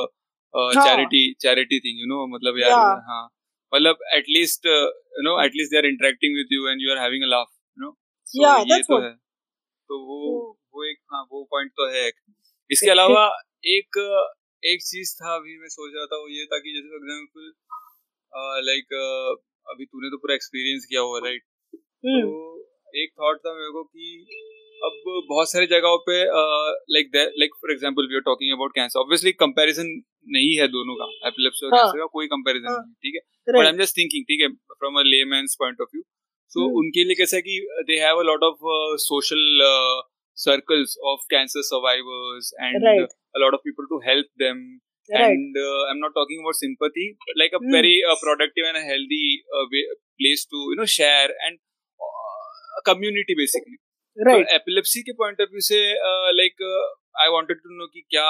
[0.54, 2.74] a charity charity thing you know मतलब यार
[3.10, 3.24] हाँ
[3.74, 7.32] मतलब at least you know at least they are interacting with you and you are having a
[7.36, 7.92] laugh you know
[8.44, 9.12] yeah that's तो है
[9.90, 10.20] तो वो
[10.74, 12.08] वो एक हाँ वो पॉइंट तो है
[12.70, 13.26] इसके अलावा
[13.70, 13.98] एक
[14.64, 17.52] एक चीज़ था अभी मैं सोच रहा था वो ये था कि जैसे फॉर एग्जांपल
[18.66, 18.96] लाइक
[19.68, 22.42] अभी तूने तो पूरा एक्सपीरियंस किया हुआ राइट हम्म। तो
[22.96, 24.10] एक थॉट था मेरे को कि
[24.82, 24.98] अब
[25.30, 26.18] बहुत सारी जगहों पे
[26.90, 29.94] like like for example we are talking about cancer obviously comparison
[30.30, 33.54] नहीं है दोनों का एपिलेप्सी और कैंसर हाँ। का कोई कंपैरिजन हाँ। नहीं ठीक है
[33.54, 36.04] but I am just thinking ठीक है from a layman's point of view
[36.52, 38.68] so उनके लिए कैसा है कि they have a lot of
[39.04, 39.46] social
[40.35, 43.03] circles of cancer survivors and right.
[43.03, 44.81] uh, a lot of people to help them
[45.13, 45.33] right.
[45.33, 47.71] and uh, i'm not talking about sympathy but like a mm.
[47.71, 49.85] very uh, productive and a healthy uh, way,
[50.21, 51.59] place to you know share and
[52.79, 53.79] a community basically
[54.29, 56.87] right so epilepsy के point of view से uh, like uh,
[57.25, 58.27] I wanted to know कि क्या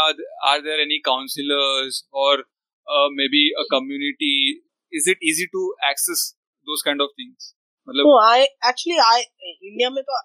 [0.51, 6.35] are there any counselors or uh, maybe a community is it easy to access
[6.67, 7.54] those kind of things
[7.88, 10.20] मतलब I actually I India में तो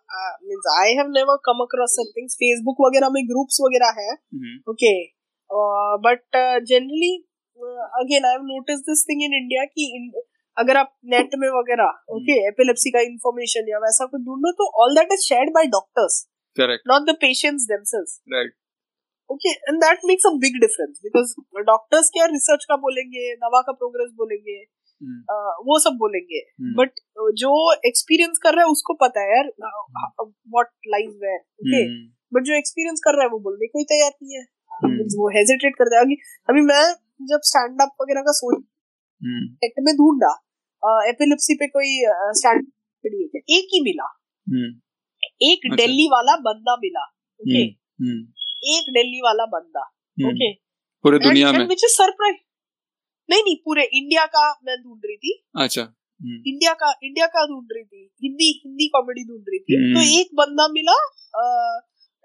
[0.45, 4.13] means I have never come across some things Facebook वगैरह में groups वगैरह है
[4.71, 4.93] okay
[6.07, 7.13] but generally
[8.01, 9.87] again I have notice this thing in India कि
[10.57, 14.95] अगर आप नेट में वगैरह ओके एपिलेप्सी का इंफॉर्मेशन या वैसा कुछ ढूंढो तो all
[14.95, 16.19] that is shared by doctors
[16.57, 18.55] correct not the patients themselves right
[19.31, 21.35] okay and that makes a big difference because
[21.67, 24.59] doctors क्या रिसर्च का बोलेंगे दवा का प्रोग्रेस बोलेंगे
[25.65, 26.41] वो सब बोलेंगे।
[26.79, 27.01] बट
[27.39, 27.51] जो
[27.87, 29.47] एक्सपीरियंस कर रहा है उसको पता है यार
[30.21, 31.83] what lies where okay
[32.33, 34.43] but जो एक्सपीरियंस कर रहा है वो बोलने को ही तैयार नहीं है।
[35.15, 36.17] वो हेजिटेट करता है।
[36.49, 36.83] अभी मैं
[37.29, 38.63] जब स्टैंड अप वगैरह का सोच
[39.23, 40.33] नेट में ढूंढा
[41.09, 41.91] एपिलिप्सी पे कोई
[42.39, 42.67] स्टैंड
[43.05, 44.07] एक ही मिला।
[45.43, 47.05] एक अच्छा। दिल्ली वाला बंदा मिला
[47.41, 47.63] ओके
[48.71, 49.83] एक दिल्ली वाला बंदा
[50.19, 50.53] ओके
[51.05, 52.37] पूरे दुनिया में। विच इज़ सरप्राइज़
[53.31, 55.83] नहीं नहीं पूरे इंडिया का मैं ढूंढ रही थी। अच्छा।
[56.21, 60.35] इंडिया का इंडिया का ढूंढ रही थी। हिंदी हिंदी कॉमेडी ढूंढ रही थी। तो एक
[60.35, 60.97] बंदा मिला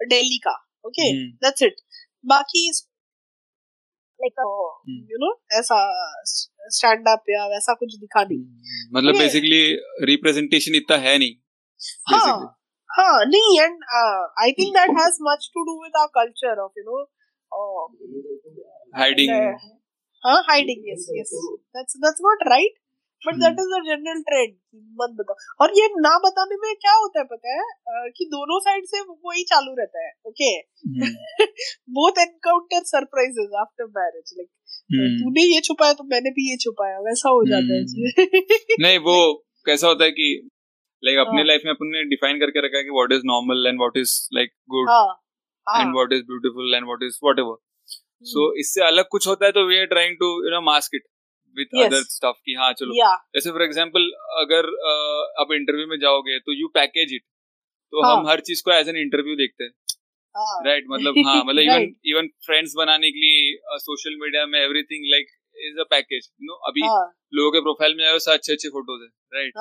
[0.00, 0.54] दिल्ली का
[0.84, 1.06] ओके
[1.44, 1.76] दैट्स इट
[2.24, 2.68] बाकी
[4.20, 4.42] लाइक
[5.10, 5.78] यू नो ऐसा
[6.74, 8.38] स्टैंड अप या वैसा कुछ दिखा नहीं।
[8.94, 9.62] मतलब बेसिकली
[10.06, 11.34] रिप्रेजेंटेशन इतना है नहीं
[12.12, 12.36] हाँ
[12.90, 13.84] हाँ नहीं and
[14.42, 17.02] I think that has much to do with our culture of you know
[18.98, 19.32] hiding
[20.26, 21.30] हाँ hiding yes yes
[21.76, 22.74] that's that's not right
[23.22, 24.52] but that is the general trend
[25.00, 27.62] मत बताओ। और ये ना बताने में क्या होता है पता है?
[28.16, 30.50] कि दोनों साइड से वही चालू रहता है okay
[31.98, 34.48] both encounter surprises after marriage like
[35.20, 39.16] तूने ये छुपाया तो मैंने भी ये छुपाया वैसा हो जाता है। हम्म। नहीं वो
[39.66, 40.28] कैसा होता है कि
[41.02, 43.66] लाइक अपने लाइफ हाँ। में अपन ने डिफाइन करके रखा है कि what is normal
[43.66, 44.90] and what is like good
[45.66, 47.56] and what is beautiful and what is whatever
[48.24, 51.02] so इससे अलग कुछ होता है तो we are trying to you know mask it
[51.56, 52.94] with other stuff की हाँ चलो।
[53.34, 54.68] जैसे फॉर एग्जांपल अगर
[55.40, 57.22] आप इंटरव्यू में जाओगे तो यू पैकेज इट
[57.92, 58.16] तो हाँ.
[58.16, 59.72] हम हर चीज़ को एज एन इंटरव्यू देखते हैं।
[60.64, 60.98] राइट हाँ.
[60.98, 65.80] मतलब हाँ मतलब इवन इवन फ्रेंड्स बनाने के लिए सोशल मीडिया में everything like is
[65.80, 67.04] a package you know अभी हाँ.
[67.34, 69.52] लोगों के प्रोफ़ाइल में आए अच्छे अच्छे फ़ोटोज़ है राइट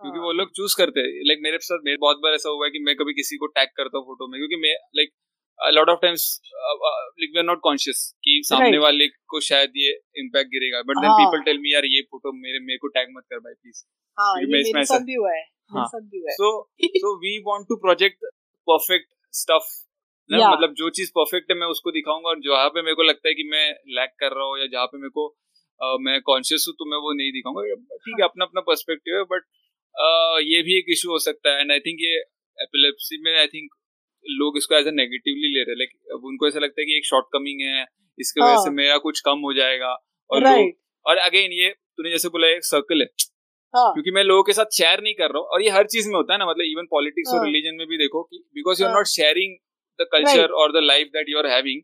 [0.00, 2.70] क्योंकि वो लोग चूज़ करते हैं। लाइक मेरे साथ मेरे बहुत बार ऐसा हुआ है
[2.70, 5.12] कि मैं कभी किसी को टैग करता हूँ फ़ोटो में क्योंकि मैं like
[5.70, 8.82] lot of times like we are not conscious कि सामने right.
[8.82, 12.58] वाले को शायद ये इम्पैक्ट गिरेगा। But then people tell me यार ये फ़ोटो मेरे
[12.60, 13.84] मेरे को टैग मत कर भाई प्लीज़
[14.18, 16.50] हाँ ये मेरे साथ भी हुआ है हाँ। So
[16.96, 18.24] so we want to project
[18.68, 19.70] perfect stuff
[20.30, 20.50] ना?
[20.50, 23.34] मतलब जो चीज़ परफेक्ट है मैं उसको दिखाऊँगा और जहाँ पे मेरे को लगता है
[23.34, 25.24] कि मैं लैक कर रहा हूँ या जहाँ पे मेरे को
[25.80, 29.22] uh, मैं कॉन्शियस हूँ तो मैं वो नहीं दिखाऊँगा। ठीक है अपना अपना पर्सपेक्टिव है
[29.22, 29.42] बट
[29.94, 32.14] uh, ये भी एक इशू हो सकता है। एंड आई थिंक ये
[32.58, 33.70] एपिलेप्सी में आई थिंक
[34.24, 37.06] लोग इसको एज ए नेगेटिवली ले रहे लाइक अब उनको ऐसा लगता है कि एक
[37.06, 37.84] शॉर्ट कमिंग है
[38.18, 38.48] इसके हाँ.
[38.48, 39.92] वजह से हाँ। मेरा कुछ कम हो जाएगा।
[40.30, 40.72] और लोग
[41.06, 43.06] और अगेन ये तूने जैसे बोला एक सर्कल है।
[43.74, 43.92] हाँ.
[43.92, 46.14] क्योंकि मैं लोगों के साथ शेयर नहीं कर रहा हूँ। और ये हर चीज़ में
[46.14, 47.38] होता है ना मतलब इवन पॉलिटिक्स हाँ.
[47.38, 49.56] और रिलीजन में भी देखो कि because you are not sharing
[49.98, 51.82] the culture और the life that you are having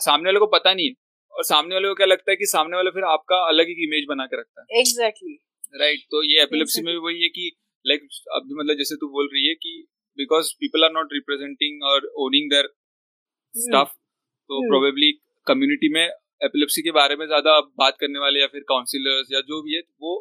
[0.00, 0.94] सामने वाले को पता नहीं है।
[1.32, 4.06] और सामने वाले को क्या लगता है कि सामने वाला फिर आपका अलग ही इमेज
[4.08, 5.80] बना के रखता है। Exactly exactly.
[5.80, 7.50] राइट right, तो ये एपिलेप्सी में भी वही है कि
[7.84, 8.00] लाइक
[8.32, 9.72] अभी मतलब जैसे तू बोल रही है कि
[10.16, 13.64] because people are not representing or owning their hmm.
[13.66, 13.92] stuff
[14.50, 15.20] तो प्रोबेबली hmm.
[15.46, 16.04] कम्युनिटी में
[16.42, 19.80] एपिलेप्सी के बारे में ज़्यादा बात करने वाले या फिर काउंसिलर्स या जो भी है
[20.00, 20.12] वो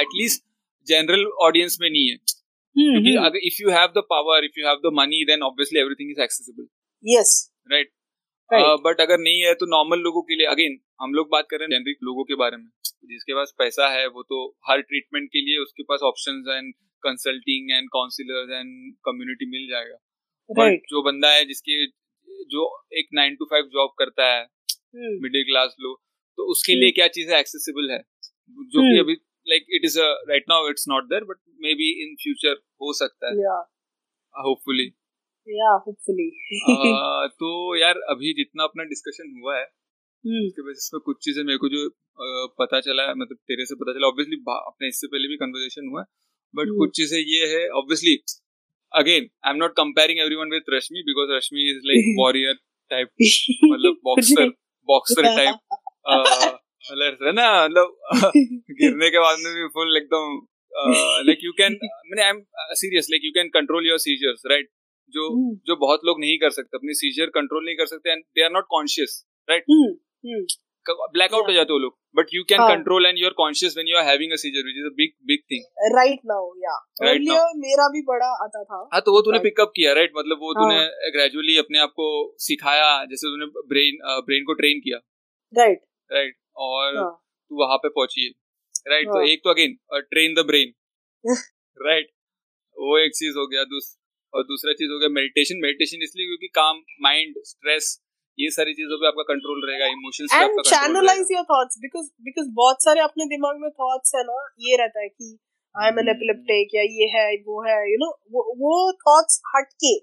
[0.00, 0.42] एटलीस्ट
[0.86, 4.66] जनरल ऑडियंस में नहीं है। Hmm, क्योंकि अगर if you have the power if you
[4.66, 6.68] have the money then obviously everything is accessible
[7.04, 7.32] yes
[7.72, 7.92] right
[8.84, 11.64] but अगर नहीं है तो नॉर्मल लोगों के लिए अगेन हम लोग बात कर रहे
[11.64, 12.68] हैं जेनरिक लोगों के बारे में
[13.04, 14.38] जिसके पास पैसा है वो तो
[14.70, 18.70] हर ट्रीटमेंट के लिए उसके पास option and consulting and counsellors and
[19.04, 19.98] community मिल जाएगा
[20.50, 20.86] right.
[20.90, 21.86] जो बंदा है जिसकी
[22.50, 22.62] जो
[22.98, 24.46] एक नाइन टू फाइव जॉब करता है
[25.24, 25.98] मिडिल क्लास लोग
[26.38, 26.80] तो उसके hmm.
[26.80, 29.00] लिए क्या चीज़ें एक्सेसिबल है जो कि hmm.
[29.00, 29.14] अभी
[29.46, 29.98] like it is
[30.30, 31.38] right now it's not there but
[31.74, 33.58] maybe in future हो सकता है
[34.34, 34.86] होपफुली
[35.46, 36.30] या होपफुली
[37.40, 40.46] तो यार अभी जितना अपना डिस्कशन हुआ है hmm.
[40.46, 41.88] उसके बेसिस पे कुछ चीज़ें मेरे को जो
[42.60, 46.00] पता चला है मतलब तेरे से पता चला ऑब्वियसली अपने इससे पहले भी कन्वर्सेशन हुआ
[46.00, 46.06] है
[46.54, 46.78] बट hmm.
[46.78, 48.14] कुछ चीज़ें ये है obviously
[48.92, 52.54] again I am not comparing everyone with Rashmi because Rashmi is like warrior
[52.90, 53.08] type
[53.72, 54.48] मतलब बॉक्सर
[54.88, 55.78] बॉक्सर टाइप
[57.22, 57.96] है ना मतलब
[58.80, 60.40] गिरने के बाद में भी फुल एकदम
[61.26, 62.42] लाइक यू कैन मैंने I am
[62.82, 64.68] serious like you can control your seizures right
[65.14, 65.54] जो hmm.
[65.66, 68.50] जो बहुत लोग नहीं कर सकते अपनी सीजर कंट्रोल नहीं कर सकते and they are
[68.52, 69.64] not conscious right
[70.88, 73.96] blackout हो जाते हो लोग। But you can control and you are conscious when you
[73.98, 75.64] are having a seizure which is a big big thing
[75.96, 79.92] right now या earlier मेरा भी बड़ा आता था। हाँ तो वो तूने पिकअप किया
[79.92, 82.08] राइट मतलब वो तूने ग्रेजुअली हाँ। अपने आप को
[82.40, 84.98] सिखाया जैसे तूने ब्रेन ब्रेन को ट्रेन किया।
[85.52, 86.36] राइट राइट
[86.68, 87.10] और हाँ।
[87.50, 89.78] तू वहाँ पे पहुँची। है राइट तो हाँ। एक तो again
[90.10, 90.74] train the brain
[91.78, 92.10] right
[92.76, 93.62] वो एक चीज़ हो गया
[94.32, 97.88] और दूसरा चीज़ हो गया मेडिटेशन मेडिटेशन इसलिए क्योंकि काम माइंड स्ट्रेस
[98.40, 102.48] ये सारी चीज़ों पे आपका कंट्रोल रहेगा इमोशंस पे आपका channelise your thoughts because because
[102.60, 104.38] बहुत सारे अपने दिमाग में थॉट्स है ना
[104.68, 105.32] ये रहता है कि
[105.74, 109.94] आई एम एन एपिलेप्टिक या ये है वो है यू नो वो वो थॉट्स हटके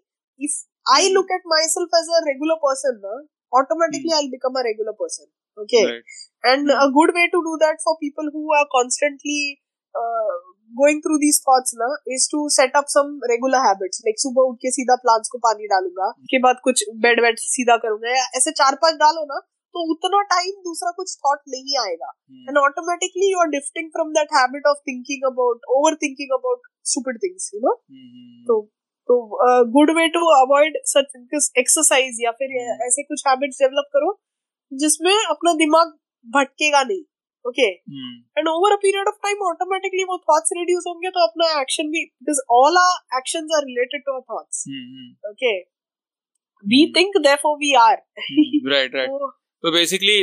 [0.42, 0.62] if
[0.96, 3.18] I look at myself as a regular person ना
[3.54, 5.86] automatically I become a regular person okay?
[5.86, 6.04] Right.
[6.44, 6.78] and mm.
[6.78, 8.54] a good way to do that for people who
[10.76, 14.02] going through these thoughts na is to set up some regular habits.
[14.08, 17.78] Like सुबह उठ के सीधा plants को पानी डालूँगा के बाद कुछ बेड वेड सीधा
[17.78, 19.40] करूँगा या ऐसे चार पाँच डालो ना
[19.76, 22.12] तो उतना टाइम दूसरा कुछ थॉट नहीं आएगा।
[22.50, 26.62] And automatically you are drifting from that habit of thinking about over thinking about
[26.94, 27.74] super things you know
[28.48, 28.62] तो
[29.10, 29.18] तो
[29.74, 31.18] good way to avoid such
[31.58, 32.88] exercise या फिर hmm.
[32.88, 34.10] ऐसे कुछ हैबिट्स डेवलप करो
[34.72, 35.94] जिसमें अपना दिमाग
[36.36, 37.04] भटकेगा नहीं।
[37.48, 37.68] Okay
[38.38, 42.04] and over a period of time automatically वो थॉट्स रिड्यूस होंगे तो अपना एक्शन भी
[42.22, 44.64] because all our actions are related to our thoughts
[45.30, 45.58] okay
[46.66, 47.98] we think therefore we are
[48.72, 49.28] right right
[49.64, 50.18] तो बेसिकली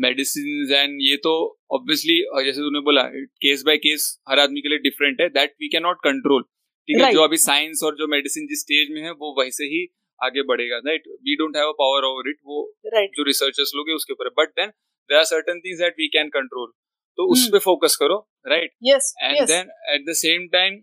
[0.00, 1.32] मेडिसिन एंड ये तो
[1.74, 3.02] obviously जैसे तूने बोला
[3.42, 6.42] केस बाय केस हर आदमी के लिए डिफरेंट है that we can not control
[6.88, 9.86] ठीक है जो अभी साइंस और जो मेडिसिन जिस स्टेज में है वो वैसे ही
[10.20, 13.16] आगे बढ़ेगा right we don't have a power over it वो right.
[13.16, 14.72] जो रिसर्चर्स लोग हैं उसके ऊपर but then
[15.10, 16.72] there are certain things that we can control
[17.18, 17.52] तो उस hmm.
[17.52, 20.80] पे फोकस करो right and then at the same time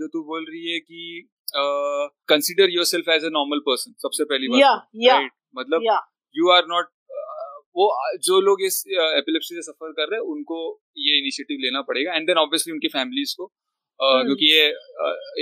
[0.00, 1.28] जो तू बोल रही है कि
[2.28, 5.90] consider yourself as a normal person सबसे पहली बात राइट yeah, yeah, मतलब
[6.34, 6.90] यू आर नॉट
[7.76, 7.86] वो
[8.26, 10.58] जो लोग इस एपिलेप्सी से सफ़र कर रहे हैं उनको
[10.98, 13.44] ये इनिशिएटिव लेना पड़ेगा। एंड देन ऑब्वियसली उनकी फैमिलीज़ को
[14.00, 14.64] हम्म। क्योंकि ये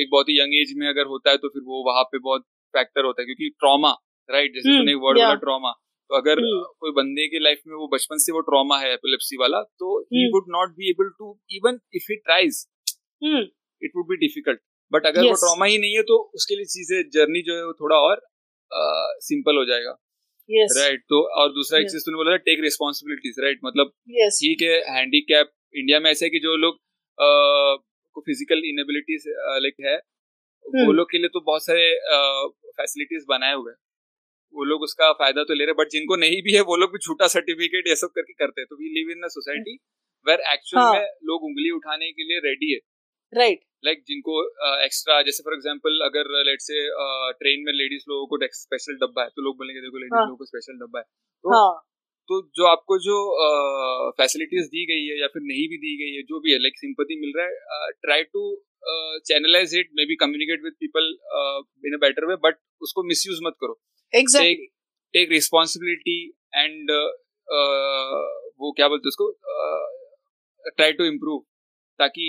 [0.03, 2.45] एक बहुत ही यंग एज में अगर होता है तो फिर वो वहाँ पे बहुत
[2.75, 3.93] फैक्टर होता है क्योंकि ट्रॉमा
[4.29, 5.73] राइट जैसे तूने एक वर्ड बोला ट्रॉमा
[6.11, 9.37] तो अगर हम्म। कोई बंदे के लाइफ में वो बचपन से वो ट्रॉमा है एपिलेप्सी
[9.37, 12.65] वाला तो he would not be able to even if he tries
[13.23, 14.61] it would be difficult
[14.93, 15.29] but अगर yes.
[15.29, 18.21] वो ट्रॉमा ही नहीं है तो उसके लिए चीज़ें जर्नी जो है वो थोड़ा और
[19.23, 19.97] सिंपल uh, हो जाएगा
[20.49, 20.77] राइट yes.
[20.79, 24.65] right, तो और दूसरा एक चीज़ तूने बोला था टेक रिस्पॉन्सिबिलिटीज राइट मतलब ठीक yes.
[24.65, 26.79] है हैंडीकैप इंडिया में ऐसा है कि जो लोग
[28.17, 29.25] को फ़िज़िकल इनेबिलिटीज
[29.63, 31.91] लाइक है वो हम्म। लोग के लिए तो बहुत सारे
[32.77, 33.79] फैसिलिटीज़ बनाए हुए हैं
[34.55, 36.99] वो लोग उसका फ़ायदा तो ले रहे बट जिनको नहीं भी है वो लोग भी
[37.07, 39.79] छूटा सर्टिफिकेट ये सब करके करते हैं तो we live in a society
[40.27, 42.79] where actual में लोग उंगली उठाने के लिए रेडी है
[43.33, 43.67] राइट right.
[43.85, 44.35] लाइक like, जिनको
[44.85, 46.87] एक्स्ट्रा uh, जैसे फॉर एग्जांपल अगर लेट से
[47.41, 50.25] ट्रेन में लेडीज़ लोगों को स्पेशल डब्बा है तो लोग बोलेंगे देखो लेडीज़ हाँ.
[50.25, 51.05] लोगों को स्पेशल डब्बा है
[51.45, 51.73] तो हाँ.
[52.29, 53.17] तो जो आपको जो
[54.19, 56.59] फैसिलिटीज़ uh, दी गई है या फिर नहीं भी दी गई है जो भी है
[56.59, 58.47] लाइक सिंपति मिल रहा है try to
[59.27, 61.13] channelise it maybe communicate with people
[61.85, 63.79] in a better way but उसको मिसयूज मत करो
[64.13, 64.67] एग्जैक्टली
[65.15, 66.19] टेक रिस्पॉन्सिबिलिटी
[66.55, 66.91] एंड
[68.61, 69.31] वो क्या बोलते उसको?
[70.77, 71.45] ट्राई टू इम्प्रूव
[72.01, 72.29] ताकि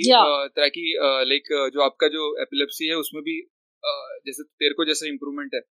[0.55, 0.83] ताकि
[1.29, 3.39] लाइक जो आपका जो एपिलेप्सी है उसमें भी
[4.27, 5.61] जैसे तेरे को जैसे इम्प्रूवमेंट है।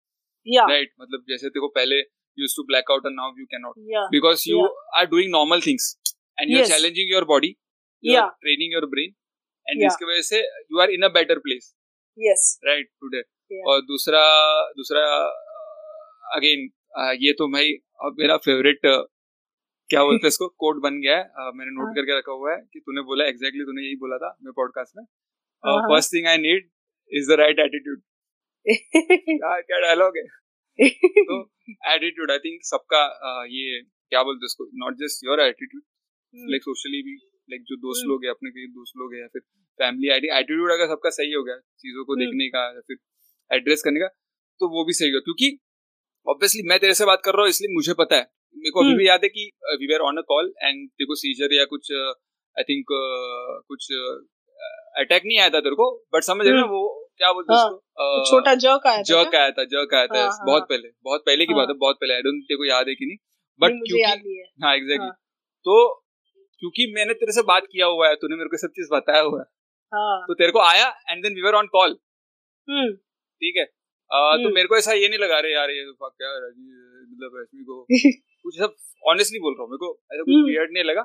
[0.68, 1.98] राइट मतलब जैसे तेरे को पहले
[2.38, 3.78] use to black out and now you can not
[4.10, 4.66] because you
[4.98, 5.94] are doing normal things
[6.40, 7.54] and you are challenging your body
[8.42, 9.14] training your brain
[9.66, 11.74] and इसकी वजह से you are in a better place
[12.18, 13.22] yes right today
[13.70, 14.22] और दूसरा
[14.76, 15.02] दूसरा
[16.34, 16.68] again
[17.22, 18.80] ये तो भाई अब मेरा फेवरेट
[19.90, 20.48] क्या बोलते हैं इसको?
[20.58, 23.64] कोड बन गया है। मैंने नोट हाँ। करके रखा हुआ है कि तूने बोला एग्जैक्टली
[23.64, 25.04] तूने यही बोला था मेरे पॉडकास्ट में।
[25.90, 26.68] First thing I need
[27.12, 28.02] is the right attitude
[28.66, 30.26] क्या डायलॉग है?
[31.28, 31.36] तो
[31.92, 33.02] एटीट्यूड आई थिंक सबका
[33.50, 34.68] ये क्या बोलते इसको?
[34.84, 35.82] Not just your attitude
[36.34, 37.14] like socially भी
[37.48, 39.42] लाइक जो दोस्त हम्म। लोग हैं अपने कई दोस्त लोग हैं या फिर
[39.78, 42.98] फैमिली एटीट्यूड अगर सबका सही हो गया चीज़ों को हम्म। देखने का या फिर
[43.50, 44.08] एड्रेस करने का
[44.60, 45.48] तो वो भी सही होगा। क्योंकि
[46.26, 48.22] ऑब्वियसली मैं तेरे से बात कर रहा हूँ इसलिए मुझे पता है।
[48.56, 51.06] मेरे को अभी हम्म। भी याद है कि we were on a call and तेरे
[51.06, 53.88] को सीजर या कुछ आई uh, थिंक uh, कुछ
[55.02, 57.66] अटैक uh, नहीं आया था तेरे को बट समझ रहे हम्म। वो क्या बोलते हाँ,
[57.66, 58.24] उसको?
[58.30, 61.22] छोटा जर्क आया था जर्क आया था जर्क आया था हाँ, हाँ, बहुत पहले बहुत
[61.26, 63.16] पहले की बात है हाँ। बहुत पहले आई डोंट तेरे को याद है कि नहीं?
[63.60, 64.02] बट क्योंकि
[64.64, 65.10] हाँ। एग्जैक्टली
[65.66, 65.76] तो
[66.62, 69.40] क्योंकि मैंने तेरे से बात किया हुआ है तूने मेरे को सब चीज़ बताया हुआ
[69.40, 69.46] है।
[70.26, 71.94] तो तेरे को आया and then we were on call
[73.42, 73.64] ठीक है?
[74.10, 77.86] तो मेरे को ऐसा ये नहीं लगा रहे यार ये क्या मतलब रश्मि को
[78.42, 78.74] कुछ सब
[79.08, 81.02] ऑनेस्टली बोल रहा हूँ मेरे को ऐसा कुछ वियर्ड नहीं लगा.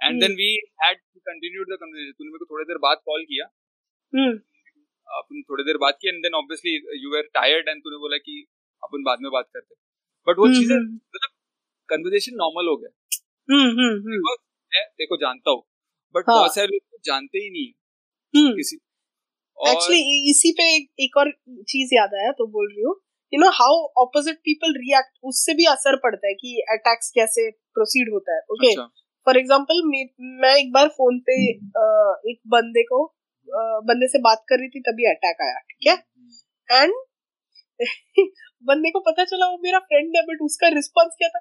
[0.00, 0.48] And then we
[0.84, 3.44] had continued the conversation तूने मेरे को थोड़ी देर बाद कॉल किया।
[5.08, 8.46] अपन थोड़ी देर बात की and then obviously you were tired and तूने बोला कि
[8.82, 9.74] अपन बाद में बात करते
[10.26, 11.30] बट वो चीज़ें मतलब
[11.88, 12.90] कन्वर्सेशन नॉर्मल हो गया।
[14.72, 15.62] मैं देखो जानता हूँ
[16.14, 17.72] बट हाँ। बहुत सारे लोग जानते ही नहीं
[18.56, 18.76] किसी
[19.58, 20.64] एक्चुअली इसी पे
[21.04, 21.30] एक और
[21.68, 22.94] चीज़ याद आया तो बोल रही हूँ।
[23.32, 28.12] You know how opposite people react उससे भी असर पड़ता है कि अटैक्स कैसे प्रोसीड
[28.12, 28.74] होता है ओके
[29.26, 29.82] फॉर एग्ज़ाम्पल
[30.42, 31.36] मैं एक बार फ़ोन पे
[32.30, 33.04] एक बंदे को
[33.88, 35.96] बंदे से बात कर रही थी तभी अटैक आया ठीक है?
[36.68, 36.92] एंड
[38.64, 41.40] बंदे को पता चला वो मेरा फ्रेंड है बट उसका रिस्पॉन्स क्या था?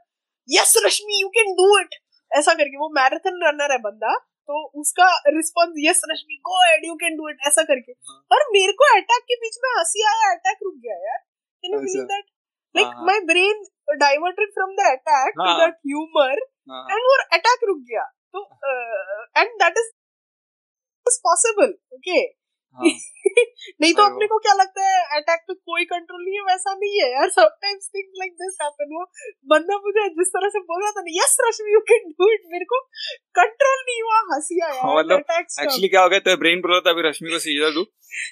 [0.49, 1.95] Yes Rashmi you can do it
[2.31, 4.13] ऐसा करके वो मैराथन रनर है बंदा
[4.43, 8.37] तो उसका response yes Rashmi go and you can do it ऐसा करके। हाँ। और
[8.51, 11.19] मेरे को अटैक के बीच में हँसी आया अटैक रुक गया यार।
[11.61, 11.71] कैन
[12.03, 12.25] अटैक
[16.91, 17.01] एंड
[17.33, 19.27] अटैक रुक गया। तो, uh,
[23.81, 27.01] नहीं तो अपने को क्या लगता है अटैक पे कोई कंट्रोल नहीं है वैसा नहीं
[27.01, 29.03] है यार। Sometimes things like this happen वो
[29.53, 32.47] बंदा मुझे जिस तरह से बोल रहा था ना yes Rashmi you can do it
[32.51, 32.79] मेरे को
[33.35, 36.79] कंट्रोल नहीं हुआ हँसी आया हाँ, मतलब एक्चुअली क्या हो गया तो ब्रेन बोल रहा
[36.79, 37.85] था अभी रश्मि को सीधा दू?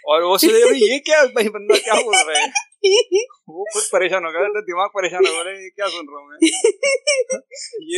[0.08, 2.52] और वो सोचे भाई ये क्या भाई बंदा क्या बोल रहा है?
[3.50, 6.30] वो खुद परेशान हो गया तो दिमाग परेशान हो गया ये क्या सुन रहा हूँ
[6.30, 6.38] मैं?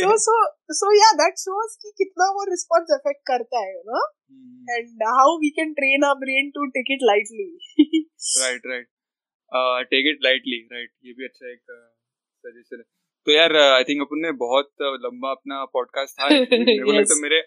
[0.00, 0.34] सो सो
[0.78, 4.02] सो या दैट शोस कि कितना वो रिस्पांस इफ़ेक्ट करता है you know
[4.70, 7.46] and how we can train our brain to take it lightly
[8.40, 8.86] right right
[9.90, 11.58] take it lightly right ये भी अच्छा एक
[12.46, 12.86] सजेशन uh, है.
[13.26, 16.92] तो यार आई uh, थिंक अपन ने बहुत uh, लंबा अपना पॉडकास्ट था मेरे को
[16.92, 17.42] लगता मेरे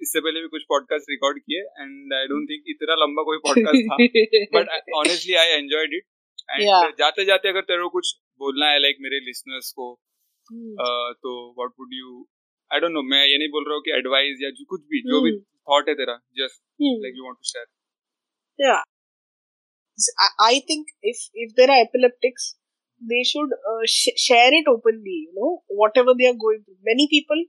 [0.00, 3.82] इससे पहले भी कुछ पॉडकास्ट रिकॉर्ड किए एंड आई डोंट थिंक इतना लंबा कोई पॉडकास्ट
[3.84, 3.96] था।
[4.58, 6.04] But honestly I enjoyed it
[6.50, 10.00] and जाते जाते अगर तेरे को कुछ बोलना है लाइक मेरे लिसनर्स को
[10.52, 10.70] hmm.
[10.86, 12.28] uh, तो what would you
[12.72, 15.20] I don't know मैं ये नहीं बोल रहा हूँ कि एडवाइस या कुछ भी जो
[15.22, 17.66] भी थॉट है तेरा just like you want to share
[18.58, 18.82] या
[20.44, 22.46] I think if if there are epileptics,
[23.00, 25.18] they should uh, sh- share it openly.
[25.26, 26.78] You know, whatever they are going through.
[26.82, 27.44] Many people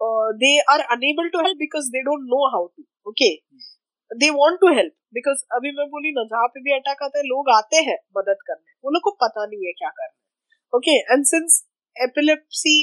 [0.00, 2.84] uh, they are unable to help because they don't know how to.
[3.06, 3.66] Okay, hmm.
[4.10, 7.24] they want to help because अभी मैं बोली ना जहाँ पे भी attack आता है
[7.24, 11.24] लोग आते हैं मदद करने वो लोग को पता नहीं है क्या करना ओके एंड
[11.30, 11.62] सिंस
[11.96, 12.76] एपिलेप्सी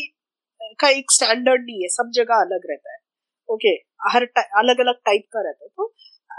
[0.82, 3.00] का एक स्टैंडर्ड नहीं है सब जगह अलग रहता है
[3.50, 4.24] ओके okay, हर
[4.60, 5.94] अलग अलग टाइप का रहता है। तो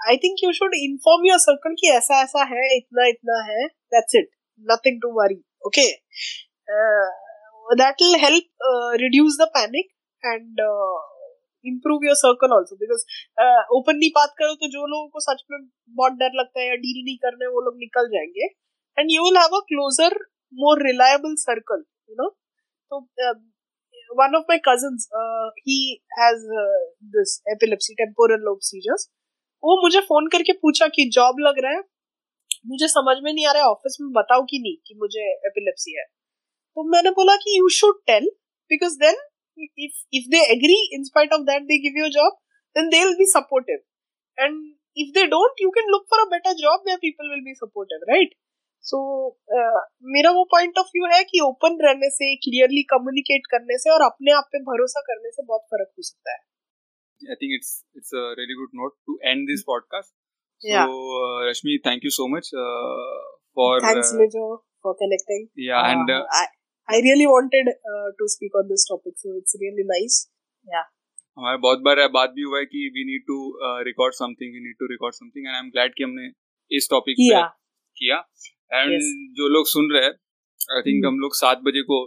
[0.09, 4.15] I think you should inform your circle कि ऐसा ऐसा है, इतना इतना है that's
[4.17, 4.31] it
[4.65, 5.87] nothing to worry okay
[7.83, 8.67] that will help
[9.01, 9.89] reduce the panic
[10.23, 10.61] and
[11.65, 13.05] improve your circle also because
[13.77, 17.05] openly बात करो तो जो लोगों को सच में बहुत डर लगता है या डील
[17.05, 18.47] नहीं करने वो लोग निकल जाएँगे।
[18.97, 20.19] And you will have a closer
[20.53, 22.29] more reliable circle you know
[22.93, 23.01] तो
[24.17, 26.81] one of my cousins uh, he has uh,
[27.17, 29.09] this epilepsy temporal lobe seizures
[29.63, 31.83] वो मुझे फ़ोन करके पूछा कि जॉब लग रहा है
[32.73, 35.97] मुझे समझ में नहीं आ रहा है ऑफ़िस में बताओ कि नहीं कि मुझे एपिलेप्सी
[35.99, 38.31] है तो मैंने बोला कि you should tell
[38.71, 39.17] because then
[39.59, 42.35] if if they agree in spite of that they give you a job
[42.77, 43.81] then they'll be supportive
[44.39, 44.61] and
[44.95, 48.05] if they don't you can look for a better job where people will be supportive
[48.13, 48.37] right
[48.89, 48.99] so
[49.57, 49.81] uh,
[50.13, 54.05] मेरा वो point of view है कि open रहने से clearly communicate करने से और
[54.05, 56.39] अपने आप पे भरोसा करने से बहुत फ़र्क हो सकता है।
[57.23, 60.11] I think it's it's a really good note to and this podcast
[60.67, 62.51] so Rashmi thank you so much
[63.59, 64.47] for thanks Lijo
[64.85, 67.73] for connecting yeah and I really wanted
[68.21, 70.21] to speak on this topic so it's really nice
[70.67, 70.85] yeah
[71.39, 73.39] हमारे बहुत बार बात भी हुआ है कि we need to
[73.89, 76.29] record something we need to record something and I am glad कि हमने
[76.71, 77.35] इस टॉपिक पे.
[77.99, 78.17] किया।
[78.73, 79.11] And yes.
[79.37, 80.13] जो लोग सुन रहे हैं
[80.77, 81.13] आई थिंक hmm.
[81.13, 81.99] हम लोग सात बजे को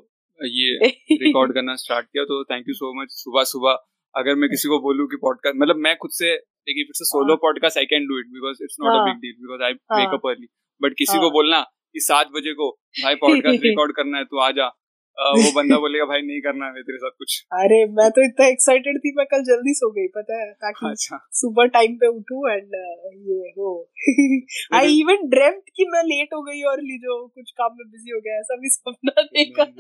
[0.43, 0.87] ये
[1.25, 3.77] रिकॉर्ड करना स्टार्ट किया तो थैंक यू सो मच सुबह सुबह
[4.15, 7.35] अगर मैं किसी को बोलूँ कि पॉडकास्ट मतलब मैं खुद से देखिए फिर से solo
[7.35, 10.47] podcast I can do it because it's not a big deal because I make up early
[10.81, 11.61] but किसी को हाँ। बोलना
[11.93, 12.69] कि सात बजे को
[13.03, 14.67] भाई पॉडकास्ट रिकॉर्ड करना है तो आ जा।
[15.21, 18.99] वो बंदा बोलेगा भाई नहीं करना है तेरे साथ कुछ अरे मैं तो इतना एक्साइटेड
[19.05, 22.77] थी मैं कल जल्दी सो गई पता है ताकि अच्छा। सुबह टाइम पे उठूं एंड
[23.29, 23.71] ये हो
[24.79, 28.21] आई इवन ड्रेम्ट कि मैं लेट हो गई और लीजो कुछ काम में बिज़ी हो
[28.21, 29.73] गया ऐसा भी सपना देखा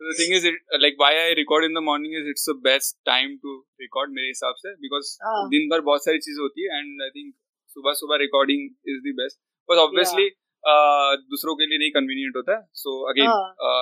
[0.00, 2.54] So the thing is, it, like why I record in the morning is it's the
[2.64, 3.52] best time to
[3.84, 5.44] record मेरे हिसाब से because ah.
[5.52, 7.30] दिन भर बहुत सारी चीज़ें होती है and I think
[7.76, 9.38] सुबह सुबह recording is the best.
[9.68, 10.36] But obviously yeah.
[10.68, 13.26] दूसरों के लिए नहीं कन्वीनियंट होता है। So again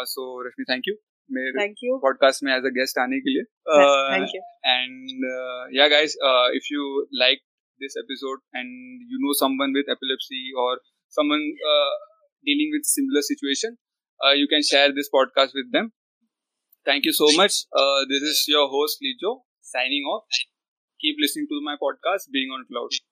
[0.05, 0.95] so Rashmi thank you
[1.99, 3.43] podcast में एज अ गेस्ट आने के लिए।
[4.67, 5.25] And
[5.77, 6.17] yeah guys
[6.57, 7.39] if you like
[7.81, 8.69] this episode and
[9.13, 10.83] you know someone with epilepsy और
[11.17, 11.49] someone
[12.45, 13.77] dealing with similar situation
[14.37, 15.89] you can share this podcast with them
[16.89, 17.67] thank you so much
[18.13, 20.45] this is your host Lijo signing off
[21.01, 23.05] keep listening to my podcast being on cloud